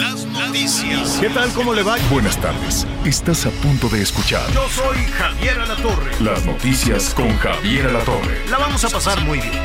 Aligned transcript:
Las 0.00 0.24
noticias. 0.24 1.18
¿Qué 1.20 1.28
tal? 1.28 1.52
¿Cómo 1.52 1.74
le 1.74 1.82
va? 1.82 1.96
Buenas 2.10 2.40
tardes. 2.40 2.86
Estás 3.04 3.44
a 3.44 3.50
punto 3.50 3.88
de 3.90 4.00
escuchar 4.00 4.50
Yo 4.52 4.66
soy 4.70 4.96
Javier 5.04 5.60
Alatorre. 5.60 6.12
las 6.20 6.44
noticias 6.46 7.12
con 7.14 7.36
Javier 7.36 7.86
Alatorre. 7.88 8.48
La 8.48 8.56
vamos 8.56 8.82
a 8.84 8.88
pasar 8.88 9.20
muy 9.24 9.40
bien. 9.40 9.60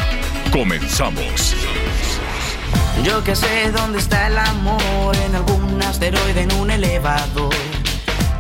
Comenzamos. 0.52 1.56
Yo 3.04 3.24
que 3.24 3.36
sé 3.36 3.72
dónde 3.72 4.00
está 4.00 4.28
el 4.28 4.38
amor, 4.38 5.16
en 5.16 5.36
algún 5.36 5.82
asteroide, 5.82 6.42
en 6.42 6.52
un 6.54 6.70
elevador, 6.70 7.54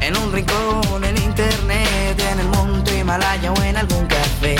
en 0.01 0.17
un 0.17 0.33
rincón, 0.33 1.03
en 1.03 1.17
internet, 1.17 2.19
en 2.31 2.39
el 2.41 2.47
monte 2.49 2.99
Himalaya 2.99 3.53
o 3.53 3.63
en 3.63 3.77
algún 3.77 4.05
café. 4.07 4.55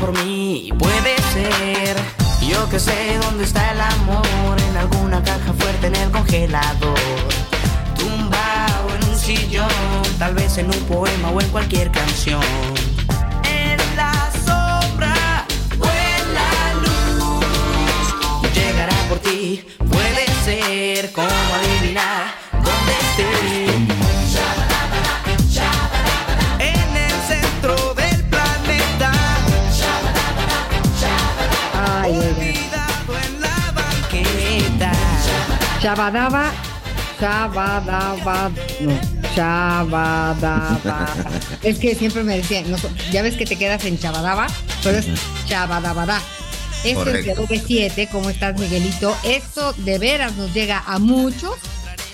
Por 0.00 0.12
mí, 0.24 0.72
puede 0.78 1.16
ser. 1.32 1.96
Yo 2.40 2.68
que 2.70 2.80
sé 2.80 3.18
dónde 3.22 3.44
está 3.44 3.72
el 3.72 3.80
amor, 3.80 4.58
en 4.70 4.76
alguna 4.76 5.22
caja 5.22 5.52
fuerte, 5.52 5.88
en 5.88 5.96
el 5.96 6.10
congelador, 6.10 6.98
tumbado 7.98 8.88
en 8.96 9.10
un 9.10 9.18
sillón, 9.18 9.68
tal 10.18 10.34
vez 10.34 10.56
en 10.58 10.66
un 10.66 10.80
poema 10.86 11.30
o 11.30 11.40
en 11.40 11.48
cualquier 11.50 11.90
canción. 11.90 12.40
En 13.44 13.78
la 13.94 14.30
sombra 14.46 15.46
o 15.78 15.84
en 15.84 16.34
la 16.34 16.74
luz 16.82 18.54
Llegará 18.54 18.96
por 19.08 19.18
ti, 19.18 19.64
puede 19.78 20.26
ser 20.44 21.12
como 21.12 21.28
adivinar 21.28 22.34
dónde 22.52 22.92
estés 23.00 23.69
Shabadaba, 35.90 36.52
Shabadaba, 37.20 38.52
no, 38.78 39.00
Shabadaba. 39.34 41.08
es 41.64 41.78
que 41.80 41.96
siempre 41.96 42.22
me 42.22 42.36
decían, 42.36 42.70
no, 42.70 42.76
ya 43.10 43.22
ves 43.22 43.34
que 43.34 43.44
te 43.44 43.56
quedas 43.56 43.84
en 43.84 43.96
Shabadaba, 43.96 44.46
pero 44.84 44.98
es 44.98 45.06
Shabadabada. 45.48 46.22
Esto 46.84 47.10
es 47.10 47.26
de 47.26 47.36
OV7, 47.36 48.08
¿cómo 48.08 48.30
estás, 48.30 48.56
Miguelito? 48.56 49.16
Esto 49.24 49.72
de 49.78 49.98
veras 49.98 50.36
nos 50.36 50.54
llega 50.54 50.84
a 50.86 51.00
muchos. 51.00 51.56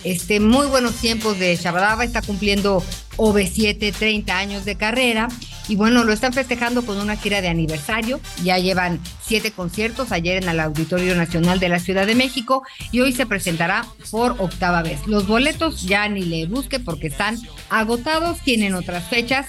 Este, 0.05 0.41
muy 0.41 0.69
buenos 0.69 0.95
tiempos 0.95 1.39
de 1.39 1.55
Shabadaba, 1.57 2.03
está 2.03 2.23
cumpliendo 2.23 2.83
OV7 3.19 3.93
30 3.93 4.39
años 4.39 4.65
de 4.65 4.77
carrera 4.77 5.29
y 5.69 5.77
bueno, 5.77 6.05
lo 6.05 6.13
están 6.13 6.33
festejando 6.33 6.85
con 6.85 6.99
una 6.99 7.17
gira 7.17 7.41
de 7.41 7.49
aniversario, 7.49 8.21
ya 8.43 8.59
llevan 8.59 9.01
siete 9.23 9.51
conciertos 9.51 10.13
ayer 10.13 10.43
en 10.43 10.49
el 10.49 10.61
Auditorio 10.61 11.15
Nacional 11.15 11.61
de 11.61 11.69
la 11.69 11.79
Ciudad 11.79 12.07
de 12.07 12.15
México 12.15 12.63
y 12.93 13.01
hoy 13.01 13.13
se 13.13 13.27
presentará 13.27 13.87
por 14.11 14.37
octava 14.39 14.83
vez. 14.83 15.07
Los 15.07 15.27
boletos 15.27 15.83
ya 15.83 16.09
ni 16.09 16.23
le 16.23 16.47
busque 16.47 16.79
porque 16.79 17.09
están 17.09 17.39
agotados, 17.71 18.41
tienen 18.41 18.75
otras 18.75 19.09
fechas 19.09 19.47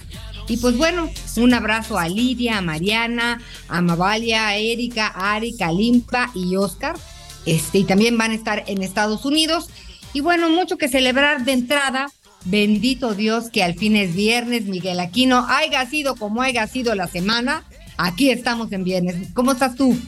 y 0.48 0.58
pues 0.58 0.78
bueno, 0.78 1.10
un 1.38 1.54
abrazo 1.54 1.98
a 1.98 2.08
Lidia, 2.08 2.58
a 2.58 2.62
Mariana, 2.62 3.42
a 3.68 3.82
Mavalia, 3.82 4.48
a 4.48 4.58
Erika, 4.58 5.08
a 5.08 5.34
Ari, 5.36 5.58
Kalimpa 5.58 6.32
y 6.34 6.56
Oscar. 6.56 6.96
Este, 7.46 7.80
y 7.80 7.84
también 7.84 8.18
van 8.18 8.32
a 8.32 8.36
estar 8.36 8.64
en 8.68 8.82
Estados 8.82 9.26
Unidos. 9.26 9.70
Y 10.14 10.22
bueno, 10.22 10.50
mucho 10.50 10.78
que 10.78 10.88
celebrar 10.88 11.44
de 11.44 11.52
entrada. 11.52 12.10
Bendito 12.50 13.14
Dios 13.14 13.50
que 13.52 13.62
al 13.62 13.76
fin 13.76 13.98
es 13.98 14.16
viernes, 14.16 14.64
Miguel 14.64 15.02
Aquino. 15.02 15.46
Haya 15.50 15.86
sido 15.86 16.16
como 16.16 16.42
haya 16.42 16.66
sido 16.66 16.96
la 16.96 17.08
semana. 17.08 17.66
Aquí 17.98 18.32
estamos 18.32 18.72
en 18.72 18.86
viernes. 18.86 19.16
¿Cómo 19.34 19.52
estás 19.52 19.76
tú? 19.76 20.00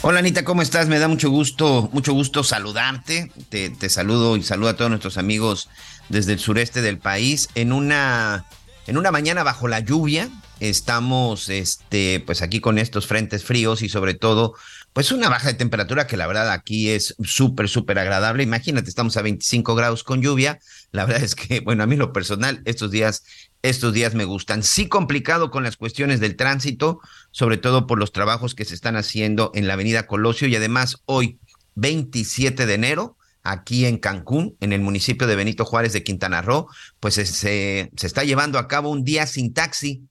Hola 0.00 0.20
Anita, 0.20 0.44
¿cómo 0.44 0.62
estás? 0.62 0.88
Me 0.88 0.98
da 0.98 1.08
mucho 1.08 1.28
gusto, 1.28 1.90
mucho 1.92 2.14
gusto 2.14 2.42
saludarte. 2.42 3.30
Te, 3.50 3.68
te 3.68 3.90
saludo 3.90 4.38
y 4.38 4.42
saludo 4.42 4.70
a 4.70 4.76
todos 4.76 4.90
nuestros 4.90 5.18
amigos 5.18 5.68
desde 6.08 6.32
el 6.32 6.38
sureste 6.38 6.80
del 6.80 6.96
país. 6.96 7.50
En 7.54 7.72
una, 7.72 8.46
en 8.86 8.96
una 8.96 9.10
mañana 9.10 9.42
bajo 9.42 9.68
la 9.68 9.80
lluvia, 9.80 10.30
estamos 10.58 11.50
este, 11.50 12.20
pues 12.24 12.40
aquí 12.40 12.60
con 12.60 12.78
estos 12.78 13.06
frentes 13.06 13.44
fríos 13.44 13.82
y 13.82 13.90
sobre 13.90 14.14
todo, 14.14 14.54
pues 14.92 15.10
una 15.10 15.28
baja 15.28 15.48
de 15.48 15.54
temperatura 15.54 16.06
que 16.06 16.16
la 16.16 16.26
verdad 16.26 16.50
aquí 16.50 16.90
es 16.90 17.14
súper, 17.24 17.68
súper 17.68 17.98
agradable. 17.98 18.42
Imagínate, 18.42 18.90
estamos 18.90 19.16
a 19.16 19.22
25 19.22 19.74
grados 19.74 20.04
con 20.04 20.20
lluvia. 20.20 20.58
La 20.90 21.06
verdad 21.06 21.22
es 21.22 21.34
que, 21.34 21.60
bueno, 21.60 21.82
a 21.82 21.86
mí 21.86 21.96
lo 21.96 22.12
personal, 22.12 22.60
estos 22.66 22.90
días, 22.90 23.24
estos 23.62 23.94
días 23.94 24.14
me 24.14 24.24
gustan. 24.24 24.62
Sí 24.62 24.88
complicado 24.88 25.50
con 25.50 25.62
las 25.62 25.76
cuestiones 25.76 26.20
del 26.20 26.36
tránsito, 26.36 27.00
sobre 27.30 27.56
todo 27.56 27.86
por 27.86 27.98
los 27.98 28.12
trabajos 28.12 28.54
que 28.54 28.66
se 28.66 28.74
están 28.74 28.96
haciendo 28.96 29.50
en 29.54 29.66
la 29.66 29.74
avenida 29.74 30.06
Colosio 30.06 30.46
y 30.46 30.56
además 30.56 30.98
hoy, 31.06 31.38
27 31.74 32.66
de 32.66 32.74
enero, 32.74 33.16
aquí 33.42 33.86
en 33.86 33.98
Cancún, 33.98 34.56
en 34.60 34.74
el 34.74 34.80
municipio 34.82 35.26
de 35.26 35.36
Benito 35.36 35.64
Juárez 35.64 35.94
de 35.94 36.04
Quintana 36.04 36.42
Roo, 36.42 36.68
pues 37.00 37.14
se, 37.14 37.24
se, 37.24 37.90
está 37.96 38.24
llevando 38.24 38.58
a 38.58 38.68
cabo 38.68 38.90
un 38.90 39.04
día 39.04 39.26
sin 39.26 39.54
taxi. 39.54 40.02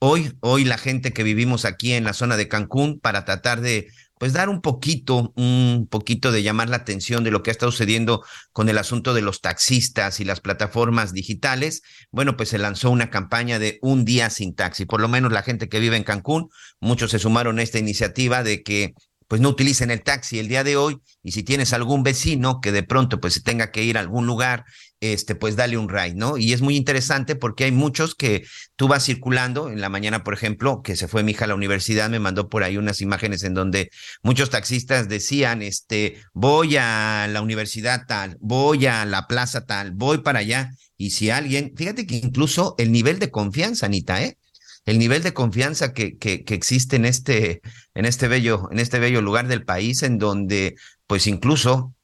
Hoy, 0.00 0.34
hoy 0.40 0.64
la 0.64 0.76
gente 0.76 1.12
que 1.12 1.22
vivimos 1.22 1.64
aquí 1.64 1.92
en 1.92 2.04
la 2.04 2.12
zona 2.12 2.36
de 2.36 2.48
Cancún 2.48 3.00
para 3.00 3.24
tratar 3.24 3.60
de 3.60 3.88
pues 4.18 4.32
dar 4.32 4.48
un 4.48 4.60
poquito, 4.60 5.32
un 5.36 5.88
poquito 5.90 6.32
de 6.32 6.42
llamar 6.42 6.68
la 6.68 6.76
atención 6.76 7.24
de 7.24 7.30
lo 7.30 7.42
que 7.42 7.50
ha 7.50 7.52
estado 7.52 7.72
sucediendo 7.72 8.24
con 8.52 8.68
el 8.68 8.78
asunto 8.78 9.12
de 9.14 9.22
los 9.22 9.40
taxistas 9.40 10.20
y 10.20 10.24
las 10.24 10.40
plataformas 10.40 11.12
digitales. 11.12 11.82
Bueno, 12.10 12.36
pues 12.36 12.50
se 12.50 12.58
lanzó 12.58 12.90
una 12.90 13.10
campaña 13.10 13.58
de 13.58 13.78
un 13.82 14.04
día 14.04 14.30
sin 14.30 14.54
taxi. 14.54 14.86
Por 14.86 15.00
lo 15.00 15.08
menos 15.08 15.32
la 15.32 15.42
gente 15.42 15.68
que 15.68 15.80
vive 15.80 15.96
en 15.96 16.04
Cancún, 16.04 16.48
muchos 16.80 17.10
se 17.10 17.18
sumaron 17.18 17.58
a 17.58 17.62
esta 17.62 17.78
iniciativa 17.78 18.42
de 18.42 18.62
que 18.62 18.94
pues 19.28 19.40
no 19.40 19.50
utilicen 19.50 19.90
el 19.90 20.02
taxi 20.02 20.38
el 20.38 20.48
día 20.48 20.64
de 20.64 20.76
hoy 20.76 20.98
y 21.22 21.32
si 21.32 21.42
tienes 21.42 21.72
algún 21.72 22.02
vecino 22.02 22.60
que 22.60 22.72
de 22.72 22.82
pronto 22.82 23.20
pues 23.20 23.34
se 23.34 23.40
tenga 23.40 23.70
que 23.70 23.82
ir 23.82 23.96
a 23.96 24.00
algún 24.00 24.26
lugar, 24.26 24.64
este 25.00 25.34
pues 25.34 25.56
dale 25.56 25.76
un 25.76 25.88
ride, 25.88 26.14
¿no? 26.14 26.36
Y 26.36 26.52
es 26.52 26.60
muy 26.60 26.76
interesante 26.76 27.36
porque 27.36 27.64
hay 27.64 27.72
muchos 27.72 28.14
que 28.14 28.44
tú 28.76 28.88
vas 28.88 29.04
circulando 29.04 29.68
en 29.68 29.80
la 29.80 29.88
mañana, 29.88 30.24
por 30.24 30.34
ejemplo, 30.34 30.82
que 30.82 30.96
se 30.96 31.08
fue 31.08 31.22
mi 31.22 31.32
hija 31.32 31.44
a 31.44 31.48
la 31.48 31.54
universidad, 31.54 32.10
me 32.10 32.20
mandó 32.20 32.48
por 32.48 32.62
ahí 32.62 32.76
unas 32.76 33.00
imágenes 33.00 33.42
en 33.42 33.54
donde 33.54 33.90
muchos 34.22 34.50
taxistas 34.50 35.08
decían, 35.08 35.62
este, 35.62 36.22
voy 36.32 36.76
a 36.76 37.26
la 37.30 37.42
universidad 37.42 38.06
tal, 38.06 38.36
voy 38.40 38.86
a 38.86 39.04
la 39.04 39.26
plaza 39.26 39.66
tal, 39.66 39.92
voy 39.92 40.18
para 40.18 40.40
allá 40.40 40.70
y 40.96 41.10
si 41.10 41.30
alguien, 41.30 41.72
fíjate 41.76 42.06
que 42.06 42.16
incluso 42.16 42.74
el 42.78 42.92
nivel 42.92 43.18
de 43.18 43.30
confianza, 43.30 43.86
Anita, 43.86 44.22
¿eh? 44.22 44.38
El 44.84 44.98
nivel 44.98 45.22
de 45.22 45.32
confianza 45.32 45.92
que, 45.92 46.18
que, 46.18 46.44
que, 46.44 46.54
existe 46.54 46.96
en 46.96 47.04
este, 47.04 47.62
en 47.94 48.04
este 48.04 48.28
bello, 48.28 48.68
en 48.70 48.78
este 48.78 48.98
bello 48.98 49.22
lugar 49.22 49.48
del 49.48 49.64
país, 49.64 50.02
en 50.02 50.18
donde, 50.18 50.76
pues 51.06 51.26
incluso 51.26 51.94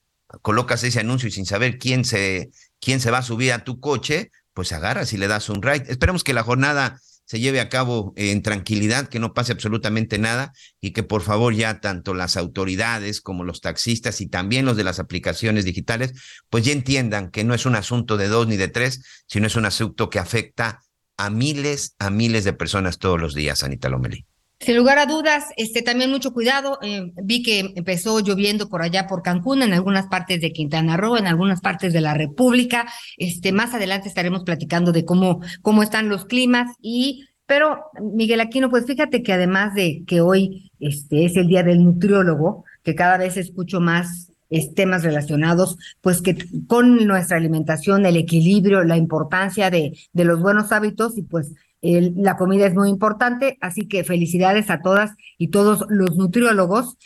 colocas 0.43 0.85
ese 0.85 1.01
anuncio 1.01 1.29
y 1.29 1.33
sin 1.33 1.47
saber 1.47 1.79
quién 1.79 2.05
se, 2.05 2.51
quién 2.81 3.01
se 3.01 3.11
va 3.11 3.19
a 3.19 3.23
subir 3.23 3.53
a 3.53 3.65
tu 3.65 3.81
coche, 3.81 4.31
pues 4.55 4.73
agarras 4.73 5.13
y 5.13 5.19
le 5.19 5.29
das 5.29 5.49
un 5.49 5.63
ride. 5.63 5.85
Esperemos 5.89 6.25
que 6.25 6.33
la 6.33 6.43
jornada 6.43 7.01
se 7.31 7.39
lleve 7.39 7.61
a 7.61 7.69
cabo 7.69 8.13
en 8.17 8.43
tranquilidad, 8.43 9.09
que 9.09 9.21
no 9.21 9.35
pase 9.35 9.53
absolutamente 9.53 10.19
nada 10.19 10.53
y 10.81 10.93
que 10.93 11.05
por 11.05 11.23
favor 11.23 11.55
ya 11.55 11.81
tanto 11.81 12.13
las 12.13 12.37
autoridades 12.37 13.21
como 13.21 13.45
los 13.45 13.61
taxistas 13.61 14.21
y 14.21 14.27
también 14.27 14.65
los 14.65 14.77
de 14.77 14.83
las 14.83 14.99
aplicaciones 14.99 15.65
digitales, 15.65 16.13
pues 16.49 16.65
ya 16.65 16.73
entiendan 16.73 17.31
que 17.31 17.45
no 17.45 17.55
es 17.55 17.67
un 17.67 17.77
asunto 17.77 18.17
de 18.17 18.27
dos 18.27 18.49
ni 18.49 18.57
de 18.57 18.67
tres, 18.67 19.23
sino 19.29 19.47
es 19.47 19.55
un 19.55 19.65
asunto 19.65 20.11
que 20.11 20.19
afecta 20.19 20.81
a 21.21 21.31
miles, 21.31 21.95
a 21.99 22.11
miles 22.11 22.45
de 22.45 22.53
personas 22.53 22.99
todos 22.99 23.21
los 23.21 23.35
días, 23.35 23.63
Anita 23.63 23.89
Lomelí. 23.89 24.25
Sin 24.59 24.77
lugar 24.77 24.99
a 24.99 25.07
dudas, 25.07 25.45
este 25.57 25.81
también 25.83 26.11
mucho 26.11 26.33
cuidado. 26.33 26.79
Eh, 26.83 27.13
vi 27.23 27.43
que 27.43 27.73
empezó 27.77 28.21
lloviendo 28.21 28.69
por 28.69 28.83
allá 28.83 29.07
por 29.07 29.23
Cancún, 29.23 29.63
en 29.63 29.73
algunas 29.73 30.07
partes 30.07 30.41
de 30.41 30.53
Quintana 30.53 30.97
Roo, 30.97 31.17
en 31.17 31.27
algunas 31.27 31.61
partes 31.61 31.93
de 31.93 32.01
la 32.01 32.15
República. 32.15 32.87
Este, 33.17 33.53
más 33.53 33.73
adelante 33.73 34.09
estaremos 34.09 34.45
platicando 34.45 34.93
de 34.93 35.05
cómo, 35.05 35.41
cómo 35.63 35.83
están 35.83 36.09
los 36.09 36.25
climas 36.27 36.73
y 36.81 37.27
pero 37.47 37.87
Miguel 38.01 38.41
Aquino, 38.41 38.71
pues 38.71 38.87
fíjate 38.87 39.25
que 39.25 39.33
además 39.33 39.75
de 39.75 40.05
que 40.07 40.21
hoy 40.21 40.71
este 40.79 41.25
es 41.25 41.37
el 41.37 41.49
día 41.49 41.65
del 41.65 41.83
nutriólogo, 41.83 42.65
que 42.85 42.95
cada 42.95 43.19
vez 43.19 43.37
escucho 43.37 43.81
más 43.81 44.30
es, 44.51 44.75
temas 44.75 45.03
relacionados, 45.03 45.79
pues 46.01 46.21
que 46.21 46.37
con 46.67 47.07
nuestra 47.07 47.37
alimentación, 47.39 48.05
el 48.05 48.17
equilibrio, 48.17 48.85
la 48.85 48.97
importancia 48.97 49.71
de, 49.71 49.99
de 50.13 50.25
los 50.25 50.41
buenos 50.41 50.73
hábitos 50.73 51.17
y 51.17 51.23
pues 51.23 51.55
la 51.83 52.37
comida 52.37 52.67
es 52.67 52.75
muy 52.75 52.91
importante, 52.91 53.57
así 53.61 53.89
que 53.89 54.05
felicidades 54.05 54.71
a 54.71 54.83
todas 54.83 55.13
y 55.39 55.49
todos 55.49 55.87
los 55.89 56.17
nutriólogos. 56.17 56.99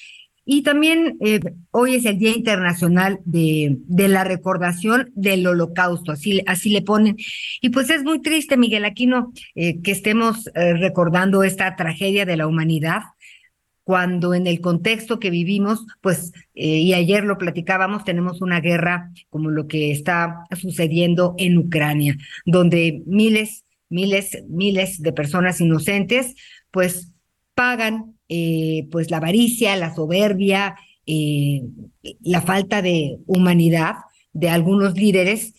Y 0.47 0.63
también 0.63 1.17
eh, 1.21 1.41
hoy 1.71 1.95
es 1.95 2.05
el 2.05 2.19
Día 2.19 2.37
Internacional 2.37 3.21
de, 3.25 3.79
de, 3.87 4.09
la 4.09 4.25
Recordación 4.25 5.11
del 5.15 5.47
Holocausto, 5.47 6.13
así, 6.13 6.43
así 6.47 6.69
le 6.69 6.83
ponen. 6.83 7.17
Y 7.63 7.71
pues 7.71 7.89
es 7.89 8.05
muy 8.05 8.21
triste, 8.21 8.59
Miguel 8.59 8.85
Aquino, 8.85 9.33
eh, 9.55 9.81
que 9.81 9.93
estemos 9.93 10.51
eh, 10.55 10.75
recordando 10.75 11.45
esta 11.45 11.77
tragedia 11.77 12.27
de 12.27 12.37
la 12.37 12.47
humanidad, 12.47 13.01
cuando 13.85 14.35
en 14.35 14.47
el 14.47 14.61
contexto 14.61 15.21
que 15.21 15.31
vivimos, 15.31 15.87
pues, 16.01 16.33
y 16.55 16.95
ayer 16.95 17.25
lo 17.25 17.39
platicábamos, 17.39 18.05
tenemos 18.05 18.41
una 18.41 18.61
guerra 18.61 19.13
como 19.29 19.51
lo 19.51 19.69
que 19.69 19.93
está 19.93 20.47
sucediendo 20.59 21.35
en 21.39 21.59
Ucrania, 21.59 22.17
donde 22.47 23.03
miles, 23.07 23.65
miles, 23.91 24.43
miles 24.49 25.03
de 25.03 25.13
personas 25.13 25.61
inocentes, 25.61 26.35
pues, 26.71 27.13
pagan 27.55 28.15
eh, 28.29 28.89
pues 28.91 29.11
la 29.11 29.19
avaricia, 29.19 29.77
la 29.77 29.95
soberbia, 29.95 30.77
eh, 31.07 31.63
la 32.23 32.41
falta 32.41 32.83
de 32.83 33.19
humanidad 33.27 33.97
de 34.33 34.49
algunos 34.49 34.95
líderes 34.95 35.55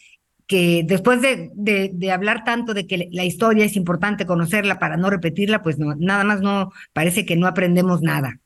que 0.47 0.83
después 0.85 1.21
de, 1.21 1.51
de, 1.55 2.11
hablar 2.11 2.43
tanto 2.43 2.73
de 2.73 2.85
que 2.87 3.09
la 3.11 3.25
historia 3.25 3.65
es 3.65 3.75
importante 3.75 4.25
conocerla 4.25 4.79
para 4.79 4.97
no 4.97 5.09
repetirla, 5.09 5.61
pues 5.61 5.79
no, 5.79 5.95
nada 5.95 6.23
más 6.23 6.41
no 6.41 6.71
parece 6.93 7.25
que 7.25 7.35
no 7.35 7.47
aprendemos 7.47 8.01
nada. 8.01 8.39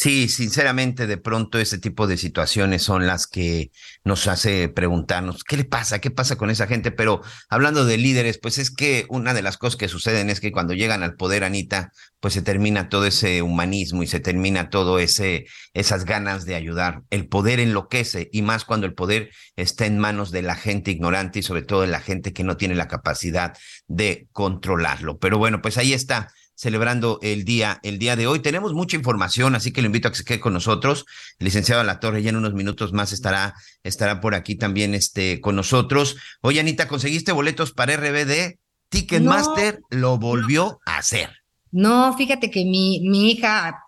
Sí, 0.00 0.28
sinceramente, 0.28 1.08
de 1.08 1.16
pronto 1.18 1.58
ese 1.58 1.76
tipo 1.76 2.06
de 2.06 2.16
situaciones 2.16 2.82
son 2.84 3.08
las 3.08 3.26
que 3.26 3.72
nos 4.04 4.28
hace 4.28 4.68
preguntarnos, 4.68 5.42
¿qué 5.42 5.56
le 5.56 5.64
pasa? 5.64 5.98
¿Qué 6.00 6.12
pasa 6.12 6.36
con 6.36 6.50
esa 6.50 6.68
gente? 6.68 6.92
Pero 6.92 7.20
hablando 7.48 7.84
de 7.84 7.96
líderes, 7.98 8.38
pues 8.38 8.58
es 8.58 8.70
que 8.70 9.06
una 9.08 9.34
de 9.34 9.42
las 9.42 9.58
cosas 9.58 9.76
que 9.76 9.88
suceden 9.88 10.30
es 10.30 10.38
que 10.38 10.52
cuando 10.52 10.72
llegan 10.72 11.02
al 11.02 11.16
poder, 11.16 11.42
Anita, 11.42 11.90
pues 12.20 12.34
se 12.34 12.42
termina 12.42 12.88
todo 12.88 13.06
ese 13.06 13.42
humanismo 13.42 14.04
y 14.04 14.06
se 14.06 14.20
termina 14.20 14.70
todo 14.70 15.00
ese, 15.00 15.46
esas 15.74 16.04
ganas 16.04 16.44
de 16.44 16.54
ayudar. 16.54 17.02
El 17.10 17.26
poder 17.26 17.58
enloquece 17.58 18.28
y 18.32 18.42
más 18.42 18.64
cuando 18.64 18.86
el 18.86 18.94
poder 18.94 19.30
está 19.56 19.86
en 19.86 19.98
manos 19.98 20.30
de 20.30 20.42
la 20.42 20.54
gente 20.54 20.92
ignorante 20.92 21.40
y 21.40 21.42
sobre 21.42 21.62
todo 21.62 21.80
de 21.80 21.88
la 21.88 22.00
gente 22.00 22.32
que 22.32 22.44
no 22.44 22.56
tiene 22.56 22.76
la 22.76 22.86
capacidad 22.86 23.58
de 23.88 24.28
controlarlo. 24.30 25.18
Pero 25.18 25.38
bueno, 25.38 25.60
pues 25.60 25.76
ahí 25.76 25.92
está 25.92 26.28
celebrando 26.58 27.20
el 27.22 27.44
día, 27.44 27.78
el 27.84 28.00
día 28.00 28.16
de 28.16 28.26
hoy. 28.26 28.40
Tenemos 28.40 28.74
mucha 28.74 28.96
información, 28.96 29.54
así 29.54 29.70
que 29.70 29.80
lo 29.80 29.86
invito 29.86 30.08
a 30.08 30.10
que 30.10 30.16
se 30.16 30.24
quede 30.24 30.40
con 30.40 30.52
nosotros. 30.52 31.06
El 31.38 31.44
licenciado 31.44 31.84
La 31.84 32.00
Torre 32.00 32.20
ya 32.20 32.30
en 32.30 32.36
unos 32.36 32.52
minutos 32.52 32.92
más 32.92 33.12
estará, 33.12 33.54
estará 33.84 34.20
por 34.20 34.34
aquí 34.34 34.56
también 34.56 34.92
este, 34.92 35.40
con 35.40 35.54
nosotros. 35.54 36.16
Oye, 36.40 36.58
Anita, 36.58 36.88
¿conseguiste 36.88 37.30
boletos 37.30 37.70
para 37.72 37.96
RBD? 37.96 38.58
Ticketmaster 38.88 39.78
lo 39.90 40.18
volvió 40.18 40.80
a 40.84 40.98
hacer. 40.98 41.30
No, 41.70 42.16
fíjate 42.16 42.50
que 42.50 42.64
mi, 42.64 43.08
mi 43.08 43.30
hija 43.30 43.84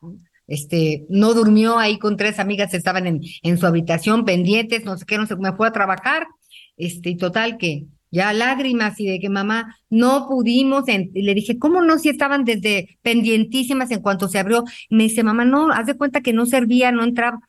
este, 0.47 1.07
no 1.09 1.35
durmió 1.35 1.77
ahí 1.77 1.99
con 1.99 2.17
tres 2.17 2.39
amigas, 2.39 2.73
estaban 2.73 3.09
en, 3.09 3.21
en 3.43 3.59
su 3.59 3.67
habitación 3.67 4.25
pendientes, 4.25 4.85
no 4.85 4.97
sé 4.97 5.07
qué, 5.07 5.19
no 5.19 5.27
sé, 5.27 5.35
me 5.35 5.57
fue 5.57 5.67
a 5.67 5.73
trabajar, 5.73 6.29
este, 6.77 7.11
y 7.11 7.17
total 7.17 7.59
que 7.59 7.87
ya 8.11 8.33
lágrimas 8.33 8.99
y 9.01 9.07
de 9.07 9.21
que 9.21 9.29
mamá 9.29 9.77
no 9.89 10.27
pudimos, 10.29 10.85
y 10.89 11.23
le 11.23 11.35
dije, 11.35 11.59
¿cómo 11.59 11.83
no? 11.83 11.99
Si 11.99 12.09
estaban 12.09 12.45
desde 12.45 12.99
pendientísimas 13.03 13.91
en 13.91 14.01
cuanto 14.01 14.29
se 14.29 14.39
abrió, 14.39 14.65
me 14.89 15.05
dice, 15.05 15.23
mamá, 15.23 15.45
no, 15.45 15.71
haz 15.71 15.87
de 15.87 15.97
cuenta 15.97 16.21
que 16.21 16.33
no 16.33 16.47
servía, 16.47 16.93
no 16.93 17.05
entraba. 17.05 17.41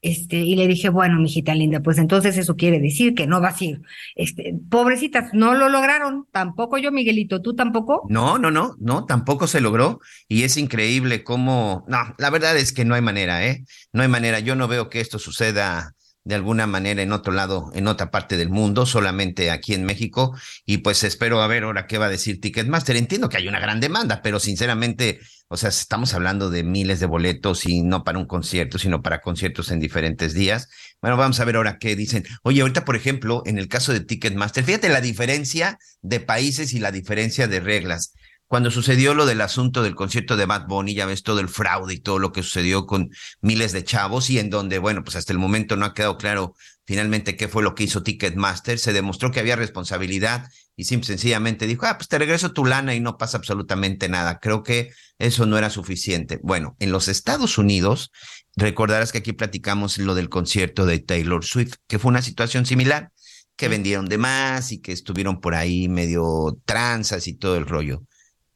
Este, 0.00 0.36
y 0.36 0.54
le 0.54 0.68
dije, 0.68 0.90
bueno, 0.90 1.18
mijita 1.18 1.56
linda, 1.56 1.80
pues 1.80 1.98
entonces 1.98 2.38
eso 2.38 2.54
quiere 2.54 2.78
decir 2.78 3.14
que 3.14 3.26
no 3.26 3.40
va 3.40 3.48
a 3.48 3.56
ir. 3.58 3.82
Este, 4.14 4.54
pobrecitas, 4.70 5.34
no 5.34 5.54
lo 5.54 5.68
lograron, 5.68 6.26
tampoco 6.30 6.78
yo, 6.78 6.92
Miguelito, 6.92 7.42
¿tú 7.42 7.56
tampoco? 7.56 8.06
No, 8.08 8.38
no, 8.38 8.52
no, 8.52 8.76
no, 8.78 9.06
tampoco 9.06 9.48
se 9.48 9.60
logró. 9.60 9.98
Y 10.28 10.44
es 10.44 10.56
increíble 10.56 11.24
cómo, 11.24 11.84
no, 11.88 12.14
la 12.16 12.30
verdad 12.30 12.56
es 12.56 12.72
que 12.72 12.84
no 12.84 12.94
hay 12.94 13.02
manera, 13.02 13.44
¿eh? 13.44 13.64
No 13.92 14.02
hay 14.02 14.08
manera. 14.08 14.38
Yo 14.38 14.54
no 14.54 14.68
veo 14.68 14.88
que 14.88 15.00
esto 15.00 15.18
suceda 15.18 15.96
de 16.28 16.34
alguna 16.34 16.66
manera 16.66 17.00
en 17.00 17.12
otro 17.12 17.32
lado, 17.32 17.72
en 17.74 17.88
otra 17.88 18.10
parte 18.10 18.36
del 18.36 18.50
mundo, 18.50 18.84
solamente 18.84 19.50
aquí 19.50 19.72
en 19.72 19.84
México. 19.84 20.36
Y 20.66 20.78
pues 20.78 21.02
espero 21.02 21.40
a 21.40 21.46
ver 21.46 21.62
ahora 21.62 21.86
qué 21.86 21.96
va 21.96 22.04
a 22.04 22.10
decir 22.10 22.38
Ticketmaster. 22.38 22.96
Entiendo 22.96 23.30
que 23.30 23.38
hay 23.38 23.48
una 23.48 23.60
gran 23.60 23.80
demanda, 23.80 24.20
pero 24.20 24.38
sinceramente, 24.38 25.20
o 25.48 25.56
sea, 25.56 25.70
estamos 25.70 26.12
hablando 26.12 26.50
de 26.50 26.64
miles 26.64 27.00
de 27.00 27.06
boletos 27.06 27.64
y 27.64 27.80
no 27.80 28.04
para 28.04 28.18
un 28.18 28.26
concierto, 28.26 28.78
sino 28.78 29.00
para 29.00 29.22
conciertos 29.22 29.70
en 29.70 29.80
diferentes 29.80 30.34
días. 30.34 30.68
Bueno, 31.00 31.16
vamos 31.16 31.40
a 31.40 31.46
ver 31.46 31.56
ahora 31.56 31.78
qué 31.78 31.96
dicen. 31.96 32.26
Oye, 32.42 32.60
ahorita, 32.60 32.84
por 32.84 32.96
ejemplo, 32.96 33.42
en 33.46 33.56
el 33.56 33.68
caso 33.68 33.94
de 33.94 34.00
Ticketmaster, 34.00 34.64
fíjate 34.64 34.90
la 34.90 35.00
diferencia 35.00 35.78
de 36.02 36.20
países 36.20 36.74
y 36.74 36.78
la 36.78 36.92
diferencia 36.92 37.48
de 37.48 37.60
reglas 37.60 38.12
cuando 38.48 38.70
sucedió 38.70 39.14
lo 39.14 39.26
del 39.26 39.42
asunto 39.42 39.82
del 39.82 39.94
concierto 39.94 40.36
de 40.36 40.46
Bad 40.46 40.66
Bunny, 40.66 40.94
ya 40.94 41.04
ves 41.04 41.22
todo 41.22 41.38
el 41.38 41.50
fraude 41.50 41.94
y 41.94 42.00
todo 42.00 42.18
lo 42.18 42.32
que 42.32 42.42
sucedió 42.42 42.86
con 42.86 43.10
miles 43.42 43.72
de 43.72 43.84
chavos 43.84 44.30
y 44.30 44.38
en 44.38 44.48
donde, 44.48 44.78
bueno, 44.78 45.04
pues 45.04 45.16
hasta 45.16 45.34
el 45.34 45.38
momento 45.38 45.76
no 45.76 45.84
ha 45.84 45.92
quedado 45.92 46.16
claro 46.16 46.54
finalmente 46.86 47.36
qué 47.36 47.48
fue 47.48 47.62
lo 47.62 47.74
que 47.74 47.84
hizo 47.84 48.02
Ticketmaster, 48.02 48.78
se 48.78 48.94
demostró 48.94 49.30
que 49.30 49.40
había 49.40 49.56
responsabilidad 49.56 50.48
y 50.74 50.84
simple, 50.84 51.08
sencillamente 51.08 51.66
dijo, 51.66 51.84
ah, 51.84 51.98
pues 51.98 52.08
te 52.08 52.18
regreso 52.18 52.52
tu 52.52 52.64
lana 52.64 52.94
y 52.94 53.00
no 53.00 53.18
pasa 53.18 53.36
absolutamente 53.36 54.08
nada. 54.08 54.38
Creo 54.38 54.62
que 54.62 54.92
eso 55.18 55.44
no 55.44 55.58
era 55.58 55.68
suficiente. 55.68 56.40
Bueno, 56.42 56.74
en 56.78 56.90
los 56.90 57.08
Estados 57.08 57.58
Unidos, 57.58 58.10
recordarás 58.56 59.12
que 59.12 59.18
aquí 59.18 59.34
platicamos 59.34 59.98
lo 59.98 60.14
del 60.14 60.30
concierto 60.30 60.86
de 60.86 61.00
Taylor 61.00 61.44
Swift, 61.44 61.74
que 61.86 61.98
fue 61.98 62.08
una 62.08 62.22
situación 62.22 62.64
similar, 62.64 63.10
que 63.56 63.68
vendieron 63.68 64.06
de 64.06 64.16
más 64.16 64.72
y 64.72 64.80
que 64.80 64.92
estuvieron 64.92 65.42
por 65.42 65.54
ahí 65.54 65.88
medio 65.88 66.56
tranzas 66.64 67.26
y 67.26 67.34
todo 67.34 67.58
el 67.58 67.66
rollo. 67.66 68.04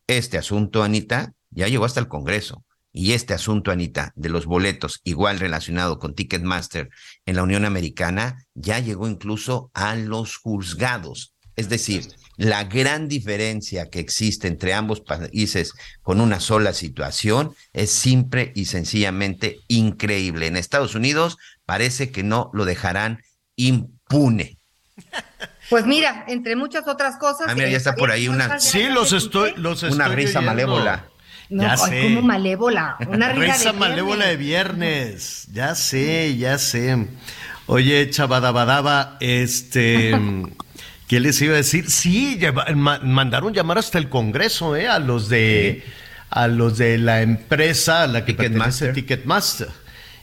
Este 0.07 0.39
asunto, 0.39 0.83
Anita, 0.83 1.33
ya 1.51 1.69
llegó 1.69 1.85
hasta 1.85 2.01
el 2.01 2.09
Congreso. 2.09 2.65
Y 2.93 3.13
este 3.13 3.33
asunto, 3.33 3.71
Anita, 3.71 4.13
de 4.17 4.29
los 4.29 4.45
boletos, 4.45 5.01
igual 5.03 5.39
relacionado 5.39 5.99
con 5.99 6.15
Ticketmaster 6.15 6.91
en 7.25 7.37
la 7.37 7.43
Unión 7.43 7.65
Americana, 7.65 8.45
ya 8.55 8.81
llegó 8.81 9.09
incluso 9.09 9.71
a 9.73 9.95
los 9.97 10.37
juzgados. 10.37 11.35
Es 11.57 11.69
decir, 11.69 12.09
la 12.37 12.65
gran 12.65 13.09
diferencia 13.09 13.89
que 13.89 14.01
existe 14.01 14.49
entre 14.49 14.75
ambos 14.75 15.01
países 15.01 15.73
con 16.03 16.21
una 16.21 16.41
sola 16.41 16.73
situación 16.73 17.55
es 17.73 17.91
simple 17.91 18.53
y 18.55 18.67
sencillamente 18.67 19.61
increíble. 19.69 20.47
En 20.47 20.57
Estados 20.57 20.95
Unidos 20.95 21.37
parece 21.65 22.11
que 22.11 22.23
no 22.23 22.51
lo 22.53 22.65
dejarán 22.65 23.23
impune. 23.57 24.59
Pues 25.73 25.87
mira, 25.87 26.27
entre 26.29 26.55
muchas 26.55 26.87
otras 26.87 27.17
cosas. 27.17 27.47
Ah, 27.49 27.55
mira, 27.55 27.67
ya 27.71 27.79
está 27.79 27.95
por 27.95 28.11
ahí 28.11 28.29
una. 28.29 28.61
Sí, 28.61 28.89
los 28.93 29.15
estoy, 29.15 29.55
los 29.57 29.83
Una 29.83 30.07
risa 30.07 30.43
malévola. 30.43 31.07
No, 31.49 31.63
ya 31.63 31.79
sé. 31.79 32.03
como 32.03 32.21
malévola. 32.21 32.99
Una 33.09 33.31
risa, 33.31 33.55
risa 33.55 33.73
malévola 33.73 34.27
de 34.27 34.37
viernes. 34.37 35.49
Ya 35.51 35.75
sé, 35.75 36.37
ya 36.37 36.59
sé. 36.59 37.07
Oye, 37.65 38.11
Chabadabadaba, 38.11 39.17
este. 39.21 40.15
¿Qué 41.09 41.21
les 41.21 41.41
iba 41.41 41.55
a 41.55 41.57
decir? 41.57 41.91
Sí, 41.91 42.39
mandaron 42.75 43.55
llamar 43.55 43.79
hasta 43.79 43.97
el 43.97 44.11
Congreso, 44.11 44.77
¿eh? 44.77 44.89
A 44.89 44.99
los 44.99 45.31
de. 45.31 45.85
A 46.29 46.49
los 46.49 46.77
de 46.77 46.99
la 46.99 47.23
empresa 47.23 48.03
a 48.03 48.07
la 48.09 48.27
que 48.27 48.35
Ticketmaster. 48.35 48.93
Ticketmaster. 48.93 49.69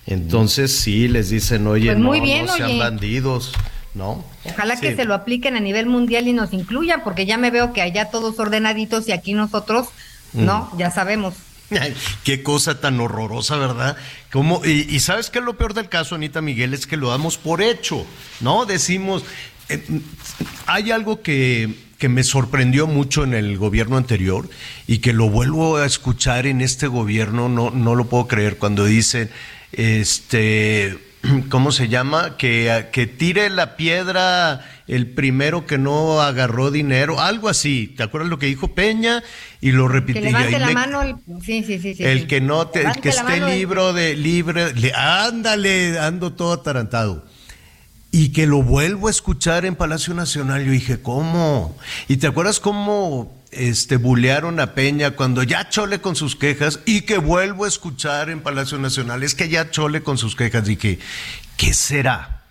Entonces, 0.05 0.75
sí, 0.75 1.07
les 1.07 1.31
dicen, 1.31 1.65
oye, 1.65 1.87
pues 1.87 1.97
no, 1.97 2.13
no 2.13 2.55
sean 2.55 2.77
bandidos. 2.77 3.51
¿No? 3.99 4.23
Ojalá 4.45 4.79
que 4.79 4.95
se 4.95 5.05
lo 5.05 5.13
apliquen 5.13 5.55
a 5.55 5.59
nivel 5.59 5.85
mundial 5.85 6.27
y 6.27 6.33
nos 6.33 6.53
incluyan, 6.53 7.03
porque 7.03 7.27
ya 7.27 7.37
me 7.37 7.51
veo 7.51 7.73
que 7.73 7.81
allá 7.81 8.09
todos 8.09 8.39
ordenaditos 8.39 9.07
y 9.07 9.11
aquí 9.11 9.33
nosotros, 9.33 9.89
¿no? 10.33 10.71
Mm. 10.73 10.77
Ya 10.79 10.89
sabemos. 10.89 11.35
qué 12.23 12.41
cosa 12.41 12.81
tan 12.81 12.99
horrorosa, 12.99 13.57
¿verdad? 13.57 13.97
Como, 14.31 14.65
y, 14.65 14.99
sabes 15.01 15.29
que 15.29 15.41
lo 15.41 15.57
peor 15.57 15.75
del 15.75 15.89
caso, 15.89 16.15
Anita 16.15 16.41
Miguel, 16.41 16.73
es 16.73 16.87
que 16.87 16.97
lo 16.97 17.09
damos 17.09 17.37
por 17.37 17.61
hecho, 17.61 18.05
¿no? 18.39 18.65
Decimos, 18.65 19.23
eh, 19.67 19.83
hay 20.65 20.91
algo 20.91 21.21
que, 21.21 21.75
que 21.99 22.09
me 22.09 22.23
sorprendió 22.23 22.87
mucho 22.87 23.23
en 23.23 23.33
el 23.33 23.57
gobierno 23.57 23.97
anterior 23.97 24.49
y 24.87 24.99
que 24.99 25.13
lo 25.13 25.29
vuelvo 25.29 25.77
a 25.77 25.85
escuchar 25.85 26.47
en 26.47 26.61
este 26.61 26.87
gobierno, 26.87 27.49
no, 27.49 27.69
no 27.69 27.95
lo 27.95 28.05
puedo 28.05 28.27
creer, 28.27 28.57
cuando 28.57 28.85
dicen, 28.85 29.29
este 29.73 31.08
¿cómo 31.49 31.71
se 31.71 31.87
llama? 31.87 32.37
Que, 32.37 32.87
que 32.91 33.07
tire 33.07 33.49
la 33.49 33.75
piedra 33.75 34.65
el 34.87 35.07
primero 35.07 35.65
que 35.65 35.77
no 35.77 36.21
agarró 36.21 36.71
dinero, 36.71 37.19
algo 37.19 37.49
así. 37.49 37.93
¿Te 37.95 38.03
acuerdas 38.03 38.29
lo 38.29 38.39
que 38.39 38.47
dijo 38.47 38.69
Peña? 38.69 39.23
Y 39.61 39.71
lo. 39.71 39.89
Que 40.05 40.21
levante 40.21 40.59
la 40.59 40.71
mano. 40.71 41.01
El, 41.03 41.15
sí, 41.43 41.63
sí, 41.63 41.79
sí, 41.79 41.95
el 41.99 42.27
que 42.27 42.41
no, 42.41 42.67
te, 42.67 42.81
el 42.81 42.93
que 42.99 43.09
esté 43.09 43.39
libro 43.39 43.93
de, 43.93 44.15
libre, 44.15 44.73
ándale, 44.95 45.99
ando 45.99 46.33
todo 46.33 46.53
atarantado. 46.53 47.25
Y 48.11 48.29
que 48.29 48.47
lo 48.47 48.63
vuelvo 48.63 49.07
a 49.07 49.11
escuchar 49.11 49.65
en 49.65 49.75
Palacio 49.75 50.15
Nacional. 50.15 50.65
Yo 50.65 50.71
dije, 50.71 50.99
¿cómo? 50.99 51.77
¿Y 52.07 52.17
te 52.17 52.25
acuerdas 52.25 52.59
cómo 52.59 53.38
este, 53.51 53.97
bulearon 53.97 54.59
a 54.59 54.73
Peña 54.73 55.11
cuando 55.11 55.43
ya 55.43 55.69
chole 55.69 56.01
con 56.01 56.15
sus 56.15 56.35
quejas 56.35 56.79
y 56.85 57.01
que 57.01 57.17
vuelvo 57.17 57.65
a 57.65 57.67
escuchar 57.67 58.29
en 58.29 58.41
Palacio 58.41 58.77
Nacional, 58.77 59.23
es 59.23 59.35
que 59.35 59.49
ya 59.49 59.71
chole 59.71 60.03
con 60.03 60.17
sus 60.17 60.35
quejas. 60.35 60.65
Dije, 60.65 60.99
¿qué 61.57 61.73
será? 61.73 62.43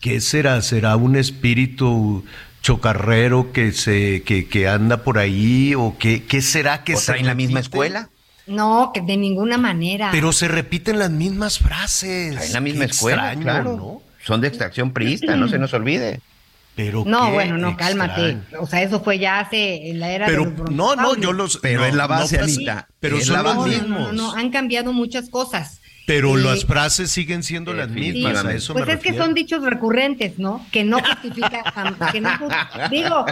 ¿Qué 0.00 0.20
será? 0.20 0.60
¿Será 0.62 0.96
un 0.96 1.16
espíritu 1.16 2.24
chocarrero 2.60 3.52
que 3.52 3.72
se 3.72 4.22
que, 4.22 4.46
que 4.46 4.68
anda 4.68 5.02
por 5.02 5.18
ahí 5.18 5.74
o 5.74 5.96
qué 5.98 6.24
qué 6.24 6.40
será 6.42 6.84
que 6.84 6.94
¿O 6.94 6.96
se 6.96 7.16
en 7.16 7.26
la 7.26 7.34
misma 7.34 7.60
escuela? 7.60 8.08
No, 8.46 8.90
que 8.92 9.00
de 9.00 9.16
ninguna 9.16 9.58
manera. 9.58 10.10
Pero 10.10 10.32
se 10.32 10.48
repiten 10.48 10.98
las 10.98 11.10
mismas 11.10 11.58
frases. 11.58 12.48
En 12.48 12.52
la 12.52 12.60
misma 12.60 12.86
Qué 12.86 12.90
escuela, 12.90 13.32
extraño, 13.32 13.42
claro. 13.42 13.76
¿no? 13.76 14.02
Son 14.24 14.40
de 14.40 14.48
extracción 14.48 14.92
priista, 14.92 15.36
no 15.36 15.48
se 15.48 15.58
nos 15.58 15.72
olvide. 15.74 16.20
Pero 16.74 17.04
no, 17.06 17.26
qué 17.26 17.32
bueno, 17.32 17.58
no, 17.58 17.76
cálmate. 17.76 18.38
O 18.58 18.66
sea, 18.66 18.82
eso 18.82 19.02
fue 19.02 19.18
ya 19.18 19.40
hace 19.40 19.90
en 19.90 20.00
la 20.00 20.10
era 20.10 20.26
Pero 20.26 20.46
de 20.46 20.56
los 20.56 20.70
no, 20.70 20.96
no, 20.96 21.14
yo 21.16 21.32
los 21.32 21.58
Pero 21.58 21.80
no, 21.80 21.86
es 21.86 21.94
la 21.94 22.06
base, 22.06 22.38
no, 22.38 22.44
Anita. 22.44 22.88
Pero 22.98 23.18
Es 23.18 23.26
son 23.26 23.36
la 23.36 23.42
los 23.42 23.56
base. 23.56 23.82
No, 23.82 23.98
no, 23.98 24.12
no, 24.12 24.32
han 24.32 24.50
cambiado 24.50 24.92
muchas 24.92 25.28
cosas. 25.28 25.81
Pero 26.04 26.36
las 26.36 26.64
frases 26.64 27.10
siguen 27.12 27.42
siendo 27.44 27.72
las 27.72 27.88
mismas, 27.88 28.44
a 28.44 28.52
eso 28.52 28.72
pues 28.72 28.86
me 28.86 28.94
es 28.94 28.98
que 29.00 29.16
son 29.16 29.34
dichos 29.34 29.62
recurrentes, 29.62 30.38
¿no? 30.38 30.66
Que 30.72 30.82
no 30.84 30.98
justifica, 30.98 31.62
que 32.12 32.20
no 32.20 32.28
ju- 32.30 32.90
digo, 32.90 33.24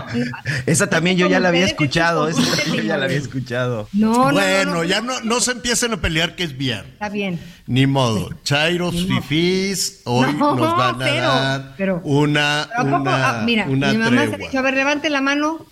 Esa 0.67 0.89
también 0.89 1.17
yo 1.17 1.29
ya 1.29 1.41
la 1.41 1.49
había 1.49 1.65
escuchado, 1.67 2.29
esa 2.29 2.41
también 2.65 2.87
ya 2.87 2.97
la 2.97 3.07
había 3.07 3.19
escuchado. 3.19 3.89
no, 3.93 4.13
no, 4.13 4.25
no, 4.29 4.33
bueno, 4.33 4.75
no, 4.75 4.85
ya 4.85 5.01
no, 5.01 5.21
no 5.21 5.41
se 5.41 5.53
empiecen 5.53 5.93
a 5.95 6.01
pelear 6.01 6.37
que 6.37 6.45
es 6.45 6.57
viernes. 6.57 6.93
Está 6.93 7.09
bien. 7.09 7.41
Ni 7.67 7.87
modo. 7.87 8.31
Chairos, 8.45 8.95
fifís, 9.07 10.03
hoy 10.05 10.33
No, 10.35 10.55
nos 10.55 10.77
van 10.77 10.95
a 10.95 10.99
pero- 10.99 11.27
dar 11.27 11.75
pero- 11.77 12.01
una, 12.05 12.69
Pero 12.71 12.81
¿a 12.81 12.85
poco? 12.85 13.03
una, 13.03 13.29
Ah, 13.31 13.43
mira, 13.45 13.67
una 13.67 13.93
mi 13.93 13.99
mamá 13.99 14.11
se 14.11 14.23
ha 14.23 14.29
tregua. 14.31 14.47
dicho, 14.47 14.59
a 14.59 14.63
ver, 14.63 14.75
levante 14.75 15.11
la 15.11 15.21
mano, 15.21 15.67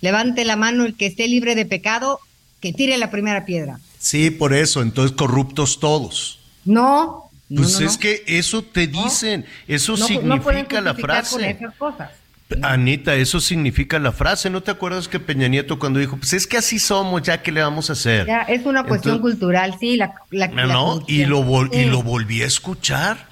levante 0.00 0.44
la 0.44 0.56
mano 0.56 0.84
el 0.84 0.94
que 0.96 1.06
esté 1.06 1.26
libre 1.26 1.54
de 1.54 1.66
pecado, 1.66 2.20
que 2.60 2.72
tire 2.72 2.96
la 2.98 3.10
primera 3.10 3.44
piedra. 3.44 3.78
Sí, 3.98 4.30
por 4.30 4.52
eso, 4.54 4.82
entonces 4.82 5.16
corruptos 5.16 5.80
todos. 5.80 6.38
No, 6.64 7.30
Pues 7.54 7.74
no, 7.74 7.80
no. 7.80 7.86
es 7.86 7.96
que 7.98 8.24
eso 8.26 8.62
te 8.62 8.86
dicen, 8.86 9.44
eso 9.68 9.96
significa 9.96 10.80
la 10.80 10.90
justificar 10.92 11.22
con 11.24 11.40
frase. 11.40 11.50
esas 11.50 11.74
cosas. 11.76 12.10
Anita, 12.62 13.14
eso 13.16 13.40
significa 13.40 13.98
la 13.98 14.12
frase. 14.12 14.50
¿No 14.50 14.62
te 14.62 14.70
acuerdas 14.70 15.08
que 15.08 15.18
Peña 15.18 15.48
Nieto 15.48 15.80
cuando 15.80 15.98
dijo, 15.98 16.16
pues 16.16 16.32
es 16.32 16.46
que 16.46 16.56
así 16.56 16.78
somos, 16.78 17.22
ya 17.22 17.42
que 17.42 17.50
le 17.50 17.60
vamos 17.60 17.90
a 17.90 17.94
hacer? 17.94 18.24
Ya, 18.26 18.42
es 18.42 18.64
una 18.66 18.84
cuestión 18.84 19.16
Entonces- 19.16 19.38
cultural, 19.38 19.76
sí, 19.80 19.96
la, 19.96 20.14
la, 20.30 20.46
No, 20.48 20.54
la 20.54 20.66
no, 20.74 20.94
y 21.08 21.24
corrupción. 21.24 21.30
lo, 21.30 21.42
vol- 21.44 21.70
y 21.74 21.78
Sí. 21.84 21.84
lo 21.90 22.02
volví 22.04 22.42
a 22.42 22.46
escuchar. 22.46 23.28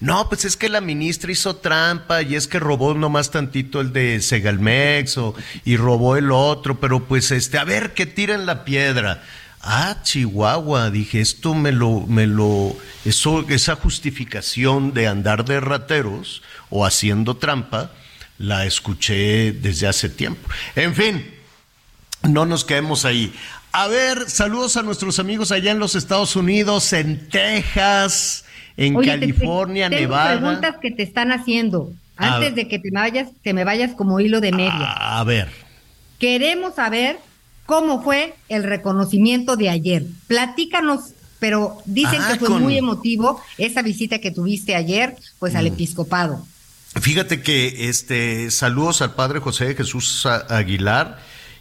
No, 0.00 0.28
pues 0.28 0.44
es 0.44 0.56
que 0.56 0.68
la 0.68 0.80
ministra 0.80 1.32
hizo 1.32 1.56
trampa 1.56 2.22
y 2.22 2.34
es 2.34 2.46
que 2.46 2.58
robó 2.58 2.94
nomás 2.94 3.30
tantito 3.30 3.80
el 3.80 3.92
de 3.92 4.20
Segalmex 4.20 5.16
o, 5.16 5.34
y 5.64 5.76
robó 5.76 6.16
el 6.16 6.30
otro, 6.30 6.78
pero 6.78 7.04
pues 7.04 7.30
este, 7.30 7.58
a 7.58 7.64
ver 7.64 7.94
que 7.94 8.06
tiren 8.06 8.44
la 8.44 8.64
piedra. 8.64 9.22
Ah, 9.62 9.98
Chihuahua, 10.02 10.90
dije, 10.90 11.20
esto 11.20 11.54
me 11.54 11.72
lo, 11.72 12.02
me 12.02 12.26
lo, 12.26 12.76
eso, 13.04 13.44
esa 13.48 13.74
justificación 13.74 14.94
de 14.94 15.08
andar 15.08 15.44
de 15.44 15.60
rateros 15.60 16.42
o 16.70 16.84
haciendo 16.84 17.36
trampa, 17.36 17.90
la 18.38 18.66
escuché 18.66 19.52
desde 19.52 19.88
hace 19.88 20.08
tiempo. 20.08 20.48
En 20.76 20.94
fin, 20.94 21.34
no 22.22 22.46
nos 22.46 22.64
quedemos 22.64 23.04
ahí. 23.04 23.34
A 23.72 23.88
ver, 23.88 24.30
saludos 24.30 24.76
a 24.76 24.82
nuestros 24.82 25.18
amigos 25.18 25.52
allá 25.52 25.70
en 25.70 25.78
los 25.78 25.96
Estados 25.96 26.36
Unidos, 26.36 26.92
en 26.92 27.28
Texas, 27.28 28.45
en 28.76 28.96
Oye, 28.96 29.12
te- 29.12 29.18
te- 29.18 29.32
California, 29.32 29.88
tengo 29.88 30.00
Nevada. 30.02 30.38
preguntas 30.38 30.74
que 30.80 30.90
te 30.90 31.02
están 31.02 31.32
haciendo. 31.32 31.92
Antes 32.18 32.54
de 32.54 32.66
que 32.68 32.78
te 32.78 32.90
vayas, 32.90 33.28
que 33.44 33.52
me 33.52 33.64
vayas 33.64 33.92
como 33.94 34.20
hilo 34.20 34.40
de 34.40 34.52
media. 34.52 34.92
A 35.18 35.22
ver, 35.24 35.48
Queremos 36.18 36.74
saber 36.76 37.18
cómo 37.66 38.02
fue 38.02 38.34
el 38.48 38.62
reconocimiento 38.64 39.56
de 39.56 39.68
ayer. 39.68 40.04
Platícanos, 40.28 41.10
pero 41.38 41.76
dicen 41.84 42.20
Ah, 42.22 42.32
que 42.32 42.38
fue 42.38 42.48
con- 42.48 42.62
muy 42.62 42.78
emotivo 42.78 43.38
esa 43.58 43.82
visita 43.82 44.18
que 44.18 44.30
tuviste 44.30 44.74
ayer, 44.76 45.14
pues 45.38 45.52
Mm. 45.52 45.56
al 45.58 45.66
episcopado. 45.66 46.46
fíjate 46.98 47.42
que 47.42 47.90
este 47.90 48.50
saludos 48.50 49.02
al 49.02 49.14
padre 49.14 49.40
José 49.40 49.74
Jesús 49.74 50.24
Aguilar, 50.24 51.18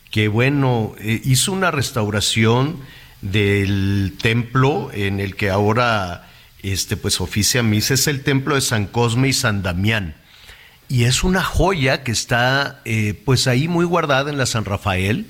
que 0.09 0.29
bueno, 0.29 0.93
eh, 0.99 1.19
hizo 1.25 1.51
una 1.51 1.71
restauración 1.71 2.79
del 3.21 4.13
templo 4.21 4.89
en 4.93 5.19
el 5.19 5.35
que 5.35 5.49
ahora 5.49 6.24
este 6.71 6.97
pues 6.97 7.21
oficia 7.21 7.63
misa, 7.63 7.93
es 7.93 8.07
el 8.07 8.21
templo 8.21 8.55
de 8.55 8.61
San 8.61 8.85
Cosme 8.87 9.29
y 9.29 9.33
San 9.33 9.63
Damián. 9.63 10.15
Y 10.87 11.05
es 11.05 11.23
una 11.23 11.43
joya 11.43 12.03
que 12.03 12.11
está 12.11 12.81
eh, 12.85 13.19
pues 13.25 13.47
ahí 13.47 13.67
muy 13.67 13.85
guardada 13.85 14.29
en 14.29 14.37
la 14.37 14.45
San 14.45 14.65
Rafael. 14.65 15.25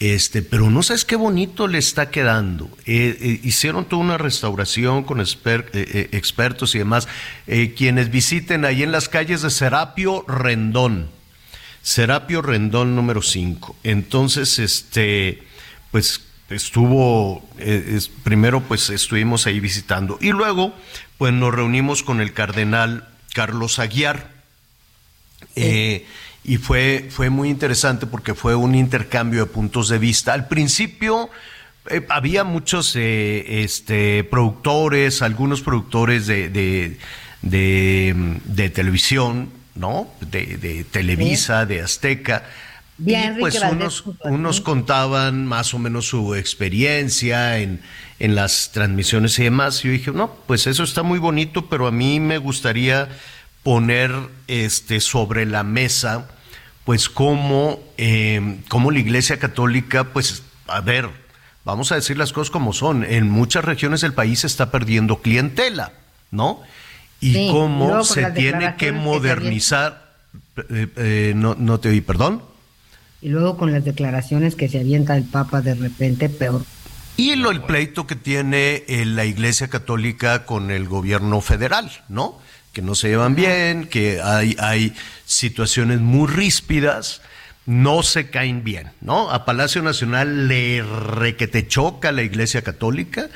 Este, 0.00 0.42
pero 0.42 0.70
no 0.70 0.82
sabes 0.82 1.04
qué 1.04 1.16
bonito 1.16 1.68
le 1.68 1.78
está 1.78 2.10
quedando. 2.10 2.68
Eh, 2.84 3.16
eh, 3.20 3.40
hicieron 3.42 3.86
toda 3.86 4.02
una 4.02 4.18
restauración 4.18 5.04
con 5.04 5.18
exper- 5.20 5.70
expertos 6.12 6.74
y 6.74 6.78
demás. 6.78 7.08
Quienes 7.76 8.10
visiten 8.10 8.64
ahí 8.64 8.82
en 8.82 8.92
las 8.92 9.08
calles 9.08 9.40
de 9.42 9.50
Serapio 9.50 10.24
Rendón. 10.28 11.08
Serapio 11.80 12.42
Rendón 12.42 12.96
número 12.96 13.22
5. 13.22 13.76
Entonces, 13.84 14.58
este, 14.58 15.42
pues 15.90 16.20
estuvo, 16.54 17.46
eh, 17.58 17.94
es- 17.96 18.08
primero 18.08 18.60
pues 18.62 18.90
estuvimos 18.90 19.46
ahí 19.46 19.60
visitando 19.60 20.18
y 20.20 20.30
luego 20.30 20.74
pues 21.18 21.32
nos 21.32 21.54
reunimos 21.54 22.02
con 22.02 22.20
el 22.20 22.32
cardenal 22.32 23.08
Carlos 23.34 23.78
Aguiar. 23.78 24.32
Eh, 25.56 26.06
y 26.42 26.56
fue, 26.58 27.08
fue 27.10 27.30
muy 27.30 27.48
interesante 27.48 28.06
porque 28.06 28.34
fue 28.34 28.54
un 28.54 28.74
intercambio 28.74 29.40
de 29.40 29.46
puntos 29.46 29.88
de 29.88 29.98
vista. 29.98 30.32
Al 30.32 30.48
principio 30.48 31.30
eh, 31.90 32.04
había 32.08 32.44
muchos 32.44 32.94
este, 32.96 34.24
productores, 34.24 35.22
algunos 35.22 35.62
productores 35.62 36.26
de, 36.26 36.48
de, 36.50 36.98
de, 37.42 38.14
de 38.44 38.70
televisión, 38.70 39.50
¿no? 39.74 40.08
De, 40.20 40.56
de 40.58 40.84
Televisa, 40.84 41.66
de 41.66 41.80
Azteca. 41.82 42.44
Y 43.04 43.14
Enrique 43.14 43.40
pues 43.40 43.60
Valdés 43.60 44.02
unos, 44.02 44.18
unos 44.24 44.60
contaban 44.60 45.46
más 45.46 45.74
o 45.74 45.78
menos 45.78 46.06
su 46.06 46.34
experiencia 46.34 47.58
en, 47.58 47.80
en 48.20 48.34
las 48.34 48.70
transmisiones 48.72 49.38
y 49.38 49.44
demás. 49.44 49.84
Y 49.84 49.88
yo 49.88 49.92
dije, 49.92 50.10
no, 50.12 50.32
pues 50.46 50.66
eso 50.66 50.84
está 50.84 51.02
muy 51.02 51.18
bonito, 51.18 51.66
pero 51.68 51.86
a 51.86 51.90
mí 51.90 52.20
me 52.20 52.38
gustaría 52.38 53.08
poner 53.64 54.12
este 54.46 55.00
sobre 55.00 55.46
la 55.46 55.64
mesa, 55.64 56.28
pues 56.84 57.08
cómo, 57.08 57.80
eh, 57.96 58.58
cómo 58.68 58.90
la 58.90 58.98
Iglesia 59.00 59.38
Católica, 59.38 60.04
pues, 60.12 60.42
a 60.68 60.80
ver, 60.80 61.08
vamos 61.64 61.90
a 61.90 61.96
decir 61.96 62.16
las 62.16 62.32
cosas 62.32 62.50
como 62.50 62.72
son. 62.72 63.02
En 63.04 63.28
muchas 63.28 63.64
regiones 63.64 64.02
del 64.02 64.12
país 64.12 64.40
se 64.40 64.46
está 64.46 64.70
perdiendo 64.70 65.20
clientela, 65.20 65.92
¿no? 66.30 66.62
Y 67.20 67.32
Sí, 67.32 67.48
cómo 67.50 68.04
se 68.04 68.30
tiene 68.32 68.76
que 68.76 68.92
modernizar. 68.92 70.12
eh, 70.70 70.86
eh, 70.96 71.32
no, 71.34 71.56
no 71.58 71.80
te 71.80 71.88
oí, 71.88 72.00
perdón. 72.00 72.53
Y 73.24 73.30
luego 73.30 73.56
con 73.56 73.72
las 73.72 73.86
declaraciones 73.86 74.54
que 74.54 74.68
se 74.68 74.80
avienta 74.80 75.16
el 75.16 75.24
Papa 75.24 75.62
de 75.62 75.74
repente, 75.74 76.28
peor. 76.28 76.62
Y 77.16 77.34
lo, 77.36 77.50
el 77.50 77.62
pleito 77.62 78.06
que 78.06 78.16
tiene 78.16 78.84
eh, 78.86 79.06
la 79.06 79.24
Iglesia 79.24 79.68
Católica 79.68 80.44
con 80.44 80.70
el 80.70 80.86
gobierno 80.86 81.40
federal, 81.40 81.90
¿no? 82.10 82.38
Que 82.74 82.82
no 82.82 82.94
se 82.94 83.08
llevan 83.08 83.34
bien, 83.34 83.86
que 83.86 84.20
hay, 84.20 84.56
hay 84.58 84.94
situaciones 85.24 86.00
muy 86.00 86.28
ríspidas, 86.28 87.22
no 87.64 88.02
se 88.02 88.28
caen 88.28 88.62
bien, 88.62 88.90
¿no? 89.00 89.30
A 89.30 89.46
Palacio 89.46 89.80
Nacional 89.80 90.46
le 90.46 90.82
requete 90.82 91.66
choca 91.66 92.12
la 92.12 92.20
Iglesia 92.24 92.60
Católica 92.60 93.30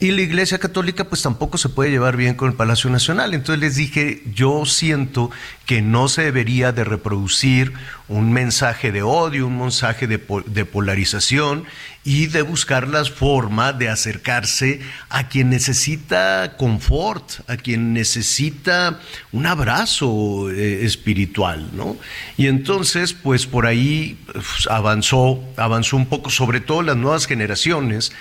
y 0.00 0.12
la 0.12 0.22
Iglesia 0.22 0.58
Católica 0.58 1.04
pues 1.04 1.22
tampoco 1.22 1.58
se 1.58 1.68
puede 1.68 1.90
llevar 1.90 2.16
bien 2.16 2.34
con 2.34 2.48
el 2.48 2.54
Palacio 2.54 2.88
Nacional. 2.88 3.34
Entonces 3.34 3.60
les 3.60 3.74
dije, 3.74 4.22
yo 4.32 4.64
siento 4.64 5.30
que 5.66 5.82
no 5.82 6.08
se 6.08 6.22
debería 6.22 6.70
de 6.70 6.84
reproducir 6.84 7.72
un 8.06 8.32
mensaje 8.32 8.92
de 8.92 9.02
odio, 9.02 9.46
un 9.46 9.58
mensaje 9.58 10.06
de, 10.06 10.22
de 10.46 10.64
polarización 10.64 11.64
y 12.04 12.26
de 12.26 12.42
buscar 12.42 12.88
las 12.88 13.10
formas 13.10 13.78
de 13.78 13.88
acercarse 13.88 14.80
a 15.10 15.28
quien 15.28 15.50
necesita 15.50 16.54
confort, 16.56 17.40
a 17.48 17.56
quien 17.56 17.92
necesita 17.92 19.00
un 19.32 19.46
abrazo 19.46 20.48
eh, 20.50 20.86
espiritual, 20.86 21.68
¿no? 21.74 21.96
Y 22.36 22.46
entonces, 22.46 23.12
pues 23.12 23.46
por 23.46 23.66
ahí 23.66 24.16
pues, 24.32 24.68
avanzó, 24.70 25.42
avanzó 25.56 25.96
un 25.96 26.06
poco, 26.06 26.30
sobre 26.30 26.60
todo 26.60 26.82
las 26.82 26.96
nuevas 26.96 27.26
generaciones, 27.26 28.12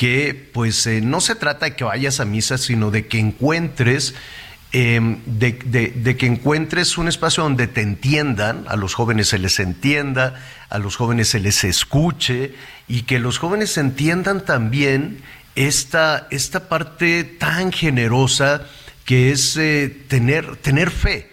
que 0.00 0.48
pues 0.54 0.86
eh, 0.86 1.02
no 1.02 1.20
se 1.20 1.34
trata 1.34 1.66
de 1.66 1.76
que 1.76 1.84
vayas 1.84 2.20
a 2.20 2.24
misa, 2.24 2.56
sino 2.56 2.90
de 2.90 3.06
que 3.06 3.18
encuentres, 3.18 4.14
de, 4.72 5.18
de- 5.26 5.92
de 5.94 6.16
que 6.16 6.24
encuentres 6.24 6.96
un 6.96 7.06
espacio 7.06 7.42
donde 7.42 7.66
te 7.66 7.82
entiendan, 7.82 8.64
a 8.68 8.76
los 8.76 8.94
jóvenes 8.94 9.28
se 9.28 9.38
les 9.38 9.58
entienda, 9.60 10.40
a 10.70 10.78
los 10.78 10.96
jóvenes 10.96 11.28
se 11.28 11.38
les 11.38 11.64
escuche 11.64 12.54
y 12.88 13.02
que 13.02 13.18
los 13.18 13.36
jóvenes 13.38 13.76
entiendan 13.76 14.42
también 14.46 15.20
esta, 15.54 16.26
esta 16.30 16.70
parte 16.70 17.24
tan 17.24 17.70
generosa 17.70 18.62
que 19.04 19.32
es 19.32 19.54
eh, 19.58 19.94
tener, 20.08 20.56
tener 20.56 20.90
fe. 20.90 21.29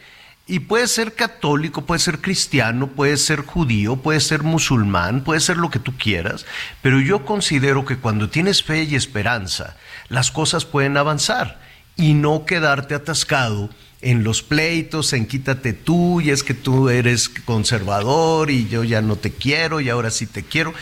Y 0.50 0.60
puede 0.60 0.88
ser 0.88 1.14
católico, 1.14 1.86
puede 1.86 2.00
ser 2.00 2.22
cristiano, 2.22 2.88
puede 2.88 3.18
ser 3.18 3.42
judío, 3.42 3.98
puede 3.98 4.22
ser 4.22 4.44
musulmán, 4.44 5.26
puede 5.26 5.42
ser 5.42 5.58
lo 5.58 5.70
que 5.70 5.80
tú 5.80 5.98
quieras, 5.98 6.46
pero 6.82 7.02
yo 7.02 7.26
considero 7.26 7.84
que 7.84 7.98
cuando 7.98 8.30
tienes 8.30 8.64
fe 8.64 8.84
y 8.84 8.96
esperanza, 8.96 9.76
las 10.08 10.32
cosas 10.32 10.64
pueden 10.64 10.96
avanzar 10.96 11.60
y 11.98 12.14
no 12.14 12.46
quedarte 12.46 12.96
atascado 12.96 13.70
en 14.02 14.24
los 14.24 14.42
pleitos, 14.42 15.12
en 15.12 15.26
quítate 15.26 15.74
tú, 15.74 16.22
y 16.22 16.30
es 16.30 16.44
que 16.44 16.54
tú 16.54 16.88
eres 16.90 17.28
conservador 17.28 18.50
y 18.50 18.70
yo 18.70 18.86
ya 18.86 19.02
no 19.02 19.18
te 19.18 19.34
quiero 19.34 19.82
y 19.82 19.90
ahora 19.90 20.12
sí 20.12 20.28
te 20.28 20.44
quiero. 20.44 20.74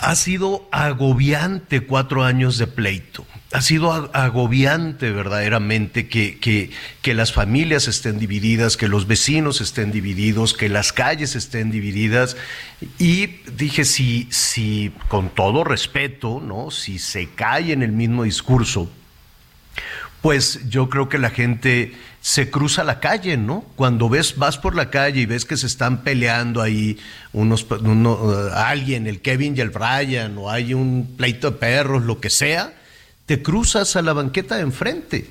Ha 0.00 0.14
sido 0.14 0.66
agobiante 0.70 1.80
cuatro 1.80 2.24
años 2.24 2.56
de 2.56 2.68
pleito. 2.68 3.26
Ha 3.52 3.60
sido 3.60 3.92
agobiante 4.14 5.10
verdaderamente 5.10 6.08
que, 6.08 6.38
que, 6.38 6.70
que, 7.02 7.14
las 7.14 7.32
familias 7.32 7.86
estén 7.86 8.18
divididas, 8.18 8.76
que 8.76 8.88
los 8.88 9.06
vecinos 9.06 9.60
estén 9.60 9.92
divididos, 9.92 10.54
que 10.54 10.68
las 10.68 10.92
calles 10.92 11.36
estén 11.36 11.70
divididas. 11.70 12.36
Y 12.98 13.26
dije, 13.56 13.84
si, 13.84 14.26
si 14.30 14.92
con 15.08 15.28
todo 15.28 15.64
respeto, 15.64 16.40
¿no? 16.40 16.70
Si 16.70 16.98
se 16.98 17.28
cae 17.28 17.72
en 17.72 17.82
el 17.82 17.92
mismo 17.92 18.24
discurso, 18.24 18.90
pues 20.22 20.60
yo 20.68 20.88
creo 20.88 21.08
que 21.08 21.18
la 21.18 21.30
gente 21.30 21.92
se 22.20 22.48
cruza 22.48 22.84
la 22.84 23.00
calle, 23.00 23.36
¿no? 23.36 23.64
Cuando 23.74 24.08
ves, 24.08 24.38
vas 24.38 24.56
por 24.56 24.76
la 24.76 24.88
calle 24.88 25.20
y 25.20 25.26
ves 25.26 25.44
que 25.44 25.56
se 25.56 25.66
están 25.66 26.04
peleando 26.04 26.62
ahí 26.62 26.98
unos, 27.32 27.66
uno, 27.68 28.30
alguien, 28.54 29.08
el 29.08 29.20
Kevin 29.20 29.56
y 29.56 29.60
el 29.60 29.70
Brian, 29.70 30.38
o 30.38 30.48
hay 30.48 30.72
un 30.72 31.14
pleito 31.16 31.50
de 31.50 31.56
perros, 31.56 32.04
lo 32.04 32.20
que 32.20 32.30
sea, 32.30 32.72
te 33.32 33.40
cruzas 33.40 33.96
a 33.96 34.02
la 34.02 34.12
banqueta 34.12 34.56
de 34.56 34.60
enfrente 34.60 35.26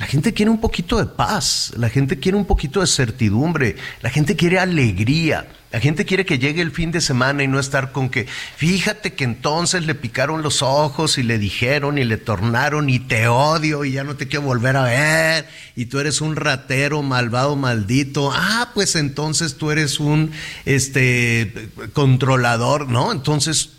la 0.00 0.06
gente 0.06 0.32
quiere 0.32 0.50
un 0.50 0.60
poquito 0.60 0.98
de 0.98 1.06
paz, 1.06 1.72
la 1.76 1.88
gente 1.88 2.18
quiere 2.18 2.36
un 2.36 2.46
poquito 2.46 2.80
de 2.80 2.88
certidumbre, 2.88 3.76
la 4.00 4.10
gente 4.10 4.34
quiere 4.34 4.58
alegría, 4.58 5.48
la 5.70 5.78
gente 5.78 6.04
quiere 6.04 6.24
que 6.24 6.40
llegue 6.40 6.62
el 6.62 6.72
fin 6.72 6.90
de 6.90 7.00
semana 7.00 7.44
y 7.44 7.48
no 7.48 7.60
estar 7.60 7.92
con 7.92 8.08
que, 8.08 8.26
fíjate 8.56 9.14
que 9.14 9.22
entonces 9.22 9.86
le 9.86 9.94
picaron 9.94 10.42
los 10.42 10.62
ojos 10.62 11.16
y 11.18 11.22
le 11.22 11.38
dijeron 11.38 11.96
y 11.98 12.04
le 12.04 12.16
tornaron 12.16 12.90
y 12.90 12.98
te 12.98 13.28
odio 13.28 13.84
y 13.84 13.92
ya 13.92 14.02
no 14.02 14.16
te 14.16 14.26
quiero 14.26 14.46
volver 14.46 14.76
a 14.76 14.84
ver 14.84 15.48
y 15.76 15.86
tú 15.86 16.00
eres 16.00 16.20
un 16.20 16.34
ratero 16.34 17.02
malvado 17.02 17.54
maldito. 17.54 18.32
Ah, 18.34 18.70
pues 18.74 18.96
entonces 18.96 19.58
tú 19.58 19.70
eres 19.70 20.00
un 20.00 20.32
este 20.64 21.70
controlador, 21.92 22.88
¿no? 22.88 23.12
Entonces, 23.12 23.70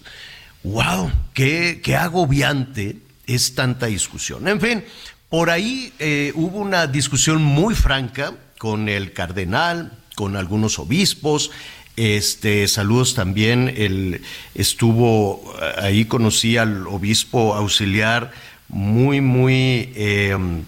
wow, 0.63 1.11
qué, 1.33 1.81
qué 1.83 1.97
agobiante 1.97 3.08
es 3.29 3.53
tanta 3.55 3.85
discusión. 3.85 4.47
En 4.47 4.59
fin, 4.59 4.83
por 5.29 5.51
ahí 5.51 5.93
eh, 5.99 6.31
hubo 6.35 6.57
una 6.57 6.87
discusión 6.87 7.43
muy 7.43 7.75
franca 7.75 8.33
con 8.57 8.89
el 8.89 9.13
cardenal, 9.13 9.93
con 10.15 10.35
algunos 10.35 10.79
obispos. 10.79 11.51
Este, 11.95 12.67
saludos 12.67 13.13
también. 13.13 13.71
El, 13.77 14.21
estuvo 14.55 15.53
ahí 15.77 16.05
conocí 16.05 16.57
al 16.57 16.87
obispo 16.87 17.53
auxiliar 17.53 18.31
muy, 18.67 19.21
muy. 19.21 19.93
Em, 19.95 20.63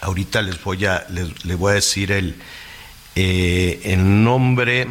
ahorita 0.00 0.42
les 0.42 0.62
voy 0.62 0.84
a 0.84 1.06
les, 1.10 1.58
voy 1.58 1.72
a 1.72 1.74
decir 1.74 2.12
el, 2.12 2.36
eh, 3.16 3.80
el 3.84 4.22
nombre 4.22 4.86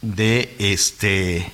de 0.00 0.54
este. 0.58 1.50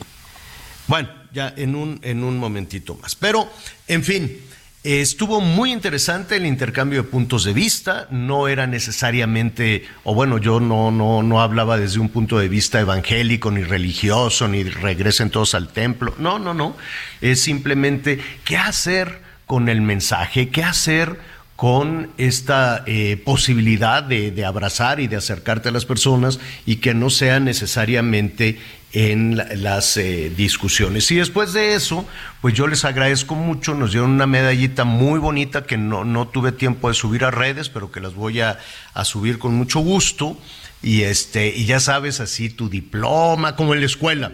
Bueno, 0.86 1.08
ya 1.32 1.54
en 1.56 1.74
un 1.74 1.98
en 2.02 2.24
un 2.24 2.36
momentito 2.36 2.94
más. 2.96 3.14
Pero, 3.14 3.50
en 3.86 4.04
fin. 4.04 4.47
Estuvo 4.90 5.42
muy 5.42 5.70
interesante 5.70 6.36
el 6.36 6.46
intercambio 6.46 7.02
de 7.02 7.08
puntos 7.10 7.44
de 7.44 7.52
vista, 7.52 8.08
no 8.10 8.48
era 8.48 8.66
necesariamente, 8.66 9.86
o 10.02 10.14
bueno, 10.14 10.38
yo 10.38 10.60
no, 10.60 10.90
no, 10.90 11.22
no 11.22 11.42
hablaba 11.42 11.76
desde 11.76 12.00
un 12.00 12.08
punto 12.08 12.38
de 12.38 12.48
vista 12.48 12.80
evangélico, 12.80 13.50
ni 13.50 13.64
religioso, 13.64 14.48
ni 14.48 14.64
regresen 14.64 15.28
todos 15.28 15.54
al 15.54 15.68
templo, 15.68 16.14
no, 16.18 16.38
no, 16.38 16.54
no, 16.54 16.74
es 17.20 17.42
simplemente 17.42 18.18
qué 18.46 18.56
hacer 18.56 19.20
con 19.44 19.68
el 19.68 19.82
mensaje, 19.82 20.48
qué 20.48 20.64
hacer 20.64 21.18
con 21.54 22.10
esta 22.16 22.82
eh, 22.86 23.20
posibilidad 23.22 24.02
de, 24.02 24.30
de, 24.30 24.44
abrazar 24.46 25.00
y 25.00 25.06
de 25.06 25.16
acercarte 25.16 25.68
a 25.68 25.72
las 25.72 25.84
personas 25.84 26.40
y 26.64 26.76
que 26.76 26.94
no 26.94 27.10
sea 27.10 27.40
necesariamente 27.40 28.58
en 28.92 29.36
las 29.62 29.96
eh, 29.96 30.32
discusiones. 30.34 31.10
Y 31.10 31.16
después 31.16 31.52
de 31.52 31.74
eso, 31.74 32.06
pues 32.40 32.54
yo 32.54 32.66
les 32.66 32.84
agradezco 32.84 33.34
mucho, 33.34 33.74
nos 33.74 33.92
dieron 33.92 34.10
una 34.10 34.26
medallita 34.26 34.84
muy 34.84 35.18
bonita 35.18 35.64
que 35.64 35.76
no, 35.76 36.04
no 36.04 36.28
tuve 36.28 36.52
tiempo 36.52 36.88
de 36.88 36.94
subir 36.94 37.24
a 37.24 37.30
redes, 37.30 37.68
pero 37.68 37.92
que 37.92 38.00
las 38.00 38.14
voy 38.14 38.40
a, 38.40 38.58
a 38.94 39.04
subir 39.04 39.38
con 39.38 39.54
mucho 39.54 39.80
gusto. 39.80 40.38
Y 40.80 41.02
este 41.02 41.48
y 41.48 41.64
ya 41.64 41.80
sabes 41.80 42.20
así 42.20 42.50
tu 42.50 42.68
diploma 42.68 43.56
como 43.56 43.74
en 43.74 43.80
la 43.80 43.86
escuela. 43.86 44.30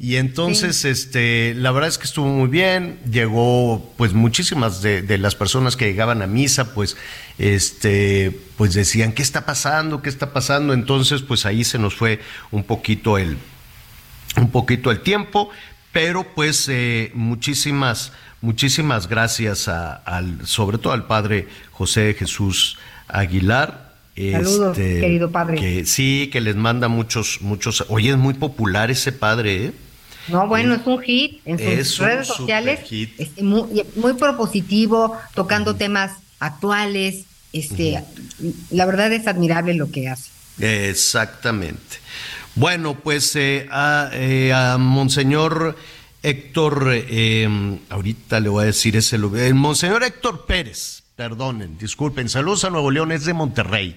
Y 0.00 0.16
entonces 0.16 0.86
este 0.86 1.52
la 1.54 1.70
verdad 1.70 1.90
es 1.90 1.98
que 1.98 2.04
estuvo 2.04 2.28
muy 2.28 2.48
bien. 2.48 2.98
Llegó 3.10 3.92
pues 3.98 4.14
muchísimas 4.14 4.80
de, 4.80 5.02
de, 5.02 5.18
las 5.18 5.34
personas 5.34 5.76
que 5.76 5.84
llegaban 5.84 6.22
a 6.22 6.26
misa 6.26 6.72
pues 6.72 6.96
este 7.36 8.34
pues 8.56 8.72
decían 8.72 9.12
qué 9.12 9.20
está 9.20 9.44
pasando 9.44 10.00
qué 10.00 10.08
está 10.08 10.32
pasando 10.32 10.72
entonces 10.72 11.20
pues 11.20 11.44
ahí 11.44 11.62
se 11.62 11.78
nos 11.78 11.94
fue 11.94 12.20
un 12.50 12.64
poquito 12.64 13.18
el 13.18 13.36
un 14.36 14.50
poquito 14.50 14.90
el 14.90 15.00
tiempo, 15.00 15.50
pero 15.92 16.24
pues 16.34 16.68
eh, 16.68 17.10
muchísimas, 17.14 18.12
muchísimas 18.40 19.08
gracias 19.08 19.68
a, 19.68 19.94
al, 19.94 20.46
sobre 20.46 20.78
todo 20.78 20.92
al 20.92 21.06
padre 21.06 21.48
José 21.70 22.14
Jesús 22.18 22.78
Aguilar. 23.08 23.92
Saludos, 24.16 24.76
este, 24.78 25.00
querido 25.00 25.30
padre. 25.30 25.56
Que, 25.56 25.86
sí, 25.86 26.28
que 26.32 26.40
les 26.40 26.56
manda 26.56 26.88
muchos, 26.88 27.38
muchos. 27.40 27.86
Oye, 27.88 28.10
es 28.10 28.18
muy 28.18 28.34
popular 28.34 28.90
ese 28.90 29.12
padre, 29.12 29.66
¿eh? 29.66 29.72
No, 30.28 30.46
bueno, 30.46 30.74
es 30.74 30.86
un 30.86 31.00
hit 31.02 31.40
en 31.44 31.58
sus 31.58 31.98
redes 31.98 32.28
sociales. 32.28 32.80
Es 33.18 33.42
muy, 33.42 33.84
muy, 33.96 34.14
propositivo, 34.14 35.16
tocando 35.34 35.74
temas 35.74 36.12
actuales. 36.38 37.24
Este, 37.52 38.02
la 38.70 38.86
verdad 38.86 39.12
es 39.12 39.26
admirable 39.26 39.74
lo 39.74 39.90
que 39.90 40.08
hace. 40.08 40.30
Exactamente. 40.60 42.01
Bueno, 42.54 42.94
pues 42.94 43.34
eh, 43.36 43.66
a, 43.70 44.10
eh, 44.12 44.52
a, 44.52 44.76
Monseñor 44.76 45.74
Héctor, 46.22 46.90
eh, 46.92 47.78
ahorita 47.88 48.40
le 48.40 48.50
voy 48.50 48.64
a 48.64 48.66
decir 48.66 48.94
ese 48.94 49.16
lugar, 49.16 49.54
Monseñor 49.54 50.02
Héctor 50.02 50.44
Pérez, 50.44 51.02
perdonen, 51.16 51.78
disculpen, 51.78 52.28
saludos 52.28 52.64
a 52.64 52.70
Nuevo 52.70 52.90
León, 52.90 53.10
es 53.10 53.24
de 53.24 53.32
Monterrey. 53.32 53.96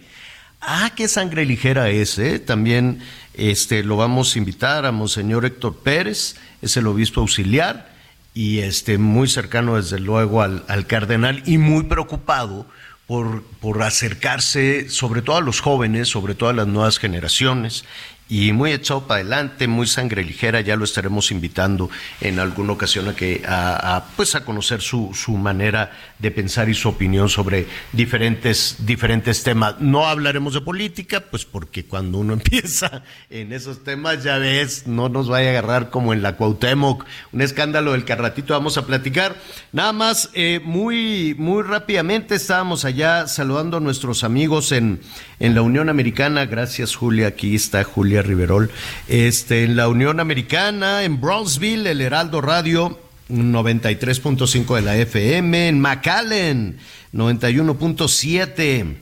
Ah, 0.62 0.94
qué 0.96 1.10
sangre 1.10 1.46
ligera 1.46 1.90
es, 1.90 2.18
¿eh? 2.18 2.40
También 2.40 3.02
este, 3.34 3.84
lo 3.84 3.98
vamos 3.98 4.34
a 4.34 4.40
invitar 4.40 4.86
a 4.86 4.94
Monseñor 4.94 5.46
Héctor 5.46 5.76
Pérez, 5.76 6.38
es 6.62 6.78
el 6.78 6.88
obispo 6.88 7.20
auxiliar 7.20 7.94
y 8.34 8.60
este, 8.60 8.98
muy 8.98 9.28
cercano 9.28 9.76
desde 9.76 10.00
luego 10.00 10.42
al, 10.42 10.64
al 10.70 10.88
cardenal 10.88 11.44
y 11.46 11.58
muy 11.58 11.84
preocupado 11.84 12.66
por, 13.06 13.44
por 13.60 13.84
acercarse 13.84 14.90
sobre 14.90 15.22
todo 15.22 15.38
a 15.38 15.42
los 15.42 15.60
jóvenes, 15.60 16.08
sobre 16.08 16.36
todo 16.36 16.50
a 16.50 16.54
las 16.54 16.68
nuevas 16.68 16.98
generaciones 16.98 17.84
y 18.28 18.54
muy 18.54 18.72
echado 18.72 19.06
para 19.06 19.22
adelante, 19.22 19.68
muy 19.68 19.86
sangre 19.86 20.24
ligera, 20.24 20.62
ya 20.62 20.76
lo 20.76 20.84
estaremos 20.84 21.30
invitando 21.30 21.92
en 22.22 22.40
alguna 22.40 22.74
ocasión 22.74 23.08
a 23.08 23.16
que 23.16 23.44
a, 23.48 24.04
pues 24.16 24.34
a 24.34 24.44
conocer 24.44 24.82
su, 24.82 25.12
su, 25.14 25.34
manera 25.38 25.92
de 26.18 26.32
pensar 26.32 26.68
y 26.70 26.74
su 26.74 26.90
opinión 26.90 27.30
sobre 27.30 27.68
diferentes, 27.92 28.78
diferentes 28.80 29.44
temas. 29.44 29.76
No 29.80 30.08
hablaremos 30.08 30.56
de 30.56 30.62
política, 30.62 31.20
pues 31.30 31.46
porque 31.46 31.86
cuando 31.86 32.18
uno 32.18 32.34
empieza 32.46 33.04
en 33.30 33.54
esos 33.54 33.84
temas, 33.84 34.24
ya 34.24 34.40
ves, 34.40 34.88
no 34.88 35.08
nos 35.08 35.30
vaya 35.30 35.50
a 35.50 35.52
agarrar 35.52 35.90
como 35.92 36.12
en 36.12 36.24
la 36.24 36.36
Cuauhtémoc, 36.36 37.06
un 37.32 37.42
escándalo 37.42 37.92
del 37.92 38.06
que 38.06 38.14
al 38.14 38.20
ratito 38.20 38.54
vamos 38.54 38.78
a 38.80 38.88
platicar. 38.88 39.36
Nada 39.72 39.94
más, 39.94 40.32
eh, 40.34 40.60
muy, 40.64 41.36
muy 41.38 41.62
rápidamente 41.62 42.34
estábamos 42.34 42.86
allá 42.86 43.28
saludando 43.28 43.78
a 43.78 43.82
nuestros 43.82 44.24
amigos 44.24 44.72
en, 44.72 45.02
en 45.40 45.54
la 45.54 45.62
Unión 45.62 45.90
Americana. 45.90 46.48
Gracias, 46.48 46.96
Julia. 46.96 47.28
Aquí 47.28 47.54
está 47.54 47.84
Julia 47.84 48.15
Riverol. 48.22 48.72
Este, 49.08 49.64
en 49.64 49.76
la 49.76 49.88
Unión 49.88 50.20
Americana, 50.20 51.04
en 51.04 51.20
Brownsville, 51.22 51.88
el 51.88 52.02
Heraldo 52.02 52.42
Radio 52.42 53.00
93.5 53.30 54.76
de 54.76 54.82
la 54.82 54.98
FM, 54.98 55.70
en 55.70 55.80
McAllen 55.80 56.78
91.7 57.14 58.98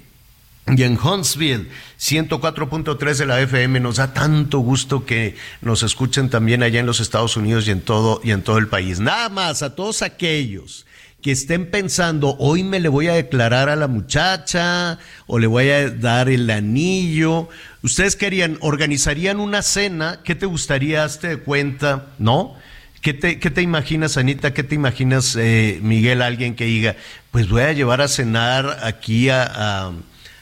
y 0.67 0.83
en 0.83 0.97
Huntsville 0.97 1.67
104.3 1.99 3.15
de 3.17 3.25
la 3.25 3.41
FM. 3.41 3.79
Nos 3.79 3.97
da 3.97 4.13
tanto 4.13 4.59
gusto 4.59 5.05
que 5.05 5.35
nos 5.61 5.83
escuchen 5.83 6.29
también 6.29 6.63
allá 6.63 6.79
en 6.79 6.85
los 6.85 6.99
Estados 6.99 7.35
Unidos 7.35 7.67
y 7.67 7.71
en 7.71 7.81
todo 7.81 8.21
y 8.23 8.31
en 8.31 8.43
todo 8.43 8.57
el 8.57 8.67
país. 8.67 8.99
Nada 8.99 9.29
más 9.29 9.61
a 9.61 9.75
todos 9.75 10.01
aquellos 10.01 10.85
que 11.23 11.31
estén 11.31 11.71
pensando, 11.71 12.35
hoy 12.37 12.63
me 12.63 12.81
le 12.81 12.89
voy 12.89 13.07
a 13.07 13.13
declarar 13.13 13.69
a 13.69 13.77
la 13.77 13.87
muchacha 13.87 14.99
o 15.25 15.39
le 15.39 15.47
voy 15.47 15.69
a 15.69 15.89
dar 15.89 16.27
el 16.27 16.49
anillo. 16.49 17.47
Ustedes 17.81 18.17
querían, 18.17 18.57
organizarían 18.59 19.39
una 19.39 19.61
cena, 19.61 20.19
¿qué 20.25 20.35
te 20.35 20.45
gustaría, 20.45 21.05
hazte 21.05 21.29
de 21.29 21.37
cuenta, 21.37 22.07
no? 22.19 22.55
¿Qué 22.99 23.13
te, 23.13 23.39
¿Qué 23.39 23.49
te 23.49 23.61
imaginas, 23.61 24.17
Anita? 24.17 24.53
¿Qué 24.53 24.63
te 24.63 24.75
imaginas, 24.75 25.37
eh, 25.37 25.79
Miguel, 25.81 26.21
alguien 26.21 26.55
que 26.55 26.65
diga, 26.65 26.97
pues 27.31 27.47
voy 27.47 27.61
a 27.61 27.71
llevar 27.71 28.01
a 28.01 28.09
cenar 28.09 28.79
aquí 28.83 29.29
a, 29.29 29.93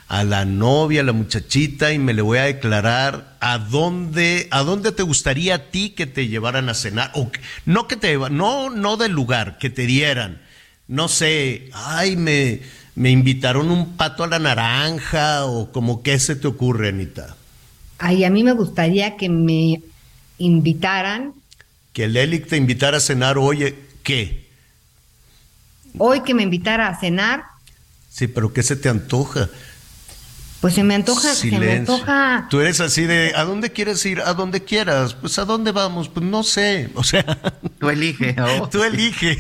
a, 0.08 0.24
la 0.24 0.46
novia, 0.46 1.02
a 1.02 1.04
la 1.04 1.14
muchachita, 1.14 1.94
y 1.94 2.00
me 2.00 2.16
le 2.16 2.24
voy 2.24 2.40
a 2.40 2.44
declarar 2.46 3.38
a 3.40 3.60
dónde, 3.60 4.48
a 4.50 4.64
dónde 4.64 4.92
te 4.92 5.04
gustaría 5.04 5.56
a 5.56 5.60
ti 5.70 5.92
que 5.92 6.08
te 6.08 6.28
llevaran 6.28 6.70
a 6.70 6.74
cenar? 6.74 7.12
O, 7.14 7.32
no 7.66 7.88
que 7.88 7.98
te 7.98 8.18
no, 8.18 8.72
no 8.72 8.98
del 8.98 9.12
lugar, 9.12 9.60
que 9.60 9.70
te 9.70 9.86
dieran 9.86 10.42
no 10.92 11.08
sé, 11.08 11.70
ay, 11.72 12.18
me, 12.18 12.60
me 12.96 13.12
invitaron 13.12 13.72
un 13.72 13.96
pato 13.96 14.26
a 14.26 14.28
la 14.28 14.40
naranja 14.40 15.46
o 15.46 15.72
como 15.72 16.04
qué 16.04 16.20
se 16.20 16.36
te 16.36 16.48
ocurre, 16.48 16.90
Anita. 16.90 17.38
Ay, 17.98 18.26
a 18.26 18.30
mí 18.30 18.44
me 18.44 18.52
gustaría 18.52 19.16
que 19.16 19.30
me 19.30 19.82
invitaran. 20.38 21.34
Que 21.94 22.04
el 22.04 22.18
Elic 22.18 22.46
te 22.46 22.58
invitara 22.58 22.98
a 22.98 23.00
cenar, 23.00 23.38
oye, 23.38 23.74
¿qué? 24.04 24.50
Hoy 25.98 26.24
que 26.24 26.34
me 26.34 26.44
invitara 26.44 26.90
a 26.90 27.00
cenar. 27.00 27.46
Sí, 28.10 28.28
pero 28.28 28.52
¿qué 28.52 28.62
se 28.62 28.76
te 28.76 28.90
antoja? 28.90 29.50
Pues 30.62 30.76
se 30.76 30.84
me 30.84 30.94
antoja, 30.94 31.34
se 31.34 31.58
me 31.58 31.72
antoja. 31.72 32.46
Tú 32.52 32.62
eres 32.62 32.80
así 32.82 33.06
de, 33.06 33.34
¿a 33.36 33.44
dónde 33.46 33.72
quieres 33.72 34.06
ir? 34.06 34.22
A 34.22 34.36
donde 34.36 34.64
quieras. 34.64 35.16
Pues 35.16 35.40
¿a 35.40 35.46
dónde 35.46 35.72
vamos? 35.72 36.08
Pues 36.08 36.24
no 36.24 36.44
sé. 36.44 36.92
O 36.94 37.04
sea, 37.04 37.24
tú 37.80 37.90
elige. 37.90 38.36
Tú 38.72 38.84
elige. 38.84 39.40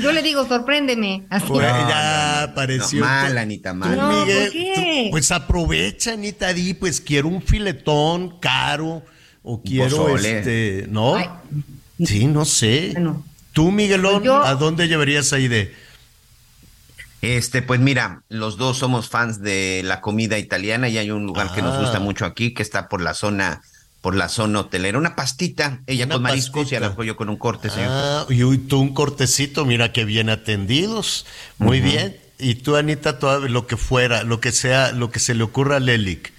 Yo 0.00 0.10
le 0.10 0.22
digo, 0.22 0.46
sorpréndeme. 0.48 1.26
Así. 1.30 1.46
Pues 1.46 1.64
ya 1.64 2.42
apareció. 2.42 3.00
mal, 3.00 3.38
Anita, 3.38 3.72
mal. 3.72 3.96
No, 3.96 4.24
Miguel, 4.24 4.50
qué? 4.50 5.08
pues 5.12 5.30
aprovecha, 5.30 6.14
Anita, 6.14 6.52
di, 6.52 6.74
pues 6.74 7.00
quiero 7.00 7.28
un 7.28 7.40
filetón 7.40 8.40
caro 8.40 9.04
o 9.44 9.62
quiero 9.62 10.18
este, 10.18 10.86
¿no? 10.90 11.14
Sí, 12.04 12.26
no 12.26 12.44
sé. 12.44 12.94
Tú, 13.52 13.70
Miguelón, 13.70 14.24
pues 14.24 14.32
¿a 14.44 14.56
dónde 14.56 14.88
llevarías 14.88 15.32
ahí 15.32 15.46
de? 15.46 15.72
Este, 17.22 17.62
pues 17.62 17.80
mira, 17.80 18.24
los 18.28 18.56
dos 18.56 18.78
somos 18.78 19.08
fans 19.08 19.40
de 19.40 19.82
la 19.84 20.00
comida 20.00 20.38
italiana 20.38 20.88
y 20.88 20.98
hay 20.98 21.12
un 21.12 21.24
lugar 21.24 21.54
que 21.54 21.62
nos 21.62 21.78
gusta 21.78 21.98
ah. 21.98 22.00
mucho 22.00 22.26
aquí 22.26 22.52
que 22.52 22.62
está 22.62 22.88
por 22.88 23.00
la 23.00 23.14
zona 23.14 23.62
por 24.00 24.16
la 24.16 24.28
zona 24.28 24.60
hotelera. 24.60 24.98
Una 24.98 25.14
pastita, 25.14 25.80
ella 25.86 26.08
con 26.08 26.22
mariscos 26.22 26.72
y 26.72 26.74
al 26.74 26.94
yo 27.04 27.16
con 27.16 27.28
un 27.28 27.36
corte, 27.36 27.70
señor. 27.70 27.90
Ah, 27.90 28.26
y 28.28 28.58
tú 28.58 28.80
un 28.80 28.92
cortecito, 28.92 29.64
mira 29.64 29.92
que 29.92 30.04
bien 30.04 30.28
atendidos. 30.28 31.24
Muy 31.58 31.80
bien. 31.80 32.16
Y 32.38 32.56
tú, 32.56 32.74
Anita, 32.74 33.20
todo 33.20 33.48
lo 33.48 33.68
que 33.68 33.76
fuera, 33.76 34.24
lo 34.24 34.40
que 34.40 34.50
sea, 34.50 34.90
lo 34.90 35.12
que 35.12 35.20
se 35.20 35.36
le 35.36 35.44
ocurra 35.44 35.76
a 35.76 35.80
Lelik. 35.80 36.32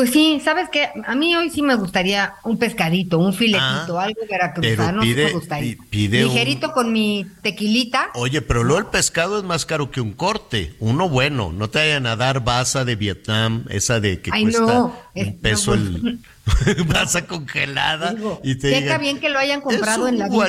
Pues 0.00 0.12
sí, 0.12 0.40
¿sabes 0.42 0.70
qué? 0.72 0.88
A 1.04 1.14
mí 1.14 1.36
hoy 1.36 1.50
sí 1.50 1.60
me 1.60 1.74
gustaría 1.74 2.32
un 2.42 2.56
pescadito, 2.56 3.18
un 3.18 3.34
filetito, 3.34 4.00
ah, 4.00 4.04
algo 4.04 4.22
veracruzano. 4.30 5.02
Pide, 5.02 5.26
me 5.26 5.32
gustaría. 5.32 5.76
Pide 5.90 6.24
Ligerito 6.24 6.72
con 6.72 6.90
mi 6.90 7.26
tequilita. 7.42 8.08
Oye, 8.14 8.40
pero 8.40 8.64
luego 8.64 8.80
el 8.80 8.86
pescado 8.86 9.36
es 9.36 9.44
más 9.44 9.66
caro 9.66 9.90
que 9.90 10.00
un 10.00 10.14
corte. 10.14 10.72
Uno 10.80 11.10
bueno, 11.10 11.52
no 11.52 11.68
te 11.68 11.80
vayan 11.80 12.06
a 12.06 12.16
dar 12.16 12.42
basa 12.42 12.86
de 12.86 12.96
Vietnam, 12.96 13.66
esa 13.68 14.00
de 14.00 14.22
que 14.22 14.30
cuesta 14.30 14.90
un 15.14 15.38
peso 15.42 15.74
el... 15.74 16.20
basa 16.88 17.26
congelada 17.26 18.14
y 18.42 18.54
te 18.54 18.68
digan, 18.68 19.02
bien 19.02 19.20
que 19.20 19.28
lo 19.28 19.38
hayan 19.38 19.60
comprado 19.60 20.08
en 20.08 20.18
la 20.18 20.30
vida. 20.30 20.48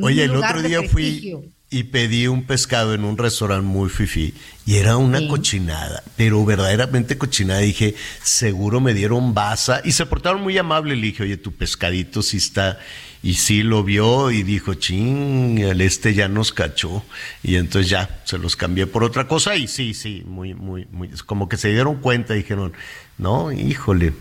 Oye, 0.00 0.24
el 0.24 0.34
otro 0.34 0.62
día 0.62 0.80
fui 0.88 1.36
y 1.72 1.84
pedí 1.84 2.26
un 2.26 2.44
pescado 2.44 2.92
en 2.92 3.02
un 3.02 3.16
restaurante 3.16 3.66
muy 3.66 3.88
fifi 3.88 4.34
y 4.66 4.76
era 4.76 4.98
una 4.98 5.26
cochinada, 5.26 6.04
pero 6.16 6.44
verdaderamente 6.44 7.16
cochinada. 7.16 7.60
Dije, 7.60 7.94
seguro 8.22 8.80
me 8.80 8.92
dieron 8.92 9.32
basa 9.32 9.80
y 9.82 9.92
se 9.92 10.04
portaron 10.04 10.42
muy 10.42 10.56
amable. 10.58 10.94
Le 10.94 11.06
dije, 11.06 11.22
oye, 11.22 11.38
tu 11.38 11.52
pescadito 11.52 12.22
sí 12.22 12.36
está. 12.36 12.78
Y 13.22 13.34
sí 13.34 13.62
lo 13.62 13.84
vio 13.84 14.30
y 14.30 14.42
dijo, 14.42 14.74
ching, 14.74 15.58
el 15.58 15.80
este 15.80 16.12
ya 16.14 16.28
nos 16.28 16.52
cachó. 16.52 17.04
Y 17.42 17.56
entonces 17.56 17.90
ya 17.90 18.20
se 18.24 18.38
los 18.38 18.56
cambié 18.56 18.86
por 18.86 19.04
otra 19.04 19.28
cosa 19.28 19.54
y 19.56 19.68
sí, 19.68 19.94
sí, 19.94 20.24
muy, 20.26 20.54
muy, 20.54 20.86
muy. 20.90 21.08
Como 21.26 21.48
que 21.48 21.56
se 21.56 21.68
dieron 21.68 22.00
cuenta 22.00 22.34
y 22.34 22.38
dijeron, 22.38 22.72
no, 23.18 23.52
híjole 23.52 24.12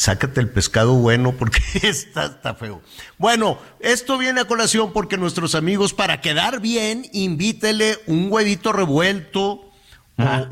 sácate 0.00 0.40
el 0.40 0.48
pescado 0.48 0.94
bueno 0.94 1.32
porque 1.32 1.60
está, 1.82 2.26
está 2.26 2.54
feo. 2.54 2.80
Bueno, 3.18 3.58
esto 3.80 4.16
viene 4.16 4.40
a 4.40 4.44
colación 4.46 4.94
porque 4.94 5.18
nuestros 5.18 5.54
amigos, 5.54 5.92
para 5.92 6.22
quedar 6.22 6.60
bien, 6.60 7.06
invítele 7.12 7.98
un 8.06 8.32
huevito 8.32 8.72
revuelto. 8.72 9.66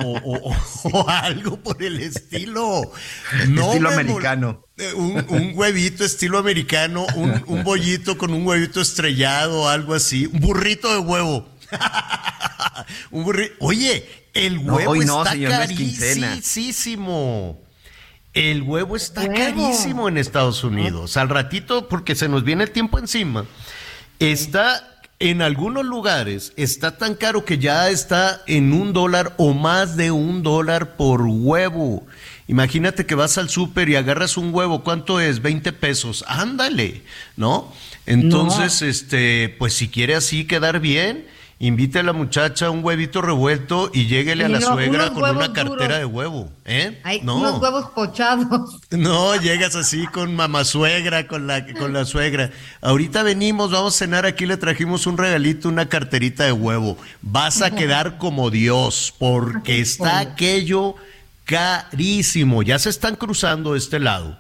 O, 0.05 1.09
algo 1.09 1.59
por 1.59 1.83
el 1.83 2.01
estilo. 2.01 2.93
estilo 3.43 3.89
americano. 3.89 4.68
Un, 4.97 5.53
huevito 5.55 6.05
estilo 6.05 6.39
americano, 6.39 7.07
un, 7.17 7.65
bollito 7.65 8.17
con 8.17 8.33
un 8.33 8.47
huevito 8.47 8.81
estrellado, 8.81 9.69
algo 9.69 9.95
así. 9.95 10.27
Un 10.27 10.41
burrito 10.41 10.93
de 10.93 10.99
huevo. 10.99 11.49
un. 13.11 13.35
Oye, 13.59 14.09
el 14.35 14.59
huevo 14.59 14.95
está 14.95 15.35
carísimo. 15.49 17.61
El 18.35 18.63
huevo 18.63 18.95
está 18.95 19.27
carísimo 19.33 20.09
en 20.09 20.17
Estados 20.17 20.63
Unidos. 20.63 21.17
Al 21.17 21.29
ratito, 21.29 21.89
porque 21.89 22.15
se 22.15 22.29
nos 22.29 22.45
viene 22.45 22.65
el 22.65 22.71
tiempo 22.71 23.01
encima, 23.01 23.47
está 24.21 25.01
en 25.19 25.43
algunos 25.43 25.85
lugares, 25.85 26.53
está 26.57 26.97
tan 26.97 27.17
caro 27.17 27.45
que 27.45 27.59
ya 27.59 27.89
está 27.89 28.43
en 28.47 28.73
un 28.73 28.93
dólar 28.93 29.35
o 29.39 29.55
más 29.55 29.97
de 29.97 30.13
un 30.13 30.45
dólar 30.45 30.97
por 30.97 31.23
huevo. 31.23 32.07
Imagínate 32.49 33.05
que 33.05 33.15
vas 33.15 33.37
al 33.37 33.51
súper 33.51 33.91
y 33.91 33.97
agarras 33.97 34.39
un 34.39 34.55
huevo, 34.55 34.83
¿cuánto 34.83 35.21
es? 35.21 35.43
20 35.43 35.71
pesos. 35.75 36.25
Ándale, 36.27 37.03
¿no? 37.37 37.71
Entonces, 38.07 38.81
este, 38.81 39.55
pues 39.59 39.75
si 39.75 39.89
quiere 39.89 40.15
así 40.15 40.47
quedar 40.47 40.81
bien, 40.81 41.27
invite 41.59 41.99
a 41.99 42.03
la 42.03 42.15
muchacha 42.15 42.71
un 42.71 42.83
huevito 42.83 43.21
revuelto 43.21 43.91
y 43.93 44.07
lléguele 44.07 44.47
a 44.47 44.49
la 44.49 44.63
suegra 44.63 45.11
con 45.11 45.37
una 45.37 45.53
cartera 45.53 45.99
de 45.99 46.07
huevo. 46.07 46.51
¿eh? 46.65 46.99
Hay 47.05 47.21
unos 47.23 47.61
huevos 47.61 47.91
pochados. 47.95 48.79
No, 48.91 49.37
llegas 49.37 49.77
así 49.77 50.07
con 50.07 50.35
mamá 50.35 50.65
suegra, 50.65 51.27
con 51.27 51.47
la, 51.47 51.67
con 51.75 51.93
la 51.93 52.07
suegra. 52.07 52.51
Ahorita 52.81 53.23
venimos, 53.23 53.71
vamos 53.71 53.95
a 53.95 53.99
cenar, 53.99 54.25
aquí 54.25 54.47
le 54.47 54.57
trajimos 54.57 55.07
un 55.07 55.19
regalito, 55.19 55.69
una 55.69 55.91
carterita 55.91 56.45
de 56.45 56.53
huevo. 56.53 56.97
Vas 57.21 57.61
a 57.61 57.71
quedar 57.75 58.17
como 58.17 58.51
Dios, 58.51 59.15
porque 59.19 59.81
está 59.81 60.21
aquello 60.21 60.95
carísimo. 61.49 62.63
Ya 62.63 62.79
se 62.79 62.91
están 62.91 63.17
cruzando 63.17 63.75
este 63.75 63.99
lado 63.99 64.37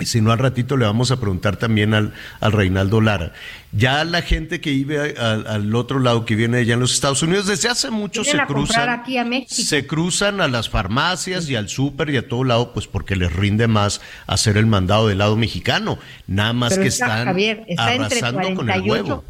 y 0.00 0.06
si 0.06 0.20
no, 0.20 0.30
al 0.30 0.38
ratito 0.38 0.76
le 0.76 0.84
vamos 0.84 1.10
a 1.10 1.18
preguntar 1.18 1.56
también 1.56 1.92
al, 1.92 2.14
al 2.40 2.52
Reinaldo 2.52 3.00
Lara. 3.00 3.32
Ya 3.72 4.04
la 4.04 4.22
gente 4.22 4.60
que 4.60 4.70
vive 4.70 5.16
al, 5.18 5.74
otro 5.74 5.98
lado, 5.98 6.24
que 6.24 6.36
viene 6.36 6.58
allá 6.58 6.74
en 6.74 6.80
los 6.80 6.94
Estados 6.94 7.22
Unidos, 7.22 7.46
desde 7.46 7.68
hace 7.68 7.90
mucho 7.90 8.22
se 8.22 8.38
cruzan. 8.46 8.88
Aquí 8.88 9.18
a 9.18 9.26
se 9.48 9.86
cruzan 9.86 10.40
a 10.40 10.46
las 10.46 10.68
farmacias 10.68 11.48
y 11.50 11.56
al 11.56 11.68
súper 11.68 12.10
y 12.10 12.16
a 12.16 12.28
todo 12.28 12.44
lado, 12.44 12.72
pues 12.72 12.86
porque 12.86 13.16
les 13.16 13.32
rinde 13.32 13.66
más 13.66 14.00
hacer 14.26 14.56
el 14.56 14.66
mandado 14.66 15.08
del 15.08 15.18
lado 15.18 15.36
mexicano. 15.36 15.98
Nada 16.28 16.52
más 16.52 16.78
que 16.78 16.86
están 16.86 17.26
Javier, 17.26 17.64
está 17.66 17.86
arrasando 17.86 18.54
con 18.54 18.70
el 18.70 18.82
huevo. 18.82 19.24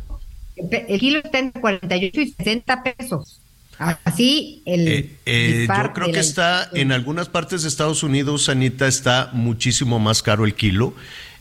El 0.56 1.00
kilo 1.00 1.20
está 1.20 1.38
entre 1.38 1.60
48 1.60 2.20
y 2.20 2.30
60 2.32 2.82
pesos. 2.82 3.40
Así 3.78 4.62
el... 4.64 4.88
Eh, 4.88 5.10
eh, 5.26 5.66
yo 5.68 5.92
creo 5.92 6.12
que 6.12 6.18
está 6.18 6.68
en 6.72 6.92
algunas 6.92 7.28
partes 7.28 7.62
de 7.62 7.68
Estados 7.68 8.02
Unidos, 8.02 8.48
Anita, 8.48 8.88
está 8.88 9.30
muchísimo 9.32 9.98
más 9.98 10.22
caro 10.22 10.44
el 10.44 10.54
kilo. 10.54 10.94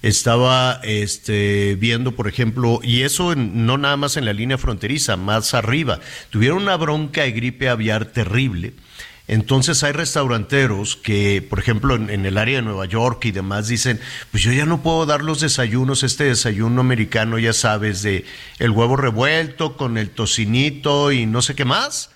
Estaba 0.04 0.80
este, 0.84 1.76
viendo, 1.80 2.12
por 2.12 2.28
ejemplo, 2.28 2.80
y 2.84 3.02
eso 3.02 3.34
no 3.36 3.80
nada 3.80 3.98
más 3.98 4.16
en 4.16 4.26
la 4.26 4.34
línea 4.34 4.60
fronteriza, 4.60 5.18
más 5.18 5.56
arriba. 5.56 6.00
Tuvieron 6.30 6.62
una 6.62 6.78
bronca 6.78 7.24
de 7.24 7.32
gripe 7.32 7.68
aviar 7.68 8.06
terrible. 8.06 8.74
Entonces 9.28 9.84
hay 9.84 9.92
restauranteros 9.92 10.96
que, 10.96 11.42
por 11.42 11.60
ejemplo, 11.60 11.96
en, 11.96 12.26
el 12.26 12.38
área 12.38 12.58
de 12.58 12.62
Nueva 12.62 12.86
York 12.86 13.26
y 13.26 13.32
demás, 13.32 13.68
dicen, 13.68 14.00
pues 14.32 14.44
yo 14.44 14.54
ya 14.54 14.66
no 14.66 14.84
puedo 14.84 15.06
dar 15.06 15.22
los 15.22 15.42
desayunos, 15.42 16.04
este 16.04 16.26
desayuno 16.26 16.80
americano, 16.80 17.40
ya 17.40 17.52
sabes, 17.52 18.04
de 18.04 18.24
el 18.60 18.70
huevo 18.70 18.96
revuelto 18.96 19.76
con 19.76 19.98
el 19.98 20.12
tocinito 20.12 21.12
y 21.12 21.26
no 21.26 21.42
sé 21.42 21.56
qué 21.56 21.66
más 21.66 22.12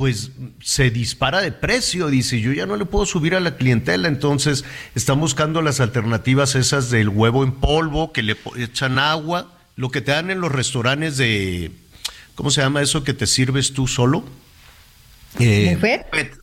pues 0.00 0.30
se 0.62 0.90
dispara 0.90 1.42
de 1.42 1.52
precio, 1.52 2.06
dice, 2.06 2.40
yo 2.40 2.54
ya 2.54 2.64
no 2.64 2.76
le 2.76 2.86
puedo 2.86 3.04
subir 3.04 3.34
a 3.34 3.40
la 3.40 3.58
clientela, 3.58 4.08
entonces 4.08 4.64
están 4.94 5.20
buscando 5.20 5.60
las 5.60 5.78
alternativas 5.78 6.54
esas 6.54 6.88
del 6.88 7.10
huevo 7.10 7.44
en 7.44 7.52
polvo, 7.52 8.10
que 8.10 8.22
le 8.22 8.34
echan 8.56 8.98
agua, 8.98 9.52
lo 9.76 9.90
que 9.90 10.00
te 10.00 10.12
dan 10.12 10.30
en 10.30 10.40
los 10.40 10.50
restaurantes 10.50 11.18
de, 11.18 11.72
¿cómo 12.34 12.50
se 12.50 12.62
llama 12.62 12.80
eso 12.80 13.04
que 13.04 13.12
te 13.12 13.26
sirves 13.26 13.74
tú 13.74 13.86
solo? 13.86 14.24
Eh, 15.38 15.76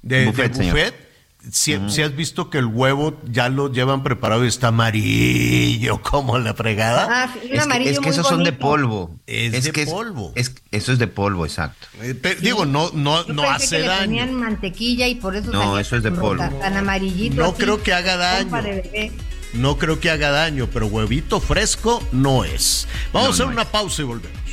De, 0.04 0.26
buffet 0.28 1.07
si, 1.52 1.74
has 1.74 2.16
visto 2.16 2.50
que 2.50 2.58
el 2.58 2.66
huevo 2.66 3.20
ya 3.26 3.50
lo 3.50 3.72
llevan 3.72 4.04
preparado 4.04 4.46
y 4.46 4.48
está 4.48 4.68
amarillo 4.68 6.02
como 6.04 6.38
la 6.38 6.54
fregada. 6.54 7.08
Ah, 7.10 7.36
es, 7.44 8.00
que, 8.00 8.10
esos 8.10 8.28
son 8.28 8.44
de 8.44 8.54
polvo. 8.54 9.20
Es, 9.28 9.64
de 9.64 9.86
polvo. 9.86 10.34
eso 10.36 10.92
es 10.94 11.00
de 11.00 11.08
polvo, 11.08 11.46
exacto. 11.46 11.88
Eh, 12.02 12.38
digo, 12.42 12.66
no, 12.66 12.92
no, 12.94 13.24
no 13.26 13.44
hace 13.44 13.80
daño. 13.80 13.92
Le 13.92 14.06
ponían 14.06 14.34
mantequilla 14.34 15.08
y 15.08 15.16
por 15.16 15.36
eso 15.36 15.52
no, 15.52 15.80
eso 15.80 15.96
es 15.96 16.04
de 16.04 16.12
polvo. 16.12 16.44
Tan 16.60 16.78
amarillito. 16.78 17.36
No 17.36 17.54
creo 17.54 17.82
que 17.82 17.94
haga 17.94 18.18
daño. 18.18 18.52
No 19.54 19.78
creo 19.78 20.00
que 20.00 20.12
haga 20.12 20.30
daño, 20.30 20.70
pero 20.72 20.88
huevito 20.88 21.40
fresco 21.40 22.04
no 22.12 22.44
es. 22.44 22.88
Vamos 23.14 23.30
a 23.30 23.34
hacer 23.34 23.46
una 23.48 23.66
pausa 23.66 24.02
y 24.02 24.06
volvemos. 24.06 24.47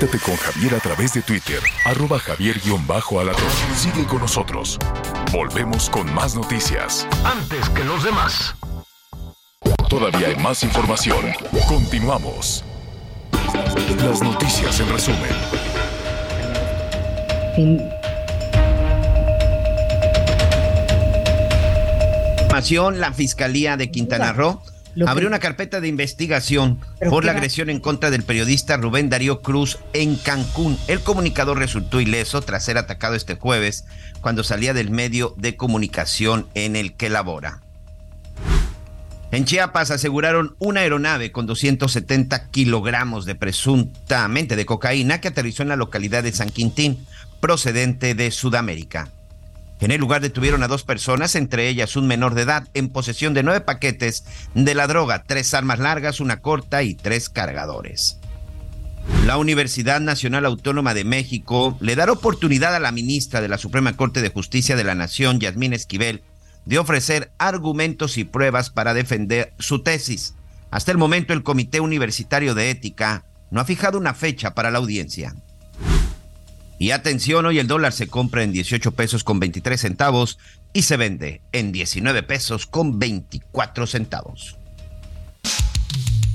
Comunícate 0.00 0.30
con 0.30 0.36
Javier 0.36 0.74
a 0.74 0.78
través 0.78 1.12
de 1.12 1.20
Twitter, 1.20 1.60
arroba 1.84 2.18
javier-alatorre. 2.18 3.76
Sigue 3.76 4.06
con 4.06 4.20
nosotros. 4.20 4.78
Volvemos 5.30 5.90
con 5.90 6.12
más 6.14 6.34
noticias. 6.34 7.06
Antes 7.22 7.68
que 7.68 7.84
los 7.84 8.02
demás. 8.02 8.54
Todavía 9.90 10.28
hay 10.28 10.36
más 10.36 10.62
información. 10.62 11.26
Continuamos. 11.68 12.64
Las 13.98 14.22
noticias 14.22 14.80
en 14.80 14.88
resumen. 14.88 15.30
La 22.98 23.12
Fiscalía 23.12 23.76
de 23.76 23.90
Quintana 23.90 24.32
Roo 24.32 24.62
Lo 24.94 25.06
que- 25.06 25.10
abrió 25.10 25.28
una 25.28 25.38
carpeta 25.38 25.80
de 25.80 25.88
investigación 25.88 26.80
Pero 26.98 27.10
por 27.10 27.24
la 27.24 27.32
va- 27.32 27.38
agresión 27.38 27.70
en 27.70 27.80
contra 27.80 28.10
del 28.10 28.22
periodista 28.24 28.76
Rubén 28.76 29.08
Darío 29.08 29.40
Cruz 29.42 29.78
en 29.92 30.16
Cancún. 30.16 30.78
El 30.88 31.00
comunicador 31.00 31.58
resultó 31.58 32.00
ileso 32.00 32.40
tras 32.42 32.64
ser 32.64 32.76
atacado 32.78 33.14
este 33.14 33.34
jueves 33.36 33.84
cuando 34.20 34.42
salía 34.44 34.74
del 34.74 34.90
medio 34.90 35.34
de 35.38 35.56
comunicación 35.56 36.46
en 36.54 36.76
el 36.76 36.94
que 36.94 37.08
labora. 37.08 37.60
En 39.32 39.44
Chiapas 39.44 39.92
aseguraron 39.92 40.56
una 40.58 40.80
aeronave 40.80 41.30
con 41.30 41.46
270 41.46 42.48
kilogramos 42.50 43.26
de 43.26 43.36
presuntamente 43.36 44.56
de 44.56 44.66
cocaína 44.66 45.20
que 45.20 45.28
aterrizó 45.28 45.62
en 45.62 45.68
la 45.68 45.76
localidad 45.76 46.24
de 46.24 46.32
San 46.32 46.50
Quintín, 46.50 47.06
procedente 47.38 48.16
de 48.16 48.32
Sudamérica. 48.32 49.08
En 49.80 49.90
el 49.90 50.00
lugar 50.00 50.20
detuvieron 50.20 50.62
a 50.62 50.68
dos 50.68 50.84
personas, 50.84 51.34
entre 51.34 51.68
ellas 51.68 51.96
un 51.96 52.06
menor 52.06 52.34
de 52.34 52.42
edad, 52.42 52.68
en 52.74 52.90
posesión 52.90 53.32
de 53.32 53.42
nueve 53.42 53.62
paquetes 53.62 54.24
de 54.54 54.74
la 54.74 54.86
droga, 54.86 55.24
tres 55.26 55.54
armas 55.54 55.78
largas, 55.78 56.20
una 56.20 56.40
corta 56.40 56.82
y 56.82 56.94
tres 56.94 57.30
cargadores. 57.30 58.18
La 59.24 59.38
Universidad 59.38 60.00
Nacional 60.00 60.44
Autónoma 60.44 60.92
de 60.92 61.04
México 61.04 61.78
le 61.80 61.96
dará 61.96 62.12
oportunidad 62.12 62.74
a 62.74 62.80
la 62.80 62.92
ministra 62.92 63.40
de 63.40 63.48
la 63.48 63.56
Suprema 63.56 63.96
Corte 63.96 64.20
de 64.20 64.28
Justicia 64.28 64.76
de 64.76 64.84
la 64.84 64.94
Nación, 64.94 65.40
Yasmín 65.40 65.72
Esquivel, 65.72 66.22
de 66.66 66.78
ofrecer 66.78 67.32
argumentos 67.38 68.18
y 68.18 68.24
pruebas 68.24 68.68
para 68.68 68.92
defender 68.92 69.54
su 69.58 69.82
tesis. 69.82 70.34
Hasta 70.70 70.92
el 70.92 70.98
momento 70.98 71.32
el 71.32 71.42
Comité 71.42 71.80
Universitario 71.80 72.54
de 72.54 72.70
Ética 72.70 73.24
no 73.50 73.60
ha 73.60 73.64
fijado 73.64 73.98
una 73.98 74.14
fecha 74.14 74.54
para 74.54 74.70
la 74.70 74.78
audiencia. 74.78 75.34
Y 76.82 76.92
atención, 76.92 77.44
hoy 77.44 77.58
el 77.58 77.66
dólar 77.66 77.92
se 77.92 78.08
compra 78.08 78.42
en 78.42 78.52
18 78.52 78.92
pesos 78.92 79.22
con 79.22 79.38
23 79.38 79.78
centavos 79.78 80.38
y 80.72 80.80
se 80.80 80.96
vende 80.96 81.42
en 81.52 81.72
19 81.72 82.22
pesos 82.22 82.64
con 82.64 82.98
24 82.98 83.86
centavos. 83.86 84.56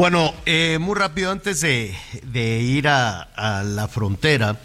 Bueno, 0.00 0.32
eh, 0.46 0.78
muy 0.80 0.94
rápido 0.94 1.30
antes 1.30 1.60
de, 1.60 1.94
ir 2.62 2.88
a, 2.88 3.20
a 3.20 3.62
la 3.62 3.86
frontera, 3.86 4.58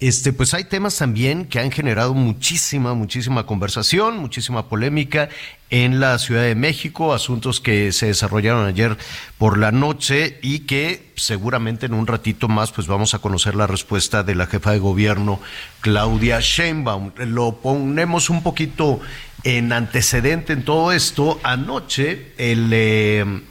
este, 0.00 0.32
pues 0.32 0.54
hay 0.54 0.64
temas 0.64 0.98
también 0.98 1.44
que 1.44 1.60
han 1.60 1.70
generado 1.70 2.14
muchísima, 2.14 2.92
muchísima 2.92 3.46
conversación, 3.46 4.18
muchísima 4.18 4.68
polémica 4.68 5.28
en 5.70 6.00
la 6.00 6.18
Ciudad 6.18 6.42
de 6.42 6.56
México, 6.56 7.14
asuntos 7.14 7.60
que 7.60 7.92
se 7.92 8.06
desarrollaron 8.06 8.66
ayer 8.66 8.98
por 9.38 9.56
la 9.56 9.70
noche 9.70 10.40
y 10.42 10.66
que 10.66 11.12
seguramente 11.14 11.86
en 11.86 11.94
un 11.94 12.08
ratito 12.08 12.48
más 12.48 12.72
pues 12.72 12.88
vamos 12.88 13.14
a 13.14 13.20
conocer 13.20 13.54
la 13.54 13.68
respuesta 13.68 14.24
de 14.24 14.34
la 14.34 14.48
jefa 14.48 14.72
de 14.72 14.80
gobierno 14.80 15.38
Claudia 15.80 16.40
Sheinbaum. 16.40 17.12
Lo 17.18 17.58
ponemos 17.58 18.30
un 18.30 18.42
poquito 18.42 18.98
en 19.44 19.72
antecedente 19.72 20.54
en 20.54 20.64
todo 20.64 20.90
esto. 20.90 21.38
Anoche 21.44 22.32
el 22.36 22.68
eh, 22.72 23.42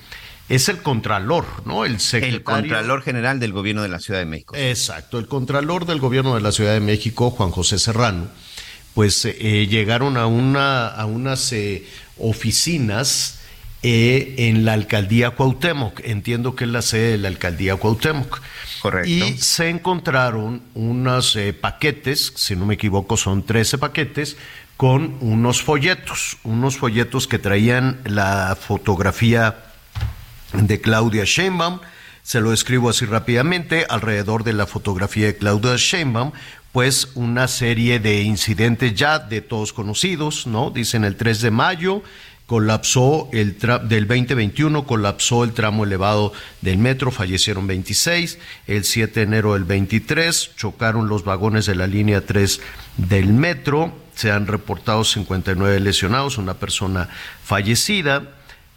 es 0.51 0.67
el 0.67 0.81
contralor, 0.81 1.45
¿no? 1.65 1.85
El 1.85 1.99
secretario. 2.01 2.37
El 2.37 2.43
Contralor 2.43 3.03
General 3.03 3.39
del 3.39 3.53
Gobierno 3.53 3.83
de 3.83 3.87
la 3.87 3.99
Ciudad 3.99 4.19
de 4.19 4.25
México. 4.25 4.53
Exacto, 4.57 5.17
el 5.17 5.27
contralor 5.27 5.85
del 5.85 5.99
gobierno 5.99 6.35
de 6.35 6.41
la 6.41 6.51
Ciudad 6.51 6.73
de 6.73 6.81
México, 6.81 7.31
Juan 7.31 7.51
José 7.51 7.79
Serrano, 7.79 8.27
pues 8.93 9.23
eh, 9.23 9.67
llegaron 9.67 10.17
a, 10.17 10.25
una, 10.27 10.87
a 10.89 11.05
unas 11.05 11.53
eh, 11.53 11.87
oficinas 12.17 13.39
eh, 13.81 14.35
en 14.39 14.65
la 14.65 14.73
alcaldía 14.73 15.31
Cuauhtémoc. 15.31 16.01
Entiendo 16.03 16.53
que 16.53 16.65
es 16.65 16.69
la 16.69 16.81
sede 16.81 17.11
de 17.11 17.17
la 17.19 17.29
alcaldía 17.29 17.77
Cuauhtémoc. 17.77 18.41
Correcto. 18.81 19.09
Y 19.09 19.37
se 19.37 19.69
encontraron 19.69 20.61
unos 20.73 21.37
paquetes, 21.61 22.33
si 22.35 22.57
no 22.57 22.65
me 22.65 22.73
equivoco, 22.73 23.15
son 23.15 23.45
13 23.45 23.77
paquetes 23.77 24.35
con 24.75 25.15
unos 25.21 25.61
folletos, 25.61 26.37
unos 26.43 26.75
folletos 26.75 27.27
que 27.27 27.39
traían 27.39 28.01
la 28.03 28.57
fotografía 28.59 29.70
de 30.53 30.81
Claudia 30.81 31.23
Sheinbaum. 31.25 31.79
Se 32.23 32.41
lo 32.41 32.53
escribo 32.53 32.89
así 32.89 33.05
rápidamente. 33.05 33.85
Alrededor 33.89 34.43
de 34.43 34.53
la 34.53 34.67
fotografía 34.67 35.27
de 35.27 35.37
Claudia 35.37 35.75
Sheinbaum, 35.77 36.31
pues 36.71 37.09
una 37.15 37.47
serie 37.47 37.99
de 37.99 38.21
incidentes 38.21 38.93
ya 38.93 39.19
de 39.19 39.41
todos 39.41 39.73
conocidos, 39.73 40.47
¿no? 40.47 40.69
Dicen 40.71 41.03
el 41.03 41.15
3 41.15 41.41
de 41.41 41.51
mayo 41.51 42.03
colapsó 42.51 43.29
el 43.31 43.57
del 43.87 44.07
2021 44.09 44.85
colapsó 44.85 45.45
el 45.45 45.53
tramo 45.53 45.85
elevado 45.85 46.33
del 46.59 46.79
metro, 46.79 47.09
fallecieron 47.09 47.65
26, 47.65 48.39
el 48.67 48.83
7 48.83 49.21
de 49.21 49.25
enero 49.25 49.53
del 49.53 49.63
23 49.63 50.57
chocaron 50.57 51.07
los 51.07 51.23
vagones 51.23 51.65
de 51.65 51.75
la 51.75 51.87
línea 51.87 52.25
3 52.25 52.59
del 52.97 53.31
metro, 53.31 53.93
se 54.15 54.31
han 54.31 54.47
reportado 54.47 55.05
59 55.05 55.79
lesionados, 55.79 56.37
una 56.37 56.55
persona 56.55 57.07
fallecida. 57.41 58.23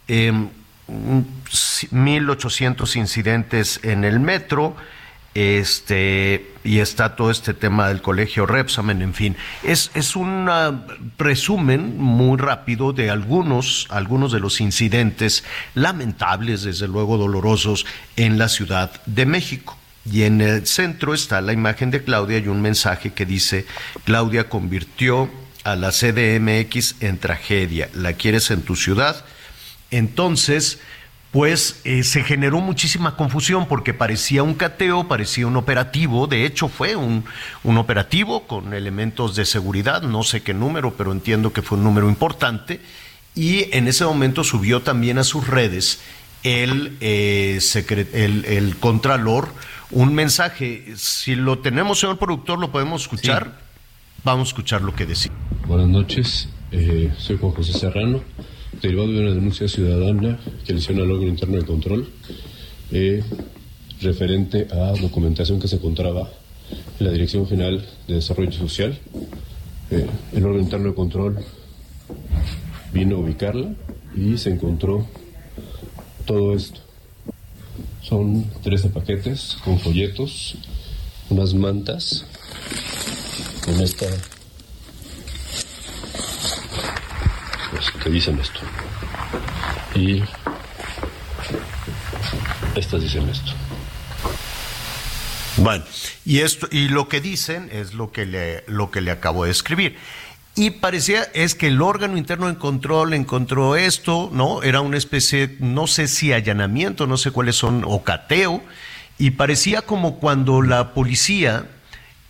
Em, 0.07 0.47
1.800 0.87 2.95
incidentes 2.95 3.79
en 3.83 4.03
el 4.03 4.19
metro, 4.19 4.75
este, 5.33 6.53
y 6.63 6.79
está 6.79 7.17
todo 7.17 7.29
este 7.29 7.53
tema 7.53 7.89
del 7.89 8.01
colegio 8.01 8.45
Repsamen, 8.45 9.01
en 9.01 9.13
fin. 9.13 9.35
Es, 9.63 9.91
es 9.93 10.15
un 10.15 10.47
ah, 10.49 10.85
resumen 11.17 11.97
muy 11.97 12.37
rápido 12.37 12.93
de 12.93 13.09
algunos, 13.09 13.87
algunos 13.89 14.31
de 14.31 14.39
los 14.39 14.61
incidentes 14.61 15.43
lamentables, 15.73 16.63
desde 16.63 16.87
luego 16.87 17.17
dolorosos, 17.17 17.85
en 18.15 18.37
la 18.37 18.47
Ciudad 18.47 19.01
de 19.05 19.25
México. 19.25 19.77
Y 20.09 20.23
en 20.23 20.39
el 20.39 20.65
centro 20.67 21.13
está 21.13 21.41
la 21.41 21.51
imagen 21.51 21.91
de 21.91 22.03
Claudia 22.03 22.37
y 22.37 22.47
un 22.47 22.61
mensaje 22.61 23.11
que 23.11 23.25
dice, 23.25 23.65
Claudia 24.05 24.47
convirtió 24.47 25.29
a 25.65 25.75
la 25.75 25.89
CDMX 25.89 27.01
en 27.01 27.17
tragedia. 27.17 27.89
¿La 27.93 28.13
quieres 28.13 28.51
en 28.51 28.61
tu 28.61 28.75
ciudad? 28.75 29.25
Entonces, 29.97 30.79
pues 31.31 31.79
eh, 31.85 32.03
se 32.03 32.23
generó 32.23 32.59
muchísima 32.59 33.15
confusión 33.15 33.65
porque 33.67 33.93
parecía 33.93 34.43
un 34.43 34.55
cateo, 34.55 35.07
parecía 35.07 35.47
un 35.47 35.55
operativo, 35.55 36.27
de 36.27 36.45
hecho 36.45 36.67
fue 36.67 36.95
un, 36.95 37.23
un, 37.63 37.77
operativo 37.77 38.45
con 38.45 38.73
elementos 38.73 39.35
de 39.35 39.45
seguridad, 39.45 40.01
no 40.01 40.23
sé 40.23 40.43
qué 40.43 40.53
número, 40.53 40.93
pero 40.97 41.11
entiendo 41.11 41.53
que 41.53 41.61
fue 41.61 41.77
un 41.77 41.85
número 41.85 42.09
importante, 42.09 42.81
y 43.35 43.73
en 43.75 43.87
ese 43.87 44.05
momento 44.05 44.43
subió 44.43 44.81
también 44.81 45.17
a 45.17 45.23
sus 45.23 45.47
redes 45.47 46.01
el, 46.43 46.97
eh, 46.99 47.59
secret, 47.61 48.13
el, 48.13 48.45
el 48.45 48.77
contralor 48.77 49.49
un 49.91 50.13
mensaje. 50.13 50.93
Si 50.97 51.35
lo 51.35 51.59
tenemos, 51.59 51.99
señor 51.99 52.17
productor, 52.17 52.59
lo 52.59 52.71
podemos 52.71 53.03
escuchar. 53.03 53.43
Sí. 53.45 53.63
Vamos 54.23 54.47
a 54.47 54.49
escuchar 54.49 54.81
lo 54.81 54.93
que 54.93 55.05
decía. 55.05 55.31
Buenas 55.67 55.87
noches, 55.87 56.49
eh, 56.71 57.13
soy 57.17 57.37
Juan 57.37 57.53
José 57.53 57.73
Serrano 57.73 58.21
derivado 58.81 59.11
de 59.11 59.19
una 59.19 59.31
denuncia 59.31 59.67
ciudadana 59.67 60.39
que 60.65 60.73
le 60.73 60.79
hicieron 60.79 61.03
al 61.03 61.11
órgano 61.11 61.31
interno 61.31 61.57
de 61.57 61.65
control 61.65 62.07
eh, 62.91 63.23
referente 64.01 64.67
a 64.71 64.93
documentación 64.99 65.59
que 65.59 65.67
se 65.67 65.77
encontraba 65.77 66.29
en 66.99 67.05
la 67.05 67.11
Dirección 67.11 67.47
General 67.47 67.85
de 68.07 68.15
Desarrollo 68.15 68.51
Social. 68.51 68.97
Eh, 69.91 70.07
el 70.33 70.45
órgano 70.45 70.63
interno 70.63 70.89
de 70.89 70.95
control 70.95 71.39
vino 72.93 73.17
a 73.17 73.19
ubicarla 73.19 73.73
y 74.15 74.37
se 74.37 74.51
encontró 74.51 75.07
todo 76.25 76.53
esto. 76.53 76.79
Son 78.01 78.45
13 78.63 78.89
paquetes 78.89 79.57
con 79.63 79.79
folletos, 79.79 80.55
unas 81.29 81.53
mantas, 81.53 82.25
con 83.65 83.81
esta 83.81 84.05
pues, 87.75 87.91
que 87.91 88.09
dicen 88.09 88.39
esto. 88.39 88.59
Y 89.93 90.23
estas 92.75 93.01
dicen 93.01 93.27
esto. 93.29 93.51
Bueno, 95.57 95.83
y 96.25 96.39
esto 96.39 96.67
y 96.71 96.89
lo 96.89 97.07
que 97.07 97.21
dicen 97.21 97.69
es 97.71 97.93
lo 97.93 98.11
que 98.11 98.25
le 98.25 98.63
lo 98.67 98.91
que 98.91 99.01
le 99.01 99.11
acabo 99.11 99.45
de 99.45 99.51
escribir. 99.51 99.97
Y 100.55 100.71
parecía 100.71 101.23
es 101.33 101.53
que 101.53 101.67
el 101.67 101.81
órgano 101.81 102.17
interno 102.17 102.47
de 102.47 102.57
control 102.57 103.13
encontró 103.13 103.75
esto, 103.75 104.29
¿no? 104.31 104.63
Era 104.63 104.79
una 104.79 104.97
especie, 104.97 105.57
no 105.59 105.85
sé 105.85 106.07
si 106.07 106.31
allanamiento, 106.31 107.07
no 107.07 107.17
sé 107.17 107.31
cuáles 107.31 107.57
son, 107.57 107.83
o 107.85 108.03
cateo, 108.03 108.61
y 109.17 109.31
parecía 109.31 109.81
como 109.81 110.17
cuando 110.17 110.61
la 110.61 110.93
policía 110.93 111.65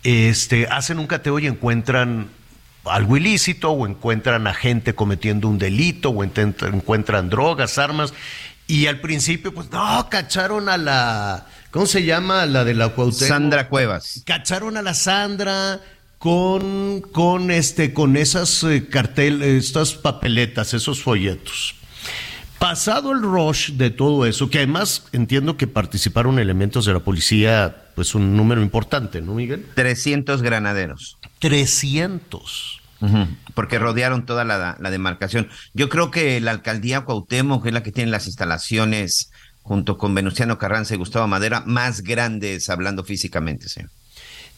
este, 0.03 0.65
hacen 0.65 0.97
un 0.97 1.05
cateo 1.05 1.37
y 1.37 1.45
encuentran 1.45 2.29
algo 2.85 3.17
ilícito, 3.17 3.71
o 3.71 3.87
encuentran 3.87 4.47
a 4.47 4.53
gente 4.53 4.95
cometiendo 4.95 5.47
un 5.47 5.57
delito, 5.57 6.09
o 6.09 6.23
encuentran 6.23 7.29
drogas, 7.29 7.77
armas, 7.77 8.13
y 8.67 8.87
al 8.87 8.99
principio, 8.99 9.53
pues, 9.53 9.71
no, 9.71 10.07
cacharon 10.09 10.69
a 10.69 10.77
la, 10.77 11.45
¿cómo 11.71 11.85
se 11.85 12.03
llama? 12.03 12.45
La 12.45 12.63
de 12.63 12.73
la 12.73 12.89
Cuauhtémoc. 12.89 13.27
Sandra 13.27 13.69
Cuevas. 13.69 14.23
Cacharon 14.25 14.77
a 14.77 14.81
la 14.81 14.93
Sandra, 14.93 15.81
con, 16.17 17.01
con, 17.01 17.51
este, 17.51 17.93
con 17.93 18.17
esas 18.17 18.63
eh, 18.63 18.87
cartel, 18.89 19.43
estas 19.43 19.93
papeletas, 19.93 20.73
esos 20.73 21.01
folletos. 21.01 21.75
Pasado 22.57 23.11
el 23.11 23.21
rush 23.21 23.73
de 23.73 23.91
todo 23.91 24.25
eso, 24.25 24.49
que 24.49 24.59
además 24.59 25.05
entiendo 25.11 25.57
que 25.57 25.67
participaron 25.67 26.39
elementos 26.39 26.85
de 26.85 26.93
la 26.93 26.99
policía, 27.01 27.83
pues 27.93 28.15
un 28.15 28.35
número 28.35 28.63
importante, 28.63 29.21
¿no, 29.21 29.35
Miguel? 29.35 29.67
300 29.75 30.41
granaderos. 30.41 31.17
300. 31.39 32.74
Porque 33.53 33.79
rodearon 33.79 34.25
toda 34.25 34.43
la, 34.43 34.77
la, 34.79 34.89
demarcación. 34.89 35.49
Yo 35.73 35.89
creo 35.89 36.11
que 36.11 36.39
la 36.41 36.51
alcaldía 36.51 37.01
Cuauhtémoc 37.01 37.65
es 37.65 37.73
la 37.73 37.83
que 37.83 37.91
tiene 37.91 38.11
las 38.11 38.27
instalaciones 38.27 39.31
junto 39.61 39.97
con 39.97 40.13
Venustiano 40.13 40.57
Carranza 40.57 40.93
y 40.93 40.97
Gustavo 40.97 41.27
Madera 41.27 41.63
más 41.65 42.01
grandes 42.01 42.69
hablando 42.69 43.03
físicamente, 43.03 43.67
señor. 43.67 43.89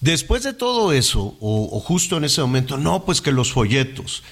Después 0.02 0.44
de 0.44 0.54
todo 0.54 0.92
eso, 0.94 1.38
o, 1.40 1.80
justo 1.80 2.18
en 2.18 2.26
ese 2.26 2.42
momento, 2.42 2.78
no, 2.78 3.04
pues 3.04 3.22
que 3.22 3.32
los 3.32 3.52
folletos. 3.52 4.24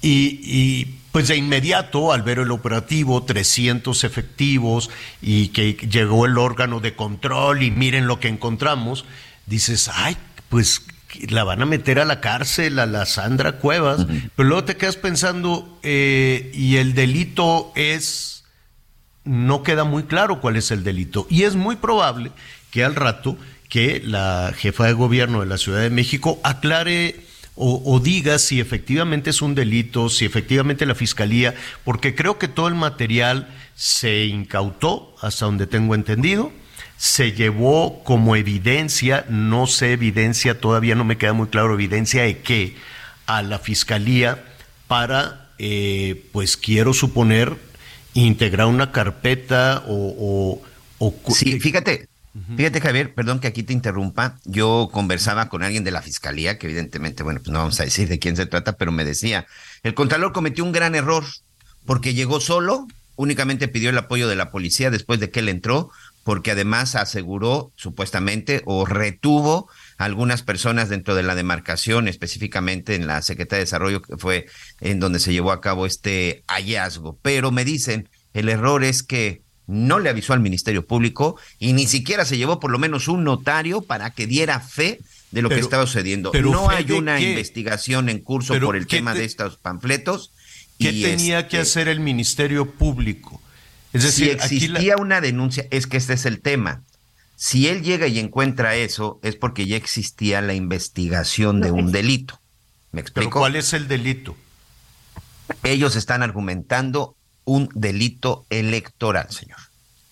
Y, 0.00 0.98
pues 1.12 1.28
de 1.28 1.36
inmediato, 1.36 2.12
al 2.12 2.22
ver 2.22 2.38
el 2.38 2.50
operativo, 2.50 3.22
300 3.22 4.04
efectivos 4.04 4.90
y 5.22 5.48
que 5.48 5.74
llegó 5.74 6.26
el 6.26 6.36
órgano 6.36 6.80
de 6.80 6.94
control 6.94 7.62
y 7.62 7.70
miren 7.70 8.06
lo 8.06 8.20
que 8.20 8.28
encontramos, 8.28 9.04
dices, 9.46 9.90
ay, 9.92 10.16
pues 10.48 10.82
la 11.28 11.44
van 11.44 11.62
a 11.62 11.66
meter 11.66 11.98
a 11.98 12.04
la 12.04 12.20
cárcel 12.20 12.78
a 12.78 12.86
la 12.86 13.06
Sandra 13.06 13.52
Cuevas, 13.52 14.06
pero 14.36 14.48
luego 14.48 14.64
te 14.64 14.76
quedas 14.76 14.96
pensando, 14.96 15.78
eh, 15.82 16.50
y 16.54 16.76
el 16.76 16.94
delito 16.94 17.72
es, 17.74 18.44
no 19.24 19.62
queda 19.62 19.84
muy 19.84 20.04
claro 20.04 20.40
cuál 20.40 20.56
es 20.56 20.70
el 20.70 20.84
delito, 20.84 21.26
y 21.30 21.42
es 21.42 21.54
muy 21.56 21.76
probable 21.76 22.32
que 22.70 22.84
al 22.84 22.94
rato 22.94 23.36
que 23.68 24.02
la 24.04 24.52
jefa 24.56 24.86
de 24.86 24.92
gobierno 24.92 25.40
de 25.40 25.46
la 25.46 25.58
Ciudad 25.58 25.80
de 25.80 25.90
México 25.90 26.38
aclare 26.44 27.24
o, 27.56 28.00
diga 28.00 28.38
si 28.38 28.58
efectivamente 28.58 29.30
es 29.30 29.40
un 29.40 29.54
delito, 29.54 30.08
si 30.08 30.24
efectivamente 30.24 30.86
la 30.86 30.96
fiscalía, 30.96 31.54
porque 31.84 32.14
creo 32.14 32.36
que 32.36 32.48
todo 32.48 32.66
el 32.66 32.74
material 32.74 33.48
se 33.76 34.24
incautó, 34.24 35.14
hasta 35.20 35.46
donde 35.46 35.68
tengo 35.68 35.94
entendido, 35.94 36.52
se 37.04 37.32
llevó 37.32 38.02
como 38.02 38.34
evidencia, 38.34 39.26
no 39.28 39.66
sé 39.66 39.92
evidencia, 39.92 40.58
todavía 40.58 40.94
no 40.94 41.04
me 41.04 41.18
queda 41.18 41.34
muy 41.34 41.48
claro 41.48 41.74
evidencia 41.74 42.22
de 42.22 42.38
qué, 42.38 42.76
a 43.26 43.42
la 43.42 43.58
fiscalía 43.58 44.42
para, 44.88 45.50
eh, 45.58 46.24
pues 46.32 46.56
quiero 46.56 46.94
suponer, 46.94 47.58
integrar 48.14 48.68
una 48.68 48.90
carpeta 48.90 49.84
o... 49.86 50.62
o, 50.98 51.12
o 51.26 51.34
sí, 51.34 51.60
fíjate, 51.60 52.08
Fíjate, 52.56 52.80
Javier, 52.80 53.14
perdón 53.14 53.38
que 53.38 53.46
aquí 53.46 53.62
te 53.62 53.72
interrumpa. 53.72 54.40
Yo 54.44 54.88
conversaba 54.90 55.48
con 55.48 55.62
alguien 55.62 55.84
de 55.84 55.92
la 55.92 56.02
fiscalía, 56.02 56.58
que 56.58 56.66
evidentemente, 56.66 57.22
bueno, 57.22 57.38
pues 57.38 57.52
no 57.52 57.60
vamos 57.60 57.78
a 57.78 57.84
decir 57.84 58.08
de 58.08 58.18
quién 58.18 58.34
se 58.34 58.46
trata, 58.46 58.72
pero 58.76 58.90
me 58.90 59.04
decía, 59.04 59.46
el 59.84 59.94
Contralor 59.94 60.32
cometió 60.32 60.64
un 60.64 60.72
gran 60.72 60.96
error 60.96 61.22
porque 61.86 62.12
llegó 62.12 62.40
solo, 62.40 62.88
únicamente 63.14 63.68
pidió 63.68 63.90
el 63.90 63.98
apoyo 63.98 64.26
de 64.26 64.34
la 64.34 64.50
policía 64.50 64.90
después 64.90 65.20
de 65.20 65.30
que 65.30 65.40
él 65.40 65.48
entró, 65.48 65.92
porque 66.24 66.50
además 66.50 66.96
aseguró 66.96 67.70
supuestamente 67.76 68.62
o 68.64 68.86
retuvo 68.86 69.68
a 69.98 70.04
algunas 70.04 70.42
personas 70.42 70.88
dentro 70.88 71.14
de 71.14 71.22
la 71.22 71.34
demarcación, 71.34 72.08
específicamente 72.08 72.94
en 72.94 73.06
la 73.06 73.22
Secretaría 73.22 73.58
de 73.58 73.66
Desarrollo, 73.66 74.02
que 74.02 74.16
fue 74.16 74.46
en 74.80 74.98
donde 75.00 75.20
se 75.20 75.32
llevó 75.32 75.52
a 75.52 75.60
cabo 75.60 75.86
este 75.86 76.42
hallazgo. 76.48 77.18
Pero 77.22 77.52
me 77.52 77.64
dicen, 77.64 78.08
el 78.32 78.48
error 78.48 78.82
es 78.84 79.02
que 79.02 79.42
no 79.66 79.98
le 79.98 80.10
avisó 80.10 80.32
al 80.32 80.40
Ministerio 80.40 80.86
Público 80.86 81.38
y 81.58 81.72
ni 81.74 81.86
siquiera 81.86 82.24
se 82.24 82.36
llevó 82.36 82.58
por 82.58 82.70
lo 82.70 82.78
menos 82.78 83.08
un 83.08 83.24
notario 83.24 83.82
para 83.82 84.10
que 84.10 84.26
diera 84.26 84.60
fe 84.60 85.00
de 85.30 85.42
lo 85.42 85.48
que 85.48 85.58
estaba 85.58 85.86
sucediendo. 85.86 86.32
no 86.32 86.70
hay 86.70 86.90
una 86.92 87.20
investigación 87.20 88.08
en 88.08 88.20
curso 88.20 88.58
por 88.60 88.76
el 88.76 88.86
tema 88.86 89.14
de 89.14 89.24
estos 89.24 89.58
panfletos. 89.58 90.32
¿Qué 90.78 90.92
tenía 90.92 91.48
que 91.48 91.60
este 91.60 91.70
hacer 91.70 91.88
el 91.88 92.00
Ministerio 92.00 92.70
Público? 92.70 93.40
Es 93.94 94.02
decir, 94.02 94.38
si 94.40 94.56
existía 94.56 94.96
una 94.96 95.20
denuncia, 95.20 95.66
es 95.70 95.86
que 95.86 95.96
este 95.96 96.12
es 96.12 96.26
el 96.26 96.40
tema. 96.40 96.82
Si 97.36 97.68
él 97.68 97.82
llega 97.82 98.06
y 98.06 98.18
encuentra 98.18 98.74
eso, 98.74 99.20
es 99.22 99.36
porque 99.36 99.66
ya 99.66 99.76
existía 99.76 100.40
la 100.42 100.54
investigación 100.54 101.60
de 101.60 101.70
un 101.70 101.92
delito. 101.92 102.40
¿Me 102.92 103.00
explico? 103.00 103.38
¿Cuál 103.38 103.56
es 103.56 103.72
el 103.72 103.88
delito? 103.88 104.36
Ellos 105.62 105.96
están 105.96 106.22
argumentando 106.22 107.16
un 107.44 107.68
delito 107.74 108.46
electoral, 108.50 109.30
señor. 109.30 109.58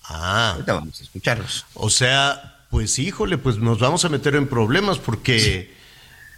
Ah. 0.04 0.52
Ahorita 0.54 0.74
vamos 0.74 1.00
a 1.00 1.04
escucharlos. 1.04 1.66
O 1.74 1.90
sea, 1.90 2.66
pues 2.70 2.98
híjole, 2.98 3.36
pues 3.36 3.58
nos 3.58 3.80
vamos 3.80 4.04
a 4.04 4.08
meter 4.08 4.34
en 4.36 4.48
problemas 4.48 4.98
porque, 4.98 5.74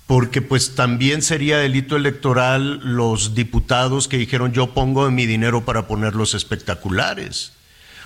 porque 0.07 0.43
pues 0.43 0.75
también 0.75 1.23
sería 1.23 1.59
delito 1.59 1.97
electoral 1.97 2.81
los 2.83 3.35
diputados 3.35 4.07
que 4.07 4.19
dijeron 4.19 4.53
yo 4.53 4.75
pongo 4.75 5.11
mi 5.11 5.27
dinero 5.27 5.65
para 5.65 5.87
poner 5.87 6.15
los 6.15 6.35
espectaculares. 6.35 7.53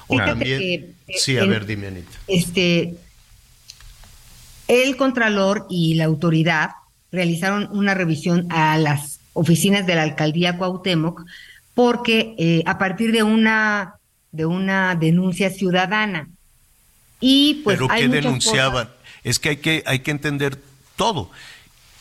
O 0.07 0.17
también, 0.17 0.95
sí, 1.17 1.37
a 1.37 1.45
ver, 1.45 1.67
dime 1.67 1.89
Anita. 1.89 2.11
Este, 2.29 2.95
el 4.69 4.97
Contralor 4.97 5.67
y 5.69 5.95
la 5.95 6.05
autoridad 6.05 6.71
realizaron 7.13 7.69
una 7.73 7.95
revisión 7.95 8.47
a 8.51 8.79
las 8.79 9.21
oficinas 9.35 9.87
de 9.87 9.95
la 9.95 10.03
alcaldía 10.03 10.57
Cuauhtémoc 10.57 11.25
porque 11.75 12.35
eh, 12.39 12.63
a 12.67 12.79
partir 12.79 13.13
de 13.13 13.23
una, 13.23 13.95
de 14.33 14.47
una 14.47 14.95
denuncia 14.95 15.51
ciudadana. 15.51 16.29
Y 17.21 17.61
pues 17.65 17.77
¿Pero 17.77 17.89
qué 17.89 18.09
denunciaban? 18.09 18.89
Es 19.25 19.39
que 19.39 19.51
hay, 19.51 19.57
que 19.59 19.83
hay 19.87 20.01
que 20.01 20.11
entender 20.11 20.61
todo. 20.97 21.31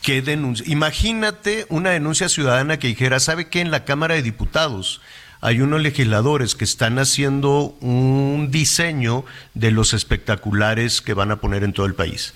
¿Qué 0.08 0.22
denuncia? 0.22 0.64
Imagínate 0.66 1.66
una 1.68 1.90
denuncia 1.90 2.30
ciudadana 2.30 2.78
que 2.78 2.86
dijera, 2.86 3.20
¿sabe 3.20 3.48
qué? 3.48 3.60
En 3.60 3.70
la 3.70 3.84
Cámara 3.84 4.14
de 4.14 4.22
Diputados 4.22 5.02
hay 5.42 5.60
unos 5.60 5.82
legisladores 5.82 6.54
que 6.54 6.64
están 6.64 6.98
haciendo 6.98 7.76
un 7.82 8.48
diseño 8.50 9.26
de 9.52 9.70
los 9.70 9.92
espectaculares 9.92 11.02
que 11.02 11.12
van 11.12 11.30
a 11.30 11.42
poner 11.42 11.62
en 11.62 11.74
todo 11.74 11.84
el 11.84 11.94
país. 11.94 12.32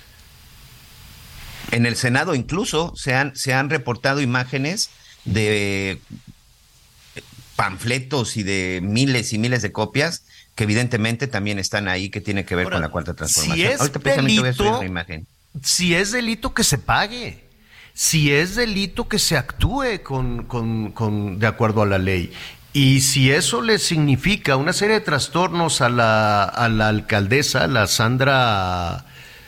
En 1.70 1.86
el 1.86 1.96
Senado 1.96 2.34
incluso 2.34 2.92
se 2.94 3.14
han, 3.14 3.34
se 3.36 3.54
han 3.54 3.70
reportado 3.70 4.20
imágenes 4.20 4.90
de 5.24 5.98
panfletos 7.56 8.36
y 8.36 8.42
de 8.42 8.80
miles 8.82 9.32
y 9.32 9.38
miles 9.38 9.62
de 9.62 9.72
copias 9.72 10.24
que 10.56 10.64
evidentemente 10.64 11.26
también 11.26 11.58
están 11.58 11.88
ahí 11.88 12.10
que 12.10 12.20
tiene 12.20 12.44
que 12.44 12.54
ver 12.54 12.68
con 12.68 12.82
la 12.82 12.90
cuarta 12.90 13.14
transformación. 13.14 13.78
Si 13.78 13.82
es 13.82 14.14
delito, 14.14 14.82
imagen. 14.82 15.26
Si 15.62 15.94
es 15.94 16.12
delito 16.12 16.52
que 16.52 16.64
se 16.64 16.76
pague. 16.76 17.41
Si 17.94 18.32
es 18.32 18.54
delito 18.54 19.08
que 19.08 19.18
se 19.18 19.36
actúe 19.36 20.02
con, 20.02 20.44
con, 20.44 20.92
con, 20.92 21.38
de 21.38 21.46
acuerdo 21.46 21.82
a 21.82 21.86
la 21.86 21.98
ley. 21.98 22.32
Y 22.72 23.02
si 23.02 23.30
eso 23.30 23.60
le 23.60 23.78
significa 23.78 24.56
una 24.56 24.72
serie 24.72 24.94
de 24.94 25.00
trastornos 25.02 25.82
a 25.82 25.90
la, 25.90 26.44
a 26.44 26.68
la 26.68 26.88
alcaldesa, 26.88 27.66
la 27.66 27.86
Sandra 27.86 29.04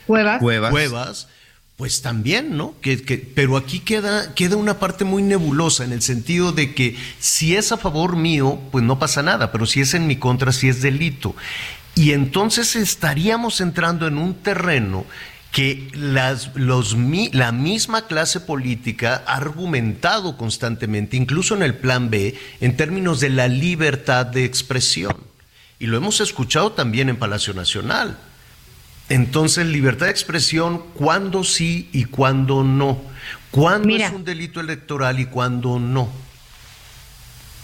Cuevas, 0.07 0.41
Cuevas 0.41 1.29
pues 1.77 2.03
también, 2.03 2.57
¿no? 2.57 2.75
Que, 2.81 3.03
que, 3.03 3.19
pero 3.19 3.57
aquí 3.57 3.81
queda, 3.81 4.33
queda 4.35 4.57
una 4.57 4.79
parte 4.79 5.05
muy 5.05 5.23
nebulosa 5.23 5.85
en 5.85 5.93
el 5.93 6.03
sentido 6.03 6.53
de 6.53 6.73
que 6.73 6.97
si 7.19 7.57
es 7.57 7.73
a 7.73 7.77
favor 7.77 8.15
mío, 8.17 8.61
pues 8.71 8.85
no 8.85 8.99
pasa 8.99 9.23
nada, 9.23 9.51
pero 9.51 9.67
si 9.67 9.81
es 9.81 9.95
en 9.95 10.07
mi 10.07 10.17
contra, 10.17 10.53
si 10.53 10.69
es 10.69 10.83
delito. 10.83 11.35
Y 11.97 12.13
entonces 12.13 12.77
estaríamos 12.77 13.61
entrando 13.61 14.07
en 14.07 14.19
un 14.19 14.35
terreno 14.35 15.05
que 15.55 15.89
las, 15.95 16.51
los, 16.57 16.97
la 17.31 17.53
misma 17.53 18.09
clase 18.09 18.41
política 18.41 19.23
ha 19.25 19.37
argumentado 19.37 20.37
constantemente, 20.37 21.17
incluso 21.17 21.55
en 21.55 21.63
el 21.63 21.77
plan 21.77 22.11
B, 22.11 22.37
en 22.61 22.77
términos 22.77 23.21
de 23.21 23.31
la 23.31 23.47
libertad 23.47 24.27
de 24.27 24.45
expresión. 24.45 25.17
Y 25.79 25.87
lo 25.87 25.97
hemos 25.97 26.21
escuchado 26.21 26.73
también 26.73 27.09
en 27.09 27.17
Palacio 27.17 27.55
Nacional. 27.55 28.19
Entonces, 29.09 29.65
libertad 29.67 30.07
de 30.07 30.11
expresión, 30.13 30.83
¿cuándo 30.95 31.45
sí 31.45 31.89
y 31.93 32.07
cuándo 32.07 32.65
no? 32.65 33.01
¿Cuándo 33.53 33.95
es 33.95 34.11
un 34.11 34.25
delito 34.25 34.59
electoral 34.59 35.21
y 35.21 35.27
cuándo 35.27 35.79
no? 35.79 36.11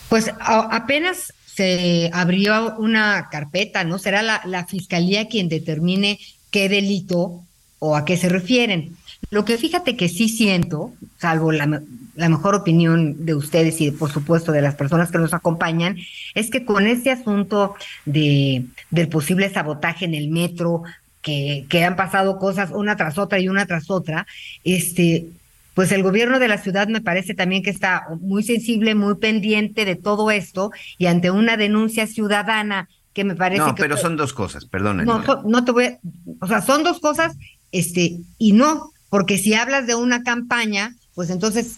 Pues 0.08 0.30
apenas 0.38 1.34
se 1.44 2.08
abrió 2.12 2.76
una 2.76 3.30
carpeta, 3.32 3.82
¿no? 3.82 3.98
Será 3.98 4.22
la, 4.22 4.66
fiscalía 4.68 5.26
quien 5.26 5.48
determine 5.48 6.20
qué 6.52 6.68
delito 6.68 7.46
o 7.80 7.96
a 7.96 8.04
qué 8.04 8.16
se 8.16 8.28
refieren. 8.28 8.96
Lo 9.30 9.44
que 9.44 9.58
fíjate 9.58 9.96
que 9.96 10.08
sí 10.08 10.28
siento, 10.28 10.92
salvo 11.18 11.50
la, 11.52 11.82
la 12.14 12.28
mejor 12.28 12.54
opinión 12.54 13.26
de 13.26 13.34
ustedes 13.34 13.80
y 13.80 13.90
por 13.90 14.10
supuesto 14.10 14.52
de 14.52 14.62
las 14.62 14.76
personas 14.76 15.10
que 15.10 15.18
nos 15.18 15.34
acompañan, 15.34 15.96
es 16.34 16.50
que 16.50 16.64
con 16.64 16.86
este 16.86 17.10
asunto 17.10 17.74
de, 18.04 18.64
del 18.90 19.08
posible 19.08 19.50
sabotaje 19.50 20.04
en 20.04 20.14
el 20.14 20.28
metro, 20.28 20.82
que, 21.22 21.66
que 21.68 21.84
han 21.84 21.96
pasado 21.96 22.38
cosas 22.38 22.70
una 22.72 22.96
tras 22.96 23.18
otra 23.18 23.38
y 23.40 23.48
una 23.48 23.66
tras 23.66 23.90
otra, 23.90 24.26
este, 24.64 25.26
pues 25.74 25.92
el 25.92 26.02
gobierno 26.02 26.38
de 26.38 26.48
la 26.48 26.58
ciudad 26.58 26.88
me 26.88 27.00
parece 27.00 27.34
también 27.34 27.62
que 27.62 27.70
está 27.70 28.06
muy 28.20 28.42
sensible, 28.42 28.94
muy 28.94 29.16
pendiente 29.16 29.84
de 29.84 29.96
todo 29.96 30.30
esto 30.30 30.72
y 30.98 31.06
ante 31.06 31.30
una 31.30 31.56
denuncia 31.56 32.06
ciudadana 32.06 32.88
que 33.12 33.24
me 33.24 33.34
parece 33.34 33.62
no, 33.62 33.74
que... 33.74 33.82
pero 33.82 33.96
son 33.96 34.16
dos 34.16 34.32
cosas, 34.32 34.64
perdón. 34.64 35.04
No, 35.04 35.22
no 35.44 35.64
te 35.64 35.72
voy 35.72 35.84
a, 35.84 35.98
o 36.40 36.46
sea, 36.46 36.62
son 36.62 36.84
dos 36.84 37.00
cosas, 37.00 37.36
este, 37.72 38.18
y 38.38 38.52
no, 38.52 38.92
porque 39.08 39.38
si 39.38 39.54
hablas 39.54 39.86
de 39.86 39.94
una 39.94 40.22
campaña, 40.22 40.94
pues 41.14 41.30
entonces 41.30 41.76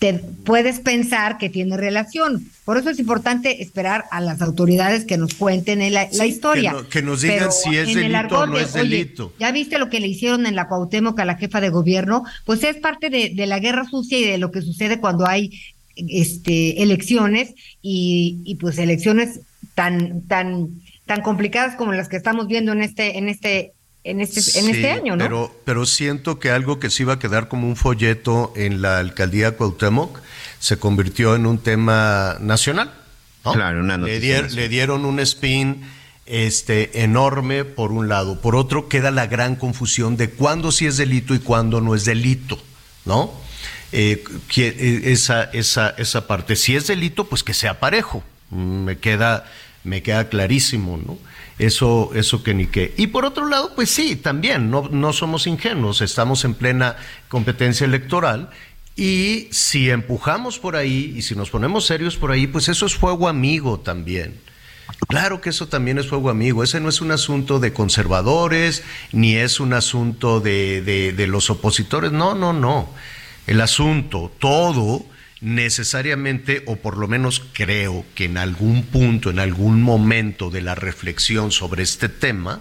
te 0.00 0.14
puedes 0.14 0.80
pensar 0.80 1.36
que 1.36 1.50
tiene 1.50 1.76
relación. 1.76 2.48
Por 2.64 2.78
eso 2.78 2.88
es 2.88 2.98
importante 2.98 3.62
esperar 3.62 4.06
a 4.10 4.22
las 4.22 4.40
autoridades 4.40 5.04
que 5.04 5.18
nos 5.18 5.34
cuenten 5.34 5.80
la, 5.92 6.08
la 6.10 6.26
historia. 6.26 6.70
Que, 6.70 6.76
no, 6.76 6.88
que, 6.88 7.02
nos 7.02 7.20
digan 7.20 7.38
Pero 7.38 7.52
si 7.52 7.76
es 7.76 7.94
delito 7.94 8.38
o 8.40 8.46
no 8.46 8.58
es 8.58 8.72
delito. 8.72 9.34
ya 9.38 9.52
viste 9.52 9.78
lo 9.78 9.90
que 9.90 10.00
le 10.00 10.08
hicieron 10.08 10.46
en 10.46 10.56
la 10.56 10.68
Cuauhtémoc 10.68 11.20
a 11.20 11.26
la 11.26 11.36
jefa 11.36 11.60
de 11.60 11.68
gobierno, 11.68 12.24
pues 12.46 12.64
es 12.64 12.76
parte 12.76 13.10
de, 13.10 13.32
de 13.34 13.46
la 13.46 13.58
guerra 13.58 13.84
sucia 13.84 14.18
y 14.18 14.24
de 14.24 14.38
lo 14.38 14.50
que 14.50 14.62
sucede 14.62 15.00
cuando 15.00 15.26
hay 15.26 15.52
este 15.96 16.82
elecciones 16.82 17.54
y, 17.82 18.38
y 18.44 18.54
pues 18.54 18.78
elecciones 18.78 19.40
tan 19.74 20.22
tan 20.22 20.80
tan 21.04 21.20
complicadas 21.20 21.76
como 21.76 21.92
las 21.92 22.08
que 22.08 22.16
estamos 22.16 22.46
viendo 22.46 22.72
en 22.72 22.82
este 22.82 23.18
en 23.18 23.28
este 23.28 23.74
en 24.02 24.20
este, 24.20 24.58
en 24.58 24.68
este 24.70 24.90
año, 24.90 25.16
¿no? 25.16 25.24
Pero, 25.24 25.60
pero 25.64 25.86
siento 25.86 26.38
que 26.38 26.50
algo 26.50 26.78
que 26.78 26.90
se 26.90 27.02
iba 27.02 27.14
a 27.14 27.18
quedar 27.18 27.48
como 27.48 27.66
un 27.66 27.76
folleto 27.76 28.52
en 28.56 28.80
la 28.80 28.98
alcaldía 28.98 29.56
Cuauhtémoc 29.56 30.20
se 30.58 30.78
convirtió 30.78 31.34
en 31.34 31.46
un 31.46 31.58
tema 31.58 32.36
nacional. 32.40 32.92
¿no? 33.44 33.52
Claro, 33.52 33.80
una 33.80 33.98
le, 33.98 34.20
dier, 34.20 34.52
le, 34.52 34.68
dieron 34.68 35.04
un 35.04 35.20
spin 35.20 35.82
este, 36.26 37.02
enorme 37.02 37.64
por 37.64 37.92
un 37.92 38.08
lado. 38.08 38.40
Por 38.40 38.56
otro, 38.56 38.88
queda 38.88 39.10
la 39.10 39.26
gran 39.26 39.56
confusión 39.56 40.16
de 40.16 40.30
cuándo 40.30 40.72
sí 40.72 40.86
es 40.86 40.96
delito 40.96 41.34
y 41.34 41.38
cuándo 41.38 41.80
no 41.80 41.94
es 41.94 42.04
delito, 42.04 42.58
¿no? 43.04 43.32
Eh, 43.92 44.22
que, 44.48 45.02
esa, 45.06 45.44
esa, 45.44 45.90
esa 45.90 46.26
parte. 46.26 46.56
Si 46.56 46.76
es 46.76 46.86
delito, 46.86 47.28
pues 47.28 47.42
que 47.42 47.54
sea 47.54 47.80
parejo. 47.80 48.22
Me 48.50 48.98
queda, 48.98 49.46
me 49.84 50.02
queda 50.02 50.28
clarísimo, 50.28 50.98
¿no? 51.04 51.18
Eso, 51.60 52.10
eso 52.14 52.42
que 52.42 52.54
ni 52.54 52.68
qué. 52.68 52.94
Y 52.96 53.08
por 53.08 53.26
otro 53.26 53.46
lado, 53.46 53.74
pues 53.74 53.90
sí, 53.90 54.16
también, 54.16 54.70
no, 54.70 54.88
no 54.90 55.12
somos 55.12 55.46
ingenuos, 55.46 56.00
estamos 56.00 56.46
en 56.46 56.54
plena 56.54 56.96
competencia 57.28 57.84
electoral 57.84 58.48
y 58.96 59.48
si 59.50 59.90
empujamos 59.90 60.58
por 60.58 60.74
ahí 60.74 61.12
y 61.14 61.20
si 61.20 61.34
nos 61.34 61.50
ponemos 61.50 61.84
serios 61.84 62.16
por 62.16 62.32
ahí, 62.32 62.46
pues 62.46 62.70
eso 62.70 62.86
es 62.86 62.94
fuego 62.94 63.28
amigo 63.28 63.78
también. 63.78 64.40
Claro 65.06 65.42
que 65.42 65.50
eso 65.50 65.68
también 65.68 65.98
es 65.98 66.08
fuego 66.08 66.30
amigo. 66.30 66.64
Ese 66.64 66.80
no 66.80 66.88
es 66.88 67.02
un 67.02 67.10
asunto 67.10 67.58
de 67.60 67.74
conservadores, 67.74 68.82
ni 69.12 69.36
es 69.36 69.60
un 69.60 69.74
asunto 69.74 70.40
de, 70.40 70.80
de, 70.80 71.12
de 71.12 71.26
los 71.26 71.50
opositores. 71.50 72.10
No, 72.10 72.34
no, 72.34 72.54
no. 72.54 72.88
El 73.46 73.60
asunto, 73.60 74.32
todo, 74.38 75.04
necesariamente, 75.40 76.62
o 76.66 76.76
por 76.76 76.98
lo 76.98 77.08
menos 77.08 77.42
creo 77.52 78.04
que 78.14 78.26
en 78.26 78.38
algún 78.38 78.84
punto, 78.84 79.30
en 79.30 79.38
algún 79.38 79.82
momento 79.82 80.50
de 80.50 80.60
la 80.60 80.74
reflexión 80.74 81.50
sobre 81.50 81.82
este 81.82 82.08
tema, 82.08 82.60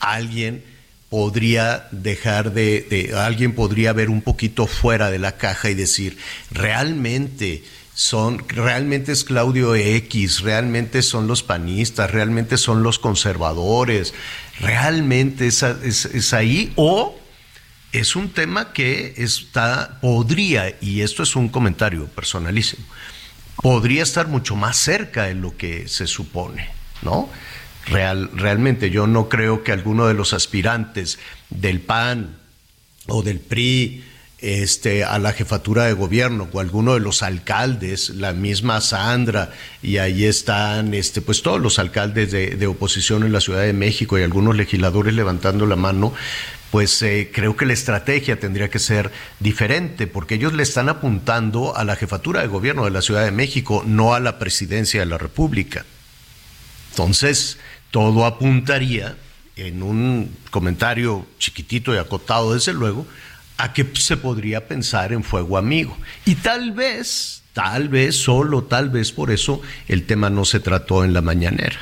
alguien 0.00 0.64
podría 1.08 1.88
dejar 1.90 2.52
de, 2.52 3.12
alguien 3.16 3.54
podría 3.54 3.92
ver 3.92 4.10
un 4.10 4.22
poquito 4.22 4.66
fuera 4.66 5.10
de 5.10 5.18
la 5.18 5.36
caja 5.36 5.70
y 5.70 5.74
decir, 5.74 6.18
realmente 6.50 7.62
son, 7.94 8.42
realmente 8.48 9.12
es 9.12 9.24
Claudio 9.24 9.74
X, 9.74 10.40
realmente 10.40 11.02
son 11.02 11.26
los 11.26 11.42
panistas, 11.42 12.10
realmente 12.10 12.56
son 12.56 12.82
los 12.82 12.98
conservadores, 12.98 14.14
realmente 14.60 15.48
es, 15.48 15.62
es, 15.62 16.06
es 16.06 16.32
ahí, 16.32 16.72
o 16.76 17.19
es 17.92 18.16
un 18.16 18.30
tema 18.30 18.72
que 18.72 19.14
está, 19.16 19.98
podría, 20.00 20.76
y 20.80 21.00
esto 21.00 21.22
es 21.22 21.36
un 21.36 21.48
comentario 21.48 22.06
personalísimo, 22.06 22.84
podría 23.56 24.02
estar 24.02 24.28
mucho 24.28 24.56
más 24.56 24.76
cerca 24.76 25.24
de 25.24 25.34
lo 25.34 25.56
que 25.56 25.88
se 25.88 26.06
supone, 26.06 26.70
¿no? 27.02 27.28
Real, 27.86 28.30
realmente 28.34 28.90
yo 28.90 29.06
no 29.06 29.28
creo 29.28 29.64
que 29.64 29.72
alguno 29.72 30.06
de 30.06 30.14
los 30.14 30.32
aspirantes 30.32 31.18
del 31.48 31.80
PAN 31.80 32.36
o 33.06 33.22
del 33.22 33.40
PRI 33.40 34.04
este, 34.38 35.04
a 35.04 35.18
la 35.18 35.32
jefatura 35.32 35.84
de 35.84 35.92
gobierno 35.92 36.48
o 36.52 36.60
alguno 36.60 36.94
de 36.94 37.00
los 37.00 37.22
alcaldes, 37.22 38.10
la 38.10 38.32
misma 38.32 38.80
Sandra, 38.80 39.52
y 39.82 39.98
ahí 39.98 40.24
están 40.24 40.94
este, 40.94 41.20
pues 41.20 41.42
todos 41.42 41.60
los 41.60 41.78
alcaldes 41.78 42.30
de, 42.30 42.56
de 42.56 42.66
oposición 42.66 43.24
en 43.24 43.32
la 43.32 43.40
Ciudad 43.40 43.62
de 43.62 43.72
México 43.72 44.18
y 44.18 44.22
algunos 44.22 44.56
legisladores 44.56 45.14
levantando 45.14 45.66
la 45.66 45.76
mano, 45.76 46.14
pues 46.70 47.02
eh, 47.02 47.30
creo 47.32 47.56
que 47.56 47.66
la 47.66 47.72
estrategia 47.72 48.38
tendría 48.38 48.70
que 48.70 48.78
ser 48.78 49.10
diferente, 49.40 50.06
porque 50.06 50.36
ellos 50.36 50.52
le 50.52 50.62
están 50.62 50.88
apuntando 50.88 51.76
a 51.76 51.84
la 51.84 51.96
jefatura 51.96 52.40
de 52.40 52.46
gobierno 52.46 52.84
de 52.84 52.90
la 52.90 53.02
Ciudad 53.02 53.24
de 53.24 53.32
México, 53.32 53.82
no 53.86 54.14
a 54.14 54.20
la 54.20 54.38
presidencia 54.38 55.00
de 55.00 55.06
la 55.06 55.18
República. 55.18 55.84
Entonces, 56.90 57.58
todo 57.90 58.24
apuntaría, 58.24 59.16
en 59.56 59.82
un 59.82 60.34
comentario 60.50 61.26
chiquitito 61.38 61.94
y 61.94 61.98
acotado, 61.98 62.54
desde 62.54 62.72
luego, 62.72 63.06
a 63.58 63.72
que 63.72 63.86
se 63.94 64.16
podría 64.16 64.66
pensar 64.66 65.12
en 65.12 65.22
fuego 65.22 65.58
amigo. 65.58 65.96
Y 66.24 66.36
tal 66.36 66.72
vez, 66.72 67.42
tal 67.52 67.88
vez, 67.88 68.16
solo 68.16 68.64
tal 68.64 68.90
vez 68.90 69.12
por 69.12 69.30
eso, 69.30 69.60
el 69.88 70.06
tema 70.06 70.30
no 70.30 70.44
se 70.44 70.60
trató 70.60 71.04
en 71.04 71.12
la 71.12 71.20
mañanera. 71.20 71.78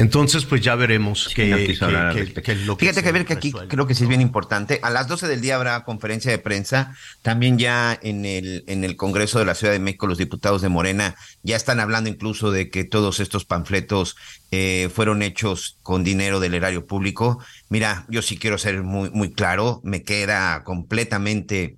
Entonces, 0.00 0.46
pues 0.46 0.62
ya 0.62 0.74
veremos 0.76 1.24
Sí, 1.24 1.34
qué, 1.34 1.54
respecto. 1.54 2.42
qué 2.42 2.52
es 2.52 2.66
lo 2.66 2.76
que 2.76 2.86
Fíjate, 2.86 3.02
Javier, 3.02 3.26
que 3.26 3.34
aquí 3.34 3.48
resuelve. 3.48 3.68
creo 3.68 3.86
que 3.86 3.94
sí 3.94 4.04
es 4.04 4.08
bien 4.08 4.22
importante. 4.22 4.80
A 4.82 4.88
las 4.88 5.08
12 5.08 5.28
del 5.28 5.40
día 5.42 5.56
habrá 5.56 5.84
conferencia 5.84 6.30
de 6.30 6.38
prensa. 6.38 6.94
También 7.20 7.58
ya 7.58 7.98
en 8.02 8.24
el, 8.24 8.64
en 8.66 8.84
el 8.84 8.96
Congreso 8.96 9.38
de 9.38 9.44
la 9.44 9.54
Ciudad 9.54 9.74
de 9.74 9.78
México, 9.78 10.06
los 10.06 10.16
diputados 10.16 10.62
de 10.62 10.70
Morena 10.70 11.16
ya 11.42 11.56
están 11.56 11.80
hablando 11.80 12.08
incluso 12.08 12.50
de 12.50 12.70
que 12.70 12.84
todos 12.84 13.20
estos 13.20 13.44
panfletos 13.44 14.16
eh, 14.50 14.88
fueron 14.94 15.22
hechos 15.22 15.76
con 15.82 16.02
dinero 16.02 16.40
del 16.40 16.54
erario 16.54 16.86
público. 16.86 17.38
Mira, 17.68 18.06
yo 18.08 18.22
sí 18.22 18.38
quiero 18.38 18.56
ser 18.56 18.82
muy, 18.82 19.10
muy 19.10 19.32
claro. 19.32 19.80
Me 19.84 20.02
queda 20.02 20.64
completamente 20.64 21.76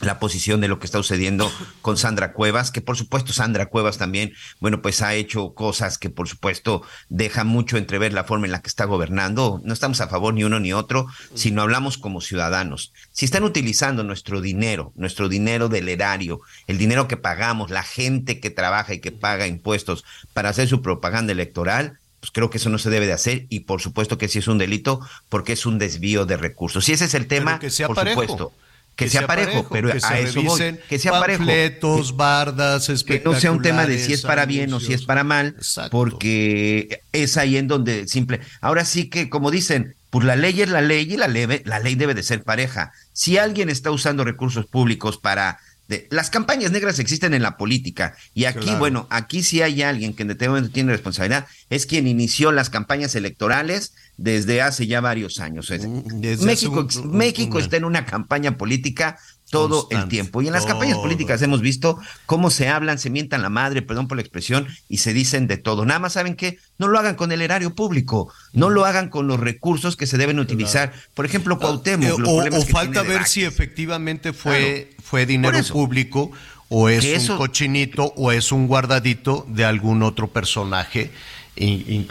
la 0.00 0.18
posición 0.18 0.62
de 0.62 0.68
lo 0.68 0.78
que 0.78 0.86
está 0.86 0.96
sucediendo 0.96 1.52
con 1.82 1.98
Sandra 1.98 2.32
Cuevas, 2.32 2.70
que 2.70 2.80
por 2.80 2.96
supuesto 2.96 3.34
Sandra 3.34 3.66
Cuevas 3.66 3.98
también, 3.98 4.32
bueno, 4.60 4.80
pues 4.80 5.02
ha 5.02 5.14
hecho 5.14 5.52
cosas 5.52 5.98
que 5.98 6.08
por 6.08 6.26
supuesto 6.26 6.82
dejan 7.10 7.46
mucho 7.46 7.76
entrever 7.76 8.14
la 8.14 8.24
forma 8.24 8.46
en 8.46 8.52
la 8.52 8.62
que 8.62 8.68
está 8.68 8.86
gobernando. 8.86 9.60
No 9.64 9.74
estamos 9.74 10.00
a 10.00 10.08
favor 10.08 10.32
ni 10.32 10.44
uno 10.44 10.58
ni 10.58 10.72
otro, 10.72 11.06
sino 11.34 11.60
hablamos 11.60 11.98
como 11.98 12.22
ciudadanos. 12.22 12.94
Si 13.12 13.26
están 13.26 13.44
utilizando 13.44 14.04
nuestro 14.04 14.40
dinero, 14.40 14.92
nuestro 14.94 15.28
dinero 15.28 15.68
del 15.68 15.90
erario, 15.90 16.40
el 16.66 16.78
dinero 16.78 17.06
que 17.06 17.18
pagamos, 17.18 17.70
la 17.70 17.82
gente 17.82 18.40
que 18.40 18.48
trabaja 18.48 18.94
y 18.94 19.00
que 19.00 19.12
paga 19.12 19.46
impuestos 19.46 20.04
para 20.32 20.48
hacer 20.48 20.66
su 20.68 20.80
propaganda 20.80 21.32
electoral, 21.32 21.98
pues 22.20 22.30
creo 22.30 22.48
que 22.48 22.56
eso 22.56 22.70
no 22.70 22.78
se 22.78 22.88
debe 22.88 23.06
de 23.06 23.12
hacer 23.12 23.46
y 23.50 23.60
por 23.60 23.82
supuesto 23.82 24.16
que 24.16 24.28
sí 24.28 24.38
es 24.38 24.48
un 24.48 24.56
delito 24.56 25.00
porque 25.28 25.52
es 25.52 25.66
un 25.66 25.78
desvío 25.78 26.24
de 26.24 26.38
recursos. 26.38 26.86
Si 26.86 26.92
ese 26.92 27.04
es 27.04 27.12
el 27.12 27.26
tema, 27.26 27.58
que 27.58 27.68
sea 27.68 27.86
por 27.86 27.96
parejo. 27.96 28.22
supuesto. 28.22 28.52
Que, 28.98 29.08
sea 29.08 29.28
parejo, 29.28 29.68
pero 29.70 29.92
que 29.92 30.00
a 30.02 30.18
eso 30.18 30.42
voy, 30.42 30.76
que 30.88 30.98
sea 30.98 31.12
parejo. 31.12 31.38
panfletos, 31.38 32.16
bardas, 32.16 32.88
Que 33.06 33.22
no 33.24 33.38
sea 33.38 33.52
un 33.52 33.62
tema 33.62 33.86
de 33.86 33.96
si 33.98 34.12
es 34.12 34.22
para 34.22 34.44
bien 34.44 34.72
o 34.74 34.80
si 34.80 34.92
es 34.92 35.04
para 35.04 35.22
mal, 35.22 35.54
Exacto. 35.56 35.90
porque 35.92 37.00
es 37.12 37.36
ahí 37.36 37.56
en 37.56 37.68
donde 37.68 38.08
simple. 38.08 38.40
Ahora 38.60 38.84
sí 38.84 39.08
que, 39.08 39.30
como 39.30 39.52
dicen, 39.52 39.94
pues 40.10 40.26
la 40.26 40.34
ley 40.34 40.62
es 40.62 40.68
la 40.68 40.80
ley 40.80 41.06
y 41.12 41.16
la 41.16 41.28
ley, 41.28 41.46
la 41.64 41.78
ley 41.78 41.94
debe 41.94 42.14
de 42.14 42.24
ser 42.24 42.42
pareja. 42.42 42.92
Si 43.12 43.38
alguien 43.38 43.68
está 43.70 43.92
usando 43.92 44.24
recursos 44.24 44.66
públicos 44.66 45.16
para 45.18 45.60
de- 45.86 46.08
las 46.10 46.28
campañas 46.28 46.72
negras 46.72 46.98
existen 46.98 47.34
en 47.34 47.42
la 47.42 47.56
política 47.56 48.16
y 48.34 48.46
aquí, 48.46 48.64
Claro. 48.64 48.78
bueno, 48.80 49.06
aquí 49.10 49.42
sí 49.44 49.62
hay 49.62 49.82
alguien 49.82 50.12
que 50.12 50.22
en 50.22 50.28
determinado 50.28 50.56
momento 50.56 50.74
tiene 50.74 50.90
responsabilidad, 50.92 51.46
es 51.70 51.86
quien 51.86 52.06
inició 52.08 52.50
las 52.52 52.68
campañas 52.68 53.14
electorales 53.14 53.94
desde 54.18 54.60
hace 54.60 54.86
ya 54.86 55.00
varios 55.00 55.38
años. 55.40 55.70
Mm, 55.70 56.20
Desde 56.20 56.44
México, 56.44 56.84
hace 56.86 56.98
un- 56.98 57.10
un- 57.10 57.16
México 57.16 57.56
una- 57.56 57.64
está 57.64 57.76
en 57.76 57.84
una 57.84 58.04
campaña 58.04 58.58
política 58.58 59.16
todo 59.50 59.86
el 59.90 60.08
tiempo. 60.08 60.42
Y 60.42 60.48
en 60.48 60.52
las 60.52 60.66
campañas 60.66 60.98
políticas 60.98 61.40
hemos 61.40 61.62
visto 61.62 61.98
cómo 62.26 62.50
se 62.50 62.68
hablan, 62.68 62.98
se 62.98 63.08
mientan 63.08 63.40
la 63.40 63.48
madre, 63.48 63.80
perdón 63.80 64.06
por 64.08 64.16
la 64.18 64.22
expresión, 64.22 64.66
y 64.90 64.98
se 64.98 65.14
dicen 65.14 65.46
de 65.46 65.56
todo. 65.56 65.86
Nada 65.86 66.00
más 66.00 66.12
saben 66.14 66.34
que 66.34 66.58
no 66.78 66.88
lo 66.88 66.98
hagan 66.98 67.14
con 67.14 67.32
el 67.32 67.40
erario 67.40 67.74
público, 67.74 68.30
no 68.52 68.68
lo 68.68 68.84
hagan 68.84 69.08
con 69.08 69.26
los 69.28 69.40
recursos 69.40 69.96
que 69.96 70.06
se 70.06 70.18
deben 70.18 70.38
utilizar. 70.38 70.92
Por 71.14 71.24
ejemplo, 71.24 71.58
Cuauhtémoc. 71.58 72.08
Eh, 72.08 72.14
los 72.18 72.28
o, 72.28 72.58
o 72.58 72.62
falta 72.66 73.02
ver 73.02 73.24
si 73.24 73.44
efectivamente 73.44 74.32
fue, 74.34 74.90
fue 75.02 75.24
dinero 75.24 75.56
público 75.72 76.30
o 76.68 76.90
es 76.90 77.04
eso- 77.04 77.32
un 77.32 77.38
cochinito 77.38 78.12
o 78.16 78.32
es 78.32 78.52
un 78.52 78.66
guardadito 78.66 79.46
de 79.48 79.64
algún 79.64 80.02
otro 80.02 80.28
personaje 80.28 81.10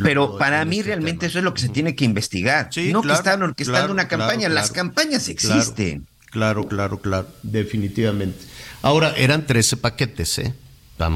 Pero 0.04 0.38
para 0.38 0.66
mí 0.66 0.80
este 0.80 0.88
realmente 0.90 1.28
eso 1.28 1.38
es 1.40 1.44
lo 1.44 1.54
que 1.54 1.62
se 1.62 1.70
tiene 1.70 1.96
que 1.96 2.06
investigar. 2.06 2.70
no 2.92 3.02
que 3.02 3.14
están 3.14 3.42
orquestando 3.44 3.94
una 3.94 4.08
campaña, 4.08 4.50
las 4.50 4.72
campañas 4.72 5.30
existen. 5.30 6.08
Claro, 6.32 6.68
claro, 6.68 7.00
claro, 7.00 7.28
definitivamente. 7.42 8.38
Ahora, 8.82 9.14
eran 9.16 9.46
13 9.46 9.78
paquetes, 9.78 10.38
¿eh? 10.40 10.54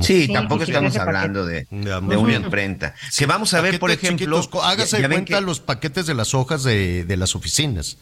Sí, 0.02 0.30
tampoco 0.32 0.64
estamos 0.64 0.96
hablando 0.96 1.46
de, 1.46 1.68
una 1.72 2.36
imprenta. 2.36 2.94
Que 3.18 3.26
vamos 3.26 3.54
a 3.54 3.62
ver, 3.62 3.80
por 3.80 3.92
ejemplo. 3.92 4.42
hágase 4.64 5.08
cuenta 5.08 5.42
los 5.42 5.60
paquetes 5.60 6.06
de 6.06 6.14
las 6.14 6.34
hojas 6.34 6.64
de, 6.64 7.04
de 7.06 7.18
las 7.18 7.36
oficinas. 7.36 7.98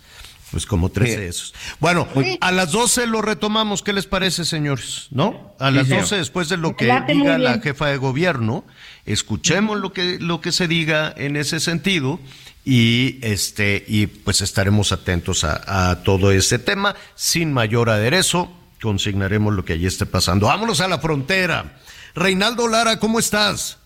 Pues 0.52 0.66
como 0.66 0.90
13 0.90 1.20
de 1.20 1.28
esos. 1.28 1.54
Bueno, 1.80 2.08
a 2.42 2.52
las 2.52 2.72
12 2.72 3.06
lo 3.06 3.22
retomamos. 3.22 3.84
¿Qué 3.84 3.94
les 3.94 4.08
parece, 4.08 4.46
señores? 4.46 5.08
¿No? 5.12 5.54
A 5.60 5.70
las 5.70 5.88
12, 5.88 6.18
después 6.18 6.50
de 6.50 6.58
lo 6.58 6.76
que 6.76 6.86
diga 7.08 7.38
la 7.38 7.60
jefa 7.60 7.88
de 7.88 7.98
gobierno, 7.98 8.66
escuchemos 9.12 9.80
lo 9.80 9.94
que, 9.94 10.20
lo 10.20 10.42
que 10.42 10.52
se 10.52 10.68
diga 10.68 11.14
en 11.16 11.36
ese 11.36 11.60
sentido 11.60 12.20
y 12.66 13.20
este 13.22 13.84
y 13.88 14.08
pues 14.08 14.42
estaremos 14.42 14.92
atentos 14.92 15.44
a, 15.44 15.92
a 15.92 16.04
todo 16.04 16.32
este 16.32 16.60
tema 16.60 16.96
sin 17.16 17.54
mayor 17.54 17.90
aderezo 17.90 18.54
consignaremos 18.82 19.54
lo 19.54 19.66
que 19.66 19.74
allí 19.74 19.86
esté 19.86 20.06
pasando. 20.06 20.48
Vámonos 20.48 20.82
a 20.82 20.88
la 20.88 21.00
frontera. 21.00 21.80
Reinaldo 22.16 22.68
Lara, 22.68 22.98
¿cómo 23.00 23.20
estás? 23.20 23.78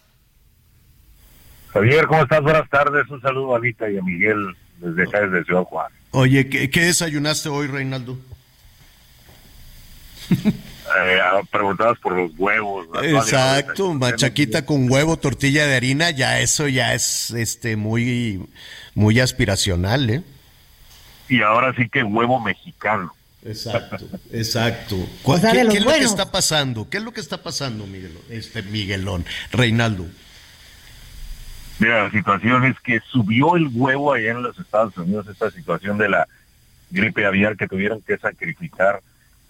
Javier, 1.71 2.05
¿cómo 2.07 2.23
estás? 2.23 2.41
Buenas 2.41 2.69
tardes. 2.69 3.09
Un 3.09 3.21
saludo 3.21 3.55
a 3.55 3.57
Anita 3.57 3.89
y 3.89 3.97
a 3.97 4.01
Miguel 4.01 4.55
desde 4.77 5.03
acá, 5.03 5.21
desde 5.21 5.43
Ciudad 5.45 5.63
Juan. 5.63 5.91
Oye, 6.11 6.47
¿qué, 6.47 6.81
desayunaste 6.81 7.49
hoy, 7.49 7.67
Reinaldo? 7.67 8.17
Eh, 10.99 11.19
preguntabas 11.51 11.97
por 11.99 12.13
los 12.13 12.31
huevos. 12.37 12.87
Exacto, 13.01 13.93
machaquita 13.93 14.65
con 14.65 14.91
huevo, 14.91 15.17
tortilla 15.17 15.65
de 15.65 15.75
harina, 15.75 16.11
ya 16.11 16.39
eso 16.39 16.67
ya 16.67 16.93
es 16.93 17.31
este 17.31 17.75
muy 17.75 18.47
muy 18.93 19.19
aspiracional, 19.19 20.09
¿eh? 20.09 20.23
Y 21.29 21.41
ahora 21.41 21.73
sí 21.75 21.89
que 21.89 22.03
huevo 22.03 22.39
mexicano. 22.39 23.13
Exacto, 23.45 24.05
exacto. 24.31 24.95
¿Qué, 25.25 25.61
es 25.61 25.83
lo 25.83 25.91
que 25.91 25.99
está 25.99 26.31
pasando? 26.31 26.89
¿Qué 26.89 26.97
es 26.97 27.03
lo 27.03 27.11
que 27.11 27.21
está 27.21 27.41
pasando, 27.41 27.85
Miguel, 27.87 28.17
este 28.29 28.61
Miguelón, 28.61 29.25
Reinaldo? 29.51 30.05
Mira, 31.79 32.03
la 32.03 32.11
situación 32.11 32.65
es 32.65 32.79
que 32.81 33.01
subió 33.11 33.55
el 33.55 33.67
huevo 33.73 34.13
allá 34.13 34.31
en 34.31 34.43
los 34.43 34.57
Estados 34.59 34.95
Unidos, 34.97 35.27
esta 35.27 35.49
situación 35.49 35.97
de 35.97 36.09
la 36.09 36.27
gripe 36.91 37.25
aviar 37.25 37.57
que 37.57 37.67
tuvieron 37.67 38.01
que 38.01 38.17
sacrificar 38.17 39.01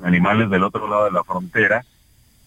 animales 0.04 0.50
del 0.50 0.64
otro 0.64 0.88
lado 0.88 1.06
de 1.06 1.12
la 1.12 1.24
frontera, 1.24 1.84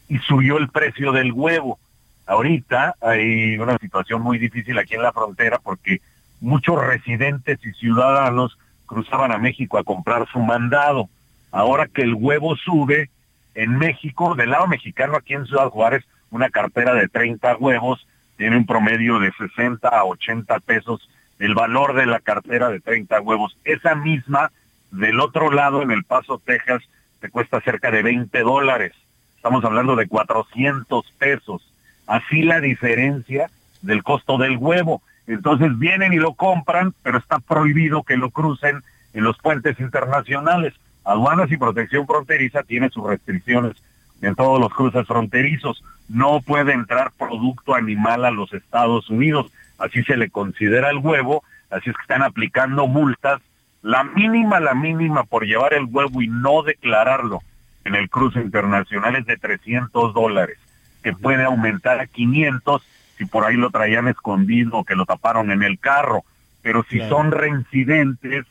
y 0.08 0.18
subió 0.18 0.58
el 0.58 0.68
precio 0.68 1.12
del 1.12 1.32
huevo. 1.32 1.78
Ahorita 2.26 2.94
hay 3.00 3.58
una 3.58 3.78
situación 3.78 4.22
muy 4.22 4.38
difícil 4.38 4.78
aquí 4.78 4.94
en 4.94 5.02
la 5.02 5.12
frontera 5.12 5.58
porque 5.62 6.00
muchos 6.40 6.80
residentes 6.84 7.58
y 7.64 7.72
ciudadanos 7.72 8.58
cruzaban 8.86 9.32
a 9.32 9.38
México 9.38 9.78
a 9.78 9.84
comprar 9.84 10.28
su 10.32 10.38
mandado 10.38 11.08
Ahora 11.56 11.86
que 11.86 12.02
el 12.02 12.12
huevo 12.12 12.54
sube, 12.56 13.08
en 13.54 13.78
México, 13.78 14.34
del 14.34 14.50
lado 14.50 14.66
mexicano, 14.66 15.16
aquí 15.16 15.32
en 15.32 15.46
Ciudad 15.46 15.70
Juárez, 15.70 16.04
una 16.30 16.50
cartera 16.50 16.92
de 16.92 17.08
30 17.08 17.56
huevos 17.56 18.06
tiene 18.36 18.58
un 18.58 18.66
promedio 18.66 19.18
de 19.18 19.32
60 19.32 19.88
a 19.88 20.04
80 20.04 20.60
pesos 20.60 21.08
el 21.38 21.54
valor 21.54 21.94
de 21.94 22.04
la 22.04 22.20
cartera 22.20 22.68
de 22.68 22.80
30 22.80 23.22
huevos. 23.22 23.56
Esa 23.64 23.94
misma, 23.94 24.52
del 24.90 25.18
otro 25.18 25.50
lado, 25.50 25.80
en 25.80 25.92
El 25.92 26.04
Paso, 26.04 26.42
Texas, 26.44 26.82
cuesta 27.28 27.60
cerca 27.60 27.90
de 27.90 28.02
20 28.02 28.40
dólares. 28.40 28.92
Estamos 29.36 29.64
hablando 29.64 29.96
de 29.96 30.08
400 30.08 31.12
pesos. 31.18 31.62
Así 32.06 32.42
la 32.42 32.60
diferencia 32.60 33.50
del 33.82 34.02
costo 34.02 34.38
del 34.38 34.56
huevo. 34.56 35.02
Entonces 35.26 35.78
vienen 35.78 36.12
y 36.12 36.16
lo 36.16 36.34
compran, 36.34 36.94
pero 37.02 37.18
está 37.18 37.38
prohibido 37.38 38.02
que 38.02 38.16
lo 38.16 38.30
crucen 38.30 38.82
en 39.12 39.24
los 39.24 39.38
puentes 39.38 39.78
internacionales. 39.80 40.74
Aduanas 41.04 41.50
y 41.50 41.56
Protección 41.56 42.06
Fronteriza 42.06 42.62
tiene 42.62 42.90
sus 42.90 43.06
restricciones 43.06 43.76
en 44.22 44.34
todos 44.34 44.60
los 44.60 44.72
cruces 44.72 45.06
fronterizos. 45.06 45.82
No 46.08 46.40
puede 46.40 46.72
entrar 46.72 47.12
producto 47.18 47.74
animal 47.74 48.24
a 48.24 48.30
los 48.30 48.52
Estados 48.52 49.10
Unidos. 49.10 49.50
Así 49.78 50.02
se 50.04 50.16
le 50.16 50.30
considera 50.30 50.90
el 50.90 50.98
huevo. 50.98 51.42
Así 51.70 51.90
es 51.90 51.96
que 51.96 52.02
están 52.02 52.22
aplicando 52.22 52.86
multas. 52.86 53.40
La 53.86 54.02
mínima, 54.02 54.58
la 54.58 54.74
mínima 54.74 55.22
por 55.22 55.46
llevar 55.46 55.72
el 55.72 55.84
huevo 55.84 56.20
y 56.20 56.26
no 56.26 56.64
declararlo 56.64 57.40
en 57.84 57.94
el 57.94 58.10
cruce 58.10 58.40
internacional 58.40 59.14
es 59.14 59.26
de 59.26 59.36
300 59.36 60.12
dólares, 60.12 60.58
que 61.04 61.12
puede 61.12 61.44
aumentar 61.44 62.00
a 62.00 62.08
500 62.08 62.82
si 63.16 63.26
por 63.26 63.44
ahí 63.44 63.54
lo 63.54 63.70
traían 63.70 64.08
escondido 64.08 64.78
o 64.78 64.84
que 64.84 64.96
lo 64.96 65.06
taparon 65.06 65.52
en 65.52 65.62
el 65.62 65.78
carro. 65.78 66.24
Pero 66.62 66.84
si 66.90 66.98
son 66.98 67.30
reincidentes, 67.30 68.44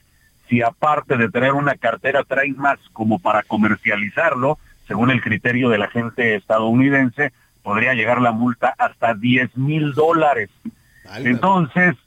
si 0.48 0.62
aparte 0.62 1.18
de 1.18 1.28
tener 1.28 1.52
una 1.52 1.76
cartera 1.76 2.24
traen 2.24 2.56
más 2.56 2.80
como 2.94 3.20
para 3.20 3.44
comercializarlo, 3.44 4.58
según 4.88 5.12
el 5.12 5.20
criterio 5.20 5.68
de 5.68 5.80
la 5.80 5.90
gente 5.90 6.36
estadounidense, 6.36 7.34
podría 7.62 7.94
llegar 7.94 8.22
la 8.22 8.32
multa 8.32 8.74
hasta 8.78 9.14
10 9.14 9.58
mil 9.58 9.92
dólares. 9.96 10.50
Entonces, 11.18 11.98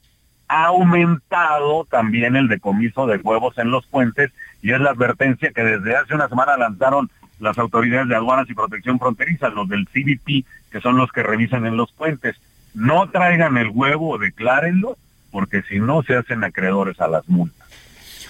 ha 0.49 0.67
aumentado 0.67 1.87
también 1.91 2.37
el 2.37 2.49
decomiso 2.49 3.07
de 3.07 3.19
huevos 3.19 3.57
en 3.59 3.71
los 3.71 3.87
puentes 3.87 4.33
y 4.63 4.73
es 4.73 4.81
la 4.81 4.91
advertencia 4.91 5.53
que 5.53 5.63
desde 5.63 5.97
hace 5.97 6.15
una 6.15 6.29
semana 6.29 6.57
lanzaron 6.57 7.11
las 7.39 7.59
autoridades 7.59 8.09
de 8.09 8.17
aduanas 8.17 8.51
y 8.51 8.55
protección 8.55 8.99
fronteriza, 8.99 9.49
los 9.51 9.69
del 9.69 9.87
CBP, 9.87 10.45
que 10.71 10.81
son 10.81 10.97
los 10.97 11.13
que 11.13 11.23
revisan 11.23 11.67
en 11.67 11.77
los 11.77 11.93
puentes. 11.93 12.37
No 12.75 13.09
traigan 13.11 13.57
el 13.57 13.69
huevo, 13.69 14.19
declárenlo, 14.19 14.97
porque 15.31 15.63
si 15.63 15.79
no 15.79 16.03
se 16.03 16.17
hacen 16.17 16.43
acreedores 16.43 17.01
a 17.01 17.09
las 17.09 17.29
multas. 17.29 17.69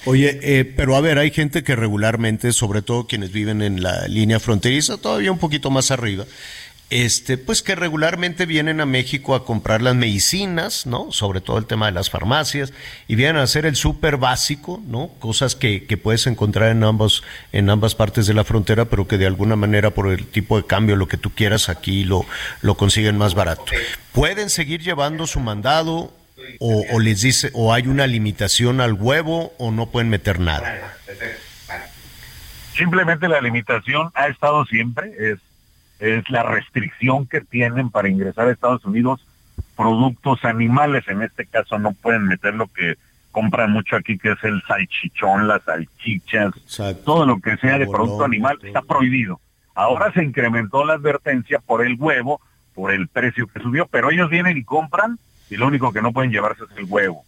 Oye, 0.04 0.38
eh, 0.42 0.64
pero 0.64 0.96
a 0.96 1.00
ver, 1.00 1.18
hay 1.18 1.30
gente 1.30 1.62
que 1.62 1.76
regularmente, 1.76 2.52
sobre 2.52 2.82
todo 2.82 3.06
quienes 3.06 3.32
viven 3.32 3.62
en 3.62 3.82
la 3.82 4.06
línea 4.08 4.40
fronteriza, 4.40 4.96
todavía 4.96 5.32
un 5.32 5.38
poquito 5.38 5.70
más 5.70 5.90
arriba, 5.90 6.24
este, 6.90 7.36
pues 7.36 7.62
que 7.62 7.74
regularmente 7.74 8.46
vienen 8.46 8.80
a 8.80 8.86
México 8.86 9.34
a 9.34 9.44
comprar 9.44 9.82
las 9.82 9.94
medicinas, 9.94 10.86
¿no? 10.86 11.12
Sobre 11.12 11.40
todo 11.40 11.58
el 11.58 11.66
tema 11.66 11.86
de 11.86 11.92
las 11.92 12.08
farmacias, 12.08 12.72
y 13.06 13.14
vienen 13.14 13.36
a 13.36 13.42
hacer 13.42 13.66
el 13.66 13.76
súper 13.76 14.16
básico, 14.16 14.80
¿no? 14.86 15.08
Cosas 15.18 15.54
que, 15.54 15.84
que, 15.84 15.96
puedes 15.96 16.26
encontrar 16.26 16.70
en 16.70 16.82
ambos, 16.84 17.22
en 17.52 17.68
ambas 17.68 17.94
partes 17.94 18.26
de 18.26 18.34
la 18.34 18.44
frontera, 18.44 18.86
pero 18.86 19.06
que 19.06 19.18
de 19.18 19.26
alguna 19.26 19.56
manera 19.56 19.90
por 19.90 20.08
el 20.08 20.26
tipo 20.26 20.56
de 20.56 20.66
cambio, 20.66 20.96
lo 20.96 21.08
que 21.08 21.18
tú 21.18 21.30
quieras, 21.30 21.68
aquí 21.68 22.04
lo, 22.04 22.24
lo 22.62 22.76
consiguen 22.76 23.18
más 23.18 23.34
barato. 23.34 23.64
Pueden 24.12 24.48
seguir 24.48 24.80
llevando 24.80 25.26
su 25.26 25.40
mandado 25.40 26.12
o, 26.60 27.00
les 27.00 27.22
dice 27.22 27.50
o 27.52 27.72
hay 27.72 27.86
una 27.86 28.06
limitación 28.06 28.80
al 28.80 28.94
huevo 28.94 29.52
o 29.58 29.70
no 29.70 29.90
pueden 29.90 30.08
meter 30.08 30.40
nada. 30.40 30.96
Simplemente 32.74 33.28
la 33.28 33.40
limitación 33.40 34.10
ha 34.14 34.28
estado 34.28 34.64
siempre, 34.66 35.12
es, 35.18 35.38
es 35.98 36.28
la 36.30 36.42
restricción 36.42 37.26
que 37.26 37.40
tienen 37.40 37.90
para 37.90 38.08
ingresar 38.08 38.48
a 38.48 38.52
Estados 38.52 38.84
Unidos 38.84 39.26
productos 39.76 40.44
animales, 40.44 41.06
en 41.08 41.22
este 41.22 41.46
caso 41.46 41.78
no 41.78 41.92
pueden 41.92 42.24
meter 42.24 42.54
lo 42.54 42.66
que 42.66 42.96
compran 43.30 43.70
mucho 43.70 43.96
aquí, 43.96 44.18
que 44.18 44.32
es 44.32 44.42
el 44.42 44.60
salchichón, 44.66 45.46
las 45.46 45.62
salchichas, 45.62 46.52
todo 47.04 47.24
lo 47.26 47.38
que 47.40 47.56
sea 47.58 47.78
de 47.78 47.86
producto 47.86 48.24
animal 48.24 48.58
está 48.62 48.82
prohibido. 48.82 49.40
Ahora 49.74 50.12
se 50.12 50.24
incrementó 50.24 50.84
la 50.84 50.94
advertencia 50.94 51.60
por 51.60 51.86
el 51.86 51.94
huevo, 51.98 52.40
por 52.74 52.92
el 52.92 53.06
precio 53.06 53.46
que 53.46 53.60
subió, 53.60 53.86
pero 53.86 54.10
ellos 54.10 54.30
vienen 54.30 54.56
y 54.56 54.64
compran 54.64 55.18
y 55.50 55.56
lo 55.56 55.66
único 55.66 55.92
que 55.92 56.02
no 56.02 56.12
pueden 56.12 56.32
llevarse 56.32 56.64
es 56.64 56.78
el 56.78 56.86
huevo, 56.88 57.24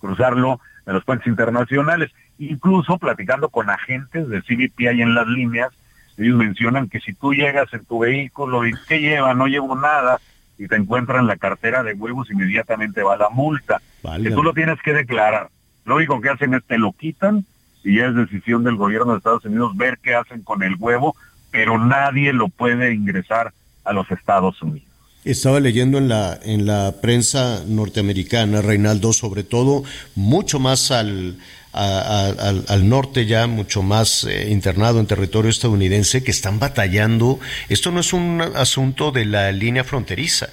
cruzarlo 0.00 0.60
en 0.86 0.94
los 0.94 1.04
puentes 1.04 1.26
internacionales. 1.26 2.10
Incluso 2.38 2.98
platicando 2.98 3.50
con 3.50 3.70
agentes 3.70 4.28
de 4.28 4.40
CBP 4.40 4.88
ahí 4.88 5.02
en 5.02 5.14
las 5.14 5.26
líneas, 5.26 5.70
ellos 6.18 6.36
mencionan 6.36 6.88
que 6.88 7.00
si 7.00 7.14
tú 7.14 7.32
llegas 7.32 7.72
en 7.72 7.84
tu 7.84 8.00
vehículo 8.00 8.66
y 8.66 8.72
¿qué 8.88 9.00
lleva? 9.00 9.34
No 9.34 9.46
llevo 9.46 9.74
nada 9.74 10.20
y 10.58 10.68
te 10.68 10.76
encuentran 10.76 11.26
la 11.26 11.36
cartera 11.36 11.82
de 11.82 11.94
huevos, 11.94 12.30
inmediatamente 12.30 13.02
va 13.02 13.16
la 13.16 13.30
multa. 13.30 13.80
Que 14.22 14.30
tú 14.30 14.42
lo 14.42 14.52
tienes 14.52 14.80
que 14.82 14.92
declarar. 14.92 15.48
Lo 15.84 15.96
único 15.96 16.20
que 16.20 16.28
hacen 16.28 16.54
es 16.54 16.64
te 16.64 16.78
lo 16.78 16.92
quitan 16.92 17.44
y 17.82 17.96
ya 17.96 18.06
es 18.06 18.14
decisión 18.14 18.62
del 18.62 18.76
gobierno 18.76 19.12
de 19.12 19.18
Estados 19.18 19.44
Unidos 19.44 19.76
ver 19.76 19.98
qué 20.02 20.14
hacen 20.14 20.42
con 20.42 20.62
el 20.62 20.76
huevo, 20.78 21.16
pero 21.50 21.78
nadie 21.78 22.32
lo 22.32 22.48
puede 22.48 22.94
ingresar 22.94 23.52
a 23.84 23.92
los 23.92 24.10
Estados 24.10 24.62
Unidos. 24.62 24.88
Estaba 25.24 25.60
leyendo 25.60 25.98
en 25.98 26.08
la, 26.08 26.38
en 26.42 26.66
la 26.66 26.96
prensa 27.00 27.62
norteamericana, 27.66 28.60
Reinaldo, 28.60 29.12
sobre 29.12 29.44
todo 29.44 29.84
mucho 30.16 30.58
más 30.58 30.90
al, 30.90 31.38
al, 31.72 32.88
norte 32.88 33.26
ya, 33.26 33.46
mucho 33.46 33.82
más 33.82 34.24
eh, 34.24 34.50
internado 34.50 35.00
en 35.00 35.06
territorio 35.06 35.50
estadounidense, 35.50 36.22
que 36.22 36.30
están 36.30 36.58
batallando. 36.58 37.40
Esto 37.68 37.90
no 37.90 38.00
es 38.00 38.12
un 38.12 38.40
asunto 38.54 39.10
de 39.10 39.24
la 39.24 39.52
línea 39.52 39.84
fronteriza. 39.84 40.50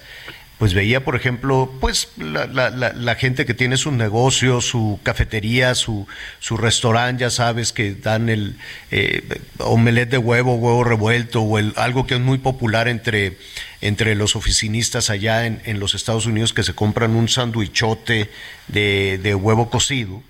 pues 0.58 0.74
veía, 0.74 1.06
por 1.06 1.16
ejemplo, 1.16 1.72
pues 1.80 2.10
la, 2.18 2.46
la, 2.46 2.70
la, 2.70 3.16
gente 3.16 3.46
que 3.46 3.54
tiene 3.54 3.78
su 3.78 3.92
negocio, 3.92 4.60
su 4.60 5.00
cafetería, 5.04 5.74
su, 5.74 6.06
su 6.40 6.58
restaurante, 6.58 7.22
ya 7.22 7.30
sabes, 7.30 7.72
que 7.72 7.96
dan 7.96 8.28
el 8.28 8.58
eh, 8.92 9.24
omelette 9.60 10.12
de 10.12 10.18
huevo, 10.18 10.56
huevo 10.56 10.84
revuelto, 10.84 11.42
o 11.42 11.60
el, 11.60 11.74
algo 11.78 12.06
que 12.06 12.16
es 12.16 12.20
muy 12.20 12.40
popular 12.40 12.90
entre, 12.90 13.38
entre 13.80 14.16
los 14.16 14.36
oficinistas 14.36 15.10
allá 15.10 15.46
en, 15.46 15.62
en 15.64 15.80
los 15.80 15.96
Estados 15.96 16.26
Unidos, 16.26 16.52
que 16.52 16.64
se 16.64 16.74
compran 16.74 17.16
un 17.16 17.30
sandwichote 17.30 18.30
de, 18.68 19.18
de 19.18 19.36
huevo 19.36 19.70
cocido 19.70 20.24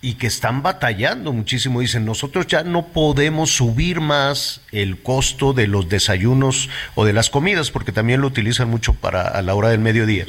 y 0.00 0.14
que 0.14 0.28
están 0.28 0.62
batallando 0.62 1.32
muchísimo. 1.32 1.80
Dicen, 1.80 2.04
nosotros 2.04 2.46
ya 2.46 2.62
no 2.62 2.86
podemos 2.86 3.50
subir 3.50 4.00
más 4.00 4.60
el 4.70 5.02
costo 5.02 5.52
de 5.52 5.66
los 5.66 5.88
desayunos 5.88 6.70
o 6.94 7.04
de 7.04 7.12
las 7.12 7.30
comidas, 7.30 7.70
porque 7.70 7.92
también 7.92 8.20
lo 8.20 8.28
utilizan 8.28 8.68
mucho 8.68 8.94
para 8.94 9.22
a 9.22 9.42
la 9.42 9.54
hora 9.54 9.70
del 9.70 9.80
mediodía, 9.80 10.26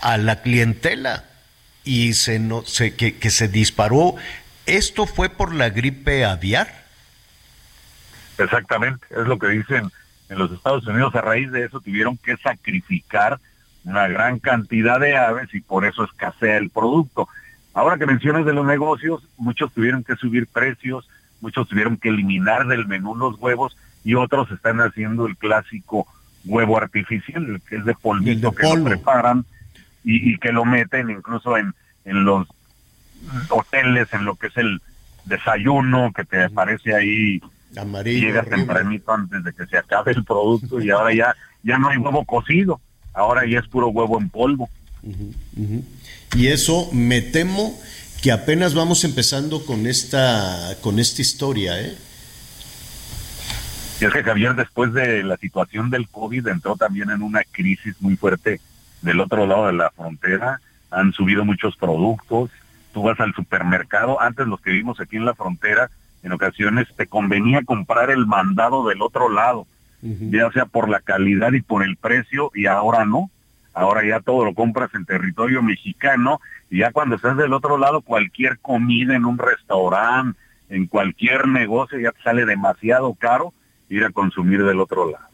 a 0.00 0.16
la 0.16 0.42
clientela 0.42 1.24
y 1.84 2.14
se, 2.14 2.38
no, 2.38 2.62
se, 2.62 2.94
que, 2.94 3.30
se 3.30 3.48
disparó. 3.48 4.14
¿Esto 4.66 5.06
fue 5.06 5.28
por 5.28 5.54
la 5.54 5.70
gripe 5.70 6.24
aviar? 6.24 6.84
Exactamente, 8.38 9.06
es 9.10 9.26
lo 9.26 9.38
que 9.38 9.48
dicen 9.48 9.90
en 10.30 10.38
los 10.38 10.50
Estados 10.52 10.86
Unidos. 10.86 11.14
A 11.14 11.20
raíz 11.20 11.50
de 11.50 11.66
eso 11.66 11.80
tuvieron 11.80 12.16
que 12.16 12.36
sacrificar 12.38 13.38
una 13.84 14.08
gran 14.08 14.38
cantidad 14.38 15.00
de 15.00 15.16
aves 15.16 15.52
y 15.52 15.60
por 15.60 15.84
eso 15.84 16.04
escasea 16.04 16.56
el 16.56 16.70
producto. 16.70 17.28
Ahora 17.72 17.98
que 17.98 18.06
mencionas 18.06 18.44
de 18.44 18.52
los 18.52 18.66
negocios, 18.66 19.22
muchos 19.36 19.72
tuvieron 19.72 20.02
que 20.02 20.16
subir 20.16 20.46
precios, 20.46 21.08
muchos 21.40 21.68
tuvieron 21.68 21.96
que 21.96 22.08
eliminar 22.08 22.66
del 22.66 22.86
menú 22.86 23.14
los 23.14 23.38
huevos 23.38 23.76
y 24.04 24.14
otros 24.14 24.50
están 24.50 24.80
haciendo 24.80 25.26
el 25.26 25.36
clásico 25.36 26.06
huevo 26.44 26.78
artificial, 26.78 27.44
el 27.46 27.60
que 27.60 27.76
es 27.76 27.84
de 27.84 27.94
polvito 27.94 28.52
que 28.52 28.62
lo 28.62 28.84
preparan 28.84 29.44
y, 30.02 30.38
que 30.38 30.52
lo 30.52 30.64
meten 30.64 31.10
incluso 31.10 31.56
en, 31.56 31.74
en 32.04 32.24
los 32.24 32.48
hoteles, 33.50 34.12
en 34.14 34.24
lo 34.24 34.34
que 34.36 34.48
es 34.48 34.56
el 34.56 34.80
desayuno, 35.26 36.12
que 36.12 36.24
te 36.24 36.44
aparece 36.44 36.94
ahí 36.94 37.40
Amarillo, 37.76 38.28
llegas 38.28 38.48
tempranito 38.48 39.12
antes 39.12 39.44
de 39.44 39.52
que 39.52 39.66
se 39.66 39.78
acabe 39.78 40.12
el 40.12 40.24
producto 40.24 40.80
y 40.80 40.90
ahora 40.90 41.14
ya, 41.14 41.36
ya 41.62 41.78
no 41.78 41.88
hay 41.88 41.98
huevo 41.98 42.24
cocido, 42.24 42.80
ahora 43.12 43.46
ya 43.46 43.60
es 43.60 43.68
puro 43.68 43.88
huevo 43.88 44.18
en 44.18 44.28
polvo. 44.28 44.68
Y 46.34 46.48
eso 46.48 46.90
me 46.92 47.20
temo 47.20 47.78
que 48.22 48.32
apenas 48.32 48.74
vamos 48.74 49.04
empezando 49.04 49.64
con 49.64 49.86
esta, 49.86 50.76
con 50.82 50.98
esta 50.98 51.22
historia, 51.22 51.80
¿eh? 51.80 51.96
Es 54.00 54.12
que 54.12 54.22
Javier, 54.22 54.54
después 54.54 54.94
de 54.94 55.22
la 55.22 55.36
situación 55.36 55.90
del 55.90 56.08
COVID, 56.08 56.46
entró 56.48 56.76
también 56.76 57.10
en 57.10 57.20
una 57.20 57.42
crisis 57.50 58.00
muy 58.00 58.16
fuerte 58.16 58.60
del 59.02 59.20
otro 59.20 59.46
lado 59.46 59.66
de 59.66 59.74
la 59.74 59.90
frontera. 59.90 60.60
Han 60.90 61.12
subido 61.12 61.44
muchos 61.44 61.76
productos. 61.76 62.50
Tú 62.94 63.02
vas 63.02 63.20
al 63.20 63.34
supermercado. 63.34 64.20
Antes 64.20 64.46
los 64.46 64.60
que 64.62 64.70
vimos 64.70 65.00
aquí 65.00 65.16
en 65.16 65.26
la 65.26 65.34
frontera, 65.34 65.90
en 66.22 66.32
ocasiones 66.32 66.88
te 66.96 67.06
convenía 67.06 67.62
comprar 67.62 68.10
el 68.10 68.26
mandado 68.26 68.88
del 68.88 69.02
otro 69.02 69.28
lado, 69.28 69.66
ya 70.02 70.50
sea 70.50 70.64
por 70.64 70.88
la 70.88 71.00
calidad 71.00 71.52
y 71.52 71.60
por 71.60 71.82
el 71.82 71.96
precio, 71.96 72.50
y 72.54 72.66
ahora 72.66 73.04
no 73.04 73.30
ahora 73.74 74.06
ya 74.06 74.20
todo 74.20 74.44
lo 74.44 74.54
compras 74.54 74.90
en 74.94 75.04
territorio 75.04 75.62
mexicano 75.62 76.40
y 76.70 76.78
ya 76.78 76.92
cuando 76.92 77.16
estás 77.16 77.36
del 77.36 77.52
otro 77.52 77.78
lado 77.78 78.00
cualquier 78.00 78.58
comida 78.58 79.14
en 79.14 79.24
un 79.24 79.38
restaurante, 79.38 80.38
en 80.68 80.86
cualquier 80.86 81.48
negocio 81.48 81.98
ya 81.98 82.12
te 82.12 82.22
sale 82.22 82.46
demasiado 82.46 83.14
caro 83.14 83.52
ir 83.88 84.04
a 84.04 84.10
consumir 84.10 84.64
del 84.64 84.80
otro 84.80 85.10
lado. 85.10 85.24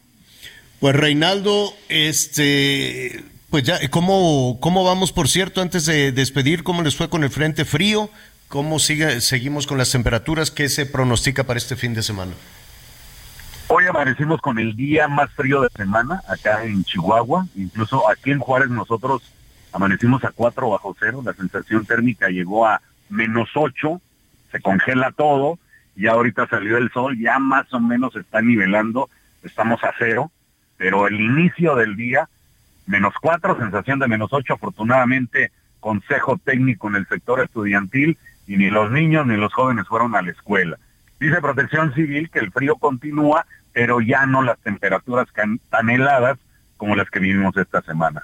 Pues 0.79 0.95
Reinaldo, 0.95 1.73
este, 1.89 3.23
pues 3.49 3.63
ya, 3.63 3.79
¿cómo, 3.89 4.57
cómo 4.59 4.83
vamos, 4.83 5.11
por 5.11 5.27
cierto, 5.27 5.61
antes 5.61 5.85
de 5.85 6.11
despedir, 6.11 6.63
cómo 6.63 6.81
les 6.83 6.95
fue 6.95 7.09
con 7.09 7.23
el 7.23 7.29
frente 7.29 7.65
frío? 7.65 8.09
¿Cómo 8.47 8.79
sigue, 8.79 9.21
seguimos 9.21 9.67
con 9.67 9.77
las 9.77 9.91
temperaturas? 9.91 10.51
¿Qué 10.51 10.69
se 10.69 10.85
pronostica 10.85 11.43
para 11.43 11.57
este 11.57 11.75
fin 11.75 11.93
de 11.93 12.03
semana? 12.03 12.33
Hoy 13.69 13.85
amanecimos 13.85 14.39
con 14.39 14.59
el 14.59 14.77
día 14.77 15.09
más 15.09 15.29
frío 15.33 15.61
de 15.61 15.69
semana 15.69 16.21
acá 16.29 16.63
en 16.63 16.85
Chihuahua, 16.85 17.47
incluso 17.53 18.09
aquí 18.09 18.31
en 18.31 18.39
Juárez 18.39 18.69
nosotros 18.69 19.21
amanecimos 19.73 20.23
a 20.23 20.31
4 20.31 20.69
bajo 20.69 20.95
cero, 20.97 21.21
la 21.23 21.33
sensación 21.33 21.85
térmica 21.85 22.29
llegó 22.29 22.65
a 22.65 22.81
menos 23.09 23.49
8, 23.53 24.01
se 24.53 24.61
congela 24.61 25.11
todo, 25.11 25.59
y 25.97 26.07
ahorita 26.07 26.47
salió 26.47 26.77
el 26.77 26.89
sol, 26.91 27.19
ya 27.19 27.39
más 27.39 27.73
o 27.73 27.81
menos 27.81 28.15
está 28.15 28.41
nivelando, 28.41 29.09
estamos 29.43 29.83
a 29.83 29.91
cero, 29.99 30.31
pero 30.77 31.05
el 31.05 31.19
inicio 31.19 31.75
del 31.75 31.97
día, 31.97 32.29
menos 32.85 33.15
4, 33.21 33.57
sensación 33.57 33.99
de 33.99 34.07
menos 34.07 34.29
8, 34.31 34.53
afortunadamente 34.53 35.51
consejo 35.81 36.37
técnico 36.37 36.87
en 36.87 36.95
el 36.95 37.07
sector 37.07 37.41
estudiantil, 37.41 38.17
y 38.47 38.55
ni 38.55 38.69
los 38.69 38.91
niños 38.91 39.27
ni 39.27 39.35
los 39.35 39.53
jóvenes 39.53 39.89
fueron 39.89 40.15
a 40.15 40.21
la 40.21 40.31
escuela. 40.31 40.77
Dice 41.19 41.41
Protección 41.41 41.93
Civil 41.93 42.29
que 42.29 42.39
el 42.39 42.51
frío 42.51 42.75
continúa, 42.75 43.45
pero 43.73 44.01
ya 44.01 44.25
no 44.25 44.41
las 44.41 44.59
temperaturas 44.59 45.27
tan 45.69 45.89
heladas 45.89 46.37
como 46.77 46.95
las 46.95 47.09
que 47.09 47.19
vivimos 47.19 47.55
esta 47.57 47.81
semana. 47.81 48.21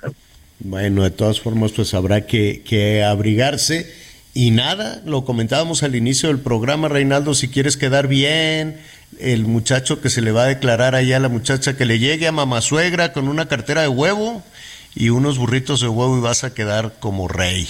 Bueno, 0.60 1.04
de 1.04 1.12
todas 1.12 1.42
formas, 1.42 1.72
pues 1.72 1.94
habrá 1.94 2.26
que, 2.26 2.64
que 2.66 3.04
abrigarse. 3.04 3.92
Y 4.34 4.52
nada, 4.52 5.02
lo 5.06 5.26
comentábamos 5.26 5.84
al 5.84 5.96
inicio 5.96 6.30
del 6.30 6.40
programa, 6.40 6.88
Reinaldo, 6.88 7.34
si 7.34 7.50
quieres 7.50 7.78
quedar 7.78 8.08
bien, 8.08 8.80
el 9.20 9.46
muchacho 9.46 10.02
que 10.02 10.10
se 10.10 10.22
le 10.22 10.32
va 10.32 10.44
a 10.44 10.48
declarar 10.48 10.96
allá 10.96 11.18
a 11.18 11.20
la 11.20 11.30
muchacha 11.30 11.78
que 11.78 11.86
le 11.86 12.00
llegue 12.00 12.28
a 12.28 12.32
mamá 12.32 12.62
suegra 12.62 13.14
con 13.14 13.28
una 13.28 13.48
cartera 13.48 13.82
de 13.82 13.90
huevo 13.90 14.44
y 14.96 15.10
unos 15.10 15.38
burritos 15.38 15.82
de 15.82 15.88
huevo 15.88 16.18
y 16.18 16.22
vas 16.22 16.44
a 16.44 16.54
quedar 16.54 16.96
como 17.00 17.28
rey, 17.28 17.68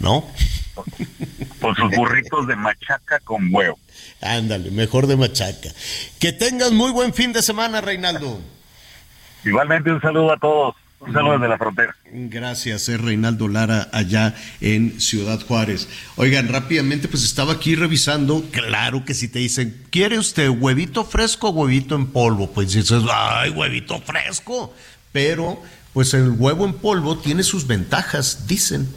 ¿no? 0.00 0.24
Con 1.60 1.74
sus 1.74 1.90
burritos 1.94 2.46
de 2.46 2.56
machaca 2.56 3.20
con 3.20 3.52
huevo. 3.52 3.78
Ándale, 4.20 4.70
mejor 4.70 5.06
de 5.06 5.16
machaca. 5.16 5.70
Que 6.18 6.32
tengas 6.32 6.72
muy 6.72 6.90
buen 6.90 7.14
fin 7.14 7.32
de 7.32 7.42
semana, 7.42 7.80
Reinaldo. 7.80 8.40
Igualmente 9.44 9.92
un 9.92 10.00
saludo 10.00 10.32
a 10.32 10.36
todos. 10.36 10.74
Un 11.00 11.12
saludo 11.12 11.34
desde 11.34 11.48
la 11.48 11.58
frontera. 11.58 11.94
Gracias, 12.10 12.88
es 12.88 13.00
Reinaldo 13.00 13.46
Lara 13.46 13.88
allá 13.92 14.34
en 14.60 15.00
Ciudad 15.00 15.40
Juárez. 15.46 15.88
Oigan, 16.16 16.48
rápidamente, 16.48 17.06
pues 17.06 17.22
estaba 17.22 17.52
aquí 17.52 17.76
revisando. 17.76 18.44
Claro 18.50 19.04
que 19.04 19.14
si 19.14 19.28
te 19.28 19.38
dicen, 19.38 19.84
¿quiere 19.90 20.18
usted 20.18 20.48
huevito 20.48 21.04
fresco 21.04 21.50
o 21.50 21.52
huevito 21.52 21.94
en 21.94 22.08
polvo? 22.08 22.50
Pues 22.50 22.72
dices, 22.72 23.02
¡ay, 23.12 23.50
huevito 23.50 24.00
fresco! 24.00 24.74
Pero, 25.12 25.62
pues 25.92 26.14
el 26.14 26.30
huevo 26.30 26.64
en 26.64 26.74
polvo 26.74 27.16
tiene 27.18 27.44
sus 27.44 27.68
ventajas, 27.68 28.48
dicen. 28.48 28.88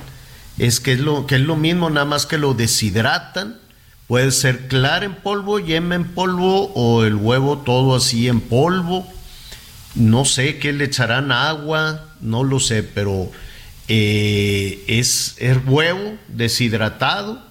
Es 0.58 0.80
que 0.80 0.94
es 0.94 1.00
lo, 1.00 1.28
que 1.28 1.36
es 1.36 1.42
lo 1.42 1.56
mismo, 1.56 1.92
nada 1.92 2.06
más 2.06 2.26
que 2.26 2.40
lo 2.40 2.56
deshidratan 2.56 3.61
Puede 4.12 4.32
ser 4.32 4.68
clara 4.68 5.06
en 5.06 5.16
polvo, 5.16 5.58
yema 5.58 5.96
en 5.96 6.04
polvo 6.04 6.74
o 6.76 7.06
el 7.06 7.16
huevo 7.16 7.60
todo 7.60 7.96
así 7.96 8.28
en 8.28 8.42
polvo. 8.42 9.08
No 9.96 10.26
sé 10.26 10.58
qué 10.58 10.74
le 10.74 10.84
echarán 10.84 11.32
agua, 11.32 12.10
no 12.20 12.44
lo 12.44 12.60
sé, 12.60 12.84
pero 12.84 13.32
eh, 13.88 14.84
es 14.88 15.38
huevo 15.66 16.18
deshidratado 16.28 17.42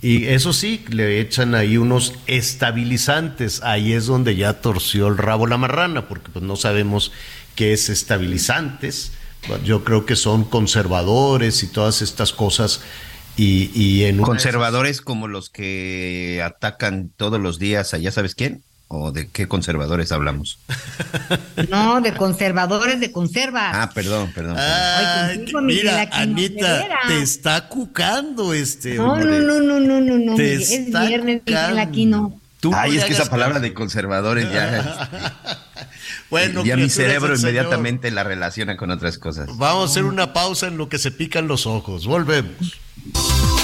y 0.00 0.24
eso 0.28 0.54
sí, 0.54 0.82
le 0.88 1.20
echan 1.20 1.54
ahí 1.54 1.76
unos 1.76 2.14
estabilizantes. 2.26 3.62
Ahí 3.62 3.92
es 3.92 4.06
donde 4.06 4.36
ya 4.36 4.62
torció 4.62 5.06
el 5.06 5.18
rabo 5.18 5.46
la 5.46 5.58
marrana, 5.58 6.08
porque 6.08 6.30
pues 6.32 6.42
no 6.42 6.56
sabemos 6.56 7.12
qué 7.54 7.74
es 7.74 7.90
estabilizantes. 7.90 9.12
Yo 9.66 9.84
creo 9.84 10.06
que 10.06 10.16
son 10.16 10.44
conservadores 10.44 11.62
y 11.62 11.66
todas 11.66 12.00
estas 12.00 12.32
cosas 12.32 12.80
y, 13.42 14.04
en 14.04 14.18
conservadores 14.18 15.00
como 15.00 15.28
los 15.28 15.50
que 15.50 16.42
atacan 16.44 17.10
todos 17.16 17.40
los 17.40 17.58
días 17.58 17.94
a 17.94 17.98
ya 17.98 18.10
sabes 18.10 18.34
quién 18.34 18.62
o 18.88 19.12
de 19.12 19.28
qué 19.28 19.46
conservadores 19.46 20.10
hablamos 20.10 20.58
no 21.70 22.00
de 22.00 22.12
conservadores 22.12 22.98
de 22.98 23.12
conserva. 23.12 23.70
Ah 23.82 23.90
perdón 23.94 24.32
perdón, 24.34 24.56
mira 25.64 26.08
Anita 26.12 26.88
te 27.06 27.22
está 27.22 27.68
cucando 27.68 28.52
este 28.52 28.96
no 28.96 29.16
no 29.16 29.40
no 29.40 29.60
no 29.60 29.80
no 29.80 30.00
no 30.00 30.18
no 30.18 30.38
es 30.38 30.90
viernes 30.90 31.42
aquí 31.78 32.06
no 32.06 32.40
Ay, 32.74 32.98
es 32.98 33.04
que 33.04 33.12
esa 33.12 33.24
palabra 33.30 33.58
de 33.58 33.72
conservadores 33.72 34.52
ya. 34.52 35.08
bueno, 36.30 36.62
ya 36.62 36.76
mi 36.76 36.90
cerebro 36.90 37.34
inmediatamente 37.34 38.10
la 38.10 38.22
relaciona 38.22 38.76
con 38.76 38.90
otras 38.90 39.16
cosas. 39.16 39.48
Vamos 39.56 39.88
a 39.88 39.90
hacer 39.92 40.04
una 40.04 40.34
pausa 40.34 40.66
en 40.66 40.76
lo 40.76 40.90
que 40.90 40.98
se 40.98 41.10
pican 41.10 41.48
los 41.48 41.66
ojos. 41.66 42.06
Volvemos. 42.06 42.78
Thank 43.12 43.54
you. 43.54 43.59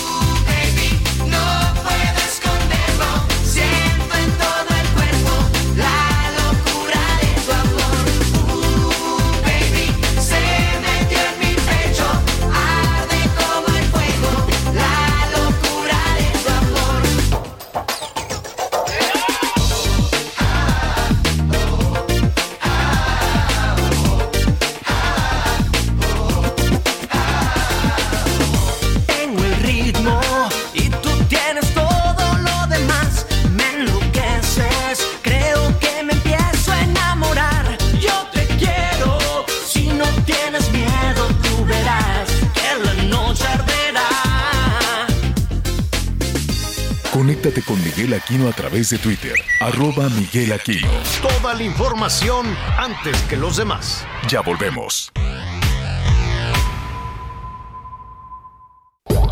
Miguel 48.06 48.20
Aquino 48.22 48.48
a 48.48 48.52
través 48.52 48.90
de 48.90 48.98
Twitter, 48.98 49.34
arroba 49.58 50.08
Miguel 50.10 50.52
Aquino. 50.52 50.88
Toda 51.20 51.54
la 51.54 51.64
información 51.64 52.46
antes 52.78 53.20
que 53.22 53.36
los 53.36 53.56
demás. 53.56 54.06
Ya 54.28 54.42
volvemos. 54.42 55.10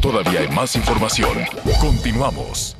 Todavía 0.03 0.41
hay 0.41 0.49
más 0.49 0.75
información. 0.75 1.39
Continuamos. 1.81 2.77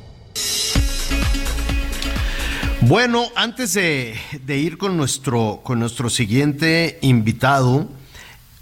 Bueno, 2.81 3.27
antes 3.37 3.73
de, 3.75 4.19
de 4.41 4.57
ir 4.57 4.77
con 4.77 4.97
nuestro, 4.97 5.61
con 5.63 5.79
nuestro 5.79 6.09
siguiente 6.09 6.99
invitado, 7.03 7.87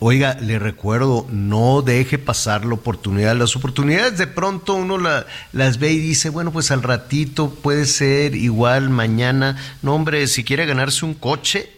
Oiga, 0.05 0.35
le 0.41 0.59
recuerdo, 0.59 1.25
no 1.31 1.81
deje 1.81 2.17
pasar 2.17 2.65
la 2.65 2.73
oportunidad. 2.73 3.37
Las 3.37 3.55
oportunidades 3.55 4.17
de 4.17 4.27
pronto 4.27 4.73
uno 4.73 4.97
las 4.97 5.79
ve 5.79 5.93
y 5.93 5.97
dice, 5.97 6.27
bueno, 6.27 6.51
pues 6.51 6.71
al 6.71 6.83
ratito 6.83 7.51
puede 7.51 7.85
ser 7.85 8.35
igual 8.35 8.89
mañana. 8.89 9.55
No, 9.81 9.95
hombre, 9.95 10.27
si 10.27 10.43
quiere 10.43 10.65
ganarse 10.65 11.05
un 11.05 11.13
coche, 11.13 11.71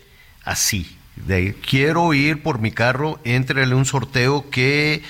así. 0.44 0.98
De, 1.28 1.54
quiero 1.54 2.16
ir 2.16 2.42
por 2.42 2.58
mi 2.58 2.72
carro, 2.72 3.20
entrele 3.26 3.76
un 3.76 3.86
sorteo 3.86 4.50
que, 4.50 5.04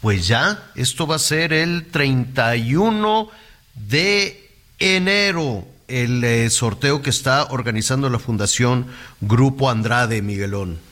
pues 0.00 0.26
ya, 0.26 0.70
esto 0.74 1.06
va 1.06 1.16
a 1.16 1.18
ser 1.18 1.52
el 1.52 1.88
31 1.90 3.28
de 3.74 4.48
enero. 4.78 5.66
El 5.88 6.24
eh, 6.24 6.48
sorteo 6.48 7.02
que 7.02 7.10
está 7.10 7.44
organizando 7.50 8.08
la 8.08 8.18
Fundación 8.18 8.86
Grupo 9.20 9.68
Andrade, 9.68 10.22
Miguelón. 10.22 10.91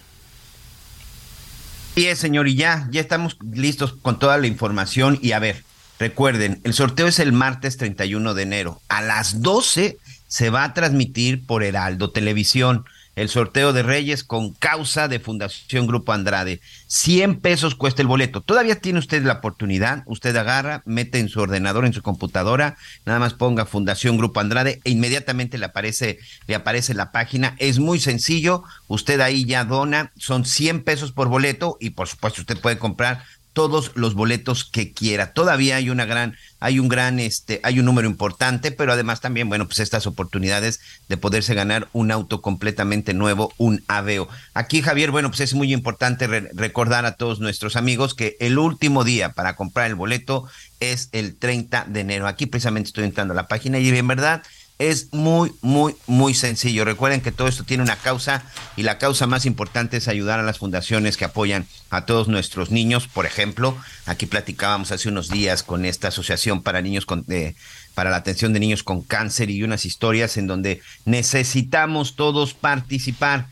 Sí, 1.94 2.14
señor, 2.14 2.48
y 2.48 2.54
ya, 2.54 2.88
ya 2.90 3.00
estamos 3.00 3.36
listos 3.52 3.94
con 3.94 4.18
toda 4.18 4.38
la 4.38 4.46
información. 4.46 5.18
Y 5.20 5.32
a 5.32 5.38
ver, 5.38 5.64
recuerden, 5.98 6.60
el 6.64 6.72
sorteo 6.72 7.08
es 7.08 7.18
el 7.18 7.32
martes 7.32 7.76
31 7.76 8.34
de 8.34 8.42
enero. 8.42 8.80
A 8.88 9.02
las 9.02 9.42
12 9.42 9.98
se 10.28 10.50
va 10.50 10.64
a 10.64 10.74
transmitir 10.74 11.44
por 11.46 11.64
Heraldo 11.64 12.12
Televisión 12.12 12.84
el 13.20 13.28
sorteo 13.28 13.74
de 13.74 13.82
Reyes 13.82 14.24
con 14.24 14.54
causa 14.54 15.06
de 15.06 15.20
Fundación 15.20 15.86
Grupo 15.86 16.12
Andrade. 16.12 16.62
100 16.86 17.40
pesos 17.40 17.74
cuesta 17.74 18.00
el 18.00 18.08
boleto. 18.08 18.40
Todavía 18.40 18.80
tiene 18.80 18.98
usted 18.98 19.22
la 19.22 19.34
oportunidad. 19.34 20.04
Usted 20.06 20.34
agarra, 20.36 20.82
mete 20.86 21.18
en 21.18 21.28
su 21.28 21.38
ordenador, 21.40 21.84
en 21.84 21.92
su 21.92 22.00
computadora, 22.00 22.78
nada 23.04 23.18
más 23.18 23.34
ponga 23.34 23.66
Fundación 23.66 24.16
Grupo 24.16 24.40
Andrade 24.40 24.80
e 24.84 24.90
inmediatamente 24.90 25.58
le 25.58 25.66
aparece, 25.66 26.18
le 26.46 26.54
aparece 26.54 26.94
la 26.94 27.12
página. 27.12 27.56
Es 27.58 27.78
muy 27.78 28.00
sencillo. 28.00 28.62
Usted 28.88 29.20
ahí 29.20 29.44
ya 29.44 29.66
dona. 29.66 30.12
Son 30.16 30.46
100 30.46 30.82
pesos 30.82 31.12
por 31.12 31.28
boleto 31.28 31.76
y 31.78 31.90
por 31.90 32.08
supuesto 32.08 32.40
usted 32.40 32.58
puede 32.58 32.78
comprar 32.78 33.22
todos 33.52 33.92
los 33.94 34.14
boletos 34.14 34.64
que 34.64 34.92
quiera. 34.92 35.32
Todavía 35.32 35.76
hay 35.76 35.90
una 35.90 36.04
gran, 36.04 36.36
hay 36.60 36.78
un 36.78 36.88
gran, 36.88 37.18
este, 37.18 37.60
hay 37.62 37.80
un 37.80 37.86
número 37.86 38.08
importante, 38.08 38.70
pero 38.70 38.92
además 38.92 39.20
también, 39.20 39.48
bueno, 39.48 39.66
pues 39.66 39.80
estas 39.80 40.06
oportunidades 40.06 40.80
de 41.08 41.16
poderse 41.16 41.54
ganar 41.54 41.88
un 41.92 42.10
auto 42.10 42.42
completamente 42.42 43.14
nuevo, 43.14 43.52
un 43.56 43.82
Aveo. 43.88 44.28
Aquí, 44.54 44.82
Javier, 44.82 45.10
bueno, 45.10 45.30
pues 45.30 45.40
es 45.40 45.54
muy 45.54 45.72
importante 45.72 46.26
recordar 46.52 47.06
a 47.06 47.16
todos 47.16 47.40
nuestros 47.40 47.76
amigos 47.76 48.14
que 48.14 48.36
el 48.40 48.58
último 48.58 49.04
día 49.04 49.32
para 49.32 49.56
comprar 49.56 49.86
el 49.86 49.94
boleto 49.96 50.46
es 50.78 51.08
el 51.12 51.36
30 51.36 51.86
de 51.88 52.00
enero. 52.00 52.26
Aquí 52.26 52.46
precisamente 52.46 52.88
estoy 52.88 53.04
entrando 53.04 53.32
a 53.32 53.36
la 53.36 53.48
página 53.48 53.78
y 53.78 53.88
en 53.88 54.06
verdad 54.06 54.42
es 54.80 55.12
muy, 55.12 55.52
muy, 55.60 55.94
muy 56.06 56.32
sencillo. 56.32 56.86
Recuerden 56.86 57.20
que 57.20 57.32
todo 57.32 57.48
esto 57.48 57.64
tiene 57.64 57.82
una 57.82 57.96
causa 57.96 58.42
y 58.76 58.82
la 58.82 58.96
causa 58.96 59.26
más 59.26 59.44
importante 59.44 59.98
es 59.98 60.08
ayudar 60.08 60.40
a 60.40 60.42
las 60.42 60.56
fundaciones 60.56 61.18
que 61.18 61.26
apoyan 61.26 61.66
a 61.90 62.06
todos 62.06 62.28
nuestros 62.28 62.70
niños. 62.70 63.06
Por 63.06 63.26
ejemplo, 63.26 63.76
aquí 64.06 64.24
platicábamos 64.24 64.90
hace 64.90 65.10
unos 65.10 65.28
días 65.28 65.62
con 65.62 65.84
esta 65.84 66.08
asociación 66.08 66.62
para 66.62 66.80
niños 66.80 67.04
con, 67.04 67.26
para 67.94 68.08
la 68.08 68.16
atención 68.16 68.54
de 68.54 68.60
niños 68.60 68.82
con 68.82 69.02
cáncer 69.02 69.50
y 69.50 69.62
unas 69.62 69.84
historias 69.84 70.38
en 70.38 70.46
donde 70.46 70.80
necesitamos 71.04 72.16
todos 72.16 72.54
participar. 72.54 73.48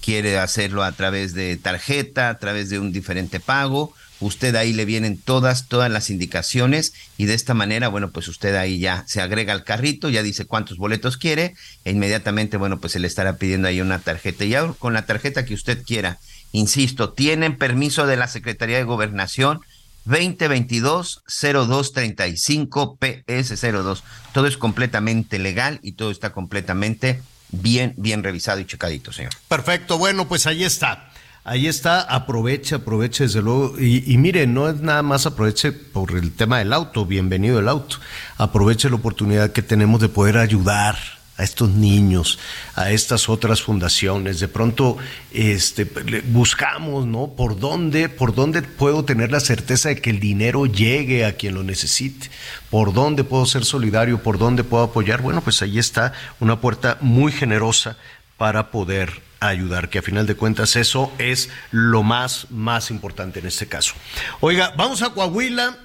Quiere 0.00 0.38
hacerlo 0.38 0.84
a 0.84 0.92
través 0.92 1.34
de 1.34 1.58
tarjeta, 1.58 2.30
a 2.30 2.38
través 2.38 2.70
de 2.70 2.78
un 2.78 2.92
diferente 2.92 3.40
pago 3.40 3.92
usted 4.20 4.54
ahí 4.54 4.72
le 4.72 4.84
vienen 4.84 5.18
todas, 5.18 5.66
todas 5.66 5.90
las 5.90 6.10
indicaciones 6.10 6.92
y 7.16 7.24
de 7.24 7.34
esta 7.34 7.54
manera, 7.54 7.88
bueno, 7.88 8.10
pues 8.10 8.28
usted 8.28 8.54
ahí 8.54 8.78
ya 8.78 9.04
se 9.06 9.20
agrega 9.20 9.52
al 9.52 9.64
carrito, 9.64 10.08
ya 10.08 10.22
dice 10.22 10.44
cuántos 10.44 10.78
boletos 10.78 11.16
quiere 11.16 11.54
e 11.84 11.90
inmediatamente, 11.90 12.56
bueno, 12.56 12.80
pues 12.80 12.92
se 12.92 13.00
le 13.00 13.06
estará 13.06 13.36
pidiendo 13.36 13.68
ahí 13.68 13.80
una 13.80 13.98
tarjeta. 13.98 14.44
Y 14.44 14.54
ahora 14.54 14.74
con 14.78 14.92
la 14.92 15.06
tarjeta 15.06 15.44
que 15.44 15.54
usted 15.54 15.82
quiera, 15.84 16.18
insisto, 16.52 17.12
tienen 17.12 17.56
permiso 17.56 18.06
de 18.06 18.16
la 18.16 18.28
Secretaría 18.28 18.76
de 18.76 18.84
Gobernación 18.84 19.60
2022-0235 20.06 22.98
PS02. 22.98 24.02
Todo 24.32 24.46
es 24.46 24.56
completamente 24.56 25.38
legal 25.38 25.80
y 25.82 25.92
todo 25.92 26.10
está 26.10 26.32
completamente 26.32 27.22
bien, 27.50 27.94
bien 27.96 28.22
revisado 28.22 28.60
y 28.60 28.66
checadito, 28.66 29.12
señor. 29.12 29.32
Perfecto, 29.48 29.98
bueno, 29.98 30.28
pues 30.28 30.46
ahí 30.46 30.64
está. 30.64 31.09
Ahí 31.50 31.66
está, 31.66 32.02
aproveche, 32.02 32.76
aproveche 32.76 33.24
desde 33.24 33.42
luego. 33.42 33.74
Y, 33.76 34.16
mire, 34.18 34.46
no 34.46 34.68
es 34.68 34.80
nada 34.82 35.02
más 35.02 35.26
aproveche 35.26 35.72
por 35.72 36.12
el 36.12 36.30
tema 36.30 36.58
del 36.58 36.72
auto, 36.72 37.04
bienvenido 37.04 37.58
el 37.58 37.66
auto. 37.66 37.96
Aproveche 38.36 38.88
la 38.88 38.94
oportunidad 38.94 39.50
que 39.50 39.60
tenemos 39.60 40.00
de 40.00 40.08
poder 40.08 40.38
ayudar 40.38 40.96
a 41.36 41.42
estos 41.42 41.70
niños, 41.70 42.38
a 42.76 42.92
estas 42.92 43.28
otras 43.28 43.62
fundaciones. 43.62 44.38
De 44.38 44.46
pronto 44.46 44.96
este, 45.32 45.90
buscamos, 46.28 47.04
¿no? 47.06 47.32
¿Por 47.36 47.58
dónde, 47.58 48.08
por 48.08 48.32
dónde 48.32 48.62
puedo 48.62 49.04
tener 49.04 49.32
la 49.32 49.40
certeza 49.40 49.88
de 49.88 50.00
que 50.00 50.10
el 50.10 50.20
dinero 50.20 50.66
llegue 50.66 51.24
a 51.24 51.32
quien 51.32 51.54
lo 51.54 51.64
necesite? 51.64 52.30
¿Por 52.70 52.92
dónde 52.92 53.24
puedo 53.24 53.44
ser 53.44 53.64
solidario? 53.64 54.22
¿Por 54.22 54.38
dónde 54.38 54.62
puedo 54.62 54.84
apoyar? 54.84 55.20
Bueno, 55.20 55.40
pues 55.40 55.62
ahí 55.62 55.80
está 55.80 56.12
una 56.38 56.60
puerta 56.60 56.98
muy 57.00 57.32
generosa 57.32 57.96
para 58.40 58.70
poder 58.70 59.20
ayudar, 59.40 59.90
que 59.90 59.98
a 59.98 60.02
final 60.02 60.26
de 60.26 60.34
cuentas 60.34 60.74
eso 60.74 61.12
es 61.18 61.50
lo 61.72 62.02
más, 62.02 62.50
más 62.50 62.90
importante 62.90 63.40
en 63.40 63.46
este 63.46 63.66
caso. 63.66 63.92
Oiga, 64.40 64.72
vamos 64.78 65.02
a 65.02 65.10
Coahuila, 65.10 65.76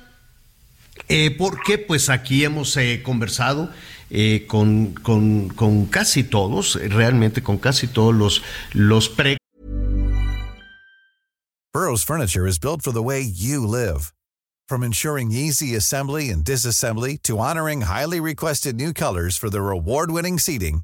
eh, 1.09 1.35
porque 1.37 1.77
pues 1.77 2.09
aquí 2.09 2.45
hemos 2.45 2.77
eh, 2.77 3.01
conversado 3.03 3.69
eh, 4.09 4.45
con, 4.47 4.93
con, 4.93 5.49
con, 5.49 5.87
casi 5.87 6.23
todos, 6.23 6.75
realmente 6.75 7.43
con 7.43 7.57
casi 7.57 7.87
todos 7.87 8.15
los, 8.15 8.41
los 8.71 9.09
pre... 9.09 9.35
Burroughs 11.73 12.03
Furniture 12.03 12.47
is 12.47 12.57
built 12.57 12.81
for 12.81 12.93
the 12.93 13.03
way 13.03 13.21
you 13.21 13.67
live. 13.67 14.13
From 14.69 14.81
ensuring 14.81 15.33
easy 15.33 15.75
assembly 15.75 16.29
and 16.29 16.45
disassembly 16.45 17.21
to 17.23 17.37
honoring 17.39 17.81
highly 17.81 18.21
requested 18.21 18.77
new 18.77 18.93
colors 18.93 19.37
for 19.37 19.49
their 19.49 19.71
award-winning 19.71 20.39
seating, 20.39 20.83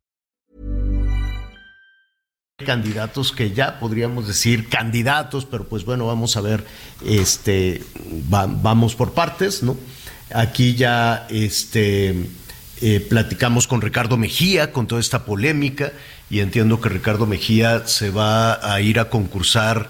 Candidatos 2.63 3.31
que 3.31 3.51
ya 3.51 3.79
podríamos 3.79 4.27
decir 4.27 4.69
candidatos, 4.69 5.45
pero 5.45 5.65
pues 5.65 5.85
bueno, 5.85 6.07
vamos 6.07 6.37
a 6.37 6.41
ver, 6.41 6.65
este, 7.05 7.83
va- 8.33 8.47
vamos 8.47 8.95
por 8.95 9.13
partes, 9.13 9.63
¿no? 9.63 9.77
Aquí 10.33 10.75
ya, 10.75 11.27
este, 11.29 12.27
eh, 12.81 12.99
platicamos 13.09 13.67
con 13.67 13.81
Ricardo 13.81 14.17
Mejía 14.17 14.71
con 14.71 14.87
toda 14.87 15.01
esta 15.01 15.25
polémica 15.25 15.91
y 16.29 16.39
entiendo 16.39 16.79
que 16.79 16.89
Ricardo 16.89 17.25
Mejía 17.25 17.85
se 17.87 18.09
va 18.09 18.73
a 18.73 18.79
ir 18.81 18.99
a 18.99 19.09
concursar 19.09 19.89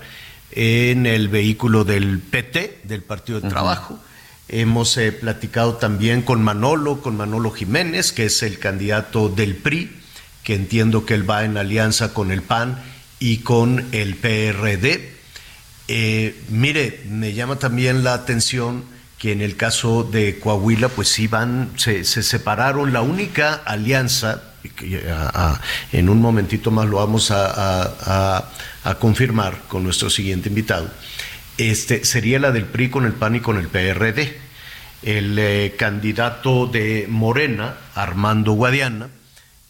en 0.52 1.06
el 1.06 1.28
vehículo 1.30 1.84
del 1.86 2.20
PT, 2.20 2.80
del 2.84 3.02
Partido 3.04 3.40
de 3.40 3.50
Trabajo. 3.50 4.00
Hemos 4.50 4.98
eh, 4.98 5.14
platicado 5.14 5.76
también 5.76 6.24
con 6.24 6.44
Manolo, 6.44 7.02
con 7.02 7.16
Manolo 7.16 7.52
Jiménez, 7.52 8.12
que 8.12 8.26
es 8.26 8.44
el 8.44 8.60
candidato 8.60 9.30
del 9.30 9.56
PRI, 9.56 9.90
que 10.44 10.56
entiendo 10.56 11.06
que 11.06 11.14
él 11.14 11.30
va 11.30 11.44
en 11.46 11.58
alianza 11.58 12.14
con 12.14 12.32
el 12.32 12.42
PAN 12.42 12.78
y 13.20 13.38
con 13.38 13.86
el 13.92 14.16
PRD. 14.16 15.12
Eh, 15.88 16.40
mire, 16.50 17.02
me 17.10 17.34
llama 17.34 17.58
también 17.58 18.04
la 18.04 18.14
atención 18.14 18.84
que 19.18 19.32
en 19.32 19.42
el 19.42 19.56
caso 19.56 20.04
de 20.04 20.40
Coahuila, 20.40 20.90
pues 20.90 21.10
sí 21.10 21.28
van, 21.28 21.70
se, 21.76 22.04
se 22.06 22.24
separaron. 22.24 22.92
La 22.92 23.02
única 23.02 23.54
alianza, 23.66 24.42
en 25.92 26.10
un 26.10 26.20
momentito 26.22 26.72
más 26.72 26.88
lo 26.88 26.98
vamos 26.98 27.30
a- 27.32 28.44
a 28.84 28.96
confirmar 28.96 29.62
con 29.68 29.84
nuestro 29.84 30.10
siguiente 30.10 30.50
invitado, 30.50 30.90
este, 31.58 32.04
sería 32.04 32.40
la 32.40 32.52
del 32.52 32.66
PRI 32.66 32.90
con 32.90 33.06
el 33.06 33.14
PAN 33.14 33.36
y 33.36 33.40
con 33.42 33.58
el 33.58 33.68
PRD. 33.68 34.40
El 35.04 35.38
eh, 35.38 35.76
candidato 35.78 36.66
de 36.68 37.06
Morena, 37.10 37.76
Armando 37.96 38.54
Guadiana, 38.54 39.10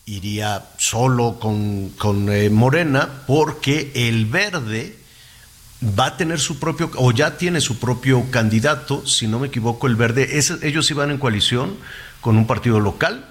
iría 0.06 0.66
solo 0.78 1.38
con, 1.40 1.90
con, 1.98 2.30
eh, 2.30 2.50
Morena 2.50 3.24
porque 3.28 3.92
el 3.94 4.26
verde 4.26 4.98
va 5.98 6.08
a 6.08 6.18
tener 6.18 6.40
su 6.40 6.60
propio, 6.60 6.92
o 6.96 7.12
ya 7.12 7.38
tiene 7.38 7.62
su 7.62 7.80
propio 7.80 8.30
candidato, 8.30 9.06
si 9.06 9.28
no 9.28 9.40
me 9.40 9.48
equivoco, 9.48 9.88
el 9.88 9.96
verde, 9.96 10.40
ellos 10.62 10.92
iban 10.92 11.12
en 11.12 11.18
coalición 11.18 11.78
con 12.20 12.38
un 12.38 12.46
partido 12.46 12.80
local, 12.80 13.28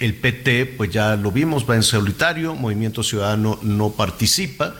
el 0.00 0.14
PT, 0.14 0.66
pues 0.76 0.90
ya 0.90 1.16
lo 1.16 1.30
vimos, 1.30 1.68
va 1.68 1.76
en 1.76 1.82
solitario, 1.82 2.54
Movimiento 2.54 3.02
Ciudadano 3.02 3.58
no 3.62 3.90
participa, 3.90 4.74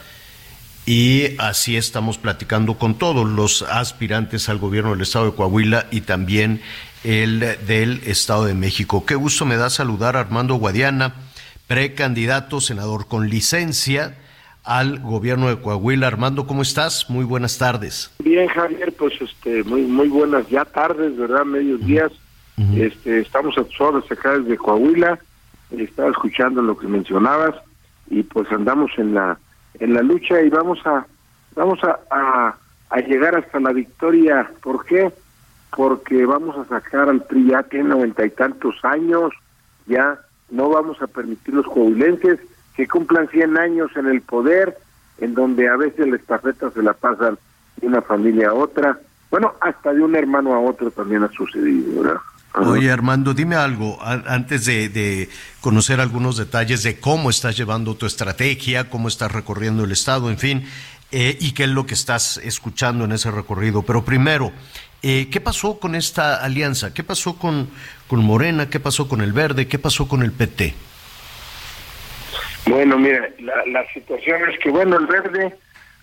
y 0.84 1.36
así 1.38 1.76
estamos 1.76 2.18
platicando 2.18 2.78
con 2.78 2.96
todos 2.96 3.28
los 3.28 3.62
aspirantes 3.62 4.48
al 4.48 4.58
gobierno 4.58 4.90
del 4.90 5.02
estado 5.02 5.26
de 5.26 5.36
Coahuila 5.36 5.86
y 5.90 6.02
también 6.02 6.60
el 7.06 7.38
del 7.68 8.00
estado 8.04 8.46
de 8.46 8.54
México. 8.54 9.06
Qué 9.06 9.14
gusto 9.14 9.46
me 9.46 9.56
da 9.56 9.70
saludar 9.70 10.16
a 10.16 10.20
Armando 10.20 10.56
Guadiana, 10.56 11.14
precandidato, 11.68 12.60
senador 12.60 13.06
con 13.06 13.30
licencia 13.30 14.16
al 14.64 14.98
gobierno 14.98 15.48
de 15.48 15.60
Coahuila. 15.60 16.08
Armando, 16.08 16.48
¿cómo 16.48 16.62
estás? 16.62 17.08
Muy 17.08 17.24
buenas 17.24 17.58
tardes. 17.58 18.10
Bien, 18.18 18.48
Javier, 18.48 18.92
pues 18.98 19.14
este, 19.20 19.62
muy 19.62 19.82
muy 19.82 20.08
buenas 20.08 20.48
ya 20.48 20.64
tardes, 20.64 21.16
¿verdad? 21.16 21.44
Medios 21.44 21.80
días. 21.86 22.10
Este, 22.74 23.20
estamos 23.20 23.56
a 23.58 23.64
tus 23.64 23.80
órdenes 23.80 24.10
acá 24.10 24.38
desde 24.38 24.56
Coahuila. 24.56 25.18
Estaba 25.70 26.10
escuchando 26.10 26.60
lo 26.60 26.76
que 26.76 26.88
mencionabas 26.88 27.54
y 28.10 28.24
pues 28.24 28.50
andamos 28.50 28.90
en 28.96 29.14
la 29.14 29.38
en 29.78 29.94
la 29.94 30.02
lucha 30.02 30.42
y 30.42 30.48
vamos 30.48 30.80
a 30.84 31.06
vamos 31.54 31.78
a, 31.84 32.00
a, 32.10 32.56
a 32.90 32.98
llegar 33.00 33.36
hasta 33.36 33.60
la 33.60 33.72
victoria. 33.72 34.50
¿Por 34.60 34.84
qué? 34.86 35.12
Porque 35.74 36.24
vamos 36.26 36.56
a 36.56 36.68
sacar 36.68 37.08
al 37.08 37.22
PRI 37.22 37.50
ya 37.50 37.62
tiene 37.64 37.90
noventa 37.90 38.24
y 38.24 38.30
tantos 38.30 38.76
años, 38.84 39.32
ya 39.86 40.18
no 40.50 40.68
vamos 40.68 41.00
a 41.02 41.06
permitir 41.06 41.54
los 41.54 41.66
coahuilenses 41.66 42.40
que 42.76 42.86
cumplan 42.86 43.28
100 43.28 43.58
años 43.58 43.90
en 43.96 44.06
el 44.06 44.20
poder, 44.20 44.76
en 45.18 45.34
donde 45.34 45.68
a 45.68 45.76
veces 45.76 46.06
la 46.06 46.16
estafeta 46.16 46.70
se 46.70 46.82
la 46.82 46.92
pasan 46.92 47.38
de 47.76 47.86
una 47.86 48.02
familia 48.02 48.50
a 48.50 48.54
otra, 48.54 48.98
bueno, 49.30 49.54
hasta 49.60 49.92
de 49.92 50.02
un 50.02 50.14
hermano 50.14 50.54
a 50.54 50.60
otro 50.60 50.90
también 50.90 51.24
ha 51.24 51.28
sucedido, 51.30 52.02
¿verdad? 52.02 52.20
Oye, 52.54 52.90
Armando, 52.90 53.34
dime 53.34 53.54
algo 53.54 53.98
antes 54.02 54.64
de, 54.64 54.88
de 54.88 55.28
conocer 55.60 56.00
algunos 56.00 56.38
detalles 56.38 56.82
de 56.82 56.98
cómo 56.98 57.28
estás 57.28 57.54
llevando 57.54 57.96
tu 57.96 58.06
estrategia, 58.06 58.88
cómo 58.88 59.08
estás 59.08 59.30
recorriendo 59.30 59.84
el 59.84 59.92
estado, 59.92 60.30
en 60.30 60.38
fin, 60.38 60.64
eh, 61.12 61.36
y 61.38 61.52
qué 61.52 61.64
es 61.64 61.68
lo 61.68 61.84
que 61.84 61.92
estás 61.92 62.38
escuchando 62.38 63.04
en 63.04 63.12
ese 63.12 63.30
recorrido. 63.30 63.82
Pero 63.82 64.06
primero, 64.06 64.52
eh, 65.02 65.28
¿qué 65.30 65.40
pasó 65.40 65.78
con 65.78 65.94
esta 65.94 66.42
alianza? 66.44 66.92
¿Qué 66.94 67.04
pasó 67.04 67.36
con, 67.38 67.68
con 68.08 68.24
Morena? 68.24 68.68
¿Qué 68.70 68.80
pasó 68.80 69.08
con 69.08 69.20
el 69.20 69.32
Verde? 69.32 69.68
¿Qué 69.68 69.78
pasó 69.78 70.08
con 70.08 70.22
el 70.22 70.32
PT? 70.32 70.74
Bueno, 72.66 72.98
mira, 72.98 73.28
la, 73.40 73.54
la 73.66 73.86
situación 73.92 74.40
es 74.50 74.58
que, 74.58 74.70
bueno, 74.70 74.96
el 74.98 75.06
verde 75.06 75.54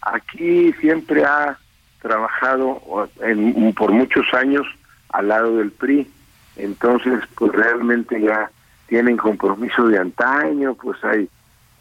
aquí 0.01 0.71
siempre 0.79 1.25
ha 1.25 1.57
trabajado 2.01 3.09
en- 3.21 3.73
por 3.73 3.91
muchos 3.91 4.25
años 4.33 4.65
al 5.09 5.27
lado 5.27 5.57
del 5.57 5.71
PRI, 5.71 6.09
entonces, 6.55 7.19
pues 7.35 7.51
realmente 7.51 8.19
ya 8.21 8.49
tienen 8.87 9.17
compromiso 9.17 9.87
de 9.87 9.97
antaño, 9.99 10.75
pues 10.75 11.03
hay 11.03 11.27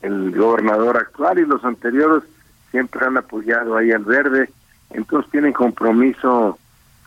el 0.03 0.33
gobernador 0.37 0.97
actual 0.97 1.39
y 1.39 1.47
los 1.47 1.65
anteriores 1.65 2.25
siempre 2.71 3.05
han 3.07 3.17
apoyado 3.17 3.77
ahí 3.77 3.93
al 3.93 4.05
verde, 4.05 4.51
entonces 4.91 5.31
tienen 5.31 5.53
compromiso, 5.53 6.59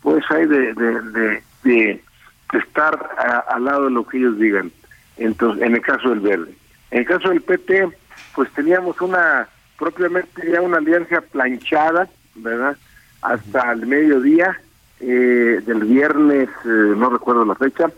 pues 0.06 0.22
hay 0.30 0.46
de, 0.46 0.72
de, 0.74 1.00
de, 1.02 1.42
de 1.64 2.58
estar 2.60 2.94
a- 3.18 3.40
al 3.56 3.64
lado 3.64 3.86
de 3.86 3.90
lo 3.90 4.06
que 4.06 4.18
ellos 4.18 4.38
digan, 4.38 4.70
entonces, 5.16 5.64
en 5.64 5.74
el 5.74 5.80
caso 5.82 6.10
del 6.10 6.20
verde. 6.20 6.54
En 6.92 7.00
el 7.00 7.06
caso 7.06 7.30
del 7.30 7.40
PT, 7.40 7.88
pues 8.32 8.48
teníamos 8.52 9.00
una, 9.00 9.48
propiamente 9.76 10.48
ya 10.48 10.60
una 10.60 10.76
alianza 10.76 11.20
planchada, 11.22 12.06
¿verdad? 12.36 12.76
Hasta 13.20 13.72
el 13.72 13.84
mediodía 13.88 14.56
eh, 15.00 15.60
del 15.66 15.82
viernes, 15.82 16.50
eh, 16.64 16.94
no 16.96 17.10
recuerdo 17.10 17.44
la 17.44 17.56
fecha, 17.56 17.90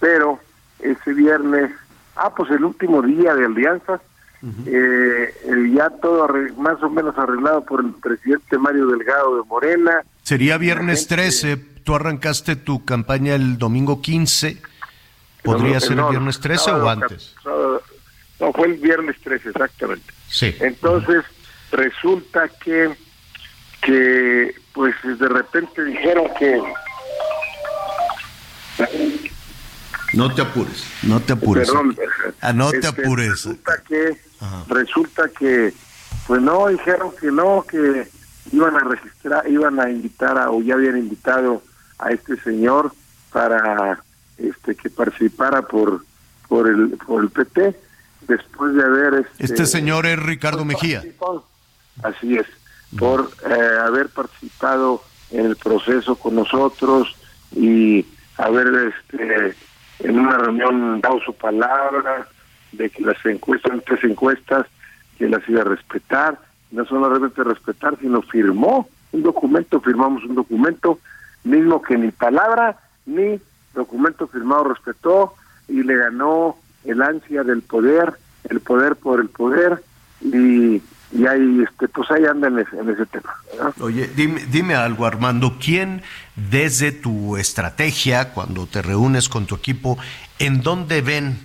pero 0.00 0.40
ese 0.80 1.12
viernes, 1.14 1.70
ah, 2.16 2.34
pues 2.34 2.50
el 2.50 2.64
último 2.64 3.02
día 3.02 3.36
de 3.36 3.44
alianzas, 3.44 4.00
eh, 4.66 5.32
eh, 5.44 5.70
ya 5.76 5.90
todo 5.90 6.26
más 6.56 6.82
o 6.82 6.90
menos 6.90 7.16
arreglado 7.16 7.64
por 7.64 7.84
el 7.84 7.92
presidente 8.02 8.58
Mario 8.58 8.88
Delgado 8.88 9.36
de 9.36 9.48
Morena, 9.48 10.02
Sería 10.22 10.56
viernes 10.58 11.08
13, 11.08 11.56
tú 11.84 11.94
arrancaste 11.94 12.56
tu 12.56 12.84
campaña 12.84 13.34
el 13.34 13.58
domingo 13.58 14.00
15, 14.00 14.60
¿podría 15.42 15.74
No, 15.74 15.80
ser 15.80 15.96
no, 15.96 16.06
el 16.06 16.10
viernes 16.12 16.40
13 16.40 16.70
o 16.70 16.88
antes? 16.88 17.34
sábado- 17.42 17.82
No, 18.40 18.52
fue 18.52 18.66
el 18.68 18.74
viernes 18.74 19.16
13, 19.22 19.50
exactamente. 19.50 20.12
Sí. 20.28 20.54
Entonces, 20.60 21.22
resulta 21.70 22.48
que, 22.64 22.96
que, 23.82 24.54
pues 24.72 24.94
de 25.04 25.28
repente 25.28 25.84
dijeron 25.84 26.26
que... 26.38 26.60
No 30.14 30.34
te 30.34 30.42
apures, 30.42 30.84
no 31.02 31.20
te 31.20 31.32
apures. 31.32 31.68
Perdón, 31.68 31.96
Ah, 32.40 32.52
no 32.52 32.70
te 32.70 32.78
este, 32.78 32.88
apures. 32.88 33.28
Resulta 33.30 33.82
que, 33.88 34.16
resulta 34.68 35.28
que, 35.38 35.72
pues 36.26 36.42
no, 36.42 36.68
dijeron 36.68 37.12
que 37.20 37.26
no, 37.28 37.64
que 37.68 38.08
iban 38.52 38.76
a 38.76 38.80
registrar, 38.80 39.48
iban 39.48 39.80
a 39.80 39.90
invitar 39.90 40.38
a, 40.38 40.50
o 40.50 40.62
ya 40.62 40.74
habían 40.74 40.98
invitado 40.98 41.62
a 41.98 42.10
este 42.10 42.36
señor 42.40 42.92
para 43.32 44.02
este 44.38 44.74
que 44.74 44.90
participara 44.90 45.62
por 45.62 46.04
por 46.48 46.68
el 46.68 46.98
por 47.06 47.22
el 47.22 47.30
PT 47.30 47.74
después 48.28 48.74
de 48.74 48.82
haber 48.82 49.14
este, 49.14 49.44
Este 49.44 49.66
señor 49.66 50.06
es 50.06 50.18
Ricardo 50.18 50.64
Mejía. 50.64 51.02
Así 52.02 52.36
es, 52.36 52.46
por 52.98 53.30
eh, 53.48 53.78
haber 53.84 54.08
participado 54.08 55.02
en 55.30 55.46
el 55.46 55.56
proceso 55.56 56.16
con 56.16 56.34
nosotros 56.34 57.14
y 57.54 58.06
haber 58.38 58.92
este, 58.92 59.56
en 60.00 60.18
una 60.18 60.38
reunión 60.38 61.00
dado 61.00 61.20
su 61.20 61.34
palabra 61.34 62.26
de 62.72 62.90
que 62.90 63.02
las 63.02 63.24
encuestas, 63.26 63.80
tres 63.86 64.02
encuestas, 64.04 64.66
que 65.18 65.28
las 65.28 65.46
iba 65.48 65.60
a 65.60 65.64
respetar, 65.64 66.38
no 66.72 66.84
solamente 66.86 67.44
respetar, 67.44 67.96
sino 68.00 68.22
firmó 68.22 68.88
un 69.12 69.22
documento, 69.22 69.80
firmamos 69.80 70.24
un 70.24 70.34
documento, 70.34 70.98
mismo 71.44 71.80
que 71.82 71.96
ni 71.96 72.10
palabra 72.10 72.78
ni 73.06 73.40
documento 73.74 74.26
firmado 74.26 74.64
respetó 74.64 75.34
y 75.68 75.82
le 75.82 75.96
ganó 75.96 76.56
el 76.84 77.02
ansia 77.02 77.44
del 77.44 77.62
poder, 77.62 78.14
el 78.48 78.60
poder 78.60 78.96
por 78.96 79.20
el 79.20 79.28
poder 79.28 79.82
y 80.20 80.82
y 81.14 81.26
ahí 81.26 81.62
este 81.62 81.88
pues 81.88 82.10
ahí 82.10 82.22
ese, 82.24 82.78
en 82.78 82.88
ese 82.88 83.06
tema 83.06 83.34
oye 83.80 84.10
dime 84.16 84.46
dime 84.50 84.74
algo 84.74 85.04
Armando 85.04 85.56
quién 85.60 86.02
desde 86.36 86.90
tu 86.90 87.36
estrategia 87.36 88.32
cuando 88.32 88.66
te 88.66 88.80
reúnes 88.80 89.28
con 89.28 89.46
tu 89.46 89.54
equipo 89.54 89.98
en 90.38 90.62
dónde 90.62 91.02
ven 91.02 91.38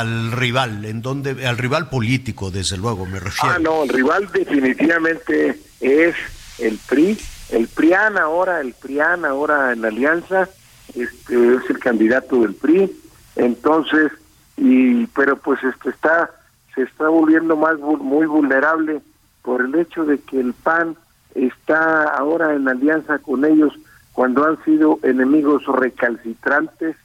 al 0.00 0.32
rival 0.32 0.84
en 0.84 1.02
dónde 1.02 1.46
al 1.46 1.58
rival 1.58 1.88
político 1.88 2.50
desde 2.50 2.76
luego 2.76 3.06
me 3.06 3.20
refiero. 3.20 3.54
Ah 3.56 3.58
no 3.58 3.84
el 3.84 3.88
rival 3.88 4.28
definitivamente 4.32 5.58
es 5.80 6.14
el 6.58 6.78
PRI 6.88 7.18
el 7.50 7.68
PRIAN 7.68 8.18
ahora 8.18 8.60
el 8.60 8.74
PRIAN 8.74 9.24
ahora 9.24 9.72
en 9.72 9.84
alianza 9.84 10.48
este 10.94 11.56
es 11.56 11.70
el 11.70 11.78
candidato 11.78 12.40
del 12.42 12.54
PRI 12.54 12.90
entonces 13.36 14.12
y 14.56 15.06
pero 15.08 15.36
pues 15.36 15.62
este 15.62 15.90
está 15.90 16.30
se 16.74 16.82
está 16.82 17.08
volviendo 17.08 17.56
más 17.56 17.78
muy 17.78 18.26
vulnerable 18.26 19.00
por 19.42 19.60
el 19.60 19.74
hecho 19.74 20.04
de 20.04 20.18
que 20.18 20.40
el 20.40 20.54
PAN 20.54 20.96
está 21.34 22.04
ahora 22.04 22.54
en 22.54 22.68
alianza 22.68 23.18
con 23.18 23.44
ellos 23.44 23.72
cuando 24.12 24.46
han 24.46 24.62
sido 24.64 25.00
enemigos 25.02 25.66
recalcitrantes, 25.66 26.96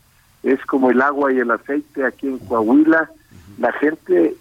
es 0.44 0.64
como 0.66 0.92
el 0.92 1.02
agua 1.02 1.34
y 1.34 1.40
el 1.40 1.52
aceite 1.52 2.06
aquí 2.06 2.28
en 2.28 2.40
Coahuila, 2.40 3.10
la 3.58 3.72
gente 3.74 4.36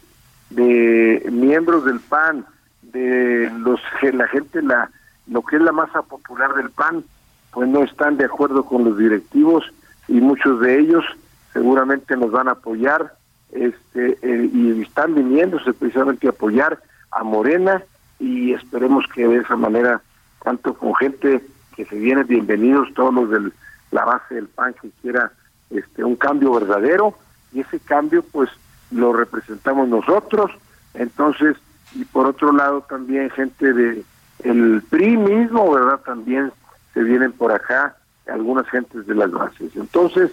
de 0.51 1.26
miembros 1.30 1.84
del 1.84 2.01
PAN, 2.01 2.46
de 2.82 3.51
los 3.59 3.80
la 4.12 4.28
gente 4.28 4.62
la 4.62 4.90
lo 5.26 5.42
que 5.42 5.57
es 5.57 5.62
la 5.62 5.72
masa 5.72 6.03
popular 6.03 6.55
del 6.55 6.70
PAN, 6.70 7.05
pues 7.53 7.68
no 7.68 7.82
están 7.82 8.16
de 8.16 8.24
acuerdo 8.24 8.64
con 8.64 8.84
los 8.84 8.96
directivos 8.96 9.64
y 10.07 10.20
muchos 10.20 10.61
de 10.61 10.78
ellos 10.78 11.05
seguramente 11.53 12.16
nos 12.16 12.30
van 12.30 12.49
a 12.49 12.53
apoyar 12.53 13.14
este 13.53 14.18
eh, 14.22 14.51
y 14.53 14.82
están 14.82 15.14
viniéndose 15.14 15.72
precisamente 15.72 16.26
a 16.26 16.30
apoyar 16.30 16.80
a 17.11 17.24
Morena 17.24 17.82
y 18.18 18.53
esperemos 18.53 19.07
que 19.14 19.26
de 19.26 19.38
esa 19.38 19.57
manera 19.57 20.01
tanto 20.42 20.74
con 20.74 20.94
gente 20.94 21.42
que 21.74 21.84
se 21.84 21.96
viene 21.96 22.24
bienvenidos 22.24 22.92
todos 22.94 23.14
los 23.14 23.30
de 23.30 23.51
la 23.90 24.05
base 24.05 24.34
del 24.34 24.49
PAN 24.49 24.74
que 24.80 24.90
quiera 25.03 25.32
este 25.70 26.04
un 26.04 26.16
cambio 26.16 26.52
verdadero 26.52 27.14
y 27.52 27.60
ese 27.60 27.80
cambio 27.80 28.22
pues 28.22 28.50
lo 28.90 29.12
representamos 29.12 29.88
nosotros. 29.88 30.50
Entonces 30.94 31.56
y 31.94 32.04
por 32.04 32.26
otro 32.26 32.52
lado 32.52 32.82
también 32.88 33.30
gente 33.30 33.72
de 33.72 34.04
el 34.44 34.82
PRI 34.88 35.16
mismo 35.16 35.72
verdad 35.72 36.00
también 36.04 36.52
se 36.94 37.02
vienen 37.02 37.32
por 37.32 37.52
acá 37.52 37.96
algunas 38.26 38.68
gentes 38.68 39.06
de 39.06 39.14
las 39.14 39.30
bases. 39.30 39.74
Entonces 39.74 40.30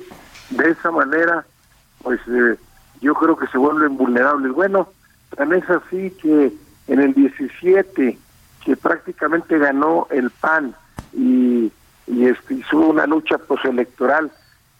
de 0.51 0.69
esa 0.69 0.91
manera 0.91 1.45
pues 2.01 2.19
eh, 2.27 2.57
yo 3.01 3.13
creo 3.15 3.36
que 3.36 3.47
se 3.47 3.57
vuelven 3.57 3.97
vulnerables. 3.97 4.51
Bueno, 4.51 4.89
tan 5.36 5.53
es 5.53 5.69
así 5.69 6.11
que 6.21 6.53
en 6.88 6.99
el 6.99 7.13
17, 7.13 8.17
que 8.63 8.77
prácticamente 8.77 9.57
ganó 9.57 10.07
el 10.11 10.29
PAN 10.29 10.75
y, 11.13 11.71
y 12.07 12.25
este, 12.25 12.55
hizo 12.55 12.77
una 12.77 13.05
lucha 13.07 13.38
postelectoral 13.38 14.31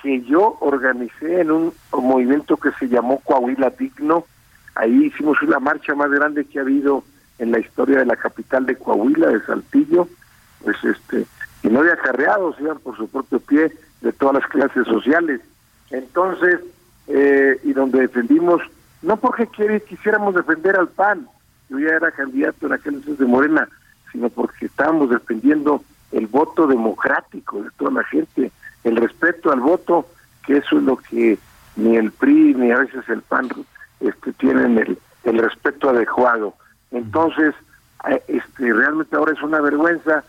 que 0.06 0.22
yo 0.22 0.56
organicé 0.60 1.42
en 1.42 1.50
un 1.50 1.74
movimiento 1.92 2.58
que 2.58 2.70
se 2.74 2.88
llamó 2.88 3.20
Coahuila 3.22 3.72
Digno. 3.72 4.24
Ahí 4.76 5.06
hicimos 5.06 5.42
una 5.42 5.58
marcha 5.58 5.96
más 5.96 6.12
grande 6.12 6.46
que 6.46 6.60
ha 6.60 6.62
habido 6.62 7.04
en 7.40 7.52
la 7.52 7.58
historia 7.58 7.98
de 7.98 8.06
la 8.06 8.16
capital 8.16 8.68
de 8.68 8.76
Coahuila, 8.76 9.30
de 9.30 9.42
Saltillo, 9.42 10.08
pues 10.64 10.78
este, 10.84 11.26
y 11.64 11.70
no 11.70 11.82
de 11.82 11.92
acarreados, 11.92 12.56
iban 12.60 12.78
por 12.78 12.96
su 12.96 13.08
propio 13.08 13.40
pie 13.40 13.72
de 14.02 14.14
todas 14.14 14.36
las 14.36 14.46
clases 14.48 14.86
sociales. 14.86 15.42
Entonces, 15.90 16.60
eh, 17.08 17.60
y 17.64 17.74
donde 17.74 18.02
defendimos, 18.02 18.62
no 19.02 19.18
porque 19.18 19.48
quisiéramos 19.90 20.36
defender 20.36 20.76
al 20.76 20.90
PAN, 20.90 21.28
yo 21.68 21.80
ya 21.80 21.96
era 21.96 22.12
candidato 22.12 22.68
en 22.68 22.74
aquel 22.74 22.94
entonces 22.94 23.18
de 23.18 23.26
Morena, 23.26 23.68
sino 24.12 24.30
porque 24.30 24.68
estábamos 24.68 25.10
defendiendo 25.10 25.82
el 26.12 26.28
voto 26.28 26.68
democrático 26.68 27.64
de 27.64 27.72
toda 27.72 27.90
la 27.90 28.04
gente, 28.04 28.52
el 28.86 28.96
respeto 28.96 29.52
al 29.52 29.60
voto, 29.60 30.08
que 30.46 30.58
eso 30.58 30.78
es 30.78 30.84
lo 30.84 30.96
que 30.96 31.38
ni 31.76 31.98
el 31.98 32.12
PRI 32.12 32.54
ni 32.54 32.72
a 32.72 32.78
veces 32.78 33.04
el 33.10 33.22
PAN 33.22 33.50
este, 34.00 34.32
tienen 34.34 34.78
el, 34.78 34.98
el 35.24 35.40
respeto 35.40 35.90
adecuado. 35.90 36.54
Entonces, 36.92 37.54
este, 38.28 38.74
realmente 38.74 39.16
ahora 39.16 39.34
es 39.34 39.42
una 39.42 39.60
vergüenza 39.60 40.24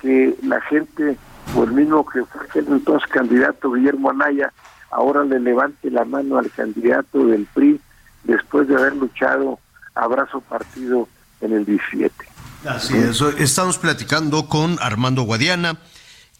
que 0.00 0.36
la 0.42 0.60
gente, 0.60 1.16
o 1.56 1.64
el 1.64 1.72
mismo 1.72 2.06
que 2.06 2.24
fue 2.24 2.46
entonces 2.54 3.08
candidato 3.10 3.72
Guillermo 3.72 4.10
Anaya, 4.10 4.52
ahora 4.90 5.24
le 5.24 5.40
levante 5.40 5.90
la 5.90 6.04
mano 6.04 6.38
al 6.38 6.50
candidato 6.50 7.26
del 7.26 7.46
PRI 7.54 7.80
después 8.24 8.68
de 8.68 8.76
haber 8.76 8.94
luchado 8.94 9.58
abrazo 9.94 10.40
partido 10.42 11.08
en 11.40 11.52
el 11.52 11.64
17. 11.64 12.12
Así 12.66 12.96
es, 12.96 13.20
estamos 13.38 13.78
platicando 13.78 14.48
con 14.48 14.76
Armando 14.80 15.22
Guadiana, 15.22 15.78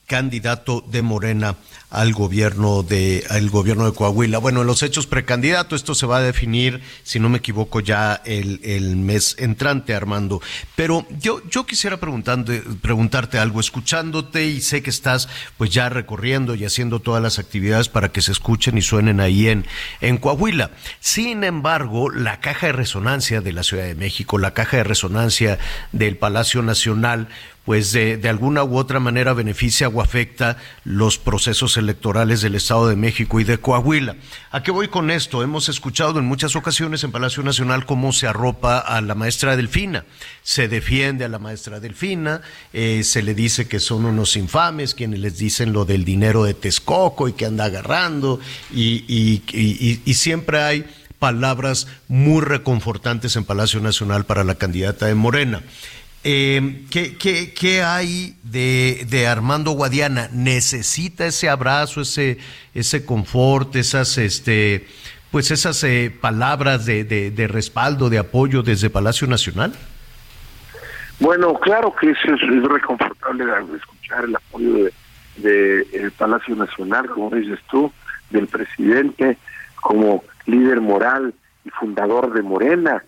candidato 0.07 0.85
de 0.91 1.03
Morena 1.03 1.57
al 1.93 2.15
gobierno 2.15 2.83
de 2.83 3.25
al 3.29 3.51
gobierno 3.51 3.85
de 3.85 3.93
Coahuila. 3.93 4.39
Bueno, 4.39 4.63
en 4.63 4.67
los 4.67 4.83
hechos 4.83 5.07
precandidato, 5.07 5.77
esto 5.77 5.95
se 5.95 6.07
va 6.07 6.19
a 6.19 6.23
definir, 6.23 6.81
si 7.03 7.21
no 7.21 7.29
me 7.29 7.39
equivoco, 7.39 7.81
ya 7.81 8.21
el, 8.25 8.61
el 8.65 8.97
mes 8.97 9.37
entrante, 9.39 9.95
Armando. 9.95 10.41
Pero 10.75 11.07
yo, 11.21 11.43
yo 11.51 11.67
quisiera 11.67 11.99
preguntando, 11.99 12.53
preguntarte 12.81 13.39
algo, 13.39 13.61
escuchándote, 13.61 14.47
y 14.47 14.63
sé 14.63 14.83
que 14.83 14.91
estás 14.91 15.29
pues 15.59 15.71
ya 15.71 15.91
recorriendo 15.91 16.55
y 16.55 16.65
haciendo 16.65 17.01
todas 17.01 17.23
las 17.23 17.39
actividades 17.39 17.91
para 17.91 18.11
que 18.11 18.23
se 18.23 18.33
escuchen 18.33 18.79
y 18.79 18.83
suenen 18.83 19.21
ahí 19.21 19.49
en, 19.49 19.67
en 20.01 20.17
Coahuila. 20.17 20.71
Sin 21.01 21.45
embargo, 21.45 22.11
la 22.11 22.41
caja 22.41 22.69
de 22.69 22.73
resonancia 22.73 23.43
de 23.43 23.53
la 23.53 23.63
Ciudad 23.63 23.85
de 23.85 23.95
México, 23.95 24.39
la 24.39 24.55
caja 24.55 24.79
de 24.79 24.85
resonancia 24.85 25.59
del 25.93 26.17
Palacio 26.17 26.63
Nacional, 26.63 27.29
pues 27.65 27.93
de, 27.93 28.21
alguna 28.29 28.65
u 28.65 28.77
otra 28.77 28.99
manera 28.99 29.35
beneficia 29.35 29.89
o 29.89 30.01
afecta 30.01 30.57
los 30.85 31.19
procesos 31.19 31.77
electorales 31.77 32.41
del 32.43 32.57
Estado 32.57 32.89
de 32.89 32.97
México 32.97 33.39
y 33.41 33.45
de 33.45 33.59
Coahuila. 33.59 34.17
¿A 34.51 34.63
qué 34.63 34.71
voy 34.71 34.89
con 34.89 35.11
esto? 35.11 35.43
Hemos 35.43 35.69
escuchado 35.69 36.19
en 36.19 36.25
muchas 36.25 36.57
ocasiones 36.57 37.05
en 37.05 37.13
Palacio 37.13 37.43
Nacional 37.43 37.87
cómo 37.87 38.13
se 38.13 38.27
arropa 38.27 38.79
a 38.79 39.01
la 39.01 39.15
maestra 39.15 39.57
Delfina, 39.57 40.05
se 40.43 40.67
defiende 40.67 41.25
a 41.25 41.29
la 41.29 41.39
maestra 41.39 41.79
Delfina, 41.79 42.41
eh, 42.73 43.03
se 43.05 43.23
le 43.23 43.35
dice 43.35 43.69
que 43.69 43.79
son 43.79 44.07
unos 44.07 44.37
infames 44.37 44.95
quienes 44.95 45.21
les 45.21 45.39
dicen 45.39 45.73
lo 45.73 45.85
del 45.85 46.05
dinero 46.05 46.45
de 46.45 46.55
Texcoco 46.55 47.29
y 47.29 47.33
que 47.33 47.47
anda 47.47 47.67
agarrando 47.67 48.41
y 48.73 49.43
siempre 50.15 50.63
hay 50.63 50.85
palabras 51.23 51.87
muy 52.09 52.41
reconfortantes 52.41 53.37
en 53.37 53.45
Palacio 53.45 53.79
Nacional 53.79 54.25
para 54.25 54.43
la 54.43 54.57
candidata 54.57 55.07
de 55.07 55.15
Morena. 55.15 55.63
Eh, 56.25 56.85
¿qué, 56.91 57.16
qué, 57.18 57.53
qué, 57.53 57.83
hay 57.83 58.37
de, 58.45 59.07
de, 59.11 59.27
Armando 59.27 59.73
Guadiana? 59.73 60.29
¿Necesita 60.33 61.27
ese 61.27 61.49
abrazo, 61.49 62.03
ese, 62.03 62.39
ese 62.75 63.05
confort, 63.05 63.75
esas, 63.75 64.18
este, 64.18 64.87
pues 65.33 65.51
esas 65.51 65.83
eh, 65.83 66.16
palabras 66.20 66.87
de, 66.87 67.03
de, 67.03 67.33
de, 67.33 67.49
respaldo, 67.49 68.09
de 68.09 68.18
apoyo 68.18 68.62
desde 68.62 68.89
Palacio 68.89 69.27
Nacional? 69.27 69.73
Bueno, 71.18 71.55
claro 71.55 71.93
que 71.95 72.11
eso 72.11 72.35
es, 72.35 72.43
es 72.43 72.62
reconfortable 72.68 73.45
escuchar 73.77 74.25
el 74.25 74.37
apoyo 74.37 74.75
de, 74.75 74.93
de 75.37 75.87
el 75.93 76.12
Palacio 76.12 76.55
Nacional, 76.55 77.09
como 77.09 77.31
dices 77.31 77.59
tú, 77.68 77.93
del 78.31 78.47
presidente, 78.47 79.39
como 79.75 80.23
líder 80.47 80.81
moral 80.81 81.35
y 81.64 81.70
fundador 81.70 82.33
de 82.33 82.43
Morena. 82.43 83.03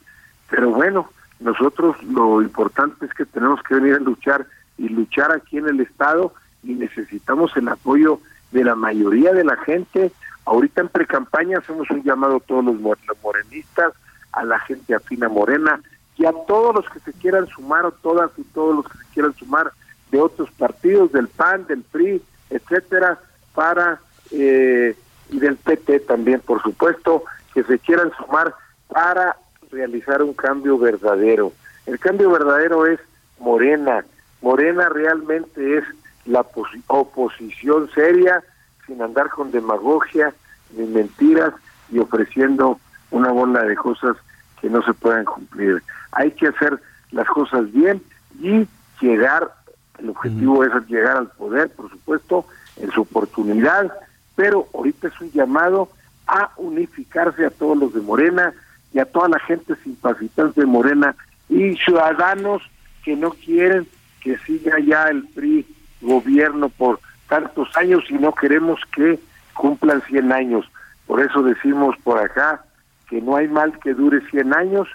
Pero 0.51 0.71
bueno, 0.71 1.11
nosotros 1.45 2.03
lo 2.05 2.41
importante 2.41 3.05
es 3.05 3.13
que 3.13 3.27
tenemos 3.27 3.63
que 3.63 3.75
venir 3.75 3.97
a 3.97 3.99
luchar 3.99 4.47
y 4.79 4.89
luchar 4.89 5.31
aquí 5.31 5.59
en 5.59 5.69
el 5.69 5.81
Estado 5.81 6.33
y 6.63 6.73
necesitamos 6.73 7.55
el 7.59 7.69
apoyo 7.69 8.19
de 8.51 8.65
la 8.65 8.75
mayoría 8.75 9.35
de 9.35 9.45
la 9.45 9.57
gente. 9.59 10.11
Ahorita 10.47 10.81
en 10.81 10.89
precampaña 10.89 11.59
hacemos 11.59 11.91
un 11.91 12.03
llamado 12.03 12.37
a 12.37 12.41
todos 12.41 12.65
los 12.65 12.81
morenistas, 13.23 13.93
a 14.33 14.43
la 14.43 14.59
gente 14.61 14.95
afina 14.95 15.29
morena 15.29 15.83
y 16.17 16.25
a 16.25 16.33
todos 16.49 16.77
los 16.77 16.89
que 16.89 17.01
se 17.01 17.13
quieran 17.13 17.47
sumar 17.49 17.85
o 17.85 17.93
todas 17.93 18.31
y 18.39 18.43
todos 18.45 18.77
los 18.77 18.89
que 18.89 18.97
se 18.97 19.05
quieran 19.13 19.35
sumar 19.35 19.71
de 20.11 20.23
otros 20.23 20.51
partidos, 20.53 21.13
del 21.13 21.29
PAN, 21.29 21.67
del 21.67 21.83
PRI, 21.83 22.23
etcétera, 22.49 23.19
para 23.55 24.01
eh, 24.31 24.97
y 25.29 25.39
del 25.39 25.57
PT 25.57 26.01
también, 26.01 26.41
por 26.41 26.63
supuesto, 26.63 27.25
que 27.53 27.65
se 27.65 27.79
quieran 27.81 28.11
sumar 28.17 28.55
para 28.89 29.37
realizar 29.75 30.23
un 30.23 30.33
cambio 30.33 30.79
verdadero. 30.79 31.53
El 31.87 31.99
cambio 31.99 32.31
verdadero 32.31 32.87
es 32.87 33.01
Morena. 33.39 34.05
Morena 34.41 34.89
realmente 34.89 35.79
es 35.79 35.85
la 36.25 36.47
oposición 36.87 37.91
seria, 37.95 38.43
sin 38.87 39.03
andar 39.03 39.29
con 39.31 39.51
demagogia 39.51 40.33
ni 40.77 40.87
mentiras 40.87 41.53
y 41.91 41.99
ofreciendo 41.99 42.79
una 43.11 43.31
bola 43.31 43.63
de 43.65 43.77
cosas 43.77 44.17
que 44.61 44.71
no 44.71 44.83
se 44.83 44.95
puedan 44.95 45.25
cumplir. 45.25 45.83
Hay 46.13 46.31
que 46.33 46.49
hacer 46.49 46.81
las 47.11 47.27
cosas 47.29 47.71
bien 47.73 48.03
y 48.41 48.67
llegar, 49.01 49.55
el 49.99 50.11
objetivo 50.11 50.65
es 50.65 50.73
llegar 50.89 51.17
al 51.17 51.29
poder, 51.29 51.71
por 51.71 51.91
supuesto, 51.91 52.47
en 52.77 52.91
su 52.91 53.03
oportunidad, 53.03 53.93
pero 54.35 54.67
ahorita 54.75 55.09
es 55.09 55.21
un 55.21 55.31
llamado 55.31 55.89
a 56.27 56.51
unificarse 56.57 57.45
a 57.45 57.51
todos 57.51 57.77
los 57.77 57.95
de 57.95 58.01
Morena, 58.01 58.53
y 58.95 59.01
a 59.01 59.05
toda 59.05 59.29
la 59.29 59.41
gente 59.41 59.75
simpatizante 59.83 60.61
de 60.61 60.67
Morena 60.67 61.15
y 61.49 61.77
ciudadanos 61.77 62.63
que 63.05 63.17
no 63.17 63.31
quieren 63.33 63.87
que 64.21 64.39
siga 64.39 64.79
ya 64.79 65.09
el 65.09 65.25
PRI 65.29 65.67
gobierno 66.01 66.69
por 66.71 67.01
tantos 67.29 67.69
años 67.77 68.05
y 68.09 68.15
no 68.15 68.33
queremos 68.33 68.81
que 68.95 69.19
cumplan 69.53 70.01
100 70.03 70.33
años. 70.33 70.67
Por 71.07 71.21
eso 71.21 71.43
decimos 71.43 71.97
por 72.03 72.19
acá 72.19 72.65
que 73.09 73.21
no 73.21 73.37
hay 73.37 73.49
mal 73.49 73.79
que 73.81 73.93
dure 73.93 74.21
100 74.31 74.55
años, 74.55 74.89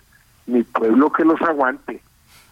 ni 0.48 0.64
pueblo 0.64 1.12
que 1.12 1.26
los 1.26 1.42
aguante. 1.42 2.02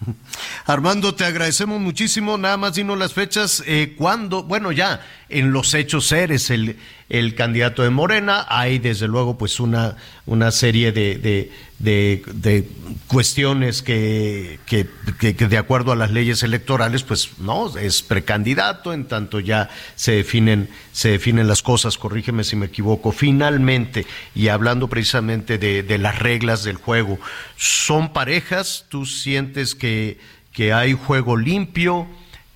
Armando, 0.66 1.16
te 1.16 1.26
agradecemos 1.26 1.80
muchísimo. 1.80 2.38
Nada 2.38 2.58
más 2.58 2.76
dinos 2.76 2.98
las 2.98 3.14
fechas. 3.14 3.64
Eh, 3.66 3.96
¿Cuándo? 3.98 4.44
Bueno, 4.44 4.72
ya 4.72 5.02
en 5.30 5.52
los 5.52 5.74
hechos 5.74 6.12
eres 6.12 6.50
el, 6.50 6.78
el 7.10 7.36
candidato 7.36 7.84
de 7.84 7.90
Morena. 7.90 8.46
Hay 8.50 8.80
desde 8.80 9.08
luego 9.08 9.38
pues 9.38 9.60
una, 9.60 9.98
una 10.26 10.52
serie 10.52 10.92
de, 10.92 11.52
de, 11.80 12.68
cuestiones 13.08 13.82
que, 13.82 14.60
que, 14.66 14.86
de 15.34 15.58
acuerdo 15.58 15.92
a 15.92 15.96
las 15.96 16.12
leyes 16.12 16.44
electorales 16.44 17.04
pues 17.04 17.30
no, 17.40 17.78
es 17.78 18.02
precandidato, 18.02 18.94
en 18.94 19.06
tanto 19.06 19.40
ya 19.40 19.70
se 19.96 20.14
definen, 20.14 20.70
se 20.92 21.12
definen 21.12 21.48
las 21.48 21.62
cosas, 21.62 21.98
corrígeme 21.98 22.44
si 22.44 22.56
me 22.56 22.68
equivoco. 22.68 23.12
Finalmente, 23.12 24.06
y 24.34 24.48
hablando 24.48 24.88
precisamente 24.88 25.58
de, 25.58 25.84
de 25.84 25.98
las 25.98 26.20
reglas 26.20 26.64
del 26.64 26.78
juego, 26.78 27.20
¿son 27.58 28.14
parejas? 28.14 28.86
¿Tú 28.90 29.06
sientes 29.06 29.76
que, 29.76 30.20
que 30.58 30.74
hay 30.74 30.94
juego 30.94 31.38
limpio? 31.38 32.08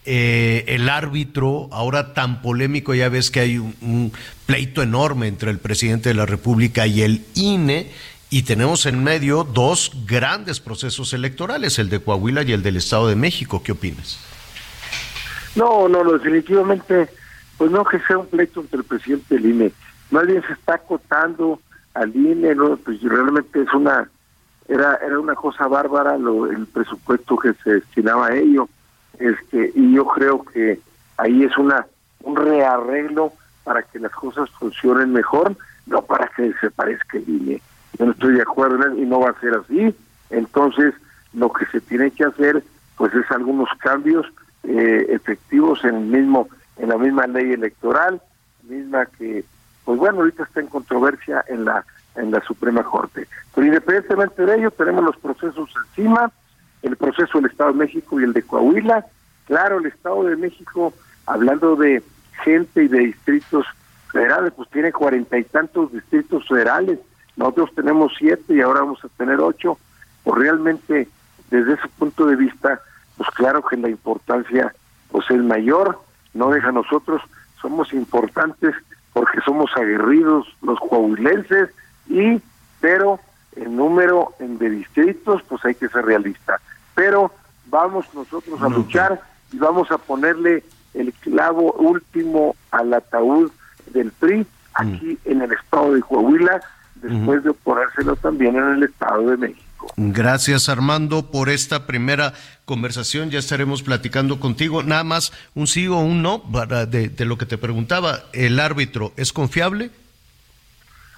Eh, 0.08 0.66
el 0.70 0.90
árbitro, 0.90 1.70
ahora 1.72 2.16
tan 2.16 2.42
polémico, 2.42 2.96
ya 2.96 3.10
ves 3.10 3.30
que 3.30 3.42
hay 3.42 3.60
un, 3.60 4.12
pleito 4.48 4.82
enorme 4.82 5.28
entre 5.28 5.52
el 5.52 5.60
presidente 5.60 6.10
de 6.10 6.16
la 6.16 6.26
República 6.26 6.88
y 6.88 7.04
el 7.04 7.24
INE, 7.36 7.92
y 8.32 8.42
tenemos 8.42 8.88
en 8.88 9.04
medio 9.04 9.44
dos 9.44 9.92
grandes 10.08 10.60
procesos 10.60 11.14
electorales, 11.14 11.78
el 11.78 11.90
de 11.90 12.00
Coahuila 12.00 12.42
y 12.42 12.54
el 12.54 12.64
del 12.64 12.78
Estado 12.78 13.08
de 13.08 13.16
México. 13.16 13.62
¿Qué 13.64 13.74
opinas? 13.74 14.20
No, 15.56 15.88
no, 15.88 16.04
definitivamente, 16.12 17.08
pues 17.60 17.70
no 17.70 17.86
que 17.86 18.00
sea 18.00 18.18
un 18.18 18.26
pleito 18.26 18.62
entre 18.62 18.80
el 18.80 18.84
presidente 18.84 19.36
y 19.36 19.38
el 19.38 19.46
INE. 19.46 19.72
Más 20.10 20.26
bien 20.26 20.42
se 20.48 20.54
está 20.54 20.74
acotando 20.74 21.62
al 21.94 22.16
INE, 22.16 22.56
¿no? 22.56 22.78
pues 22.78 23.00
realmente 23.04 23.62
es 23.62 23.72
una, 23.76 24.10
era, 24.72 24.96
era 25.06 25.20
una 25.20 25.36
cosa 25.36 25.68
bárbara 25.68 26.18
lo, 26.18 26.48
el 26.48 26.66
presupuesto 26.68 27.38
que 27.38 27.54
se 27.64 27.74
destinaba 27.74 28.28
a 28.28 28.36
ello 28.36 28.70
este 29.20 29.72
y 29.76 29.94
yo 29.94 30.06
creo 30.06 30.44
que 30.44 30.80
ahí 31.18 31.44
es 31.44 31.58
una 31.58 31.86
un 32.24 32.36
rearreglo 32.36 33.34
para 33.64 33.84
que 33.84 34.00
las 34.00 34.12
cosas 34.12 34.50
funcionen 34.52 35.14
mejor, 35.14 35.56
no 35.86 36.02
para 36.04 36.28
que 36.28 36.54
se 36.60 36.72
parezca 36.72 37.18
el 37.18 37.30
INE. 37.30 37.62
Yo 37.98 38.06
no 38.06 38.12
estoy 38.12 38.36
de 38.36 38.42
acuerdo 38.42 38.96
y 38.96 39.02
no 39.02 39.20
va 39.20 39.32
a 39.32 39.40
ser 39.40 39.54
así. 39.56 39.96
Entonces, 40.30 40.94
lo 41.34 41.52
que 41.52 41.66
se 41.68 41.82
tiene 41.82 42.12
que 42.12 42.26
hacer, 42.26 42.64
pues, 42.98 43.14
es 43.14 43.30
algunos 43.32 43.70
cambios 43.80 44.26
eh, 44.64 45.08
efectivos 45.10 45.84
en 45.84 45.96
el 45.96 46.06
mismo, 46.06 46.48
en 46.78 46.90
la 46.90 46.98
misma 46.98 47.28
ley 47.28 47.52
electoral, 47.54 48.22
misma 48.64 49.06
que, 49.06 49.44
pues 49.86 50.00
bueno, 50.00 50.20
ahorita 50.20 50.44
está 50.44 50.60
en 50.60 50.68
controversia 50.68 51.44
en 51.48 51.66
la 51.66 51.86
en 52.16 52.32
la 52.32 52.42
Suprema 52.42 52.84
Corte. 52.84 53.28
Pero 53.54 53.68
independientemente 53.68 54.46
de 54.46 54.56
ello, 54.58 54.72
tenemos 54.72 55.04
los 55.04 55.18
procesos 55.18 55.70
encima 55.90 56.32
el 56.82 56.98
proceso 56.98 57.40
del 57.40 57.52
Estado 57.52 57.72
de 57.72 57.80
México 57.80 58.20
y 58.20 58.24
el 58.24 58.34
de 58.34 58.44
Coahuila. 58.44 59.06
Claro, 59.46 59.80
el 59.80 59.86
Estado 59.86 60.24
de 60.24 60.36
México, 60.36 60.94
hablando 61.26 61.76
de 61.76 62.04
gente 62.44 62.84
y 62.84 62.88
de 62.88 63.00
distritos 63.00 63.66
federales, 64.12 64.54
pues 64.56 64.70
tiene 64.70 64.92
cuarenta 64.92 65.38
y 65.38 65.44
tantos 65.44 65.92
distritos 65.92 66.48
federales. 66.48 67.00
Nosotros 67.36 67.72
tenemos 67.76 68.14
siete 68.18 68.56
y 68.56 68.62
ahora 68.62 68.82
vamos 68.82 69.04
a 69.04 69.10
tener 69.10 69.40
ocho. 69.40 69.78
Pues 70.24 70.40
realmente, 70.40 71.08
desde 71.50 71.74
ese 71.74 71.88
punto 71.98 72.26
de 72.26 72.36
vista, 72.36 72.82
pues 73.18 73.30
claro 73.32 73.64
que 73.64 73.78
la 73.78 73.90
importancia 73.90 74.74
pues 75.12 75.30
es 75.30 75.44
mayor. 75.44 76.00
No 76.34 76.50
deja 76.50 76.72
nosotros, 76.72 77.22
somos 77.62 77.94
importantes 77.94 78.74
porque 79.14 79.42
somos 79.42 79.70
aguerridos 79.76 80.48
los 80.62 80.80
coahuilenses 80.80 81.70
y, 82.08 82.42
pero 82.80 83.20
el 83.56 83.76
número 83.76 84.34
de 84.40 84.70
distritos, 84.70 85.42
pues 85.48 85.64
hay 85.66 85.76
que 85.76 85.90
ser 85.90 86.06
realista. 86.06 86.60
Pero 86.96 87.32
vamos 87.68 88.06
nosotros 88.14 88.62
a 88.62 88.70
luchar 88.70 89.22
y 89.52 89.58
vamos 89.58 89.92
a 89.92 89.98
ponerle 89.98 90.64
el 90.94 91.14
clavo 91.14 91.74
último 91.74 92.56
al 92.72 92.94
ataúd 92.94 93.52
del 93.94 94.12
PRI 94.12 94.46
aquí 94.74 95.18
en 95.26 95.42
el 95.42 95.52
estado 95.52 95.94
de 95.94 96.02
Coahuila, 96.02 96.62
después 96.96 97.44
de 97.44 97.50
oponérselo 97.50 98.16
también 98.16 98.56
en 98.56 98.76
el 98.76 98.84
estado 98.84 99.30
de 99.32 99.38
México. 99.38 99.92
Gracias 99.98 100.70
Armando 100.70 101.32
por 101.32 101.50
esta 101.50 101.88
primera 101.88 102.34
conversación. 102.66 103.32
Ya 103.32 103.40
estaremos 103.40 103.82
platicando 103.82 104.40
contigo. 104.40 104.84
Nada 104.84 105.04
más 105.04 105.34
un 105.56 105.68
sí 105.68 105.88
o 105.88 105.98
un 105.98 106.22
no 106.22 106.44
de, 106.88 107.10
de 107.10 107.26
lo 107.26 107.38
que 107.38 107.48
te 107.48 107.58
preguntaba. 107.58 108.20
¿El 108.32 108.60
árbitro 108.60 109.12
es 109.18 109.34
confiable? 109.34 109.90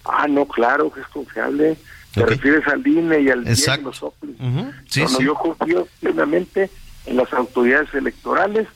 Ah, 0.05 0.27
no, 0.27 0.45
claro 0.45 0.91
que 0.91 1.01
es 1.01 1.07
confiable. 1.07 1.77
Te 2.13 2.25
refieres 2.25 2.67
al 2.67 2.85
INE 2.85 3.21
y 3.21 3.29
al 3.29 3.47
Exacto. 3.47 3.91
los 3.91 5.17
Yo 5.19 5.33
confío 5.33 5.87
plenamente 5.99 6.69
en 7.05 7.17
las 7.17 7.33
autoridades 7.33 7.93
electorales. 7.93 8.67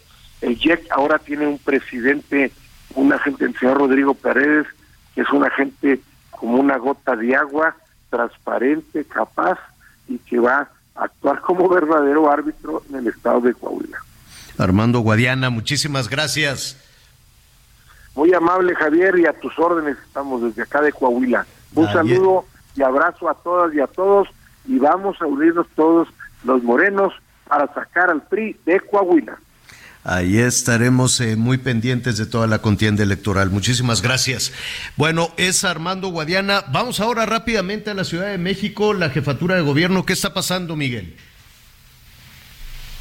El 0.41 0.57
IEC 0.59 0.87
ahora 0.91 1.19
tiene 1.19 1.47
un 1.47 1.59
presidente, 1.59 2.51
un 2.95 3.13
agente, 3.13 3.45
el 3.45 3.57
señor 3.57 3.77
Rodrigo 3.77 4.13
Paredes, 4.15 4.65
que 5.13 5.21
es 5.21 5.29
un 5.29 5.45
agente 5.45 5.99
como 6.31 6.57
una 6.57 6.77
gota 6.77 7.15
de 7.15 7.35
agua, 7.35 7.75
transparente, 8.09 9.03
capaz 9.05 9.59
y 10.07 10.17
que 10.19 10.39
va 10.39 10.69
a 10.95 11.03
actuar 11.03 11.41
como 11.41 11.67
verdadero 11.69 12.31
árbitro 12.31 12.83
en 12.89 12.95
el 12.97 13.07
estado 13.07 13.41
de 13.41 13.53
Coahuila. 13.53 13.97
Armando 14.57 14.99
Guadiana, 15.01 15.49
muchísimas 15.49 16.09
gracias. 16.09 16.77
Muy 18.17 18.33
amable 18.33 18.73
Javier 18.73 19.19
y 19.19 19.27
a 19.27 19.33
tus 19.33 19.59
órdenes 19.59 19.95
estamos 20.07 20.41
desde 20.41 20.63
acá 20.63 20.81
de 20.81 20.91
Coahuila. 20.91 21.45
Un 21.75 21.85
saludo 21.85 22.45
y 22.75 22.81
abrazo 22.81 23.29
a 23.29 23.35
todas 23.35 23.71
y 23.75 23.79
a 23.79 23.85
todos 23.85 24.27
y 24.65 24.79
vamos 24.79 25.21
a 25.21 25.27
unirnos 25.27 25.67
todos 25.75 26.07
los 26.43 26.63
morenos 26.63 27.13
para 27.47 27.71
sacar 27.75 28.09
al 28.09 28.23
PRI 28.23 28.57
de 28.65 28.79
Coahuila. 28.79 29.37
Ahí 30.03 30.39
estaremos 30.39 31.21
eh, 31.21 31.35
muy 31.35 31.59
pendientes 31.59 32.17
de 32.17 32.25
toda 32.25 32.47
la 32.47 32.57
contienda 32.57 33.03
electoral. 33.03 33.51
Muchísimas 33.51 34.01
gracias. 34.01 34.51
Bueno, 34.95 35.29
es 35.37 35.63
Armando 35.63 36.07
Guadiana. 36.07 36.63
Vamos 36.71 36.99
ahora 36.99 37.27
rápidamente 37.27 37.91
a 37.91 37.93
la 37.93 38.03
Ciudad 38.03 38.31
de 38.31 38.39
México, 38.39 38.95
la 38.95 39.11
jefatura 39.11 39.57
de 39.57 39.61
gobierno. 39.61 40.07
¿Qué 40.07 40.13
está 40.13 40.33
pasando, 40.33 40.75
Miguel? 40.75 41.15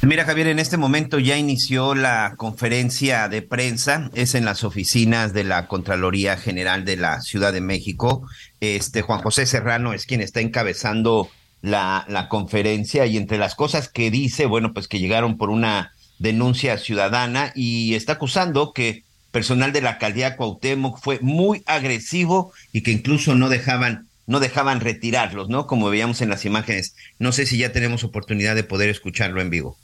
Mira, 0.03 0.25
Javier, 0.25 0.47
en 0.47 0.59
este 0.59 0.77
momento 0.77 1.17
ya 1.17 1.37
inició 1.37 1.95
la 1.95 2.35
conferencia 2.37 3.27
de 3.29 3.41
prensa, 3.41 4.11
es 4.13 4.35
en 4.35 4.45
las 4.45 4.63
oficinas 4.63 5.33
de 5.33 5.43
la 5.43 5.67
Contraloría 5.67 6.37
General 6.37 6.85
de 6.85 6.97
la 6.97 7.19
Ciudad 7.21 7.51
de 7.51 7.61
México. 7.61 8.25
Este 8.61 9.01
Juan 9.01 9.21
José 9.21 9.47
Serrano 9.47 9.93
es 9.93 10.05
quien 10.05 10.21
está 10.21 10.39
encabezando 10.39 11.29
la, 11.61 12.27
conferencia 12.29 13.07
y 13.07 13.17
entre 13.17 13.39
las 13.39 13.55
cosas 13.55 13.89
que 13.89 14.11
dice, 14.11 14.45
bueno, 14.45 14.71
pues 14.71 14.87
que 14.87 14.99
llegaron 14.99 15.35
por 15.35 15.49
una 15.49 15.93
denuncia 16.19 16.77
ciudadana 16.77 17.51
y 17.55 17.95
está 17.95 18.13
acusando 18.13 18.73
que 18.73 19.03
personal 19.31 19.73
de 19.73 19.81
la 19.81 19.91
alcaldía 19.91 20.37
Cuauhtémoc 20.37 21.01
fue 21.01 21.19
muy 21.21 21.63
agresivo 21.65 22.53
y 22.71 22.81
que 22.81 22.91
incluso 22.91 23.33
no 23.33 23.49
dejaban 23.49 24.07
no 24.27 24.41
dejaban 24.41 24.81
retirarlos, 24.81 25.47
¿no? 25.47 25.67
Como 25.67 25.89
veíamos 25.89 26.21
en 26.21 26.29
las 26.29 26.43
imágenes. 26.43 26.95
No 27.17 27.31
sé 27.31 27.45
si 27.45 27.57
ya 27.57 27.71
tenemos 27.71 28.03
oportunidad 28.03 28.55
de 28.55 28.63
poder 28.65 28.89
escucharlo 28.89 29.39
en 29.39 29.49
vivo. 29.49 29.77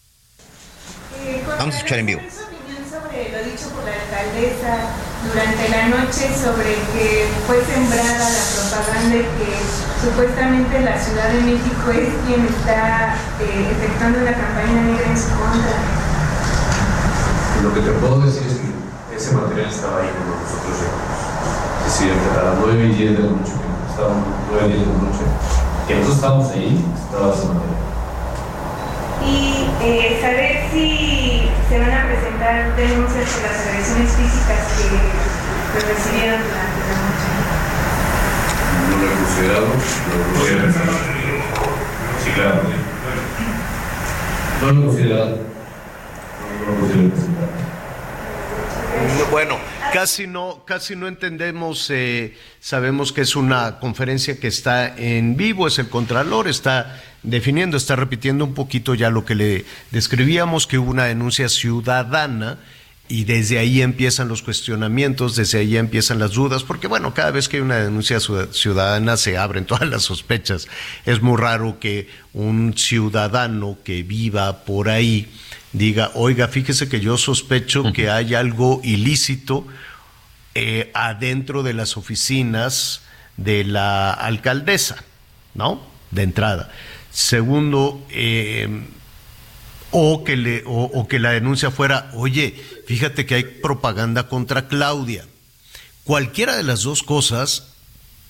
Vamos 1.63 1.75
a 1.75 1.77
escuchar 1.77 1.99
en 1.99 2.07
vivo. 2.07 2.19
su 2.27 2.43
opinión 2.43 2.83
sobre 2.83 3.31
lo 3.31 3.39
dicho 3.47 3.71
por 3.71 3.87
la 3.87 3.95
alcaldesa 3.95 4.99
durante 5.23 5.63
la 5.71 5.95
noche 5.95 6.27
sobre 6.35 6.75
que 6.91 7.31
fue 7.47 7.63
sembrada 7.63 8.19
la 8.19 8.43
propaganda 8.51 9.23
que 9.39 9.47
supuestamente 10.03 10.83
la 10.83 10.99
Ciudad 10.99 11.31
de 11.31 11.39
México 11.39 11.87
es 11.87 12.11
quien 12.27 12.43
está 12.51 13.15
eh, 13.39 13.71
efectuando 13.79 14.27
la 14.27 14.35
campaña 14.35 14.91
negra 14.91 15.07
en 15.07 15.15
su 15.15 15.31
contra? 15.39 15.79
Lo 17.63 17.71
que 17.71 17.79
te 17.79 17.91
puedo 17.95 18.19
decir 18.27 18.43
es 18.43 18.59
que 18.59 19.15
ese 19.15 19.31
material 19.31 19.71
estaba 19.71 20.03
ahí 20.03 20.11
cuando 20.19 20.43
nosotros 20.43 20.67
llegamos. 20.67 21.15
Es 21.79 21.95
decir, 21.95 22.11
a 22.11 22.43
las 22.43 22.55
9 22.59 22.75
y 22.75 22.91
10 22.91 23.11
de 23.15 23.23
la 23.23 23.31
noche, 23.39 23.55
estábamos 23.87 24.27
9 24.51 24.67
y 24.67 24.73
10 24.75 24.83
de 24.83 24.91
la 24.91 24.99
noche, 24.99 25.23
que 25.87 25.95
nosotros 25.95 26.15
estábamos 26.19 26.51
ahí, 26.51 26.75
estaba 27.07 27.31
ese 27.31 27.47
material 27.47 27.92
y 29.25 29.67
eh, 29.81 30.19
saber 30.21 30.69
si 30.71 31.49
se 31.69 31.79
van 31.79 31.91
a 31.91 32.07
presentar 32.07 32.75
denuncias 32.75 33.29
por 33.29 33.43
las 33.43 33.67
agresiones 33.67 34.11
físicas 34.11 34.61
que 34.77 35.79
recibieron 35.79 36.41
durante 36.43 36.81
la 36.87 36.95
noche. 37.03 37.27
No 38.89 38.97
lo 38.97 39.05
he 39.05 39.15
considerado, 39.15 39.67
lo 40.33 40.39
voy 40.39 40.49
a 40.49 40.61
pensar. 40.63 40.87
Sí, 42.23 42.29
claro. 42.35 42.61
No 44.61 44.71
lo 44.71 44.81
he 44.81 44.85
considerado. 44.85 45.29
No 45.29 46.65
lo 46.65 46.73
he 46.73 46.79
considerado 46.79 47.72
Bueno, 49.31 49.57
casi 49.91 50.27
no, 50.27 50.63
casi 50.65 50.95
no 50.95 51.07
entendemos, 51.07 51.89
eh, 51.89 52.37
sabemos 52.59 53.11
que 53.11 53.21
es 53.21 53.35
una 53.35 53.79
conferencia 53.79 54.39
que 54.39 54.47
está 54.47 54.95
en 54.95 55.35
vivo, 55.35 55.67
es 55.67 55.79
el 55.79 55.89
Contralor, 55.89 56.47
está 56.47 57.01
definiendo, 57.23 57.77
está 57.77 57.95
repitiendo 57.95 58.45
un 58.45 58.53
poquito 58.53 58.93
ya 58.95 59.09
lo 59.09 59.25
que 59.25 59.35
le 59.35 59.65
describíamos, 59.91 60.67
que 60.67 60.77
hubo 60.77 60.91
una 60.91 61.05
denuncia 61.05 61.49
ciudadana 61.49 62.59
y 63.07 63.25
desde 63.25 63.59
ahí 63.59 63.81
empiezan 63.81 64.27
los 64.27 64.41
cuestionamientos, 64.41 65.35
desde 65.35 65.59
ahí 65.59 65.77
empiezan 65.77 66.19
las 66.19 66.31
dudas, 66.31 66.63
porque 66.63 66.87
bueno, 66.87 67.13
cada 67.13 67.31
vez 67.31 67.49
que 67.49 67.57
hay 67.57 67.63
una 67.63 67.77
denuncia 67.77 68.19
ciudadana 68.19 69.17
se 69.17 69.37
abren 69.37 69.65
todas 69.67 69.87
las 69.87 70.03
sospechas. 70.03 70.67
Es 71.05 71.21
muy 71.21 71.37
raro 71.37 71.79
que 71.79 72.07
un 72.33 72.77
ciudadano 72.77 73.77
que 73.83 74.03
viva 74.03 74.63
por 74.63 74.89
ahí 74.89 75.29
diga, 75.73 76.11
oiga, 76.13 76.47
fíjese 76.47 76.87
que 76.87 77.01
yo 77.01 77.17
sospecho 77.17 77.91
que 77.91 78.09
hay 78.09 78.35
algo 78.35 78.79
ilícito 78.83 79.67
eh, 80.55 80.91
adentro 80.93 81.63
de 81.63 81.73
las 81.73 81.97
oficinas 81.97 83.01
de 83.37 83.63
la 83.63 84.11
alcaldesa, 84.11 85.03
¿no? 85.55 85.81
De 86.11 86.21
entrada. 86.21 86.71
Segundo, 87.11 88.05
eh, 88.11 88.85
o 89.89 90.23
que, 90.23 90.37
le, 90.37 90.63
o, 90.65 91.07
que 91.07 91.19
la 91.19 91.31
denuncia 91.31 91.71
fuera, 91.71 92.09
oye, 92.13 92.55
fíjate 92.87 93.25
que 93.25 93.35
hay 93.35 93.43
propaganda 93.43 94.27
contra 94.27 94.67
Claudia. 94.67 95.25
Cualquiera 96.03 96.55
de 96.55 96.63
las 96.63 96.83
dos 96.83 97.03
cosas, 97.03 97.73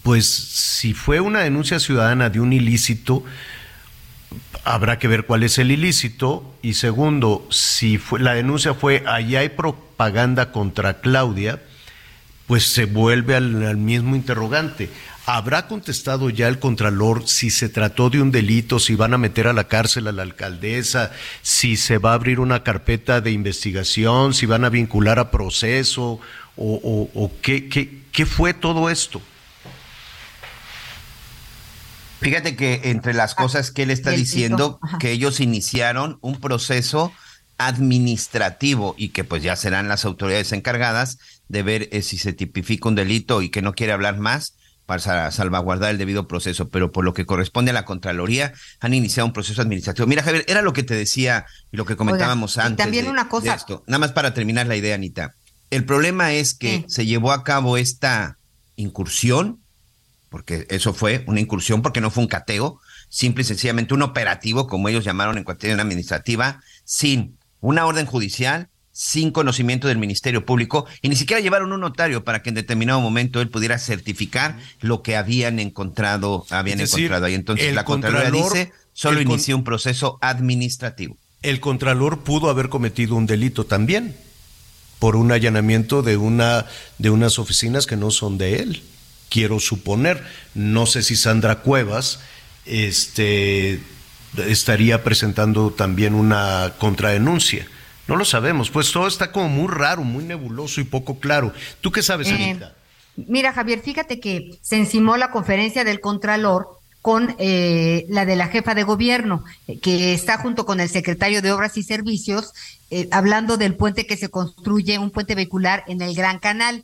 pues 0.01 0.27
si 0.27 0.93
fue 0.93 1.19
una 1.19 1.39
denuncia 1.39 1.79
ciudadana 1.79 2.29
de 2.29 2.39
un 2.39 2.53
ilícito, 2.53 3.23
habrá 4.63 4.99
que 4.99 5.07
ver 5.07 5.25
cuál 5.25 5.43
es 5.43 5.57
el 5.57 5.71
ilícito. 5.71 6.53
Y 6.61 6.73
segundo, 6.73 7.47
si 7.49 7.97
fue, 7.97 8.19
la 8.19 8.33
denuncia 8.33 8.73
fue, 8.73 9.03
allá 9.05 9.39
hay 9.39 9.49
propaganda 9.49 10.51
contra 10.51 11.01
Claudia, 11.01 11.61
pues 12.47 12.65
se 12.67 12.85
vuelve 12.85 13.35
al 13.35 13.77
mismo 13.77 14.15
interrogante. 14.15 14.89
¿Habrá 15.25 15.67
contestado 15.67 16.29
ya 16.29 16.49
el 16.49 16.59
Contralor 16.59 17.29
si 17.29 17.49
se 17.49 17.69
trató 17.69 18.09
de 18.09 18.21
un 18.21 18.29
delito, 18.29 18.77
si 18.77 18.95
van 18.95 19.13
a 19.13 19.17
meter 19.17 19.47
a 19.47 19.53
la 19.53 19.69
cárcel 19.69 20.07
a 20.07 20.11
la 20.11 20.21
alcaldesa, 20.21 21.13
si 21.41 21.77
se 21.77 21.97
va 21.97 22.11
a 22.11 22.15
abrir 22.15 22.41
una 22.41 22.63
carpeta 22.63 23.21
de 23.21 23.31
investigación, 23.31 24.33
si 24.33 24.45
van 24.45 24.65
a 24.65 24.69
vincular 24.69 25.19
a 25.19 25.31
proceso 25.31 26.19
o, 26.57 27.31
qué, 27.41 27.69
qué, 28.11 28.25
fue 28.25 28.53
todo 28.53 28.89
esto? 28.89 29.21
Fíjate 32.23 32.55
que 32.55 32.81
entre 32.85 33.13
las 33.13 33.35
cosas 33.35 33.71
que 33.71 33.83
él 33.83 33.91
está 33.91 34.11
diciendo, 34.11 34.79
que 34.99 35.11
ellos 35.11 35.39
iniciaron 35.39 36.17
un 36.21 36.39
proceso 36.39 37.11
administrativo 37.57 38.95
y 38.97 39.09
que 39.09 39.23
pues 39.23 39.43
ya 39.43 39.55
serán 39.55 39.87
las 39.87 40.05
autoridades 40.05 40.51
encargadas 40.51 41.19
de 41.47 41.63
ver 41.63 41.89
eh, 41.91 42.01
si 42.01 42.17
se 42.17 42.33
tipifica 42.33 42.89
un 42.89 42.95
delito 42.95 43.41
y 43.41 43.49
que 43.49 43.61
no 43.61 43.73
quiere 43.73 43.93
hablar 43.93 44.17
más 44.17 44.55
para 44.85 45.31
salvaguardar 45.31 45.91
el 45.91 45.97
debido 45.97 46.27
proceso, 46.27 46.67
pero 46.69 46.91
por 46.91 47.05
lo 47.05 47.13
que 47.13 47.25
corresponde 47.25 47.71
a 47.71 47.73
la 47.73 47.85
Contraloría, 47.85 48.53
han 48.81 48.93
iniciado 48.93 49.27
un 49.27 49.33
proceso 49.33 49.61
administrativo. 49.61 50.07
Mira, 50.07 50.23
Javier, 50.23 50.43
era 50.47 50.61
lo 50.61 50.73
que 50.73 50.83
te 50.83 50.93
decía 50.93 51.45
y 51.71 51.77
lo 51.77 51.85
que 51.85 51.95
comentábamos 51.95 52.57
antes. 52.57 52.83
también 52.83 53.07
una 53.07 53.29
cosa. 53.29 53.53
esto. 53.53 53.83
Nada 53.87 53.99
más 53.99 54.11
para 54.11 54.33
terminar 54.33 54.67
la 54.67 54.75
idea, 54.75 54.95
Anita. 54.95 55.35
El 55.69 55.85
problema 55.85 56.33
es 56.33 56.53
que 56.53 56.85
se 56.87 57.05
llevó 57.05 57.31
a 57.31 57.43
cabo 57.43 57.77
esta 57.77 58.37
incursión, 58.75 59.62
porque 60.33 60.65
eso 60.71 60.95
fue 60.95 61.23
una 61.27 61.39
incursión, 61.39 61.83
porque 61.83 62.01
no 62.01 62.09
fue 62.09 62.23
un 62.23 62.27
cateo, 62.27 62.79
simple 63.07 63.43
y 63.43 63.45
sencillamente 63.45 63.93
un 63.93 64.01
operativo, 64.01 64.65
como 64.65 64.89
ellos 64.89 65.05
llamaron 65.05 65.37
en 65.37 65.43
cuestión 65.43 65.79
administrativa, 65.79 66.63
sin 66.85 67.37
una 67.61 67.85
orden 67.85 68.07
judicial, 68.07 68.67
sin 68.91 69.29
conocimiento 69.29 69.87
del 69.87 69.99
Ministerio 69.99 70.43
Público 70.43 70.87
y 71.03 71.09
ni 71.09 71.15
siquiera 71.15 71.39
llevaron 71.39 71.71
un 71.71 71.81
notario 71.81 72.23
para 72.23 72.41
que 72.41 72.49
en 72.49 72.55
determinado 72.55 72.99
momento 72.99 73.41
él 73.41 73.49
pudiera 73.51 73.77
certificar 73.77 74.57
lo 74.81 75.03
que 75.03 75.15
habían 75.15 75.59
encontrado, 75.59 76.47
habían 76.49 76.79
encontrado 76.81 77.25
ahí. 77.25 77.35
Entonces 77.35 77.75
la 77.75 77.85
Contraloría 77.85 78.31
dice, 78.31 78.71
solo 78.91 79.21
inició 79.21 79.55
un 79.55 79.63
proceso 79.63 80.17
administrativo. 80.19 81.15
El 81.43 81.59
Contralor 81.59 82.21
pudo 82.21 82.49
haber 82.49 82.69
cometido 82.69 83.15
un 83.15 83.27
delito 83.27 83.67
también 83.67 84.15
por 84.97 85.15
un 85.15 85.31
allanamiento 85.31 86.01
de 86.01 86.17
una 86.17 86.65
de 86.97 87.11
unas 87.11 87.37
oficinas 87.37 87.85
que 87.85 87.97
no 87.97 88.09
son 88.09 88.39
de 88.39 88.55
él. 88.55 88.81
Quiero 89.33 89.59
suponer, 89.59 90.23
no 90.53 90.85
sé 90.85 91.01
si 91.01 91.15
Sandra 91.15 91.61
Cuevas 91.61 92.19
este 92.65 93.81
estaría 94.37 95.03
presentando 95.03 95.71
también 95.71 96.13
una 96.13 96.73
contradenuncia 96.77 97.67
no 98.07 98.17
lo 98.17 98.25
sabemos, 98.25 98.69
pues 98.69 98.91
todo 98.91 99.07
está 99.07 99.31
como 99.31 99.47
muy 99.47 99.67
raro, 99.67 100.03
muy 100.03 100.23
nebuloso 100.23 100.81
y 100.81 100.83
poco 100.83 101.19
claro. 101.19 101.53
¿Tú 101.79 101.91
qué 101.91 102.03
sabes, 102.03 102.27
eh, 102.27 102.33
Anita? 102.33 102.75
Mira, 103.15 103.53
Javier, 103.53 103.79
fíjate 103.79 104.19
que 104.19 104.57
se 104.61 104.77
encimó 104.77 105.15
la 105.15 105.31
conferencia 105.31 105.83
del 105.83 106.01
Contralor 106.01 106.67
con 107.01 107.35
eh, 107.37 108.05
la 108.09 108.25
de 108.25 108.35
la 108.35 108.47
jefa 108.47 108.75
de 108.75 108.83
gobierno, 108.83 109.43
que 109.81 110.13
está 110.13 110.37
junto 110.37 110.65
con 110.65 110.79
el 110.79 110.89
secretario 110.89 111.41
de 111.41 111.51
Obras 111.51 111.77
y 111.77 111.83
Servicios, 111.83 112.53
eh, 112.91 113.07
hablando 113.11 113.57
del 113.57 113.75
puente 113.75 114.05
que 114.05 114.17
se 114.17 114.29
construye, 114.29 114.99
un 114.99 115.11
puente 115.11 115.35
vehicular 115.35 115.83
en 115.87 116.01
el 116.01 116.13
Gran 116.15 116.39
Canal. 116.39 116.83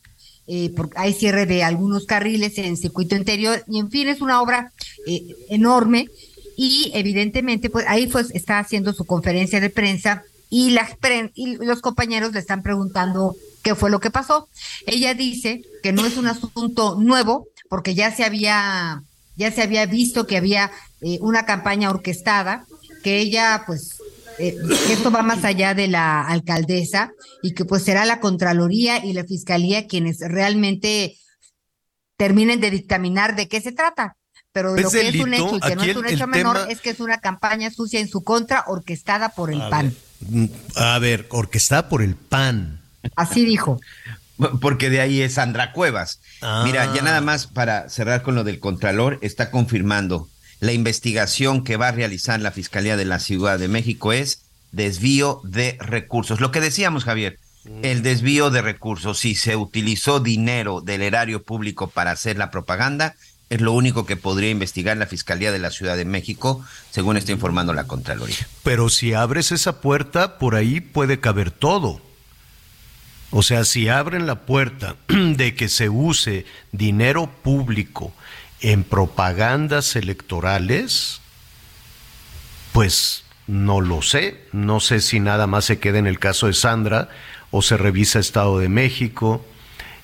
Porque 0.76 0.98
hay 0.98 1.14
cierre 1.14 1.46
de 1.46 1.64
algunos 1.64 2.06
carriles 2.06 2.58
en 2.58 2.76
circuito 2.76 3.16
interior 3.16 3.64
y 3.68 3.80
en 3.80 3.92
fin 3.92 4.08
es 4.08 4.22
una 4.22 4.42
obra 4.42 4.72
enorme 5.50 6.08
y 6.58 6.92
evidentemente 6.94 7.70
pues 7.70 7.86
ahí 7.88 8.08
pues 8.08 8.32
está 8.34 8.60
haciendo 8.60 8.94
su 8.94 9.06
conferencia 9.06 9.62
de 9.62 9.70
prensa 9.70 10.24
y, 10.50 10.72
las 10.72 10.90
y 11.36 11.56
los 11.58 11.82
compañeros 11.82 12.34
le 12.34 12.40
están 12.40 12.64
preguntando 12.64 13.36
qué 13.64 13.76
fue 13.76 13.90
lo 13.90 14.00
que 14.00 14.12
pasó. 14.12 14.50
Ella 14.86 15.14
dice 15.14 15.62
que 15.84 15.94
no 15.94 16.06
es 16.06 16.18
un 16.18 16.28
asunto 16.28 16.96
nuevo 16.96 17.48
porque 17.70 17.94
ya 17.94 18.14
se 18.14 18.24
había 18.24 19.04
ya 19.36 19.52
se 19.52 19.62
había 19.62 19.86
visto 19.86 20.28
que 20.28 20.36
había 20.36 20.70
eh, 21.00 21.18
una 21.22 21.46
campaña 21.46 21.90
orquestada, 21.90 22.66
que 23.04 23.20
ella 23.20 23.64
pues 23.66 23.99
eh, 24.40 24.58
esto 24.90 25.12
va 25.12 25.22
más 25.22 25.44
allá 25.44 25.74
de 25.74 25.88
la 25.88 26.22
alcaldesa 26.22 27.12
y 27.42 27.54
que 27.54 27.66
pues 27.66 27.84
será 27.84 28.06
la 28.06 28.20
Contraloría 28.20 29.04
y 29.06 29.14
la 29.14 29.26
Fiscalía 29.26 29.88
quienes 29.88 30.20
realmente 30.20 31.18
terminen 32.18 32.60
de 32.60 32.72
dictaminar 32.72 33.36
de 33.36 33.48
qué 33.48 33.62
se 33.62 33.72
trata. 33.72 34.16
Pero 34.52 34.76
lo 34.76 34.90
que 34.90 35.08
es 35.08 35.16
un 35.16 35.34
hecho 35.34 35.56
y 35.56 35.60
que 35.60 35.76
no 35.76 35.84
es 35.84 35.96
un 35.96 36.08
hecho 36.08 36.28
menor 36.28 36.58
es 36.70 36.82
que 36.82 36.90
es 36.90 37.00
una 37.00 37.20
campaña 37.20 37.70
sucia 37.70 38.00
en 38.00 38.08
su 38.08 38.24
contra 38.24 38.64
orquestada 38.68 39.30
por 39.30 39.52
el 39.52 39.60
PAN. 39.70 39.96
A 40.76 40.98
ver, 41.00 41.28
orquestada 41.30 41.88
por 41.88 42.02
el 42.02 42.16
PAN. 42.16 42.82
Así 43.16 43.46
dijo. 43.46 43.80
Porque 44.60 44.90
de 44.90 45.02
ahí 45.02 45.22
es 45.22 45.34
Sandra 45.36 45.72
Cuevas. 45.72 46.22
Mira, 46.64 46.94
ya 46.96 47.02
nada 47.02 47.18
ah. 47.18 47.22
más 47.22 47.48
para 47.48 47.90
cerrar 47.90 48.24
con 48.24 48.36
lo 48.36 48.44
del 48.44 48.60
Contralor, 48.60 49.20
está 49.22 49.52
confirmando 49.52 50.30
la 50.60 50.74
investigación 50.74 51.64
que 51.64 51.78
va 51.78 51.90
a 51.90 51.94
realizar 51.94 52.40
la 52.40 52.52
Fiscalía 52.52 52.98
de 52.98 53.06
la 53.06 53.20
Ciudad 53.20 53.60
de 53.60 53.68
México 53.68 54.12
es 54.12 54.42
desvío 54.72 55.42
de 55.44 55.78
recursos. 55.80 56.42
Lo 56.42 56.52
que 56.52 56.62
decíamos, 56.62 57.06
Javier, 57.06 57.40
el 57.84 58.02
desvío 58.02 58.50
de 58.50 58.62
recursos, 58.62 59.20
si 59.20 59.36
se 59.36 59.56
utilizó 59.56 60.20
dinero 60.20 60.82
del 60.82 61.02
erario 61.02 61.44
público 61.44 61.90
para 61.90 62.12
hacer 62.12 62.38
la 62.38 62.52
propaganda, 62.52 63.16
es 63.50 63.62
lo 63.62 63.74
único 63.74 64.06
que 64.06 64.16
podría 64.16 64.50
investigar 64.50 64.98
la 64.98 65.08
Fiscalía 65.08 65.52
de 65.52 65.60
la 65.60 65.72
Ciudad 65.72 65.98
de 65.98 66.06
México, 66.06 66.64
según 66.92 67.18
está 67.18 67.32
informando 67.32 67.74
la 67.74 67.86
Contraloría. 67.86 68.48
Pero 68.64 68.90
si 68.90 69.14
abres 69.14 69.52
esa 69.52 69.82
puerta, 69.82 70.38
por 70.38 70.56
ahí 70.56 70.82
puede 70.82 71.20
caber 71.20 71.52
todo. 71.52 72.02
O 73.32 73.44
sea, 73.44 73.64
si 73.66 73.90
abren 73.90 74.26
la 74.26 74.42
puerta 74.46 74.96
de 75.08 75.56
que 75.56 75.70
se 75.70 75.90
use 75.90 76.46
dinero 76.72 77.32
público 77.44 78.14
en 78.62 78.84
propagandas 78.84 79.96
electorales, 79.96 81.22
pues 82.72 83.24
no 83.48 83.82
lo 83.82 84.02
sé. 84.02 84.46
No 84.52 84.80
sé 84.80 85.02
si 85.02 85.20
nada 85.20 85.48
más 85.48 85.66
se 85.66 85.80
queda 85.80 86.00
en 86.00 86.08
el 86.08 86.20
caso 86.20 86.48
de 86.48 86.54
Sandra 86.54 87.10
o 87.52 87.62
se 87.62 87.78
revisa 87.78 88.20
Estado 88.20 88.60
de 88.60 88.70
México 88.70 89.46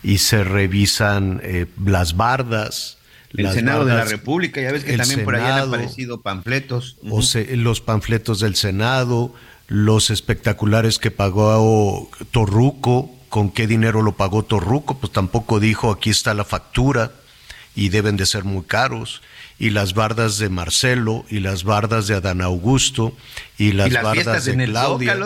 y 0.03 0.19
se 0.19 0.43
revisan 0.43 1.41
eh, 1.43 1.67
las 1.83 2.15
bardas 2.15 2.97
el 3.37 3.51
Senado 3.51 3.85
de 3.85 3.93
la 3.93 4.05
República, 4.05 4.61
ya 4.61 4.71
ves 4.71 4.83
que 4.83 4.97
también 4.97 5.23
por 5.23 5.35
ahí 5.35 5.43
han 5.43 5.67
aparecido 5.67 6.21
panfletos. 6.21 6.97
O 7.09 7.21
los 7.55 7.81
panfletos 7.81 8.39
del 8.39 8.55
Senado, 8.55 9.33
los 9.67 10.09
espectaculares 10.09 10.99
que 10.99 11.11
pagó 11.11 12.09
Torruco, 12.31 13.11
con 13.29 13.51
qué 13.51 13.67
dinero 13.67 14.01
lo 14.01 14.13
pagó 14.13 14.43
Torruco, 14.43 14.97
pues 14.97 15.11
tampoco 15.11 15.59
dijo 15.59 15.91
aquí 15.91 16.09
está 16.09 16.33
la 16.33 16.45
factura 16.45 17.11
y 17.75 17.89
deben 17.89 18.17
de 18.17 18.25
ser 18.25 18.43
muy 18.43 18.63
caros. 18.63 19.21
Y 19.57 19.69
las 19.69 19.93
bardas 19.93 20.37
de 20.37 20.49
Marcelo, 20.49 21.25
y 21.29 21.39
las 21.39 21.63
bardas 21.63 22.07
de 22.07 22.15
Adán 22.15 22.41
Augusto, 22.41 23.15
y 23.57 23.71
las, 23.71 23.91
bardas 24.01 24.45
de 24.45 24.65
Claudia, 24.65 25.17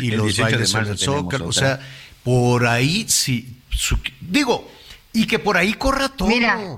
y 0.00 0.10
los 0.10 0.36
bailes 0.38 0.74
en 0.74 0.86
el 0.86 0.98
Zócalo. 0.98 1.46
O 1.46 1.52
sea, 1.52 1.80
por 2.24 2.66
ahí 2.66 3.06
sí, 3.08 3.56
digo, 4.20 4.68
Y 5.12 5.26
que 5.26 5.40
por 5.40 5.56
ahí 5.56 5.74
corra 5.74 6.08
todo. 6.08 6.28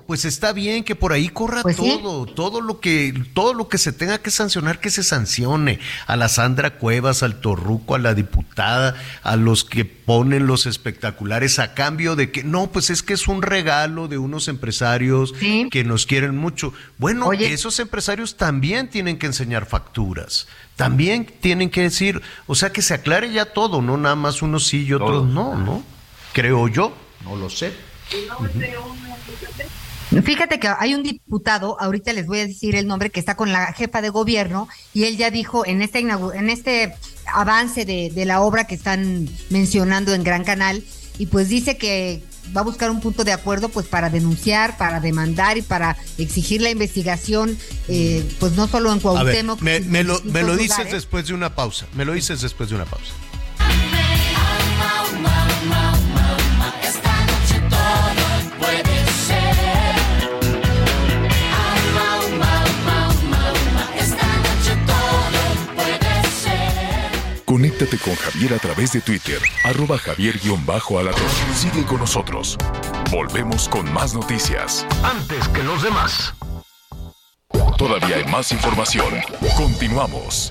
pues 0.06 0.24
está 0.24 0.52
bien 0.52 0.84
que 0.84 0.96
por 0.96 1.12
ahí 1.12 1.28
corra 1.28 1.62
pues 1.62 1.76
todo. 1.76 2.24
Todo 2.24 2.62
lo 2.62 2.80
que, 2.80 3.12
todo 3.34 3.52
lo 3.52 3.68
que 3.68 3.76
se 3.76 3.92
tenga 3.92 4.18
que 4.18 4.30
sancionar, 4.30 4.80
que 4.80 4.90
se 4.90 5.02
sancione. 5.02 5.80
A 6.06 6.16
la 6.16 6.28
Sandra 6.28 6.78
Cuevas, 6.78 7.22
al 7.22 7.40
Torruco, 7.40 7.94
a 7.94 7.98
la 7.98 8.14
diputada, 8.14 8.96
a 9.22 9.36
los 9.36 9.64
que 9.64 9.84
ponen 9.84 10.46
los 10.46 10.64
espectaculares 10.64 11.58
a 11.58 11.74
cambio 11.74 12.16
de 12.16 12.30
que, 12.30 12.42
no, 12.42 12.68
pues 12.68 12.88
es 12.88 13.02
que 13.02 13.12
es 13.12 13.28
un 13.28 13.42
regalo 13.42 14.08
de 14.08 14.16
unos 14.16 14.48
empresarios 14.48 15.34
que 15.70 15.84
nos 15.84 16.06
quieren 16.06 16.36
mucho. 16.38 16.72
Bueno, 16.96 17.32
esos 17.32 17.78
empresarios 17.80 18.36
también 18.38 18.88
tienen 18.88 19.18
que 19.18 19.26
enseñar 19.26 19.66
facturas. 19.66 20.46
También 20.76 21.26
tienen 21.40 21.68
que 21.68 21.82
decir, 21.82 22.22
o 22.46 22.54
sea, 22.54 22.72
que 22.72 22.80
se 22.80 22.94
aclare 22.94 23.30
ya 23.30 23.52
todo, 23.52 23.82
no 23.82 23.98
nada 23.98 24.16
más 24.16 24.40
unos 24.40 24.66
sí 24.66 24.86
y 24.86 24.94
otros 24.94 25.28
no, 25.28 25.54
¿no? 25.54 25.82
Creo 26.32 26.66
yo, 26.68 26.96
no 27.24 27.36
lo 27.36 27.50
sé. 27.50 27.91
Fíjate 30.24 30.60
que 30.60 30.68
hay 30.78 30.94
un 30.94 31.02
diputado, 31.02 31.80
ahorita 31.80 32.12
les 32.12 32.26
voy 32.26 32.40
a 32.40 32.46
decir 32.46 32.76
el 32.76 32.86
nombre, 32.86 33.10
que 33.10 33.18
está 33.18 33.34
con 33.34 33.50
la 33.50 33.72
jefa 33.72 34.02
de 34.02 34.10
gobierno 34.10 34.68
y 34.92 35.04
él 35.04 35.16
ya 35.16 35.30
dijo 35.30 35.66
en 35.66 35.80
este, 35.80 36.00
en 36.00 36.50
este 36.50 36.94
avance 37.26 37.86
de, 37.86 38.10
de 38.10 38.24
la 38.26 38.42
obra 38.42 38.66
que 38.66 38.74
están 38.74 39.28
mencionando 39.48 40.12
en 40.12 40.22
Gran 40.22 40.44
Canal, 40.44 40.84
y 41.18 41.26
pues 41.26 41.48
dice 41.48 41.76
que 41.76 42.22
va 42.56 42.62
a 42.62 42.64
buscar 42.64 42.90
un 42.90 43.00
punto 43.00 43.24
de 43.24 43.32
acuerdo 43.32 43.68
pues 43.68 43.86
para 43.86 44.10
denunciar, 44.10 44.76
para 44.76 45.00
demandar 45.00 45.56
y 45.56 45.62
para 45.62 45.96
exigir 46.18 46.60
la 46.60 46.70
investigación, 46.70 47.56
eh, 47.88 48.24
pues 48.40 48.52
no 48.52 48.66
solo 48.66 48.92
en 48.92 49.00
Cuauhtémoc. 49.00 49.60
me, 49.60 49.80
me, 49.80 50.04
lo, 50.04 50.20
me 50.24 50.42
lo 50.42 50.56
dices 50.56 50.90
después 50.90 51.26
de 51.26 51.34
una 51.34 51.54
pausa, 51.54 51.86
me 51.94 52.04
lo 52.04 52.12
dices 52.12 52.40
después 52.40 52.68
de 52.70 52.76
una 52.76 52.84
pausa. 52.84 53.12
Conéctate 67.52 67.98
con 67.98 68.14
Javier 68.14 68.54
a 68.54 68.58
través 68.58 68.92
de 68.92 69.02
Twitter, 69.02 69.38
arroba 69.64 69.98
javier-alatón. 69.98 71.28
Sigue 71.54 71.84
con 71.84 71.98
nosotros. 71.98 72.56
Volvemos 73.10 73.68
con 73.68 73.92
más 73.92 74.14
noticias. 74.14 74.86
Antes 75.02 75.48
que 75.48 75.62
los 75.62 75.82
demás. 75.82 76.32
Todavía 77.76 78.16
hay 78.16 78.24
más 78.24 78.52
información. 78.52 79.16
Continuamos. 79.54 80.50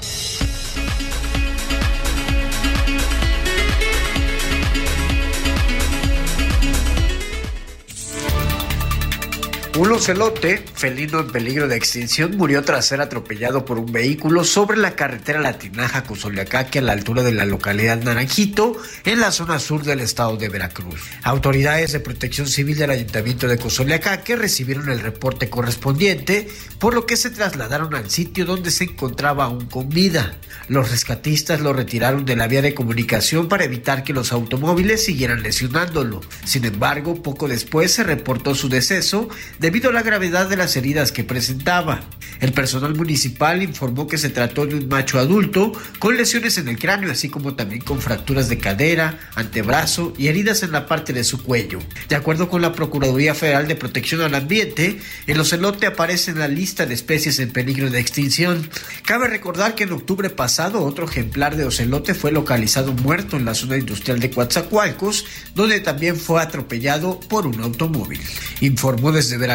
Un 9.78 9.90
ocelote, 9.90 10.66
felino 10.74 11.22
en 11.22 11.32
peligro 11.32 11.70
de 11.70 11.78
extinción, 11.78 12.36
murió 12.36 12.62
tras 12.62 12.88
ser 12.88 13.00
atropellado 13.00 13.64
por 13.64 13.80
un 13.80 13.90
vehículo 13.90 14.44
sobre 14.44 14.78
la 14.78 14.98
carretera 14.98 15.40
Latinaja 15.40 16.04
Cusoleacaque 16.04 16.80
a 16.80 16.82
la 16.82 16.92
altura 16.92 17.24
de 17.24 17.32
la 17.32 17.46
localidad 17.46 18.04
Naranjito, 18.04 18.76
en 19.06 19.22
la 19.22 19.32
zona 19.32 19.60
sur 19.60 19.84
del 19.84 20.02
estado 20.02 20.36
de 20.36 20.50
Veracruz. 20.50 21.02
Autoridades 21.24 21.94
de 21.94 22.02
protección 22.02 22.48
civil 22.48 22.78
del 22.78 22.90
ayuntamiento 22.90 23.48
de 23.48 23.58
Cusoleacaque 23.58 24.36
recibieron 24.36 24.90
el 24.90 25.00
reporte 25.00 25.50
correspondiente, 25.50 26.50
por 26.78 26.94
lo 26.94 27.06
que 27.06 27.16
se 27.16 27.30
trasladaron 27.30 27.96
al 27.96 28.10
sitio 28.10 28.46
donde 28.46 28.72
se 28.72 28.84
encontraba 28.84 29.46
aún 29.46 29.68
con 29.68 29.88
vida. 29.88 30.36
Los 30.68 30.92
rescatistas 30.92 31.62
lo 31.62 31.72
retiraron 31.72 32.26
de 32.26 32.36
la 32.36 32.48
vía 32.48 32.62
de 32.62 32.74
comunicación 32.74 33.48
para 33.48 33.64
evitar 33.64 34.04
que 34.04 34.14
los 34.14 34.34
automóviles 34.34 35.04
siguieran 35.04 35.44
lesionándolo. 35.44 36.22
Sin 36.44 36.66
embargo, 36.66 37.24
poco 37.24 37.48
después 37.48 37.94
se 37.94 38.04
reportó 38.04 38.54
su 38.54 38.68
deceso 38.68 39.30
debido 39.62 39.92
a 39.92 39.94
la 39.94 40.02
gravedad 40.02 40.50
de 40.50 40.58
las 40.58 40.76
heridas 40.76 41.12
que 41.12 41.24
presentaba. 41.24 42.02
El 42.40 42.52
personal 42.52 42.96
municipal 42.96 43.62
informó 43.62 44.08
que 44.08 44.18
se 44.18 44.30
trató 44.32 44.66
de 44.66 44.74
un 44.74 44.88
macho 44.88 45.20
adulto 45.20 45.72
con 46.00 46.18
lesiones 46.18 46.58
en 46.58 46.68
el 46.68 46.80
cráneo, 46.80 47.12
así 47.12 47.30
como 47.30 47.54
también 47.54 47.84
con 47.84 48.02
fracturas 48.02 48.50
de 48.50 48.58
cadera, 48.58 49.20
antebrazo 49.36 50.14
y 50.18 50.28
heridas 50.28 50.64
en 50.64 50.72
la 50.72 50.88
parte 50.88 51.14
de 51.14 51.24
su 51.24 51.44
cuello. 51.44 51.78
De 52.10 52.16
acuerdo 52.16 52.50
con 52.50 52.64
la 52.64 52.74
Procuraduría 52.74 53.36
Federal 53.36 53.68
de 53.68 53.76
Protección 53.76 54.22
al 54.22 54.34
Ambiente, 54.34 55.00
el 55.28 55.40
ocelote 55.40 55.86
aparece 55.86 56.32
en 56.32 56.40
la 56.40 56.48
lista 56.48 56.88
de 56.88 56.96
especies 56.96 57.38
en 57.38 57.52
peligro 57.52 57.92
de 57.92 58.00
extinción. 58.00 58.68
Cabe 59.06 59.28
recordar 59.28 59.76
que 59.76 59.84
en 59.84 59.92
octubre 59.92 60.32
pasado 60.32 60.84
otro 60.84 61.06
ejemplar 61.08 61.56
de 61.56 61.66
ocelote 61.66 62.16
fue 62.16 62.32
localizado 62.32 62.94
muerto 62.94 63.38
en 63.38 63.46
la 63.46 63.54
zona 63.54 63.78
industrial 63.78 64.20
de 64.20 64.32
Coatzacoalcos, 64.32 65.28
donde 65.54 65.80
también 65.82 66.16
fue 66.18 66.42
atropellado 66.42 67.20
por 67.20 67.46
un 67.46 67.62
automóvil. 67.62 68.20
Informó 68.62 69.12
desde 69.12 69.38
Veracruz, 69.38 69.51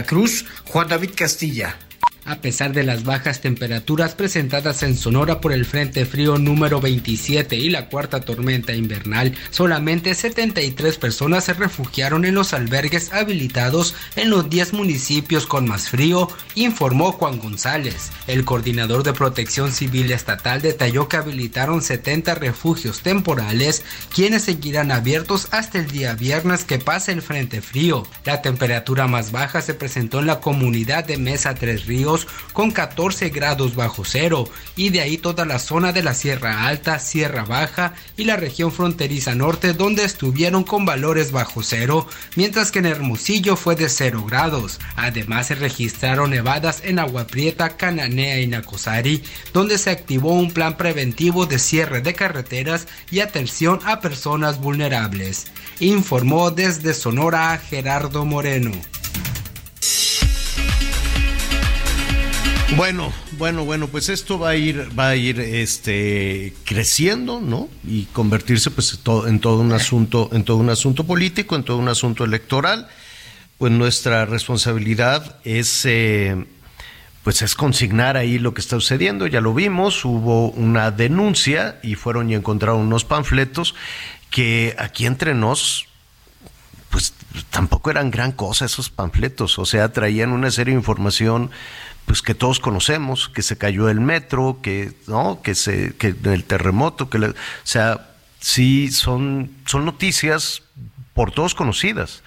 Juan 0.72 0.88
David 0.88 1.14
Castilla. 1.14 1.74
A 2.28 2.40
pesar 2.40 2.72
de 2.72 2.82
las 2.82 3.04
bajas 3.04 3.40
temperaturas 3.40 4.16
presentadas 4.16 4.82
en 4.82 4.96
Sonora 4.96 5.40
por 5.40 5.52
el 5.52 5.64
Frente 5.64 6.04
Frío 6.06 6.38
número 6.38 6.80
27 6.80 7.54
y 7.54 7.70
la 7.70 7.88
cuarta 7.88 8.20
tormenta 8.20 8.74
invernal, 8.74 9.32
solamente 9.50 10.12
73 10.12 10.98
personas 10.98 11.44
se 11.44 11.52
refugiaron 11.54 12.24
en 12.24 12.34
los 12.34 12.52
albergues 12.52 13.12
habilitados 13.12 13.94
en 14.16 14.30
los 14.30 14.50
10 14.50 14.72
municipios 14.72 15.46
con 15.46 15.68
más 15.68 15.88
frío, 15.88 16.28
informó 16.56 17.12
Juan 17.12 17.38
González. 17.38 18.10
El 18.26 18.44
coordinador 18.44 19.04
de 19.04 19.12
Protección 19.12 19.70
Civil 19.70 20.10
Estatal 20.10 20.60
detalló 20.60 21.08
que 21.08 21.18
habilitaron 21.18 21.80
70 21.80 22.34
refugios 22.34 23.02
temporales, 23.02 23.84
quienes 24.12 24.42
seguirán 24.42 24.90
abiertos 24.90 25.46
hasta 25.52 25.78
el 25.78 25.86
día 25.92 26.14
viernes 26.14 26.64
que 26.64 26.80
pase 26.80 27.12
el 27.12 27.22
Frente 27.22 27.62
Frío. 27.62 28.04
La 28.24 28.42
temperatura 28.42 29.06
más 29.06 29.30
baja 29.30 29.62
se 29.62 29.74
presentó 29.74 30.18
en 30.18 30.26
la 30.26 30.40
comunidad 30.40 31.04
de 31.04 31.18
Mesa 31.18 31.54
Tres 31.54 31.86
Ríos 31.86 32.15
con 32.52 32.70
14 32.70 33.28
grados 33.28 33.74
bajo 33.74 34.04
cero 34.04 34.48
y 34.76 34.90
de 34.90 35.00
ahí 35.00 35.18
toda 35.18 35.44
la 35.44 35.58
zona 35.58 35.92
de 35.92 36.02
la 36.02 36.14
Sierra 36.14 36.66
Alta, 36.66 36.98
Sierra 36.98 37.44
Baja 37.44 37.94
y 38.16 38.24
la 38.24 38.36
región 38.36 38.72
fronteriza 38.72 39.34
norte 39.34 39.72
donde 39.72 40.04
estuvieron 40.04 40.64
con 40.64 40.84
valores 40.84 41.32
bajo 41.32 41.62
cero, 41.62 42.06
mientras 42.36 42.70
que 42.70 42.78
en 42.78 42.86
Hermosillo 42.86 43.56
fue 43.56 43.76
de 43.76 43.88
0 43.88 44.24
grados. 44.26 44.78
Además 44.96 45.48
se 45.48 45.54
registraron 45.56 46.30
nevadas 46.30 46.82
en 46.84 46.98
Agua 46.98 47.26
Prieta, 47.26 47.76
Cananea 47.76 48.40
y 48.40 48.46
Nacosari, 48.46 49.22
donde 49.52 49.78
se 49.78 49.90
activó 49.90 50.32
un 50.32 50.52
plan 50.52 50.76
preventivo 50.76 51.46
de 51.46 51.58
cierre 51.58 52.00
de 52.00 52.14
carreteras 52.14 52.86
y 53.10 53.20
atención 53.20 53.80
a 53.84 54.00
personas 54.00 54.60
vulnerables. 54.60 55.46
Informó 55.80 56.50
desde 56.50 56.94
Sonora 56.94 57.58
Gerardo 57.58 58.24
Moreno. 58.24 58.72
Bueno, 62.74 63.12
bueno, 63.38 63.64
bueno, 63.64 63.86
pues 63.86 64.08
esto 64.08 64.40
va 64.40 64.50
a 64.50 64.56
ir, 64.56 64.88
va 64.98 65.10
a 65.10 65.16
ir, 65.16 65.38
este, 65.38 66.52
creciendo, 66.64 67.40
¿no? 67.40 67.68
Y 67.86 68.06
convertirse, 68.06 68.70
pues, 68.72 68.98
en 69.26 69.38
todo 69.38 69.60
un 69.60 69.72
asunto, 69.72 70.30
en 70.32 70.44
todo 70.44 70.56
un 70.56 70.68
asunto 70.68 71.06
político, 71.06 71.54
en 71.54 71.62
todo 71.62 71.76
un 71.78 71.88
asunto 71.88 72.24
electoral. 72.24 72.88
Pues 73.56 73.72
nuestra 73.72 74.26
responsabilidad 74.26 75.36
es, 75.44 75.84
eh, 75.86 76.44
pues, 77.22 77.40
es 77.40 77.54
consignar 77.54 78.16
ahí 78.16 78.38
lo 78.38 78.52
que 78.52 78.60
está 78.60 78.76
sucediendo. 78.76 79.28
Ya 79.28 79.40
lo 79.40 79.54
vimos, 79.54 80.04
hubo 80.04 80.50
una 80.50 80.90
denuncia 80.90 81.78
y 81.84 81.94
fueron 81.94 82.30
y 82.30 82.34
encontraron 82.34 82.80
unos 82.80 83.04
panfletos 83.04 83.76
que 84.28 84.74
aquí 84.76 85.06
entre 85.06 85.34
nos, 85.34 85.86
pues, 86.90 87.14
tampoco 87.50 87.90
eran 87.90 88.10
gran 88.10 88.32
cosa 88.32 88.64
esos 88.64 88.90
panfletos. 88.90 89.58
O 89.58 89.64
sea, 89.64 89.92
traían 89.92 90.32
una 90.32 90.50
serie 90.50 90.74
de 90.74 90.80
información 90.80 91.50
pues 92.06 92.22
que 92.22 92.34
todos 92.34 92.60
conocemos, 92.60 93.28
que 93.28 93.42
se 93.42 93.58
cayó 93.58 93.88
el 93.88 94.00
metro, 94.00 94.60
que 94.62 94.94
no, 95.06 95.42
que 95.42 95.54
se 95.54 95.94
que 95.96 96.14
el 96.24 96.44
terremoto, 96.44 97.10
que 97.10 97.18
o 97.18 97.34
sea, 97.64 98.08
sí 98.40 98.90
son 98.90 99.50
son 99.66 99.84
noticias 99.84 100.62
por 101.14 101.32
todos 101.32 101.54
conocidas. 101.54 102.22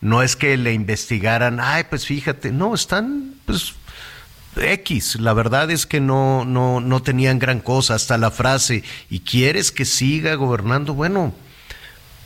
No 0.00 0.22
es 0.22 0.36
que 0.36 0.56
le 0.56 0.72
investigaran, 0.74 1.60
ay, 1.60 1.84
pues 1.88 2.06
fíjate, 2.06 2.50
no, 2.50 2.74
están 2.74 3.34
pues 3.46 3.74
X, 4.56 5.18
la 5.20 5.32
verdad 5.32 5.70
es 5.70 5.86
que 5.86 6.00
no, 6.00 6.44
no, 6.44 6.80
no 6.80 7.02
tenían 7.02 7.38
gran 7.38 7.60
cosa, 7.60 7.94
hasta 7.94 8.18
la 8.18 8.30
frase, 8.30 8.84
¿y 9.08 9.20
quieres 9.20 9.72
que 9.72 9.84
siga 9.84 10.34
gobernando? 10.34 10.92
Bueno, 10.92 11.34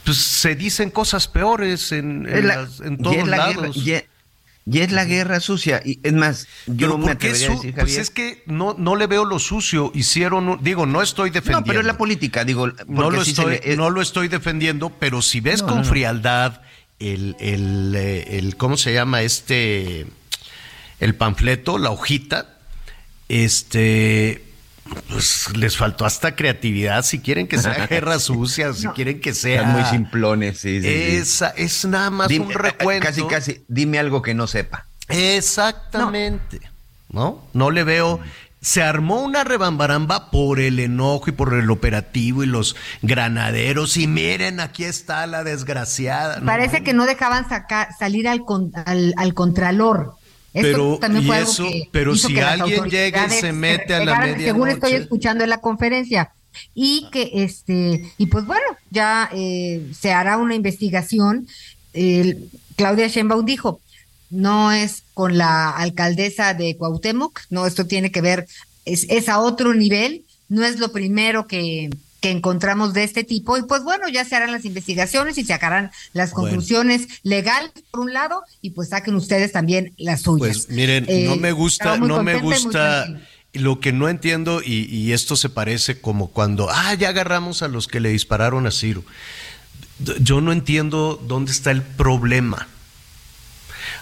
pues 0.05 0.19
se 0.19 0.55
dicen 0.57 0.91
cosas 0.91 1.28
peores 1.28 1.93
en, 1.93 2.27
en, 2.28 2.99
todos 2.99 3.28
lados. 3.28 3.77
Y 3.77 3.95
es 4.74 4.90
la 4.93 5.05
guerra 5.05 5.40
sucia. 5.40 5.80
Y 5.84 6.01
es 6.02 6.12
más, 6.12 6.48
yo 6.66 6.98
me 6.98 7.12
atrevería 7.12 7.48
a 7.48 7.55
decir, 7.55 7.74
Pues 7.74 7.97
es 7.97 8.10
que 8.10 8.43
no, 8.47 8.74
no 8.76 8.97
le 8.97 9.06
veo 9.06 9.24
lo 9.24 9.38
sucio. 9.38 9.93
Hicieron, 9.94 10.59
digo, 10.60 10.86
no 10.86 11.02
estoy 11.02 11.30
defendiendo. 11.30 11.60
No, 11.60 11.66
pero 11.66 11.80
es 11.80 11.86
la 11.86 11.97
política, 11.97 12.44
digo. 12.44 12.68
No 12.88 13.10
lo, 13.10 13.22
estoy, 13.22 13.60
no 13.76 13.90
lo 13.90 14.02
estoy 14.02 14.28
defendiendo, 14.28 14.90
pero 14.90 15.22
si 15.22 15.40
ves 15.40 15.62
con 15.62 15.84
frialdad 15.84 16.62
el, 16.98 17.36
el, 17.38 17.94
eh, 17.94 18.38
el, 18.38 18.56
¿cómo 18.56 18.76
se 18.76 18.93
llama 18.93 19.22
este? 19.22 20.06
El 20.98 21.14
panfleto, 21.14 21.78
la 21.78 21.90
hojita, 21.90 22.56
este, 23.28 24.45
pues 25.08 25.48
les 25.56 25.76
faltó 25.76 26.04
hasta 26.04 26.34
creatividad. 26.36 27.02
Si 27.04 27.20
quieren 27.20 27.46
que 27.48 27.58
sea 27.58 27.86
guerra 27.90 28.18
sucia, 28.18 28.72
si 28.72 28.86
quieren 28.88 29.20
que 29.20 29.34
sea. 29.34 29.60
Están 29.60 29.72
muy 29.72 29.84
simplones, 29.84 30.58
sí. 30.58 30.80
sí, 30.80 30.88
sí. 30.88 31.16
Esa, 31.16 31.48
es 31.50 31.84
nada 31.84 32.10
más 32.10 32.28
Dime- 32.28 32.46
un 32.46 32.50
eh, 32.52 32.54
eh, 32.54 32.58
recuento. 32.58 33.06
Casi, 33.06 33.22
casi, 33.26 33.64
dime 33.68 33.98
algo 33.98 34.22
que 34.22 34.34
no 34.34 34.46
sepa. 34.46 34.86
Exactamente. 35.08 36.60
¿No? 37.10 37.42
No 37.52 37.70
le 37.70 37.84
veo. 37.84 38.20
Se 38.60 38.82
armó 38.82 39.20
una 39.20 39.44
rebambaramba 39.44 40.30
por 40.30 40.58
el 40.58 40.80
enojo 40.80 41.24
y 41.28 41.32
por 41.32 41.54
el 41.54 41.70
operativo 41.70 42.42
y 42.42 42.46
los 42.46 42.74
granaderos. 43.02 43.96
Y 43.96 44.06
miren, 44.08 44.58
aquí 44.60 44.84
está 44.84 45.26
la 45.26 45.44
desgraciada. 45.44 46.40
¿no? 46.40 46.46
Parece 46.46 46.82
que 46.82 46.92
no 46.92 47.06
dejaban 47.06 47.48
sacar, 47.48 47.88
salir 47.96 48.26
al, 48.26 48.40
con- 48.44 48.72
al, 48.86 49.14
al 49.18 49.34
contralor. 49.34 50.14
Esto 50.57 50.62
Pero, 50.62 50.99
también 50.99 51.27
y 51.27 51.31
eso, 51.33 51.66
pero 51.91 52.16
si 52.16 52.39
alguien 52.41 52.85
llega 52.85 53.27
y 53.27 53.31
se 53.31 53.53
mete 53.53 53.95
a 53.95 53.99
la 54.05 54.19
pegaran, 54.19 54.41
Según 54.41 54.69
estoy 54.69 54.93
escuchando 54.93 55.45
en 55.45 55.51
la 55.51 55.61
conferencia. 55.61 56.33
Y 56.74 57.09
que, 57.12 57.31
este, 57.35 58.11
y 58.16 58.27
pues 58.27 58.47
bueno, 58.47 58.65
ya 58.91 59.28
eh, 59.35 59.87
se 59.93 60.12
hará 60.12 60.39
una 60.39 60.55
investigación. 60.55 61.47
Claudia 62.77 63.09
Sheinbaum 63.09 63.45
dijo, 63.45 63.81
no 64.31 64.73
es 64.73 65.03
con 65.12 65.37
la 65.37 65.70
alcaldesa 65.70 66.55
de 66.55 66.74
Cuauhtémoc, 66.78 67.41
no, 67.51 67.66
esto 67.66 67.87
tiene 67.87 68.11
que 68.11 68.23
ver, 68.23 68.47
es, 68.87 69.05
es 69.11 69.28
a 69.28 69.41
otro 69.41 69.74
nivel, 69.74 70.24
no 70.49 70.65
es 70.65 70.78
lo 70.78 70.91
primero 70.91 71.47
que, 71.47 71.91
que 72.20 72.30
encontramos 72.30 72.94
de 72.94 73.05
este 73.05 73.24
tipo, 73.24 73.56
y 73.59 73.62
pues 73.62 73.82
bueno, 73.82 74.09
ya 74.09 74.24
se 74.24 74.34
harán 74.36 74.52
las 74.52 74.64
investigaciones 74.64 75.36
y 75.38 75.43
se 75.43 75.48
sacarán 75.48 75.90
las 76.12 76.32
Bueno. 76.32 76.48
conclusiones 76.48 77.09
legales 77.22 77.70
por 77.90 78.01
un 78.01 78.12
lado, 78.12 78.43
y 78.62 78.70
pues 78.70 78.88
saquen 78.88 79.14
ustedes 79.16 79.52
también 79.52 79.93
las 79.98 80.22
suyas. 80.22 80.66
Pues 80.66 80.70
miren, 80.70 81.05
Eh, 81.09 81.24
no 81.26 81.36
me 81.36 81.52
gusta, 81.52 81.98
no 81.98 82.22
me 82.22 82.36
gusta. 82.38 83.06
Lo 83.52 83.80
que 83.80 83.93
no 83.93 84.09
entiendo, 84.10 84.60
y, 84.62 84.84
y 84.94 85.12
esto 85.12 85.34
se 85.34 85.48
parece 85.48 86.01
como 86.01 86.28
cuando, 86.28 86.68
ah, 86.70 86.93
ya 86.94 87.09
agarramos 87.09 87.62
a 87.62 87.68
los 87.68 87.86
que 87.88 88.01
le 88.01 88.10
dispararon 88.10 88.66
a 88.66 88.70
Ciro. 88.70 89.02
Yo 90.20 90.43
no 90.43 90.52
entiendo 90.52 91.18
dónde 91.26 91.52
está 91.52 91.70
el 91.70 91.82
problema. 91.82 92.68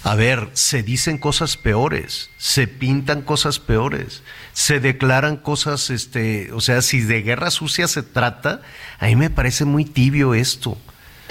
A 0.03 0.17
ver, 0.17 0.51
se 0.55 0.83
dicen 0.83 1.19
cosas 1.19 1.57
peores, 1.57 2.31
se 2.37 2.67
pintan 2.67 3.23
cosas 3.23 3.59
peores, 3.61 4.23
se 4.55 4.81
declaran 4.81 5.37
cosas, 5.37 5.91
este, 5.91 6.51
o 6.53 6.61
sea, 6.63 6.81
si 6.81 7.01
de 7.03 7.21
guerra 7.23 7.51
sucia 7.51 7.87
se 7.89 8.03
trata, 8.03 8.63
a 8.99 9.07
mí 9.07 9.17
me 9.17 9.29
parece 9.29 9.67
muy 9.67 9.85
tibio 9.85 10.33
esto. 10.35 10.79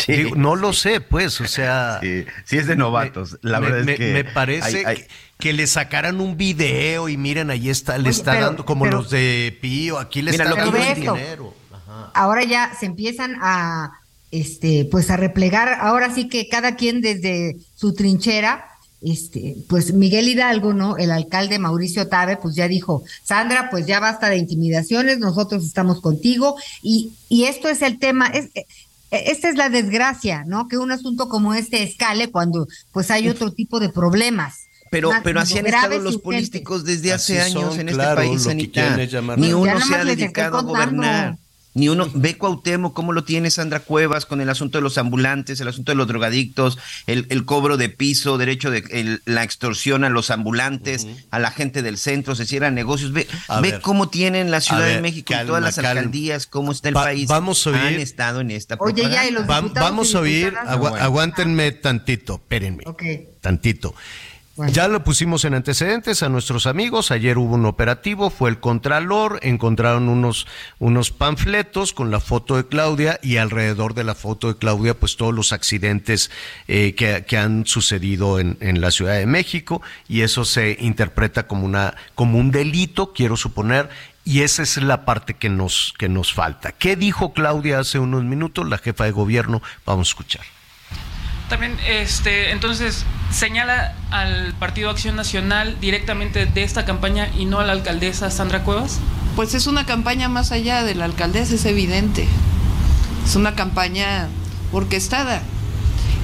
Digo, 0.08 0.36
no 0.36 0.56
lo 0.56 0.74
sé, 0.74 1.02
pues, 1.02 1.40
o 1.42 1.48
sea. 1.48 2.00
Sí, 2.46 2.58
es 2.58 2.68
de 2.68 2.76
novatos. 2.76 3.38
La 3.42 3.60
me, 3.60 3.66
verdad 3.68 3.80
es 3.82 3.86
me- 3.86 3.96
que 3.96 4.14
me 4.14 4.24
parece 4.26 4.78
hay- 4.80 4.84
hay- 4.86 4.98
que, 4.98 5.08
que 5.40 5.54
le 5.54 5.66
sacaran 5.68 6.20
un 6.22 6.36
video 6.38 7.10
y 7.10 7.18
miren, 7.18 7.50
ahí 7.50 7.70
está, 7.70 7.98
le 7.98 8.04
Oye, 8.04 8.10
está 8.12 8.34
pero- 8.34 8.46
dando 8.46 8.66
como 8.66 8.86
pero- 8.86 8.98
los 8.98 9.10
de 9.10 9.58
Pío, 9.62 9.98
aquí 10.00 10.22
le 10.22 10.32
Mira, 10.32 10.44
está 10.46 10.56
dando 10.56 10.78
el 10.78 10.96
dinero. 10.96 11.54
ahora 12.14 12.44
ya 12.44 12.74
se 12.80 12.86
empiezan 12.86 13.36
a 13.42 13.92
este 14.32 14.88
pues 14.92 15.10
a 15.12 15.16
replegar 15.18 15.78
ahora 15.80 16.14
sí 16.14 16.28
que 16.28 16.50
cada 16.50 16.76
quien 16.76 17.02
desde 17.02 17.56
su 17.76 17.94
trinchera 17.94 18.66
este 19.06 19.58
pues 19.68 19.94
Miguel 19.94 20.30
Hidalgo 20.30 20.74
no 20.74 20.98
el 20.98 21.12
alcalde 21.12 21.60
Mauricio 21.60 22.08
Tabe 22.08 22.38
pues 22.38 22.56
ya 22.56 22.68
dijo 22.68 23.04
Sandra 23.24 23.70
pues 23.70 23.86
ya 23.86 24.00
basta 24.00 24.30
de 24.30 24.38
intimidaciones 24.38 25.20
nosotros 25.20 25.66
estamos 25.66 26.02
contigo 26.02 26.56
y 26.82 27.12
y 27.30 27.46
esto 27.46 27.68
es 27.70 27.82
el 27.82 28.00
tema 28.00 28.28
es 28.28 28.50
eh, 29.14 29.32
esta 29.32 29.48
es 29.48 29.56
la 29.56 29.70
desgracia, 29.70 30.44
¿no? 30.46 30.68
Que 30.68 30.80
un 30.80 30.92
asunto 30.92 31.30
como 31.30 31.54
este 31.54 31.84
escale 31.84 32.32
cuando 32.32 32.68
pues 32.92 33.12
hay 33.12 33.30
otro 33.30 33.52
tipo 33.52 33.80
de 33.80 33.90
problemas. 33.90 34.62
Pero, 34.90 35.12
más 35.12 35.22
pero 35.24 35.40
así 35.40 35.58
han 35.60 35.68
estado 35.68 36.00
los 36.00 36.18
políticos 36.18 36.84
desde 36.84 37.14
Así 37.14 37.34
hace 37.38 37.42
años 37.58 37.76
son, 37.76 37.88
en 37.88 37.96
claro, 37.96 38.22
este 38.22 38.32
país, 38.32 38.48
Anita. 38.48 38.98
Ni 39.38 39.54
uno 39.54 39.80
se 39.82 39.96
ha 39.96 40.04
dedicado 40.04 40.58
a 40.58 40.64
contando. 40.64 40.74
gobernar. 40.74 41.38
Ni 41.76 41.90
uno, 41.90 42.08
ve 42.14 42.38
Cuauhtémoc 42.38 42.94
cómo 42.94 43.14
lo 43.14 43.24
tiene 43.24 43.50
Sandra 43.50 43.80
Cuevas 43.80 44.28
con 44.28 44.42
el 44.42 44.50
asunto 44.50 44.78
de 44.78 44.84
los 44.84 44.98
ambulantes, 45.00 45.60
el 45.60 45.68
asunto 45.68 45.92
de 45.92 45.96
los 45.96 46.08
drogadictos, 46.08 46.78
el, 47.08 47.26
el 47.30 47.46
cobro 47.46 47.78
de 47.78 47.90
piso, 47.90 48.38
derecho 48.38 48.70
de 48.70 48.84
el- 48.92 49.22
la 49.26 49.44
extorsión 49.44 50.04
a 50.04 50.10
los 50.10 50.30
ambulantes, 50.30 51.08
a 51.32 51.40
la 51.40 51.50
gente 51.50 51.82
del 51.82 51.98
centro, 51.98 52.36
se 52.36 52.46
cierran 52.46 52.76
negocios. 52.76 53.12
Ve, 53.12 53.28
ve 53.62 53.72
ver. 53.72 53.82
cómo 53.82 54.10
tienen 54.10 54.52
la 54.52 54.62
Ciudad 54.62 54.86
de 54.86 55.02
México 55.02 55.34
y 55.34 55.46
todas 55.48 55.64
las 55.64 55.76
calma. 55.76 55.90
alcaldías, 55.92 56.46
cómo 56.46 56.72
está 56.72 56.90
el 56.90 56.96
Va- 56.98 57.04
país. 57.06 57.28
vamos 57.28 57.66
a 57.66 57.72
oír- 57.72 57.80
Han 57.80 57.94
estado 57.96 58.42
en 58.42 58.52
esta 58.52 58.78
Oye, 58.80 59.10
ya, 59.10 59.28
y 59.28 59.32
los 59.32 59.50
Va- 59.50 59.62
diputados 59.62 59.90
vamos 59.90 60.14
a 60.16 60.20
oír, 60.20 60.54
aguántenme 60.68 61.72
tantito, 61.72 62.36
espérenme. 62.36 62.84
Ok. 62.86 63.04
Tantito. 63.42 63.96
Ya 64.56 64.88
lo 64.88 65.04
pusimos 65.04 65.46
en 65.46 65.56
antecedentes 65.56 66.22
a 66.22 66.30
nuestros 66.30 66.68
amigos. 66.68 67.10
Ayer 67.10 67.40
hubo 67.40 67.56
un 67.56 67.66
operativo, 67.66 68.30
fue 68.30 68.52
el 68.52 68.60
Contralor, 68.60 69.40
encontraron 69.42 70.10
unos, 70.10 70.46
unos 70.78 71.10
panfletos 71.10 71.92
con 71.92 72.12
la 72.12 72.20
foto 72.20 72.56
de 72.58 72.68
Claudia 72.68 73.20
y 73.24 73.38
alrededor 73.38 73.96
de 73.96 74.04
la 74.04 74.14
foto 74.14 74.50
de 74.50 74.58
Claudia, 74.60 74.94
pues 74.94 75.18
todos 75.18 75.34
los 75.34 75.54
accidentes 75.54 76.30
eh, 76.68 76.94
que, 76.94 77.26
que 77.26 77.38
han 77.38 77.66
sucedido 77.66 78.40
en, 78.40 78.58
en 78.60 78.80
la 78.80 78.92
Ciudad 78.92 79.16
de 79.16 79.26
México 79.26 79.82
y 80.08 80.22
eso 80.22 80.46
se 80.46 80.78
interpreta 80.80 81.48
como, 81.48 81.66
una, 81.66 81.96
como 82.14 82.38
un 82.38 82.52
delito, 82.52 83.12
quiero 83.12 83.36
suponer. 83.38 83.90
Y 84.24 84.42
esa 84.42 84.62
es 84.62 84.78
la 84.78 85.04
parte 85.04 85.34
que 85.34 85.50
nos, 85.50 85.96
que 85.98 86.10
nos 86.10 86.32
falta. 86.32 86.74
¿Qué 86.74 86.96
dijo 86.96 87.34
Claudia 87.34 87.80
hace 87.80 87.98
unos 87.98 88.24
minutos, 88.24 88.70
la 88.70 88.78
jefa 88.78 89.06
de 89.06 89.12
gobierno? 89.12 89.64
Vamos 89.84 90.10
a 90.10 90.12
escuchar. 90.12 90.53
También, 91.54 91.78
este, 91.88 92.50
entonces, 92.50 93.06
señala 93.30 93.94
al 94.10 94.56
Partido 94.56 94.90
Acción 94.90 95.16
Nacional 95.16 95.78
directamente 95.80 96.48
de 96.48 96.64
esta 96.64 96.84
campaña 96.84 97.30
y 97.38 97.46
no 97.46 97.60
a 97.60 97.64
la 97.64 97.74
alcaldesa 97.74 98.32
Sandra 98.32 98.64
Cuevas. 98.64 98.98
Pues 99.36 99.54
es 99.54 99.68
una 99.68 99.86
campaña 99.86 100.30
más 100.30 100.52
allá 100.52 100.84
de 100.84 100.96
la 100.96 101.06
alcaldesa, 101.06 101.54
es 101.54 101.66
evidente. 101.66 102.28
Es 103.24 103.36
una 103.36 103.54
campaña 103.54 104.30
orquestada. 104.72 105.44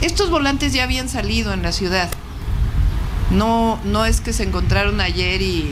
Estos 0.01 0.31
volantes 0.31 0.73
ya 0.73 0.85
habían 0.85 1.09
salido 1.09 1.53
en 1.53 1.61
la 1.61 1.73
ciudad. 1.73 2.09
No, 3.29 3.79
no 3.83 4.05
es 4.05 4.21
que 4.21 4.33
se 4.33 4.41
encontraron 4.41 4.99
ayer 4.99 5.43
y 5.43 5.69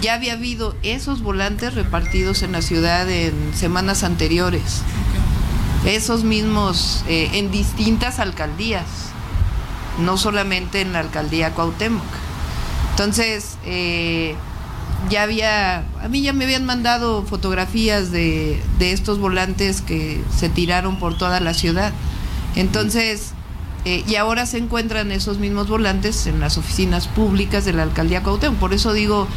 ya 0.00 0.14
había 0.14 0.34
habido 0.34 0.76
esos 0.84 1.22
volantes 1.22 1.74
repartidos 1.74 2.44
en 2.44 2.52
la 2.52 2.62
ciudad 2.62 3.10
en 3.10 3.34
semanas 3.52 4.04
anteriores. 4.04 4.82
Esos 5.86 6.24
mismos 6.24 7.04
eh, 7.08 7.30
en 7.34 7.52
distintas 7.52 8.18
alcaldías, 8.18 8.86
no 10.00 10.16
solamente 10.18 10.80
en 10.80 10.92
la 10.92 10.98
alcaldía 10.98 11.54
Cuauhtémoc. 11.54 12.02
Entonces, 12.90 13.56
eh, 13.64 14.34
ya 15.08 15.22
había, 15.22 15.84
a 16.02 16.08
mí 16.08 16.22
ya 16.22 16.32
me 16.32 16.44
habían 16.44 16.64
mandado 16.64 17.22
fotografías 17.22 18.10
de, 18.10 18.60
de 18.80 18.92
estos 18.92 19.20
volantes 19.20 19.80
que 19.80 20.20
se 20.36 20.48
tiraron 20.48 20.98
por 20.98 21.16
toda 21.16 21.38
la 21.38 21.54
ciudad. 21.54 21.92
Entonces, 22.56 23.30
eh, 23.84 24.02
y 24.08 24.16
ahora 24.16 24.46
se 24.46 24.58
encuentran 24.58 25.12
esos 25.12 25.38
mismos 25.38 25.68
volantes 25.68 26.26
en 26.26 26.40
las 26.40 26.58
oficinas 26.58 27.06
públicas 27.06 27.64
de 27.64 27.74
la 27.74 27.84
alcaldía 27.84 28.24
Cuauhtémoc. 28.24 28.58
Por 28.58 28.74
eso 28.74 28.92
digo 28.92 29.28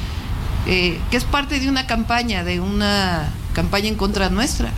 que 0.65 0.99
es 1.11 1.23
parte 1.23 1.59
de 1.59 1.69
una 1.69 1.87
campaña, 1.87 2.43
de 2.43 2.59
una 2.59 3.29
campaña 3.53 3.87
en 3.87 3.95
contra 3.95 4.29
nuestra. 4.29 4.71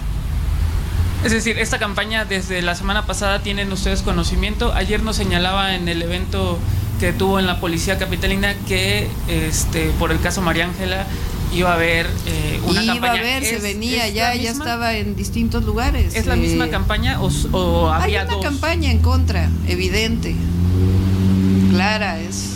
Es 1.24 1.32
decir, 1.32 1.60
esta 1.60 1.78
campaña 1.78 2.26
desde 2.26 2.62
la 2.64 2.74
semana 2.76 3.06
pasada 3.06 3.44
tienen 3.44 3.72
ustedes 3.72 4.02
conocimiento. 4.02 4.74
Ayer 4.74 5.04
nos 5.04 5.16
señalaba 5.18 5.76
en 5.76 5.88
el 5.88 6.02
evento 6.02 6.58
que 7.00 7.14
tuvo 7.14 7.40
en 7.40 7.46
la 7.48 7.60
policía 7.60 7.98
capitalina 8.00 8.56
que 8.68 9.08
este 9.30 9.92
por 10.00 10.12
el 10.12 10.20
caso 10.20 10.42
María 10.42 10.66
Ángela 10.66 11.06
iba 11.54 11.72
a 11.72 11.76
haber 11.76 12.08
eh, 12.28 12.60
una 12.64 12.84
Iba 12.84 12.94
campaña. 12.94 13.20
a 13.20 13.24
ver, 13.24 13.44
se 13.44 13.56
¿Es- 13.58 13.62
venía, 13.62 14.08
es 14.08 14.14
ya, 14.16 14.30
la 14.30 14.36
ya 14.36 14.50
misma? 14.50 14.66
estaba 14.66 14.94
en 14.96 15.16
distintos 15.16 15.64
lugares. 15.64 16.16
¿Es 16.16 16.26
la 16.26 16.34
eh, 16.36 16.38
misma 16.38 16.70
campaña 16.70 17.22
o, 17.22 17.30
o 17.52 17.92
Hay 17.94 18.04
había 18.04 18.24
una 18.24 18.34
dos? 18.36 18.44
campaña 18.46 18.90
en 18.92 19.00
contra, 19.00 19.50
evidente, 19.68 20.36
clara, 21.70 22.20
es 22.20 22.56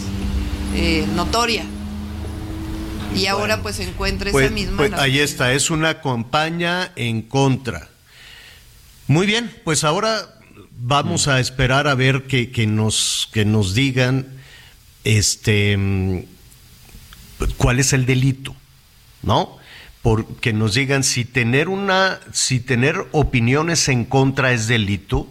eh, 0.75 1.05
notoria. 1.15 1.63
Y 3.15 3.27
ahora 3.27 3.61
pues 3.61 3.77
se 3.77 3.83
encuentra 3.83 4.31
Pues, 4.31 4.45
esa 4.45 4.53
misma. 4.53 4.77
pues, 4.77 4.91
en 4.91 4.97
la- 4.97 5.03
ahí 5.03 5.19
está, 5.19 5.53
es 5.53 5.69
una 5.69 6.01
campaña 6.01 6.91
en 6.95 7.21
contra. 7.21 7.89
Muy 9.07 9.27
bien, 9.27 9.51
pues 9.63 9.83
ahora 9.83 10.39
vamos 10.71 11.27
a 11.27 11.39
esperar 11.39 11.87
a 11.87 11.93
ver 11.93 12.23
que, 12.23 12.51
que 12.51 12.65
nos, 12.65 13.29
que 13.31 13.45
nos 13.45 13.75
digan 13.75 14.27
este 15.03 16.25
cuál 17.57 17.79
es 17.79 17.93
el 17.93 18.07
delito, 18.07 18.55
¿no? 19.21 19.57
Porque 20.01 20.53
nos 20.53 20.73
digan 20.73 21.03
si 21.03 21.23
tener 21.23 21.69
una, 21.69 22.19
si 22.31 22.59
tener 22.59 23.05
opiniones 23.11 23.89
en 23.89 24.05
contra 24.05 24.53
es 24.53 24.67
delito. 24.67 25.27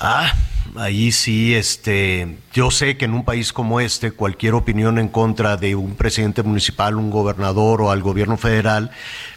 Ah, 0.00 0.34
ahí 0.76 1.12
sí, 1.12 1.54
este, 1.54 2.38
yo 2.54 2.70
sé 2.70 2.96
que 2.96 3.06
en 3.06 3.14
un 3.14 3.24
país 3.24 3.52
como 3.52 3.80
este, 3.80 4.12
cualquier 4.12 4.54
opinión 4.54 4.98
en 4.98 5.08
contra 5.08 5.56
de 5.56 5.74
un 5.74 5.94
presidente 5.94 6.42
municipal, 6.42 6.96
un 6.96 7.10
gobernador 7.10 7.82
o 7.82 7.90
al 7.90 8.02
gobierno 8.02 8.36
federal, 8.36 8.90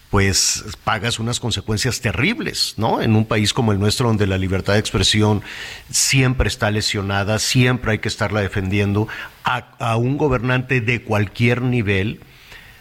pues 0.10 0.65
pagas 0.84 1.19
unas 1.19 1.40
consecuencias 1.40 2.02
terribles, 2.02 2.73
¿no? 2.77 3.02
En 3.02 3.15
un 3.15 3.26
país 3.26 3.53
como 3.53 3.72
el 3.72 3.80
nuestro, 3.80 4.07
donde 4.07 4.26
la 4.26 4.38
libertad 4.38 4.73
de 4.73 4.80
expresión 4.80 5.44
siempre 5.91 6.48
está 6.48 6.72
lesionada, 6.72 7.38
siempre 7.38 7.91
hay 7.91 7.99
que 7.99 8.07
estarla 8.07 8.41
defendiendo, 8.41 9.07
a, 9.44 9.69
a 9.77 9.98
un 9.98 10.18
gobernante 10.18 10.81
de 10.81 11.03
cualquier 11.03 11.61
nivel, 11.61 12.22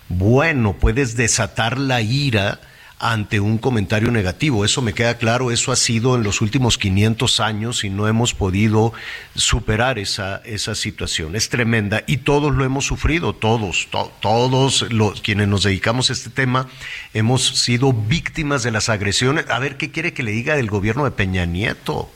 bueno, 0.09 0.73
puedes 0.73 1.17
desatar 1.17 1.79
la 1.79 2.01
ira 2.01 2.61
ante 2.99 3.41
un 3.41 3.59
comentario 3.59 4.11
negativo. 4.11 4.65
Eso 4.65 4.83
me 4.83 4.93
queda 4.93 5.19
claro, 5.19 5.51
eso 5.51 5.73
ha 5.73 5.77
sido 5.77 6.17
en 6.17 6.23
los 6.23 6.41
últimos 6.41 6.79
500 6.79 7.41
años 7.41 7.85
y 7.85 7.91
no 7.91 8.09
hemos 8.09 8.35
podido 8.35 8.93
superar 9.35 9.99
esa, 9.99 10.43
esa 10.45 10.75
situación. 10.75 11.37
Es 11.37 11.49
tremenda 11.49 12.03
y 12.07 12.19
todos 12.19 12.55
lo 12.55 12.65
hemos 12.65 12.87
sufrido, 12.87 13.35
todos, 13.35 13.89
todos 14.21 14.91
los 14.91 15.21
quienes 15.21 15.49
nos 15.49 15.63
dedicamos 15.63 16.11
a 16.11 16.13
este 16.13 16.31
tema 16.31 16.69
hemos 17.15 17.61
sido 17.61 17.93
víctimas 17.93 18.63
de 18.63 18.73
las 18.73 18.89
agresiones. 18.89 19.47
A 19.49 19.59
ver, 19.59 19.77
¿qué 19.77 19.91
quiere 19.91 20.13
que 20.13 20.23
le 20.23 20.33
diga 20.33 20.57
del 20.57 20.71
gobierno 20.71 21.05
de 21.05 21.13
Peña 21.13 21.47
Nieto? 21.47 22.11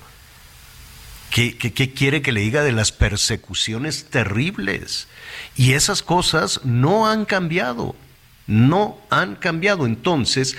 ¿Qué, 1.31 1.57
qué 1.57 1.95
quiere 1.95 2.21
que 2.21 2.33
le 2.33 2.43
diga 2.43 2.63
de 2.63 2.73
las 2.73 2.93
persecuciones 2.93 4.05
terribles? 4.11 5.09
Y 5.57 5.73
esas 5.73 6.03
cosas 6.03 6.61
no 6.65 7.09
han 7.09 7.25
cambiado 7.25 7.97
no 8.47 8.99
han 9.11 9.37
cambiado. 9.37 9.87
Entonces, 9.87 10.57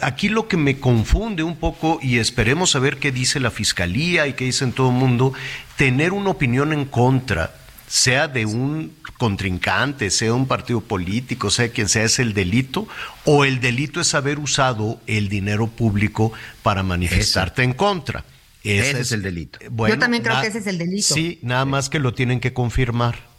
aquí 0.00 0.28
lo 0.28 0.48
que 0.48 0.56
me 0.56 0.78
confunde 0.78 1.42
un 1.42 1.56
poco, 1.56 1.98
y 2.02 2.18
esperemos 2.18 2.74
a 2.74 2.78
ver 2.78 2.98
qué 2.98 3.12
dice 3.12 3.40
la 3.40 3.50
fiscalía 3.50 4.26
y 4.26 4.34
qué 4.34 4.44
dice 4.44 4.64
en 4.64 4.72
todo 4.72 4.88
el 4.88 4.96
mundo, 4.96 5.32
tener 5.76 6.12
una 6.12 6.30
opinión 6.30 6.72
en 6.72 6.84
contra, 6.84 7.54
sea 7.86 8.28
de 8.28 8.46
un 8.46 8.94
contrincante, 9.18 10.10
sea 10.10 10.34
un 10.34 10.46
partido 10.46 10.80
político, 10.80 11.50
sea 11.50 11.68
quien 11.68 11.88
sea, 11.88 12.04
es 12.04 12.18
el 12.18 12.34
delito, 12.34 12.88
o 13.24 13.44
el 13.44 13.60
delito 13.60 14.00
es 14.00 14.14
haber 14.14 14.38
usado 14.38 15.00
el 15.06 15.28
dinero 15.28 15.68
público 15.68 16.32
para 16.62 16.82
manifestarte 16.82 17.62
en 17.62 17.74
contra. 17.74 18.24
Ese, 18.64 19.00
es, 19.00 19.10
el 19.10 19.22
delito. 19.22 19.58
Yo 19.60 19.98
también 19.98 20.22
creo 20.22 20.40
que 20.40 20.46
ese 20.46 20.58
es 20.58 20.66
el 20.68 20.78
delito. 20.78 21.14
Sí, 21.14 21.40
nada 21.42 21.64
más 21.64 21.88
que 21.88 21.98
lo 21.98 22.14
tienen 22.14 22.38
que 22.38 22.52
confirmar 22.52 23.31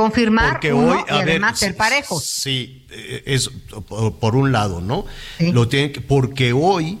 confirmar 0.00 0.52
porque 0.52 0.72
hoy, 0.72 0.98
y 1.10 1.12
además 1.12 1.58
ser 1.58 1.76
parejos. 1.76 2.24
Sí, 2.24 2.86
eh, 2.88 3.22
es 3.26 3.50
por 4.18 4.34
un 4.34 4.50
lado, 4.50 4.80
¿no? 4.80 5.04
Lo 5.38 5.68
tienen 5.68 5.92
que, 5.92 6.00
porque 6.00 6.54
hoy, 6.54 6.98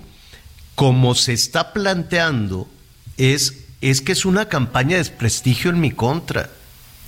como 0.74 1.14
se 1.14 1.32
está 1.32 1.72
planteando, 1.72 2.68
es, 3.16 3.64
es 3.80 4.02
que 4.02 4.12
es 4.12 4.26
una 4.26 4.50
campaña 4.50 4.90
de 4.90 4.98
desprestigio 4.98 5.70
en 5.70 5.80
mi 5.80 5.92
contra. 5.92 6.50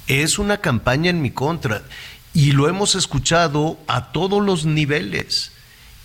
Es 0.07 0.39
una 0.39 0.63
campaña 0.63 1.11
en 1.11 1.21
mi 1.21 1.31
contra. 1.31 1.83
Y 2.33 2.53
lo 2.53 2.71
hemos 2.71 2.95
escuchado 2.95 3.79
a 3.87 4.13
todos 4.13 4.43
los 4.43 4.65
niveles. 4.65 5.53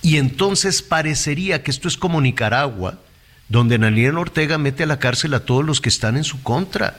Y 0.02 0.18
entonces 0.18 0.82
parecería 0.82 1.64
que 1.64 1.72
esto 1.72 1.88
es 1.88 1.96
como 1.96 2.20
Nicaragua, 2.20 3.00
donde 3.48 3.80
Naliel 3.80 4.18
Ortega 4.18 4.58
mete 4.58 4.84
a 4.84 4.88
la 4.88 5.00
cárcel 5.00 5.34
a 5.34 5.46
todos 5.46 5.64
los 5.64 5.80
que 5.80 5.88
están 5.88 6.18
en 6.18 6.26
su 6.26 6.44
contra. 6.44 6.98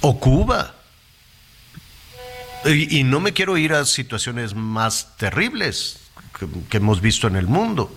O 0.00 0.18
Cuba 0.18 0.76
y, 2.66 3.04
no 3.04 3.20
me 3.20 3.32
quiero 3.32 3.56
ir 3.56 3.72
a 3.72 3.84
situaciones 3.84 4.54
más 4.54 5.16
terribles 5.16 5.98
que, 6.68 6.76
hemos 6.76 7.00
visto 7.00 7.26
en 7.26 7.36
el 7.36 7.46
mundo. 7.46 7.94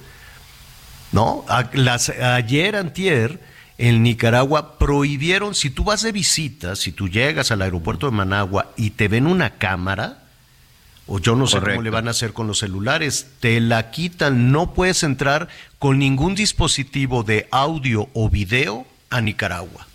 ¿No? 1.11 1.45
las, 1.73 2.09
ayer, 2.09 2.75
antier, 2.75 3.39
en 3.77 4.03
Nicaragua 4.03 4.77
prohibieron, 4.77 5.55
si 5.55 5.69
tú 5.69 5.83
vas 5.83 6.01
de 6.01 6.11
visita, 6.11 6.75
si 6.75 6.91
tú 6.91 7.07
llegas 7.07 7.51
al 7.51 7.61
aeropuerto 7.61 8.07
de 8.07 8.15
Managua 8.15 8.73
y 8.75 8.91
te 8.91 9.07
ven 9.07 9.27
una 9.27 9.51
cámara, 9.51 10.23
o 11.05 11.19
yo 11.19 11.35
no 11.35 11.47
sé 11.47 11.59
cómo 11.59 11.81
le 11.81 11.89
van 11.89 12.07
a 12.07 12.11
hacer 12.11 12.33
con 12.33 12.47
los 12.47 12.59
celulares, 12.59 13.27
te 13.39 13.61
la 13.61 13.91
quitan, 13.91 14.51
no 14.51 14.73
puedes 14.73 15.03
entrar 15.03 15.47
con 15.79 15.99
ningún 15.99 16.35
dispositivo 16.35 17.23
de 17.23 17.47
audio 17.51 18.09
o 18.13 18.29
video 18.29 18.85
a 19.09 19.21
Nicaragua. 19.21 19.87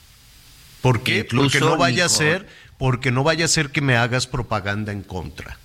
¿Por 0.81 1.03
qué? 1.03 1.25
Porque 1.25 1.61
no 1.61 1.77
vaya 1.77 2.07
a 2.07 2.09
ser 2.09 2.49
porque 2.83 3.13
no 3.13 3.23
vaya 3.23 3.45
a 3.45 3.49
ser 3.49 3.71
que 3.71 3.81
me 3.81 3.95
hagas 3.95 4.27
propaganda 4.27 4.91
en 4.91 5.05
contra. 5.05 5.57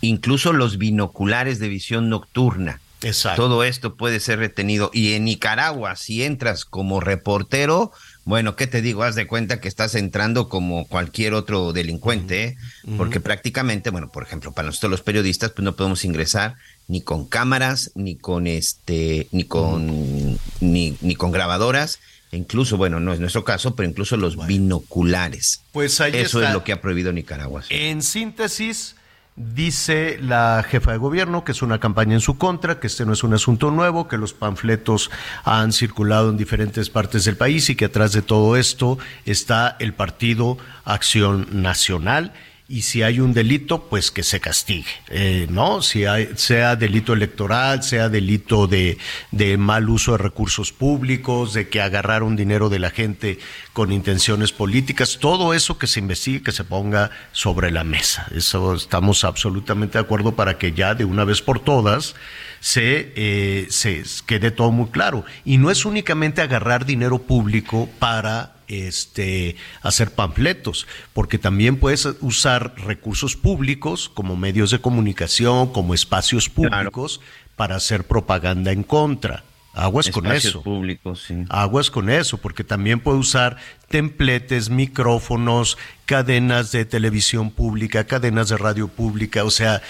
Incluso 0.00 0.54
los 0.54 0.78
binoculares 0.78 1.58
de 1.58 1.68
visión 1.68 2.08
nocturna. 2.08 2.80
Exacto. 3.02 3.42
Todo 3.42 3.64
esto 3.64 3.96
puede 3.96 4.18
ser 4.18 4.38
retenido. 4.38 4.90
Y 4.94 5.12
en 5.12 5.26
Nicaragua, 5.26 5.94
si 5.94 6.24
entras 6.24 6.64
como 6.64 7.00
reportero, 7.00 7.92
bueno, 8.24 8.56
¿qué 8.56 8.66
te 8.66 8.80
digo? 8.80 9.02
Haz 9.02 9.14
de 9.14 9.26
cuenta 9.26 9.60
que 9.60 9.68
estás 9.68 9.94
entrando 9.94 10.48
como 10.48 10.86
cualquier 10.86 11.34
otro 11.34 11.74
delincuente, 11.74 12.44
¿eh? 12.44 12.56
porque 12.96 13.20
prácticamente, 13.20 13.90
bueno, 13.90 14.10
por 14.10 14.22
ejemplo, 14.22 14.52
para 14.52 14.64
nosotros 14.64 14.90
los 14.90 15.02
periodistas, 15.02 15.50
pues 15.50 15.66
no 15.66 15.76
podemos 15.76 16.02
ingresar 16.06 16.56
ni 16.88 17.02
con 17.02 17.26
cámaras, 17.26 17.90
ni 17.94 18.16
con 18.16 18.46
este, 18.46 19.28
ni 19.32 19.44
con, 19.44 20.38
ni, 20.60 20.96
ni 21.02 21.14
con 21.14 21.30
grabadoras, 21.30 21.98
incluso, 22.34 22.76
bueno, 22.76 23.00
no 23.00 23.12
es 23.12 23.20
nuestro 23.20 23.44
caso, 23.44 23.74
pero 23.74 23.88
incluso 23.88 24.16
los 24.16 24.46
binoculares. 24.46 25.62
Pues 25.72 26.00
ahí 26.00 26.12
Eso 26.14 26.42
es 26.42 26.52
lo 26.52 26.64
que 26.64 26.72
ha 26.72 26.80
prohibido 26.80 27.12
Nicaragua. 27.12 27.62
En 27.70 28.02
síntesis, 28.02 28.96
dice 29.36 30.18
la 30.20 30.64
jefa 30.68 30.92
de 30.92 30.98
gobierno 30.98 31.44
que 31.44 31.52
es 31.52 31.62
una 31.62 31.80
campaña 31.80 32.14
en 32.14 32.20
su 32.20 32.38
contra, 32.38 32.78
que 32.78 32.86
este 32.86 33.04
no 33.04 33.12
es 33.12 33.24
un 33.24 33.34
asunto 33.34 33.70
nuevo, 33.70 34.06
que 34.08 34.16
los 34.16 34.32
panfletos 34.32 35.10
han 35.44 35.72
circulado 35.72 36.30
en 36.30 36.36
diferentes 36.36 36.90
partes 36.90 37.24
del 37.24 37.36
país 37.36 37.68
y 37.70 37.76
que 37.76 37.86
atrás 37.86 38.12
de 38.12 38.22
todo 38.22 38.56
esto 38.56 38.98
está 39.26 39.76
el 39.80 39.92
Partido 39.92 40.58
Acción 40.84 41.48
Nacional 41.62 42.32
y 42.66 42.82
si 42.82 43.02
hay 43.02 43.20
un 43.20 43.34
delito, 43.34 43.88
pues 43.90 44.10
que 44.10 44.22
se 44.22 44.40
castigue, 44.40 44.88
eh, 45.10 45.46
¿no? 45.50 45.82
Si 45.82 46.06
hay, 46.06 46.30
sea 46.36 46.76
delito 46.76 47.12
electoral, 47.12 47.82
sea 47.82 48.08
delito 48.08 48.66
de, 48.66 48.96
de, 49.32 49.58
mal 49.58 49.90
uso 49.90 50.12
de 50.12 50.18
recursos 50.18 50.72
públicos, 50.72 51.52
de 51.52 51.68
que 51.68 51.82
agarraron 51.82 52.36
dinero 52.36 52.70
de 52.70 52.78
la 52.78 52.88
gente 52.88 53.38
con 53.74 53.92
intenciones 53.92 54.52
políticas, 54.52 55.18
todo 55.20 55.52
eso 55.52 55.76
que 55.76 55.86
se 55.86 56.00
investigue, 56.00 56.42
que 56.42 56.52
se 56.52 56.64
ponga 56.64 57.10
sobre 57.32 57.70
la 57.70 57.84
mesa. 57.84 58.26
Eso 58.34 58.74
estamos 58.74 59.24
absolutamente 59.24 59.98
de 59.98 60.04
acuerdo 60.04 60.34
para 60.34 60.56
que 60.56 60.72
ya 60.72 60.94
de 60.94 61.04
una 61.04 61.24
vez 61.24 61.42
por 61.42 61.60
todas 61.60 62.14
se, 62.60 63.12
eh, 63.14 63.66
se 63.68 64.04
quede 64.24 64.50
todo 64.50 64.70
muy 64.70 64.88
claro. 64.88 65.26
Y 65.44 65.58
no 65.58 65.70
es 65.70 65.84
únicamente 65.84 66.40
agarrar 66.40 66.86
dinero 66.86 67.18
público 67.18 67.90
para 67.98 68.53
este, 68.68 69.56
hacer 69.82 70.10
panfletos, 70.12 70.86
porque 71.12 71.38
también 71.38 71.76
puedes 71.76 72.06
usar 72.20 72.74
recursos 72.76 73.36
públicos 73.36 74.10
como 74.12 74.36
medios 74.36 74.70
de 74.70 74.80
comunicación, 74.80 75.72
como 75.72 75.94
espacios 75.94 76.48
públicos, 76.48 77.20
para 77.56 77.76
hacer 77.76 78.04
propaganda 78.04 78.72
en 78.72 78.82
contra. 78.82 79.44
Aguas 79.74 80.08
con 80.10 80.30
eso. 80.30 80.62
públicos, 80.62 81.24
sí. 81.26 81.44
Aguas 81.48 81.90
con 81.90 82.08
eso, 82.08 82.38
porque 82.38 82.62
también 82.62 83.00
puede 83.00 83.18
usar 83.18 83.56
templetes, 83.88 84.70
micrófonos, 84.70 85.78
cadenas 86.06 86.70
de 86.70 86.84
televisión 86.84 87.50
pública, 87.50 88.04
cadenas 88.04 88.48
de 88.48 88.56
radio 88.56 88.86
pública, 88.86 89.42
o 89.42 89.50
sea, 89.50 89.82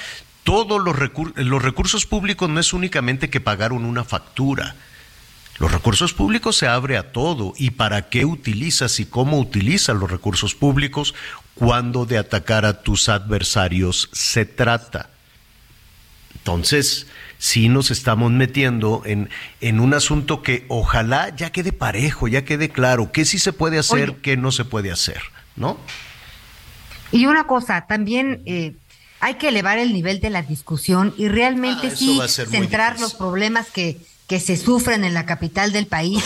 todos 0.43 0.83
los, 0.83 0.97
los 1.37 1.63
recursos 1.63 2.07
públicos 2.07 2.49
no 2.49 2.61
es 2.61 2.73
únicamente 2.73 3.31
que 3.31 3.41
pagaron 3.41 3.85
una 3.85 4.05
factura 4.05 4.75
los 5.59 5.71
recursos 5.71 6.13
públicos 6.15 6.57
se 6.57 6.67
abre 6.67 6.97
a 6.97 7.13
todo 7.13 7.55
y 7.57 7.71
para 7.71 8.09
qué 8.09 8.25
utilizas 8.25 8.99
y 8.99 9.07
cómo 9.07 9.39
utilizas 9.39 9.97
los 9.97 10.11
recursos 10.11 10.55
públicos 10.55 11.15
cuando 11.55 12.07
de 12.07 12.19
atacar 12.19 12.65
a 12.65 12.83
tus 12.83 13.09
adversarios 13.09 14.09
se 14.13 14.45
trata. 14.45 15.11
Entonces, 16.35 17.07
sí 17.39 17.69
nos 17.69 17.91
estamos 17.91 18.33
metiendo 18.33 19.03
en, 19.07 19.31
en 19.61 19.79
un 19.79 19.95
asunto 19.95 20.43
que 20.43 20.67
ojalá 20.69 21.35
ya 21.35 21.51
quede 21.51 21.73
parejo, 21.73 22.27
ya 22.27 22.45
quede 22.45 22.69
claro 22.69 23.13
qué 23.13 23.25
sí 23.25 23.39
se 23.39 23.53
puede 23.53 23.79
hacer, 23.79 24.17
qué 24.17 24.37
no 24.37 24.51
se 24.51 24.65
puede 24.65 24.91
hacer, 24.91 25.21
¿no? 25.55 25.79
Y 27.13 27.27
una 27.27 27.47
cosa, 27.47 27.87
también 27.87 28.43
eh, 28.45 28.75
hay 29.21 29.35
que 29.35 29.49
elevar 29.49 29.79
el 29.79 29.93
nivel 29.93 30.21
de 30.21 30.31
la 30.31 30.43
discusión 30.43 31.15
y 31.17 31.29
realmente 31.29 31.87
ah, 31.87 31.97
sí 31.97 32.21
centrar 32.27 32.99
los 32.99 33.15
problemas 33.15 33.71
que 33.71 33.99
que 34.27 34.41
se 34.41 34.57
sufren 34.57 35.05
en 35.05 35.15
la 35.15 35.27
capital 35.27 35.73
del 35.73 35.87
país. 35.87 36.23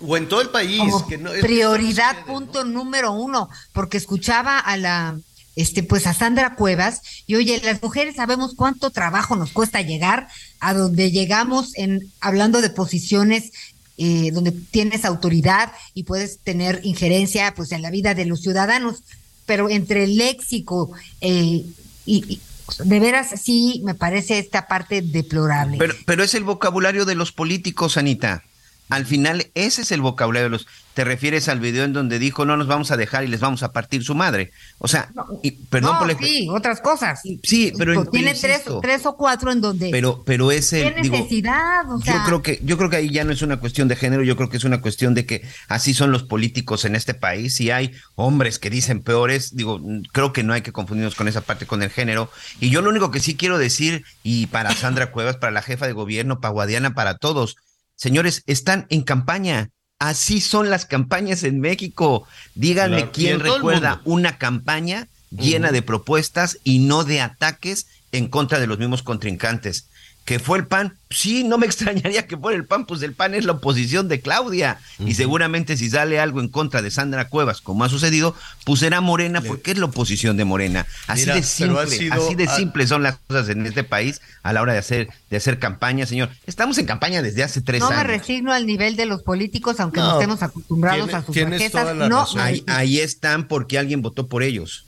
O 0.00 0.16
en 0.16 0.28
todo 0.28 0.42
el 0.42 0.50
país. 0.50 0.82
que 1.08 1.16
no, 1.16 1.30
prioridad 1.40 2.24
punto 2.26 2.64
número 2.64 3.12
uno, 3.12 3.48
porque 3.72 3.96
escuchaba 3.96 4.58
a 4.58 4.76
la, 4.76 5.18
este, 5.54 5.82
pues 5.82 6.06
a 6.06 6.14
Sandra 6.14 6.54
Cuevas, 6.54 7.00
y 7.26 7.36
oye, 7.36 7.60
las 7.64 7.82
mujeres 7.82 8.16
sabemos 8.16 8.54
cuánto 8.54 8.90
trabajo 8.90 9.36
nos 9.36 9.52
cuesta 9.52 9.80
llegar 9.80 10.28
a 10.60 10.74
donde 10.74 11.10
llegamos 11.10 11.72
en, 11.76 12.12
hablando 12.20 12.60
de 12.60 12.70
posiciones 12.70 13.52
eh, 13.98 14.30
donde 14.32 14.52
tienes 14.52 15.06
autoridad 15.06 15.72
y 15.94 16.02
puedes 16.02 16.40
tener 16.40 16.80
injerencia 16.84 17.54
pues 17.54 17.72
en 17.72 17.80
la 17.80 17.90
vida 17.90 18.14
de 18.14 18.26
los 18.26 18.42
ciudadanos, 18.42 19.02
pero 19.46 19.70
entre 19.70 20.04
el 20.04 20.18
léxico 20.18 20.90
eh, 21.22 21.64
y 22.04 22.40
de 22.78 23.00
veras 23.00 23.28
sí 23.40 23.82
me 23.84 23.94
parece 23.94 24.38
esta 24.38 24.68
parte 24.68 25.02
deplorable. 25.02 25.78
Pero, 25.78 25.94
pero 26.04 26.24
es 26.24 26.34
el 26.34 26.44
vocabulario 26.44 27.04
de 27.04 27.14
los 27.14 27.32
políticos, 27.32 27.96
Anita. 27.96 28.44
Al 28.88 29.04
final, 29.06 29.46
ese 29.54 29.82
es 29.82 29.90
el 29.92 30.00
vocabulario 30.00 30.44
de 30.44 30.50
los. 30.50 30.66
Te 30.94 31.04
refieres 31.04 31.48
al 31.50 31.60
video 31.60 31.84
en 31.84 31.92
donde 31.92 32.18
dijo 32.18 32.46
no 32.46 32.56
nos 32.56 32.68
vamos 32.68 32.90
a 32.90 32.96
dejar 32.96 33.22
y 33.24 33.26
les 33.28 33.40
vamos 33.40 33.62
a 33.62 33.72
partir 33.72 34.02
su 34.02 34.14
madre. 34.14 34.52
O 34.78 34.88
sea, 34.88 35.10
y- 35.42 35.50
perdón 35.50 35.92
no, 35.94 35.98
por 35.98 36.08
la- 36.08 36.16
sí, 36.18 36.48
otras 36.50 36.80
cosas. 36.80 37.20
Sí, 37.42 37.72
pero 37.76 37.92
en- 37.92 38.06
tiene 38.10 38.32
tres, 38.34 38.62
tres 38.80 39.04
o 39.04 39.14
cuatro 39.16 39.52
en 39.52 39.60
donde. 39.60 39.90
Pero, 39.90 40.22
pero 40.24 40.50
es 40.52 40.72
el. 40.72 40.94
¿Qué 40.94 41.02
digo, 41.02 41.16
necesidad? 41.18 41.92
O 41.92 42.00
sea, 42.00 42.14
yo 42.14 42.24
creo 42.24 42.42
que, 42.42 42.60
yo 42.64 42.78
creo 42.78 42.88
que 42.88 42.96
ahí 42.96 43.10
ya 43.10 43.24
no 43.24 43.32
es 43.32 43.42
una 43.42 43.58
cuestión 43.58 43.88
de 43.88 43.96
género, 43.96 44.22
yo 44.22 44.36
creo 44.36 44.48
que 44.48 44.56
es 44.56 44.64
una 44.64 44.80
cuestión 44.80 45.12
de 45.14 45.26
que 45.26 45.42
así 45.68 45.92
son 45.92 46.12
los 46.12 46.22
políticos 46.22 46.84
en 46.86 46.96
este 46.96 47.12
país. 47.12 47.60
Y 47.60 47.70
hay 47.70 47.92
hombres 48.14 48.58
que 48.58 48.70
dicen 48.70 49.02
peores, 49.02 49.54
digo, 49.54 49.80
creo 50.12 50.32
que 50.32 50.44
no 50.44 50.54
hay 50.54 50.62
que 50.62 50.72
confundirnos 50.72 51.14
con 51.14 51.28
esa 51.28 51.42
parte 51.42 51.66
con 51.66 51.82
el 51.82 51.90
género. 51.90 52.30
Y 52.60 52.70
yo 52.70 52.80
lo 52.80 52.88
único 52.88 53.10
que 53.10 53.20
sí 53.20 53.36
quiero 53.36 53.58
decir, 53.58 54.04
y 54.22 54.46
para 54.46 54.70
Sandra 54.74 55.10
Cuevas, 55.10 55.36
para 55.36 55.50
la 55.52 55.60
jefa 55.62 55.86
de 55.86 55.92
gobierno, 55.92 56.40
para 56.40 56.52
Guadiana, 56.52 56.94
para 56.94 57.18
todos, 57.18 57.56
señores, 57.96 58.42
están 58.46 58.86
en 58.90 59.02
campaña. 59.02 59.70
Así 59.98 60.40
son 60.40 60.70
las 60.70 60.84
campañas 60.84 61.42
en 61.42 61.60
México. 61.60 62.26
Díganme 62.54 62.98
Claro, 62.98 63.12
quién 63.12 63.40
recuerda 63.40 64.02
una 64.04 64.38
campaña 64.38 65.08
llena 65.30 65.72
de 65.72 65.82
propuestas 65.82 66.58
y 66.64 66.80
no 66.80 67.04
de 67.04 67.20
ataques 67.20 67.86
en 68.12 68.28
contra 68.28 68.60
de 68.60 68.66
los 68.66 68.78
mismos 68.78 69.02
contrincantes. 69.02 69.88
¿Que 70.26 70.38
fue 70.40 70.58
el 70.58 70.66
PAN? 70.66 70.92
Sí, 71.08 71.44
no 71.44 71.56
me 71.56 71.66
extrañaría 71.70 72.26
que 72.26 72.36
fuera 72.36 72.58
el 72.58 72.64
PAN, 72.64 72.84
pues 72.84 73.00
el 73.02 73.12
PAN 73.14 73.34
es 73.34 73.44
la 73.44 73.52
oposición 73.52 74.08
de 74.08 74.20
Claudia. 74.20 74.78
Y 74.98 75.14
seguramente 75.14 75.76
si 75.76 75.88
sale 75.88 76.18
algo 76.18 76.40
en 76.40 76.48
contra 76.48 76.82
de 76.82 76.90
Sandra 76.90 77.28
Cuevas, 77.28 77.60
como 77.60 77.84
ha 77.84 77.88
sucedido, 77.88 78.34
pues 78.64 78.80
será 78.80 79.00
Morena, 79.00 79.40
porque 79.40 79.70
es 79.70 79.78
la 79.78 79.84
oposición 79.86 80.36
de 80.36 80.44
Morena. 80.44 80.84
Así 81.06 81.22
Mira, 81.22 81.36
de 81.36 81.42
simple, 81.44 81.86
sido- 81.86 82.12
así 82.12 82.34
de 82.34 82.48
simple 82.48 82.86
son 82.88 83.04
las 83.04 83.18
cosas 83.28 83.48
en 83.50 83.64
este 83.66 83.84
país 83.84 84.20
a 84.42 84.52
la 84.52 84.62
hora 84.62 84.72
de 84.72 84.80
hacer, 84.80 85.08
de 85.30 85.36
hacer 85.36 85.60
campaña, 85.60 86.06
señor. 86.06 86.28
Estamos 86.44 86.76
en 86.78 86.86
campaña 86.86 87.22
desde 87.22 87.44
hace 87.44 87.60
tres 87.60 87.80
no 87.80 87.88
me 87.90 87.94
años. 87.94 88.08
resigno 88.08 88.52
al 88.52 88.66
nivel 88.66 88.96
de 88.96 89.06
los 89.06 89.22
políticos, 89.22 89.78
aunque 89.78 90.00
no, 90.00 90.06
No, 90.08 90.12
estamos 90.20 90.42
acostumbrados 90.42 91.08
tiene- 91.32 91.56
a 91.56 91.68
sus 91.68 91.96
la 91.96 92.08
No. 92.08 92.26
Ahí, 92.36 92.64
ahí 92.66 92.98
están 92.98 93.46
porque 93.46 93.78
alguien 93.78 94.02
votó 94.02 94.26
por 94.26 94.42
ellos. 94.42 94.85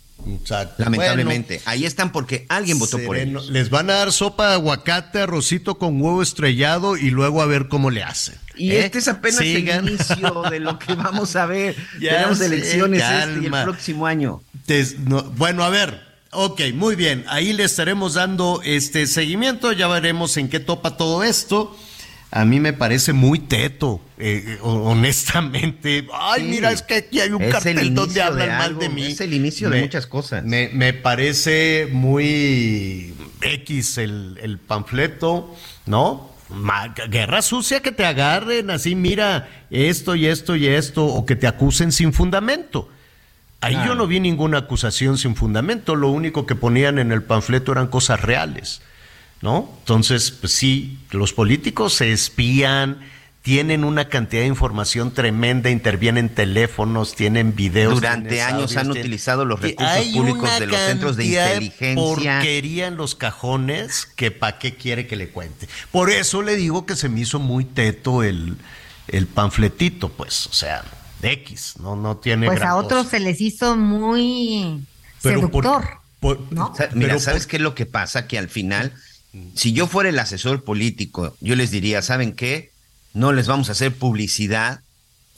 Lamentablemente. 0.79 1.61
ahí 1.65 1.85
están 1.85 2.13
porque 2.13 2.45
alguien 2.49 2.79
votó 2.79 2.99
por 3.05 3.17
ellos. 3.17 3.49
Les 3.51 3.71
van 3.71 3.89
a 3.91 3.95
dar 3.95 4.13
sopa 4.13 4.49
de 4.49 4.55
aguacate, 4.55 5.21
arrocito 5.21 5.79
con 5.79 6.01
huevo 6.03 6.23
estrellado 6.23 6.97
y 6.97 7.11
luego 7.11 7.41
a 7.43 7.47
ver 7.47 7.69
cómo 7.69 7.91
le 7.91 8.03
hacen. 8.03 8.35
Y 8.57 8.73
¿Eh? 8.73 8.85
este 8.85 8.99
es 8.99 9.09
apenas 9.09 9.39
Sigan. 9.39 9.87
el 9.87 9.95
inicio 9.95 10.43
de 10.51 10.61
lo 10.61 10.79
que 10.79 10.95
vamos 10.97 11.37
a 11.37 11.47
ver. 11.47 11.77
Ya 12.01 12.11
Tenemos 12.17 12.39
sé, 12.39 12.47
elecciones 12.47 13.03
este 13.03 13.41
y 13.43 13.47
el 13.47 13.51
próximo 13.65 14.07
año. 14.07 14.43
Des- 14.67 14.99
no, 14.99 15.23
bueno, 15.23 15.63
a 15.65 15.71
ver. 15.71 16.07
Ok, 16.31 16.61
muy 16.75 16.95
bien. 16.95 17.25
Ahí 17.29 17.55
le 17.55 17.65
estaremos 17.65 18.15
dando 18.15 18.61
este 18.65 19.07
seguimiento. 19.07 19.73
Ya 19.73 19.89
veremos 19.89 20.37
en 20.37 20.49
qué 20.51 20.61
topa 20.61 20.97
todo 20.97 21.23
esto. 21.25 21.75
A 22.31 22.45
mí 22.45 22.61
me 22.61 22.75
parece 22.75 23.15
muy 23.15 23.39
teto, 23.39 24.03
eh, 24.19 24.59
ho- 24.61 24.83
honestamente. 24.91 26.07
Ay, 26.13 26.43
Sí. 26.43 26.49
mira, 26.49 26.71
es 26.73 26.83
que 26.83 26.95
aquí 26.97 27.21
hay 27.21 27.31
un 27.31 27.51
cartel 27.51 27.95
donde 27.95 28.21
hablan 28.21 28.59
mal 28.59 28.79
de 28.79 28.89
mí. 28.91 29.07
es 29.07 29.21
el 29.23 29.33
inicio 29.33 29.71
de 29.71 29.81
muchas 29.81 30.07
cosas. 30.07 30.45
Me, 30.45 30.69
me 30.75 30.93
parece 30.93 31.89
muy 31.91 33.15
X 33.41 33.99
el, 33.99 34.39
el 34.43 34.59
panfleto, 34.59 35.55
¿no? 35.87 36.31
Ma- 36.51 36.95
guerra 37.09 37.43
sucia 37.43 37.81
que 37.81 37.93
te 37.93 38.05
agarren 38.05 38.71
así, 38.71 38.95
mira, 38.95 39.49
esto 39.71 40.15
y 40.15 40.27
esto 40.27 40.57
y 40.57 40.67
esto, 40.67 41.05
o 41.07 41.25
que 41.27 41.37
te 41.37 41.47
acusen 41.47 41.93
sin 41.93 42.13
fundamento. 42.13 42.89
Ahí 43.61 43.75
yo 43.87 43.95
no 43.97 44.07
vi 44.07 44.21
ninguna 44.21 44.59
acusación 44.59 45.19
sin 45.19 45.35
fundamento, 45.35 45.97
lo 45.97 46.11
único 46.11 46.47
que 46.47 46.55
ponían 46.55 46.99
en 47.01 47.11
el 47.11 47.23
panfleto 47.25 47.73
eran 47.73 47.89
cosas 47.89 48.21
reales, 48.21 48.83
¿no? 49.43 49.71
Entonces, 49.81 50.31
pues 50.31 50.53
sí, 50.53 50.99
los 51.11 51.33
políticos 51.33 51.95
se 51.95 52.13
espían, 52.13 52.99
tienen 53.43 53.85
una 53.85 54.09
cantidad 54.09 54.43
de 54.43 54.49
información 54.49 55.13
tremenda, 55.15 55.71
intervienen 55.71 56.29
teléfonos, 56.29 57.15
tienen 57.15 57.55
videos. 57.55 57.95
Durante 57.95 58.43
años 58.43 58.77
audios, 58.77 58.77
han 58.77 58.91
utilizado 58.91 59.45
los 59.45 59.61
recursos 59.61 60.07
públicos 60.13 60.59
de 60.59 60.67
los 60.67 60.77
centros 60.77 61.17
de 61.17 61.25
inteligencia. 61.27 61.95
porquería 62.05 62.87
en 62.89 62.97
los 62.97 63.15
cajones 63.15 64.07
que 64.17 64.31
pa' 64.31 64.59
qué 64.59 64.75
quiere 64.75 65.07
que 65.07 65.17
le 65.17 65.29
cuente. 65.31 65.69
Por 65.93 66.11
eso 66.11 66.43
le 66.43 66.57
digo 66.57 66.85
que 66.85 66.97
se 66.97 67.09
me 67.09 67.21
hizo 67.21 67.39
muy 67.39 67.65
teto 67.65 68.23
el, 68.23 68.57
el 69.07 69.27
panfletito, 69.27 70.11
pues, 70.11 70.47
o 70.49 70.53
sea, 70.53 70.85
de 71.23 71.33
X, 71.33 71.75
no, 71.81 71.97
no 71.97 72.19
tiene 72.19 72.47
pues 72.47 72.59
gran 72.59 72.71
a 72.71 72.75
cosa. 72.75 72.85
otros 72.87 73.07
se 73.09 73.21
les 73.21 73.41
hizo 73.41 73.77
muy 73.77 74.85
Pero 75.23 75.49
por- 75.51 75.65
seductor. 75.65 75.99
O 76.21 76.75
sea, 76.77 76.91
mira, 76.93 77.09
Pero 77.09 77.21
¿sabes 77.21 77.47
qué 77.47 77.57
es 77.57 77.63
lo 77.63 77.75
que 77.77 77.87
pasa? 77.87 78.27
Que 78.27 78.39
al 78.39 78.49
final, 78.49 78.93
si 79.55 79.73
yo 79.73 79.87
fuera 79.87 80.09
el 80.11 80.19
asesor 80.19 80.65
político, 80.65 81.37
yo 81.41 81.55
les 81.57 81.71
diría, 81.71 82.03
¿saben 82.03 82.33
qué? 82.33 82.73
No 83.15 83.33
les 83.33 83.47
vamos 83.47 83.69
a 83.69 83.73
hacer 83.73 83.93
publicidad 83.95 84.81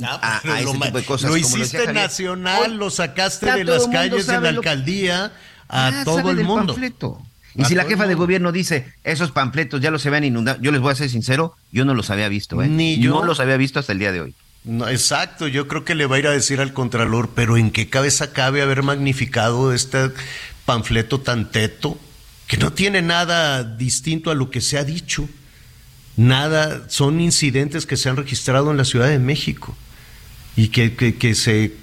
a, 0.03 0.37
a 0.37 0.41
Pero 0.43 0.55
ese 0.55 0.65
lo 0.65 0.75
ma- 0.75 0.87
tipo 0.87 0.99
de 0.99 1.05
cosas. 1.05 1.31
Lo 1.31 1.41
como 1.41 1.57
hiciste 1.57 1.79
Javier. 1.79 1.95
nacional, 1.95 2.77
lo 2.77 2.91
sacaste 2.91 3.53
de 3.53 3.65
las 3.65 3.87
calles 3.89 4.27
de 4.27 4.41
la 4.41 4.53
lo 4.53 4.61
que- 4.63 4.69
alcaldía 4.69 5.33
a 5.69 5.91
Ya 5.91 6.05
todo 6.05 6.31
el 6.31 6.45
mundo. 6.45 6.73
panfleto. 6.75 7.23
Y 7.55 7.63
A 7.63 7.65
si 7.67 7.75
la 7.75 7.85
jefa 7.85 8.07
de 8.07 8.15
gobierno 8.15 8.53
dice, 8.53 8.93
esos 9.03 9.33
panfletos 9.33 9.81
ya 9.81 9.91
los 9.91 10.03
se 10.03 10.09
habían 10.09 10.23
inundado, 10.25 10.61
yo 10.63 10.71
les 10.71 10.81
voy 10.81 10.93
a 10.93 10.95
ser 10.95 11.11
sincero, 11.11 11.57
yo 11.73 11.85
no 11.85 11.95
los 11.95 12.09
había 12.11 12.29
visto, 12.29 12.63
¿eh? 12.63 12.69
Ni 12.69 12.99
yo. 13.01 13.11
No 13.11 13.25
los 13.25 13.41
había 13.41 13.57
visto 13.57 13.81
hasta 13.81 13.93
el 13.93 13.99
día 13.99 14.13
de 14.13 14.21
hoy. 14.21 14.35
No, 14.63 14.89
exacto, 14.89 15.49
yo 15.49 15.67
creo 15.67 15.85
que 15.85 15.95
le 15.97 16.07
va 16.07 16.17
a 16.17 16.19
ir 16.21 16.27
a 16.29 16.31
decir 16.33 16.61
al 16.61 16.73
Contralor, 16.73 17.31
pero 17.35 17.57
¿en 17.57 17.71
qué 17.71 17.89
cabeza 17.89 18.33
cabe 18.33 18.63
haber 18.63 18.83
magnificado 18.85 19.73
este 19.73 20.11
panfleto 20.65 21.21
tan 21.21 21.51
teto? 21.51 21.99
Que 22.51 22.57
no 22.57 22.73
tiene 22.73 23.01
nada 23.01 23.63
distinto 23.63 24.33
a 24.33 24.35
lo 24.35 24.51
que 24.51 24.61
se 24.61 24.77
ha 24.77 24.83
dicho. 24.83 25.29
Nada, 26.17 26.83
son 26.89 27.21
incidentes 27.21 27.87
que 27.87 27.97
se 27.97 28.09
han 28.09 28.17
registrado 28.17 28.73
en 28.73 28.77
la 28.77 28.85
Ciudad 28.85 29.07
de 29.07 29.21
México. 29.21 29.77
Y 30.57 30.67
que, 30.67 30.97
que, 30.97 31.35
se... 31.37 31.75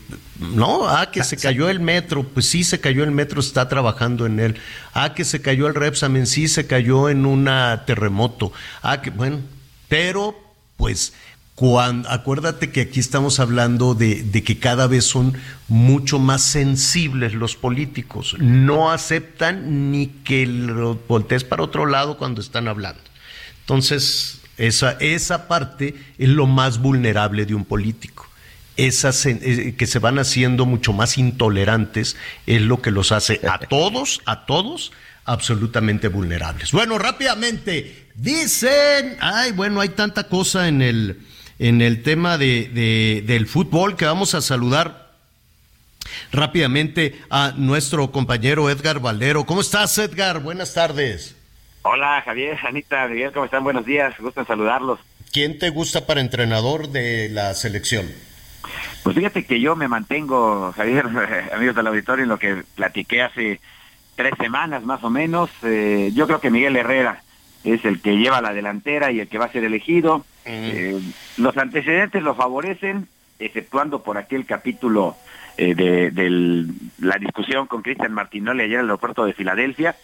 No, 0.41 0.89
ah, 0.89 1.09
que 1.09 1.23
se 1.23 1.37
cayó 1.37 1.69
el 1.69 1.79
metro, 1.79 2.27
pues 2.27 2.49
sí 2.49 2.65
se 2.65 2.81
cayó 2.81 3.05
el 3.05 3.11
metro, 3.11 3.39
está 3.39 3.69
trabajando 3.69 4.25
en 4.25 4.41
él. 4.41 4.57
Ah, 4.93 5.13
que 5.13 5.23
se 5.23 5.41
cayó 5.41 5.67
el 5.67 5.73
Repsamen, 5.73 6.27
sí 6.27 6.49
se 6.49 6.67
cayó 6.67 7.07
en 7.07 7.25
un 7.25 7.49
terremoto. 7.85 8.51
Ah, 8.81 9.01
que 9.01 9.09
bueno, 9.09 9.39
pero 9.87 10.37
pues 10.75 11.13
cuando, 11.57 12.07
acuérdate 12.11 12.69
que 12.69 12.81
aquí 12.81 12.99
estamos 12.99 13.39
hablando 13.39 13.95
de, 13.95 14.21
de 14.21 14.43
que 14.43 14.59
cada 14.59 14.85
vez 14.85 15.05
son 15.05 15.33
mucho 15.67 16.19
más 16.19 16.43
sensibles 16.43 17.33
los 17.33 17.55
políticos. 17.55 18.35
No 18.37 18.91
aceptan 18.91 19.91
ni 19.91 20.05
que 20.05 20.45
lo 20.45 20.99
voltees 21.07 21.43
para 21.43 21.63
otro 21.63 21.87
lado 21.87 22.15
cuando 22.19 22.41
están 22.41 22.67
hablando. 22.67 23.01
Entonces, 23.61 24.41
esa, 24.57 24.91
esa 24.99 25.47
parte 25.47 25.95
es 26.19 26.29
lo 26.29 26.45
más 26.45 26.77
vulnerable 26.77 27.47
de 27.47 27.55
un 27.55 27.65
político. 27.65 28.27
Esas 28.75 29.25
eh, 29.25 29.73
que 29.75 29.87
se 29.87 29.97
van 29.97 30.19
haciendo 30.19 30.67
mucho 30.67 30.93
más 30.93 31.17
intolerantes 31.17 32.17
es 32.45 32.61
lo 32.61 32.83
que 32.83 32.91
los 32.91 33.11
hace 33.11 33.41
a 33.49 33.57
todos, 33.67 34.21
a 34.25 34.45
todos, 34.45 34.91
absolutamente 35.25 36.07
vulnerables. 36.07 36.71
Bueno, 36.71 36.99
rápidamente, 36.99 38.09
dicen, 38.13 39.17
ay, 39.21 39.53
bueno, 39.53 39.81
hay 39.81 39.89
tanta 39.89 40.25
cosa 40.25 40.67
en 40.67 40.83
el, 40.83 41.19
en 41.59 41.81
el 41.81 42.03
tema 42.03 42.37
de, 42.37 42.69
de- 42.69 43.23
del 43.25 43.47
fútbol 43.47 43.95
que 43.95 44.05
vamos 44.05 44.33
a 44.35 44.41
saludar 44.41 45.07
rápidamente 46.31 47.19
a 47.29 47.53
nuestro 47.57 48.11
compañero 48.11 48.69
Edgar 48.69 48.99
Valdero. 48.99 49.45
¿Cómo 49.45 49.61
estás, 49.61 49.97
Edgar? 49.97 50.39
Buenas 50.41 50.73
tardes. 50.73 51.35
Hola 51.83 52.21
Javier, 52.25 52.57
Anita, 52.67 53.07
Miguel, 53.07 53.31
¿cómo 53.31 53.45
están? 53.45 53.63
Buenos 53.63 53.85
días, 53.85 54.13
gusto 54.19 54.41
en 54.41 54.47
saludarlos. 54.47 54.99
¿Quién 55.31 55.57
te 55.59 55.69
gusta 55.69 56.05
para 56.05 56.21
entrenador 56.21 56.89
de 56.89 57.29
la 57.29 57.53
selección? 57.53 58.07
Pues 59.03 59.15
fíjate 59.15 59.45
que 59.45 59.61
yo 59.61 59.75
me 59.75 59.87
mantengo, 59.87 60.73
Javier, 60.75 61.05
amigos 61.55 61.75
del 61.75 61.87
auditorio, 61.87 62.23
en 62.23 62.29
lo 62.29 62.39
que 62.39 62.63
platiqué 62.75 63.21
hace 63.21 63.61
tres 64.15 64.33
semanas 64.37 64.83
más 64.83 65.03
o 65.03 65.09
menos. 65.09 65.49
Eh, 65.63 66.11
yo 66.13 66.27
creo 66.27 66.41
que 66.41 66.49
Miguel 66.49 66.75
Herrera 66.75 67.21
es 67.63 67.83
el 67.85 68.01
que 68.01 68.17
lleva 68.17 68.41
la 68.41 68.53
delantera 68.53 69.11
y 69.11 69.19
el 69.19 69.27
que 69.27 69.37
va 69.37 69.45
a 69.45 69.51
ser 69.51 69.63
elegido. 69.63 70.25
Eh, 70.45 70.99
los 71.37 71.57
antecedentes 71.57 72.23
lo 72.23 72.35
favorecen, 72.35 73.07
exceptuando 73.39 74.03
por 74.03 74.17
aquel 74.17 74.45
capítulo 74.45 75.15
eh, 75.57 75.75
de, 75.75 76.67
la 76.99 77.17
discusión 77.17 77.67
con 77.67 77.81
Cristian 77.81 78.13
Martinoli 78.13 78.63
ayer 78.63 78.75
en 78.75 78.79
el 78.81 78.85
aeropuerto 78.85 79.25
de 79.25 79.33
Filadelfia. 79.33 79.95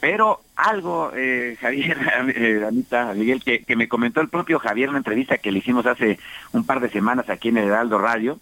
Pero 0.00 0.40
algo, 0.56 1.12
eh, 1.14 1.56
Javier, 1.60 1.96
eh, 2.34 2.64
Anita, 2.66 3.14
Miguel, 3.14 3.42
que, 3.44 3.62
que 3.62 3.76
me 3.76 3.88
comentó 3.88 4.20
el 4.20 4.28
propio 4.28 4.58
Javier 4.58 4.86
en 4.86 4.90
una 4.90 4.98
entrevista 4.98 5.38
que 5.38 5.52
le 5.52 5.60
hicimos 5.60 5.86
hace 5.86 6.18
un 6.52 6.64
par 6.64 6.80
de 6.80 6.90
semanas 6.90 7.30
aquí 7.30 7.48
en 7.48 7.58
el 7.58 7.68
Heraldo 7.68 7.98
Radio, 7.98 8.40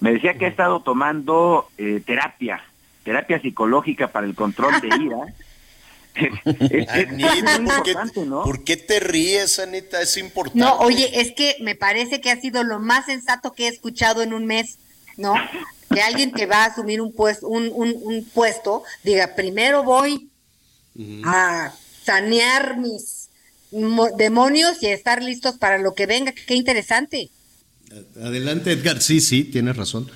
me 0.00 0.12
decía 0.12 0.34
que 0.34 0.46
ha 0.46 0.48
estado 0.48 0.80
tomando 0.80 1.68
eh, 1.78 2.02
terapia, 2.04 2.62
terapia 3.02 3.40
psicológica 3.40 4.08
para 4.08 4.26
el 4.26 4.34
control 4.34 4.80
de 4.80 4.88
ira. 5.02 5.16
¿Por 8.44 8.64
qué 8.64 8.76
te 8.76 9.00
ríes, 9.00 9.58
Anita? 9.58 10.00
Es 10.00 10.16
importante. 10.16 10.58
No, 10.58 10.78
oye, 10.78 11.20
es 11.20 11.32
que 11.32 11.56
me 11.60 11.74
parece 11.74 12.20
que 12.20 12.30
ha 12.30 12.40
sido 12.40 12.64
lo 12.64 12.78
más 12.80 13.06
sensato 13.06 13.52
que 13.52 13.66
he 13.66 13.68
escuchado 13.68 14.22
en 14.22 14.32
un 14.32 14.46
mes, 14.46 14.78
¿no? 15.16 15.34
Que 15.92 16.00
alguien 16.00 16.32
que 16.32 16.46
va 16.46 16.64
a 16.64 16.66
asumir 16.66 17.00
un 17.00 17.12
puesto, 17.12 17.48
un, 17.48 17.70
un, 17.72 17.94
un 18.02 18.24
puesto, 18.24 18.82
diga, 19.04 19.34
primero 19.34 19.82
voy 19.82 20.28
a 21.24 21.72
sanear 22.04 22.78
mis, 22.78 23.28
demonios 24.16 24.82
y 24.82 24.86
estar 24.86 25.22
listos 25.22 25.56
para 25.58 25.78
lo 25.78 25.94
que 25.94 26.06
venga. 26.06 26.32
Qué 26.46 26.54
interesante. 26.54 27.30
Adelante, 28.20 28.72
Edgar. 28.72 29.00
Sí, 29.00 29.20
sí, 29.20 29.44
tienes 29.44 29.76
razón. 29.76 30.10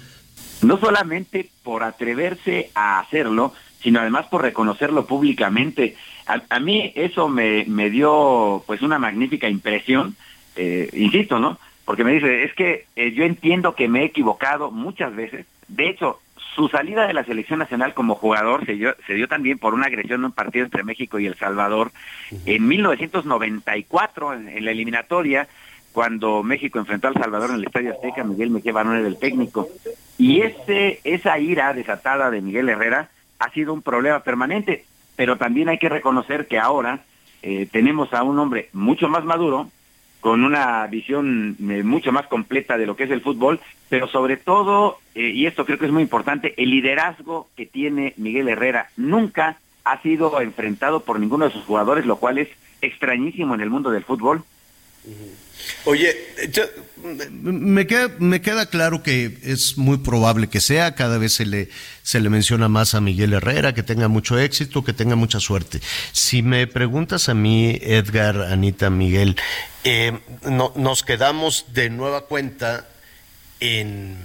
No 0.62 0.78
solamente 0.78 1.50
por 1.62 1.82
atreverse 1.82 2.70
a 2.74 3.00
hacerlo, 3.00 3.54
sino 3.82 4.00
además 4.00 4.26
por 4.26 4.42
reconocerlo 4.42 5.06
públicamente. 5.06 5.96
A, 6.26 6.60
mí 6.60 6.92
eso 6.94 7.28
me, 7.28 7.64
me, 7.66 7.90
dio 7.90 8.62
pues 8.66 8.82
una 8.82 8.98
magnífica 8.98 9.48
impresión, 9.48 10.14
eh, 10.54 10.88
insisto, 10.92 11.40
¿no? 11.40 11.58
Porque 11.84 12.04
me 12.04 12.12
dice, 12.12 12.44
es 12.44 12.54
que 12.54 12.86
eh, 12.94 13.12
yo 13.12 13.24
entiendo 13.24 13.74
que 13.74 13.88
me 13.88 14.02
he 14.02 14.04
equivocado 14.04 14.70
muchas 14.70 15.14
veces. 15.16 15.46
De 15.66 15.88
hecho, 15.88 16.20
su 16.54 16.68
salida 16.68 17.06
de 17.06 17.14
la 17.14 17.24
selección 17.24 17.58
nacional 17.58 17.94
como 17.94 18.14
jugador 18.14 18.64
se 18.66 18.74
dio, 18.74 18.94
se 19.06 19.14
dio 19.14 19.28
también 19.28 19.58
por 19.58 19.74
una 19.74 19.86
agresión 19.86 20.20
en 20.20 20.26
un 20.26 20.32
partido 20.32 20.64
entre 20.64 20.84
México 20.84 21.18
y 21.18 21.26
El 21.26 21.36
Salvador 21.36 21.90
en 22.46 22.68
1994, 22.68 24.34
en, 24.34 24.64
la 24.64 24.70
eliminatoria, 24.70 25.48
cuando 25.92 26.42
México 26.42 26.78
enfrentó 26.78 27.08
al 27.08 27.14
Salvador 27.14 27.50
en 27.50 27.56
el 27.56 27.64
Estadio 27.64 27.92
Azteca, 27.92 28.22
Miguel 28.24 28.50
Mejía 28.50 28.72
Barón 28.72 28.96
era 28.96 29.08
el 29.08 29.18
técnico. 29.18 29.68
Y 30.18 30.42
ese, 30.42 31.00
esa 31.02 31.38
ira 31.38 31.72
desatada 31.72 32.30
de 32.30 32.40
Miguel 32.40 32.68
Herrera 32.68 33.08
ha 33.40 33.50
sido 33.50 33.72
un 33.72 33.82
problema 33.82 34.22
permanente, 34.22 34.84
pero 35.16 35.36
también 35.36 35.68
hay 35.68 35.78
que 35.78 35.88
reconocer 35.88 36.46
que 36.46 36.58
ahora 36.58 37.00
eh, 37.42 37.66
tenemos 37.70 38.12
a 38.12 38.22
un 38.22 38.38
hombre 38.38 38.68
mucho 38.72 39.08
más 39.08 39.24
maduro, 39.24 39.68
con 40.20 40.44
una 40.44 40.86
visión 40.86 41.56
eh, 41.58 41.82
mucho 41.82 42.12
más 42.12 42.26
completa 42.26 42.76
de 42.76 42.86
lo 42.86 42.94
que 42.94 43.04
es 43.04 43.10
el 43.10 43.22
fútbol, 43.22 43.58
pero 43.88 44.06
sobre 44.06 44.36
todo, 44.36 44.98
eh, 45.14 45.30
y 45.30 45.46
esto 45.46 45.64
creo 45.64 45.78
que 45.78 45.86
es 45.86 45.92
muy 45.92 46.02
importante, 46.02 46.54
el 46.62 46.70
liderazgo 46.70 47.48
que 47.56 47.64
tiene 47.64 48.12
Miguel 48.18 48.48
Herrera 48.48 48.90
nunca 48.98 49.58
ha 49.84 50.02
sido 50.02 50.40
enfrentado 50.42 51.00
por 51.00 51.18
ninguno 51.18 51.46
de 51.46 51.52
sus 51.52 51.64
jugadores, 51.64 52.04
lo 52.04 52.16
cual 52.16 52.36
es 52.36 52.48
extrañísimo 52.82 53.54
en 53.54 53.62
el 53.62 53.70
mundo 53.70 53.90
del 53.90 54.04
fútbol. 54.04 54.44
Oye, 55.84 56.16
me, 57.42 57.86
queda, 57.86 58.10
me 58.18 58.40
queda 58.40 58.66
claro 58.66 59.02
que 59.02 59.38
es 59.42 59.78
muy 59.78 59.98
probable 59.98 60.48
que 60.48 60.60
sea, 60.60 60.94
cada 60.94 61.18
vez 61.18 61.34
se 61.34 61.46
le, 61.46 61.70
se 62.02 62.20
le 62.20 62.28
menciona 62.28 62.68
más 62.68 62.94
a 62.94 63.00
Miguel 63.00 63.32
Herrera, 63.32 63.74
que 63.74 63.82
tenga 63.82 64.08
mucho 64.08 64.38
éxito, 64.38 64.84
que 64.84 64.92
tenga 64.92 65.16
mucha 65.16 65.40
suerte. 65.40 65.80
Si 66.12 66.42
me 66.42 66.66
preguntas 66.66 67.28
a 67.28 67.34
mí, 67.34 67.78
Edgar, 67.80 68.42
Anita, 68.42 68.90
Miguel, 68.90 69.36
eh, 69.84 70.18
no, 70.42 70.72
nos 70.76 71.02
quedamos 71.02 71.66
de 71.72 71.88
nueva 71.88 72.26
cuenta 72.26 72.86
en, 73.60 74.16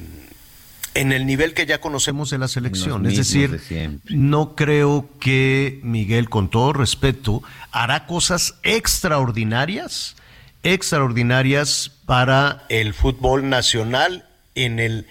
en 0.94 1.12
el 1.12 1.26
nivel 1.26 1.54
que 1.54 1.66
ya 1.66 1.80
conocemos 1.80 2.30
de 2.30 2.38
la 2.38 2.48
selección. 2.48 3.06
Es 3.06 3.18
decir, 3.18 3.62
no 4.10 4.56
creo 4.56 5.10
que 5.20 5.80
Miguel, 5.84 6.30
con 6.30 6.50
todo 6.50 6.74
respeto, 6.74 7.42
hará 7.72 8.06
cosas 8.06 8.56
extraordinarias 8.64 10.16
extraordinarias 10.66 11.92
para 12.06 12.66
el 12.70 12.96
fútbol 12.96 13.48
nacional 13.50 14.26
en 14.56 14.80
el, 14.80 15.06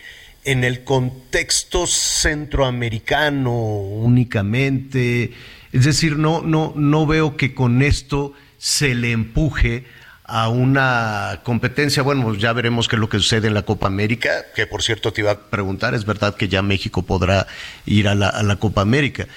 en 0.44 0.64
el 0.64 0.82
contexto 0.82 1.86
centroamericano 1.86 3.52
únicamente. 3.52 5.32
Es 5.72 5.84
decir, 5.84 6.18
no, 6.18 6.42
no, 6.42 6.72
no 6.74 7.06
veo 7.06 7.36
que 7.36 7.54
con 7.54 7.82
esto 7.82 8.32
se 8.58 8.96
le 8.96 9.12
empuje 9.12 9.84
a 10.24 10.48
una 10.48 11.40
competencia. 11.44 12.02
Bueno, 12.02 12.34
ya 12.34 12.52
veremos 12.52 12.88
qué 12.88 12.96
es 12.96 13.00
lo 13.00 13.08
que 13.08 13.18
sucede 13.18 13.46
en 13.46 13.54
la 13.54 13.62
Copa 13.62 13.86
América, 13.86 14.46
que 14.56 14.66
por 14.66 14.82
cierto 14.82 15.12
te 15.12 15.20
iba 15.20 15.30
a 15.30 15.38
preguntar, 15.38 15.94
es 15.94 16.04
verdad 16.04 16.34
que 16.34 16.48
ya 16.48 16.62
México 16.62 17.02
podrá 17.02 17.46
ir 17.86 18.08
a 18.08 18.16
la, 18.16 18.28
a 18.28 18.42
la 18.42 18.56
Copa 18.56 18.80
América, 18.80 19.28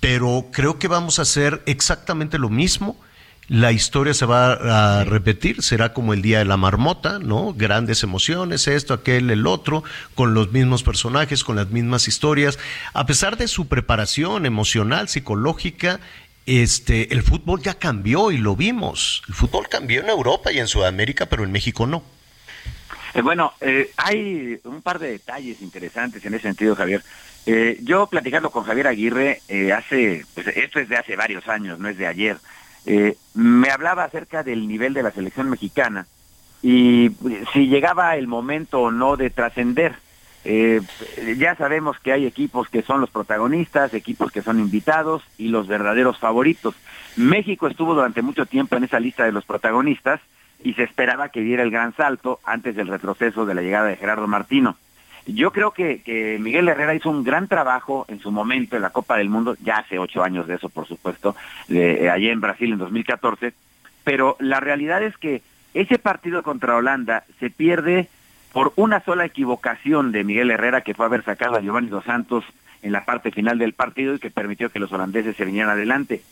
pero 0.00 0.48
creo 0.52 0.78
que 0.78 0.88
vamos 0.88 1.18
a 1.18 1.22
hacer 1.22 1.62
exactamente 1.64 2.38
lo 2.38 2.50
mismo 2.50 2.98
la 3.48 3.72
historia 3.72 4.14
se 4.14 4.24
va 4.24 5.00
a 5.00 5.04
repetir, 5.04 5.62
será 5.62 5.92
como 5.92 6.14
el 6.14 6.22
día 6.22 6.38
de 6.38 6.44
la 6.44 6.56
marmota, 6.56 7.18
¿no? 7.18 7.52
Grandes 7.54 8.02
emociones, 8.02 8.68
esto, 8.68 8.94
aquel, 8.94 9.30
el 9.30 9.46
otro, 9.46 9.84
con 10.14 10.32
los 10.32 10.52
mismos 10.52 10.82
personajes, 10.82 11.44
con 11.44 11.56
las 11.56 11.70
mismas 11.70 12.08
historias. 12.08 12.58
A 12.94 13.06
pesar 13.06 13.36
de 13.36 13.48
su 13.48 13.68
preparación 13.68 14.46
emocional, 14.46 15.08
psicológica, 15.08 16.00
este, 16.46 17.12
el 17.12 17.22
fútbol 17.22 17.62
ya 17.62 17.74
cambió 17.74 18.30
y 18.32 18.38
lo 18.38 18.56
vimos. 18.56 19.22
El 19.28 19.34
fútbol 19.34 19.68
cambió 19.68 20.00
en 20.00 20.08
Europa 20.08 20.52
y 20.52 20.58
en 20.58 20.68
Sudamérica, 20.68 21.26
pero 21.26 21.44
en 21.44 21.52
México 21.52 21.86
no. 21.86 22.02
Eh, 23.14 23.22
bueno, 23.22 23.52
eh, 23.60 23.90
hay 23.96 24.58
un 24.64 24.82
par 24.82 24.98
de 24.98 25.12
detalles 25.12 25.60
interesantes 25.62 26.24
en 26.24 26.34
ese 26.34 26.44
sentido, 26.44 26.74
Javier. 26.74 27.02
Eh, 27.44 27.78
yo 27.82 28.06
platicando 28.06 28.50
con 28.50 28.64
Javier 28.64 28.86
Aguirre 28.86 29.42
hace, 29.76 30.24
pues 30.34 30.46
esto 30.48 30.78
es 30.78 30.88
de 30.88 30.96
hace 30.96 31.16
varios 31.16 31.48
años, 31.48 31.78
no 31.78 31.88
es 31.88 31.98
de 31.98 32.06
ayer. 32.06 32.38
Eh, 32.86 33.16
me 33.34 33.70
hablaba 33.70 34.04
acerca 34.04 34.42
del 34.42 34.66
nivel 34.66 34.94
de 34.94 35.02
la 35.02 35.12
selección 35.12 35.48
mexicana 35.48 36.06
y 36.62 37.10
si 37.52 37.68
llegaba 37.68 38.16
el 38.16 38.28
momento 38.28 38.80
o 38.80 38.90
no 38.90 39.16
de 39.16 39.30
trascender. 39.30 39.96
Eh, 40.44 40.80
ya 41.38 41.54
sabemos 41.54 41.98
que 42.00 42.12
hay 42.12 42.26
equipos 42.26 42.68
que 42.68 42.82
son 42.82 43.00
los 43.00 43.10
protagonistas, 43.10 43.94
equipos 43.94 44.32
que 44.32 44.42
son 44.42 44.58
invitados 44.58 45.22
y 45.38 45.48
los 45.48 45.68
verdaderos 45.68 46.18
favoritos. 46.18 46.74
México 47.16 47.68
estuvo 47.68 47.94
durante 47.94 48.22
mucho 48.22 48.46
tiempo 48.46 48.76
en 48.76 48.84
esa 48.84 48.98
lista 48.98 49.24
de 49.24 49.32
los 49.32 49.44
protagonistas 49.44 50.20
y 50.64 50.74
se 50.74 50.84
esperaba 50.84 51.28
que 51.28 51.40
diera 51.40 51.62
el 51.62 51.70
gran 51.70 51.94
salto 51.94 52.40
antes 52.44 52.74
del 52.74 52.88
retroceso 52.88 53.46
de 53.46 53.54
la 53.54 53.62
llegada 53.62 53.88
de 53.88 53.96
Gerardo 53.96 54.26
Martino. 54.26 54.76
Yo 55.26 55.52
creo 55.52 55.70
que, 55.70 56.38
Miguel 56.40 56.68
Herrera 56.68 56.94
hizo 56.94 57.10
un 57.10 57.22
gran 57.22 57.46
trabajo 57.46 58.04
en 58.08 58.20
su 58.20 58.32
momento 58.32 58.76
en 58.76 58.82
la 58.82 58.90
Copa 58.90 59.16
del 59.16 59.28
Mundo, 59.28 59.56
ya 59.60 59.78
hace 59.78 59.98
ocho 59.98 60.22
años 60.24 60.46
de 60.46 60.56
eso, 60.56 60.68
por 60.68 60.86
supuesto, 60.86 61.36
de, 61.68 62.10
allá 62.10 62.32
en 62.32 62.40
Brasil 62.40 62.72
en 62.72 62.78
2014, 62.78 63.54
pero 64.04 64.36
la 64.40 64.58
realidad 64.58 65.02
es 65.02 65.16
que 65.16 65.42
ese 65.74 65.98
partido 65.98 66.42
contra 66.42 66.76
Holanda 66.76 67.24
se 67.38 67.50
pierde 67.50 68.08
por 68.52 68.72
una 68.76 69.00
sola 69.00 69.24
equivocación 69.24 70.12
de 70.12 70.24
Miguel 70.24 70.50
Herrera, 70.50 70.82
que 70.82 70.94
fue 70.94 71.06
haber 71.06 71.24
sacado 71.24 71.56
a 71.56 71.60
Giovanni 71.60 71.88
Dos 71.88 72.04
Santos 72.04 72.44
en 72.82 72.92
la 72.92 73.04
parte 73.04 73.30
final 73.30 73.58
del 73.58 73.72
partido 73.72 74.14
y 74.14 74.18
que 74.18 74.30
permitió 74.30 74.70
que 74.70 74.80
los 74.80 74.92
holandeses 74.92 75.36
se 75.36 75.44
vinieran 75.44 75.70
adelante. 75.70 76.22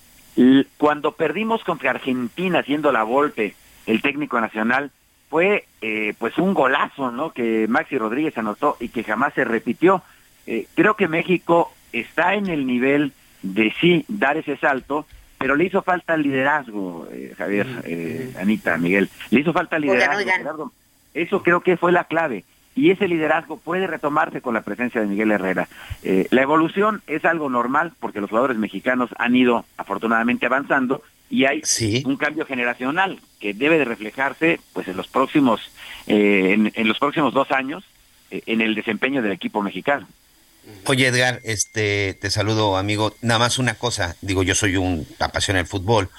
Cuando 0.76 1.12
perdimos 1.12 1.64
contra 1.64 1.90
Argentina, 1.90 2.62
siendo 2.62 2.92
la 2.92 3.02
golpe 3.02 3.54
el 3.86 4.02
técnico 4.02 4.40
nacional, 4.40 4.90
fue 5.30 5.64
eh, 5.80 6.12
pues 6.18 6.36
un 6.38 6.52
golazo, 6.52 7.12
¿no? 7.12 7.32
Que 7.32 7.66
Maxi 7.68 7.96
Rodríguez 7.96 8.36
anotó 8.36 8.76
y 8.80 8.88
que 8.88 9.04
jamás 9.04 9.32
se 9.32 9.44
repitió. 9.44 10.02
Eh, 10.46 10.66
creo 10.74 10.96
que 10.96 11.06
México 11.06 11.72
está 11.92 12.34
en 12.34 12.48
el 12.48 12.66
nivel 12.66 13.12
de 13.42 13.72
sí 13.80 14.04
dar 14.08 14.36
ese 14.36 14.56
salto, 14.56 15.06
pero 15.38 15.54
le 15.54 15.64
hizo 15.64 15.82
falta 15.82 16.14
el 16.14 16.22
liderazgo, 16.22 17.06
eh, 17.12 17.32
Javier, 17.38 18.34
Anita, 18.38 18.76
Miguel. 18.76 19.08
Le 19.30 19.40
hizo 19.40 19.52
falta 19.52 19.76
el 19.76 19.82
liderazgo. 19.82 20.72
Eso 21.14 21.42
creo 21.42 21.60
que 21.60 21.76
fue 21.76 21.92
la 21.92 22.04
clave. 22.04 22.44
Y 22.74 22.90
ese 22.90 23.06
liderazgo 23.06 23.56
puede 23.56 23.86
retomarse 23.86 24.40
con 24.40 24.54
la 24.54 24.62
presencia 24.62 25.00
de 25.00 25.06
Miguel 25.06 25.30
Herrera. 25.30 25.68
la 26.02 26.42
evolución 26.42 27.02
es 27.06 27.24
algo 27.24 27.48
normal 27.48 27.92
porque 28.00 28.20
los 28.20 28.30
jugadores 28.30 28.58
mexicanos 28.58 29.10
han 29.18 29.36
ido 29.36 29.64
afortunadamente 29.76 30.46
avanzando 30.46 31.02
y 31.30 31.44
hay 31.44 31.62
un 32.04 32.16
cambio 32.16 32.44
generacional 32.44 33.20
que 33.38 33.54
debe 33.54 33.78
de 33.78 33.84
reflejarse 33.84 34.60
pues 34.72 34.88
en 34.88 34.96
los 34.96 35.06
próximos 35.06 35.60
eh, 36.06 36.70
en, 36.74 36.88
los 36.88 36.98
próximos 36.98 37.32
dos 37.32 37.52
años 37.52 37.84
eh, 38.30 38.42
en 38.46 38.60
el 38.60 38.74
desempeño 38.74 39.22
del 39.22 39.32
equipo 39.32 39.62
mexicano. 39.62 40.08
Oye 40.86 41.06
Edgar, 41.06 41.40
este 41.44 42.18
te 42.20 42.30
saludo 42.30 42.76
amigo. 42.76 43.14
Nada 43.22 43.38
más 43.38 43.58
una 43.58 43.74
cosa, 43.74 44.16
digo 44.20 44.42
yo 44.42 44.54
soy 44.54 44.76
un 44.76 45.06
apasionado 45.20 45.62
del 45.62 45.70
fútbol. 45.70 46.10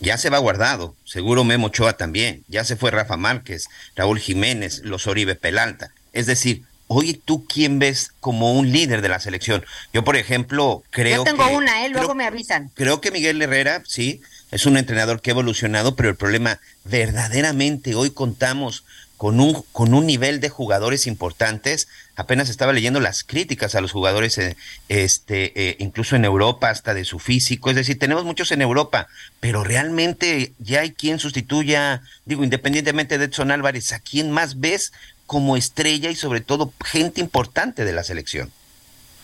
Ya 0.00 0.18
se 0.18 0.28
va 0.28 0.36
guardado, 0.36 0.94
seguro 1.04 1.44
Memo 1.44 1.68
Ochoa 1.68 1.94
también. 1.94 2.44
Ya 2.48 2.64
se 2.64 2.76
fue 2.76 2.90
Rafa 2.90 3.16
Márquez, 3.16 3.68
Raúl 3.96 4.18
Jiménez, 4.18 4.82
los 4.84 5.06
Oribe 5.06 5.34
Pelalta. 5.34 5.92
Es 6.12 6.26
decir, 6.26 6.64
Oye, 6.94 7.18
¿tú 7.24 7.46
quién 7.46 7.78
ves 7.78 8.12
como 8.20 8.52
un 8.52 8.70
líder 8.70 9.00
de 9.00 9.08
la 9.08 9.18
selección? 9.18 9.64
Yo, 9.92 10.04
por 10.04 10.16
ejemplo, 10.16 10.82
creo 10.90 11.18
Yo 11.18 11.24
tengo 11.24 11.48
una, 11.48 11.86
¿eh? 11.86 11.88
Luego 11.88 12.14
me 12.14 12.26
avisan. 12.26 12.70
Creo 12.74 13.00
que 13.00 13.10
Miguel 13.10 13.40
Herrera, 13.40 13.82
sí, 13.86 14.20
es 14.50 14.66
un 14.66 14.76
entrenador 14.76 15.22
que 15.22 15.30
ha 15.30 15.32
evolucionado, 15.32 15.96
pero 15.96 16.10
el 16.10 16.16
problema, 16.16 16.60
verdaderamente, 16.84 17.94
hoy 17.94 18.10
contamos 18.10 18.84
con 19.16 19.38
un, 19.38 19.62
con 19.70 19.94
un 19.94 20.04
nivel 20.04 20.40
de 20.40 20.48
jugadores 20.48 21.06
importantes. 21.06 21.86
Apenas 22.16 22.50
estaba 22.50 22.72
leyendo 22.72 22.98
las 22.98 23.22
críticas 23.22 23.76
a 23.76 23.80
los 23.80 23.92
jugadores, 23.92 24.36
eh, 24.36 24.56
este, 24.88 25.52
eh, 25.54 25.76
incluso 25.78 26.16
en 26.16 26.24
Europa, 26.24 26.68
hasta 26.70 26.92
de 26.92 27.04
su 27.04 27.20
físico. 27.20 27.70
Es 27.70 27.76
decir, 27.76 27.98
tenemos 28.00 28.24
muchos 28.24 28.50
en 28.50 28.60
Europa, 28.60 29.06
pero 29.38 29.62
realmente 29.62 30.52
ya 30.58 30.80
hay 30.80 30.90
quien 30.90 31.20
sustituya, 31.20 32.02
digo, 32.24 32.42
independientemente 32.42 33.16
de 33.16 33.26
Edson 33.26 33.52
Álvarez, 33.52 33.92
¿a 33.92 34.00
quién 34.00 34.30
más 34.32 34.58
ves 34.58 34.92
como 35.26 35.56
estrella 35.56 36.10
y 36.10 36.14
sobre 36.14 36.40
todo 36.40 36.72
gente 36.84 37.20
importante 37.20 37.84
de 37.84 37.92
la 37.92 38.04
selección? 38.04 38.50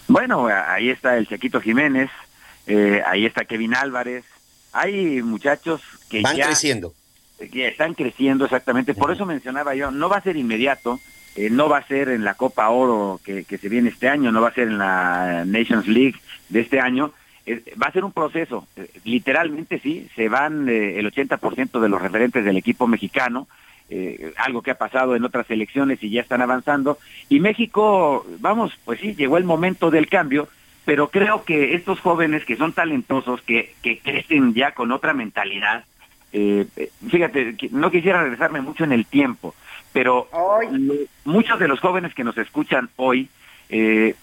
Bueno, 0.06 0.46
ahí 0.46 0.88
está 0.90 1.16
el 1.16 1.28
Chequito 1.28 1.60
Jiménez, 1.60 2.10
eh, 2.66 3.02
ahí 3.06 3.26
está 3.26 3.44
Kevin 3.44 3.74
Álvarez, 3.74 4.24
hay 4.72 5.22
muchachos 5.22 5.82
que 6.08 6.22
van 6.22 6.36
creciendo. 6.36 6.94
Que 7.52 7.68
están 7.68 7.94
creciendo 7.94 8.46
exactamente, 8.46 8.94
por 8.94 9.12
eso 9.12 9.26
mencionaba 9.26 9.74
yo, 9.74 9.90
no 9.90 10.08
va 10.08 10.16
a 10.16 10.22
ser 10.22 10.36
inmediato, 10.36 10.98
eh, 11.36 11.50
no 11.50 11.68
va 11.68 11.78
a 11.78 11.86
ser 11.86 12.08
en 12.08 12.24
la 12.24 12.34
Copa 12.34 12.68
Oro 12.70 13.20
que, 13.22 13.44
se 13.44 13.68
viene 13.68 13.90
este 13.90 14.08
año, 14.08 14.32
no 14.32 14.40
va 14.40 14.48
a 14.48 14.54
ser 14.54 14.68
en 14.68 14.78
la 14.78 15.44
Nations 15.46 15.86
League 15.86 16.16
de 16.48 16.60
este 16.60 16.80
año, 16.80 17.12
eh, 17.48 17.62
va 17.82 17.86
a 17.86 17.92
ser 17.92 18.04
un 18.04 18.12
proceso. 18.12 18.66
Eh, 18.76 18.90
literalmente 19.04 19.78
sí, 19.80 20.08
se 20.14 20.28
van 20.28 20.68
eh, 20.68 20.98
el 20.98 21.10
80% 21.10 21.80
de 21.80 21.88
los 21.88 22.02
referentes 22.02 22.44
del 22.44 22.56
equipo 22.56 22.86
mexicano, 22.86 23.48
eh, 23.90 24.32
algo 24.36 24.62
que 24.62 24.70
ha 24.70 24.78
pasado 24.78 25.16
en 25.16 25.24
otras 25.24 25.50
elecciones 25.50 26.02
y 26.02 26.10
ya 26.10 26.20
están 26.20 26.42
avanzando. 26.42 26.98
Y 27.28 27.40
México, 27.40 28.26
vamos, 28.40 28.72
pues 28.84 29.00
sí, 29.00 29.14
llegó 29.14 29.38
el 29.38 29.44
momento 29.44 29.90
del 29.90 30.08
cambio, 30.08 30.48
pero 30.84 31.08
creo 31.08 31.44
que 31.44 31.74
estos 31.74 32.00
jóvenes 32.00 32.44
que 32.44 32.56
son 32.56 32.72
talentosos, 32.72 33.42
que, 33.42 33.74
que 33.82 33.98
crecen 33.98 34.54
ya 34.54 34.72
con 34.72 34.92
otra 34.92 35.14
mentalidad, 35.14 35.84
eh, 36.32 36.66
fíjate, 37.08 37.56
no 37.70 37.90
quisiera 37.90 38.22
regresarme 38.22 38.60
mucho 38.60 38.84
en 38.84 38.92
el 38.92 39.06
tiempo, 39.06 39.54
pero 39.92 40.28
muchos 41.24 41.58
de 41.58 41.68
los 41.68 41.80
jóvenes 41.80 42.14
que 42.14 42.24
nos 42.24 42.36
escuchan 42.36 42.90
hoy 42.96 43.28
eh, 43.70 44.14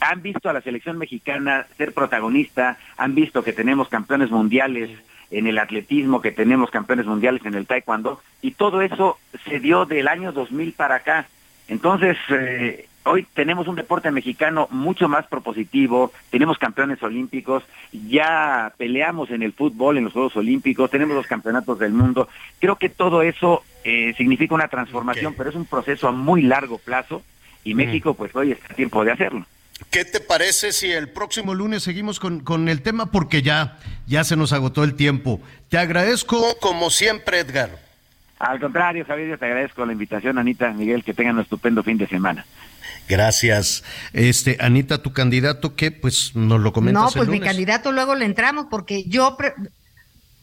han 0.00 0.22
visto 0.22 0.48
a 0.48 0.52
la 0.52 0.60
selección 0.60 0.98
mexicana 0.98 1.66
ser 1.76 1.92
protagonista, 1.92 2.78
han 2.96 3.14
visto 3.14 3.42
que 3.42 3.52
tenemos 3.52 3.88
campeones 3.88 4.30
mundiales 4.30 4.90
en 5.32 5.46
el 5.46 5.58
atletismo, 5.58 6.20
que 6.20 6.30
tenemos 6.30 6.70
campeones 6.70 7.06
mundiales 7.06 7.44
en 7.44 7.54
el 7.54 7.66
taekwondo, 7.66 8.20
y 8.42 8.52
todo 8.52 8.82
eso 8.82 9.18
se 9.48 9.58
dio 9.58 9.86
del 9.86 10.06
año 10.06 10.30
2000 10.32 10.72
para 10.74 10.96
acá. 10.96 11.26
Entonces, 11.68 12.18
eh, 12.28 12.86
hoy 13.04 13.26
tenemos 13.34 13.66
un 13.66 13.76
deporte 13.76 14.10
mexicano 14.10 14.68
mucho 14.70 15.08
más 15.08 15.26
propositivo, 15.26 16.12
tenemos 16.30 16.58
campeones 16.58 17.02
olímpicos, 17.02 17.64
ya 17.92 18.72
peleamos 18.76 19.30
en 19.30 19.42
el 19.42 19.52
fútbol, 19.52 19.96
en 19.96 20.04
los 20.04 20.12
Juegos 20.12 20.36
Olímpicos, 20.36 20.90
tenemos 20.90 21.16
los 21.16 21.26
campeonatos 21.26 21.78
del 21.78 21.92
mundo. 21.92 22.28
Creo 22.60 22.76
que 22.76 22.90
todo 22.90 23.22
eso 23.22 23.62
eh, 23.84 24.14
significa 24.16 24.54
una 24.54 24.68
transformación, 24.68 25.34
pero 25.36 25.50
es 25.50 25.56
un 25.56 25.64
proceso 25.64 26.08
a 26.08 26.12
muy 26.12 26.42
largo 26.42 26.78
plazo 26.78 27.22
y 27.64 27.74
México, 27.74 28.14
pues 28.14 28.34
hoy 28.36 28.52
está 28.52 28.72
a 28.72 28.76
tiempo 28.76 29.04
de 29.04 29.12
hacerlo. 29.12 29.46
¿Qué 29.90 30.04
te 30.04 30.20
parece 30.20 30.72
si 30.72 30.90
el 30.90 31.08
próximo 31.10 31.54
lunes 31.54 31.82
seguimos 31.82 32.18
con, 32.18 32.40
con 32.40 32.68
el 32.68 32.82
tema? 32.82 33.10
Porque 33.10 33.42
ya, 33.42 33.78
ya 34.06 34.24
se 34.24 34.36
nos 34.36 34.52
agotó 34.52 34.84
el 34.84 34.94
tiempo. 34.94 35.40
Te 35.68 35.78
agradezco 35.78 36.56
como 36.60 36.90
siempre, 36.90 37.40
Edgar. 37.40 37.78
Al 38.38 38.58
contrario, 38.58 39.04
Javier, 39.06 39.28
yo 39.30 39.38
te 39.38 39.44
agradezco 39.44 39.84
la 39.86 39.92
invitación, 39.92 40.38
Anita, 40.38 40.72
Miguel, 40.72 41.04
que 41.04 41.14
tengan 41.14 41.36
un 41.36 41.42
estupendo 41.42 41.82
fin 41.82 41.98
de 41.98 42.08
semana. 42.08 42.44
Gracias. 43.08 43.84
Este, 44.12 44.56
Anita, 44.60 45.02
tu 45.02 45.12
candidato, 45.12 45.76
¿qué? 45.76 45.90
Pues 45.90 46.34
nos 46.34 46.60
lo 46.60 46.72
comentas 46.72 47.02
No, 47.02 47.08
el 47.08 47.14
pues 47.14 47.28
mi 47.28 47.40
candidato 47.40 47.92
luego 47.92 48.14
le 48.14 48.24
entramos 48.24 48.66
porque 48.70 49.04
yo 49.04 49.36
pre- 49.36 49.54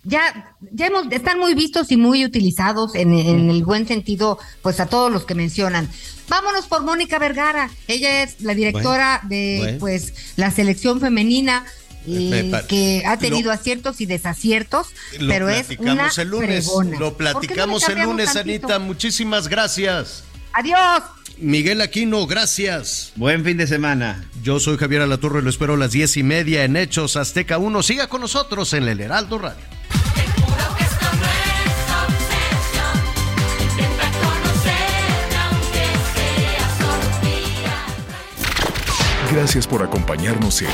ya 0.03 0.55
ya 0.71 0.87
hemos 0.87 1.11
están 1.11 1.39
muy 1.39 1.53
vistos 1.53 1.91
y 1.91 1.97
muy 1.97 2.23
utilizados 2.25 2.95
en, 2.95 3.13
en 3.13 3.49
el 3.49 3.63
buen 3.63 3.87
sentido, 3.87 4.39
pues 4.61 4.79
a 4.79 4.85
todos 4.85 5.11
los 5.11 5.25
que 5.25 5.35
mencionan. 5.35 5.89
Vámonos 6.27 6.67
por 6.67 6.83
Mónica 6.83 7.17
Vergara. 7.19 7.69
Ella 7.87 8.23
es 8.23 8.41
la 8.41 8.53
directora 8.53 9.21
de 9.23 9.57
bueno. 9.59 9.77
pues 9.79 10.13
la 10.35 10.51
selección 10.51 10.99
femenina 10.99 11.65
y 12.05 12.31
Eh, 12.33 12.47
pa- 12.49 12.65
que 12.65 13.03
ha 13.05 13.17
tenido 13.17 13.47
lo- 13.49 13.53
aciertos 13.53 13.99
y 13.99 14.05
desaciertos, 14.05 14.87
Lo 15.19 15.27
pero 15.27 15.49
es 15.49 15.67
una 15.71 15.77
platicamos 15.77 16.17
el 16.17 16.27
lunes. 16.29 16.65
fregona. 16.65 16.99
Lo 16.99 17.13
¿Por 17.13 17.17
qué 17.17 17.23
no 17.23 17.29
le 17.29 17.33
platicamos 17.33 17.89
el 17.89 17.99
lunes, 18.03 18.33
tantito? 18.33 18.67
Anita. 18.67 18.79
Muchísimas 18.79 19.47
gracias. 19.47 20.23
Adiós. 20.53 21.03
Miguel 21.37 21.81
Aquino, 21.81 22.25
gracias. 22.25 23.11
Buen 23.15 23.43
fin 23.45 23.57
de 23.57 23.65
semana. 23.67 24.25
Yo 24.43 24.59
soy 24.59 24.77
Javier 24.77 25.01
Alatorre, 25.01 25.41
lo 25.41 25.49
espero 25.49 25.73
a 25.75 25.77
las 25.77 25.91
diez 25.91 26.15
y 26.17 26.23
media 26.23 26.63
en 26.63 26.75
Hechos 26.77 27.15
Azteca 27.15 27.57
1. 27.57 27.81
Siga 27.83 28.07
con 28.07 28.21
nosotros 28.21 28.73
en 28.73 28.87
el 28.87 28.99
Heraldo 28.99 29.37
Radio. 29.39 29.63
Gracias 39.31 39.67
por 39.67 39.83
acompañarnos 39.83 40.63
en 40.63 40.69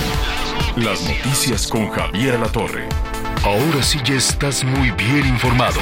Las 0.77 1.02
Noticias 1.03 1.68
con 1.68 1.90
Javier 1.90 2.40
La 2.40 2.48
Torre. 2.48 2.88
Ahora 3.44 3.84
sí 3.84 3.99
ya 4.06 4.15
estás 4.15 4.64
muy 4.64 4.91
bien 4.91 5.27
informado. 5.27 5.82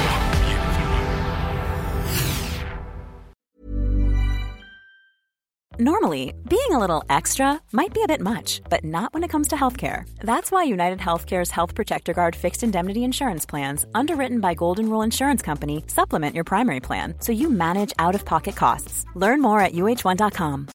Normally, 5.78 6.34
being 6.48 6.70
a 6.70 6.78
little 6.78 7.04
extra 7.08 7.60
might 7.72 7.92
be 7.94 8.02
a 8.02 8.08
bit 8.08 8.20
much, 8.20 8.60
but 8.68 8.84
not 8.84 9.12
when 9.14 9.22
it 9.22 9.30
comes 9.30 9.48
to 9.48 9.56
healthcare. 9.56 10.04
That's 10.20 10.50
why 10.50 10.64
United 10.64 10.98
Healthcare's 10.98 11.50
Health 11.50 11.74
Protector 11.74 12.12
Guard 12.12 12.34
fixed 12.34 12.64
indemnity 12.64 13.04
insurance 13.04 13.46
plans, 13.46 13.86
underwritten 13.94 14.40
by 14.40 14.54
Golden 14.54 14.88
Rule 14.88 15.02
Insurance 15.02 15.42
Company, 15.42 15.84
supplement 15.86 16.34
your 16.34 16.44
primary 16.44 16.80
plan 16.80 17.14
so 17.20 17.30
you 17.30 17.50
manage 17.50 17.92
out 17.98 18.14
of 18.14 18.24
pocket 18.24 18.56
costs. 18.56 19.04
Learn 19.14 19.40
more 19.40 19.60
at 19.60 19.72
uh1.com. 19.72 20.73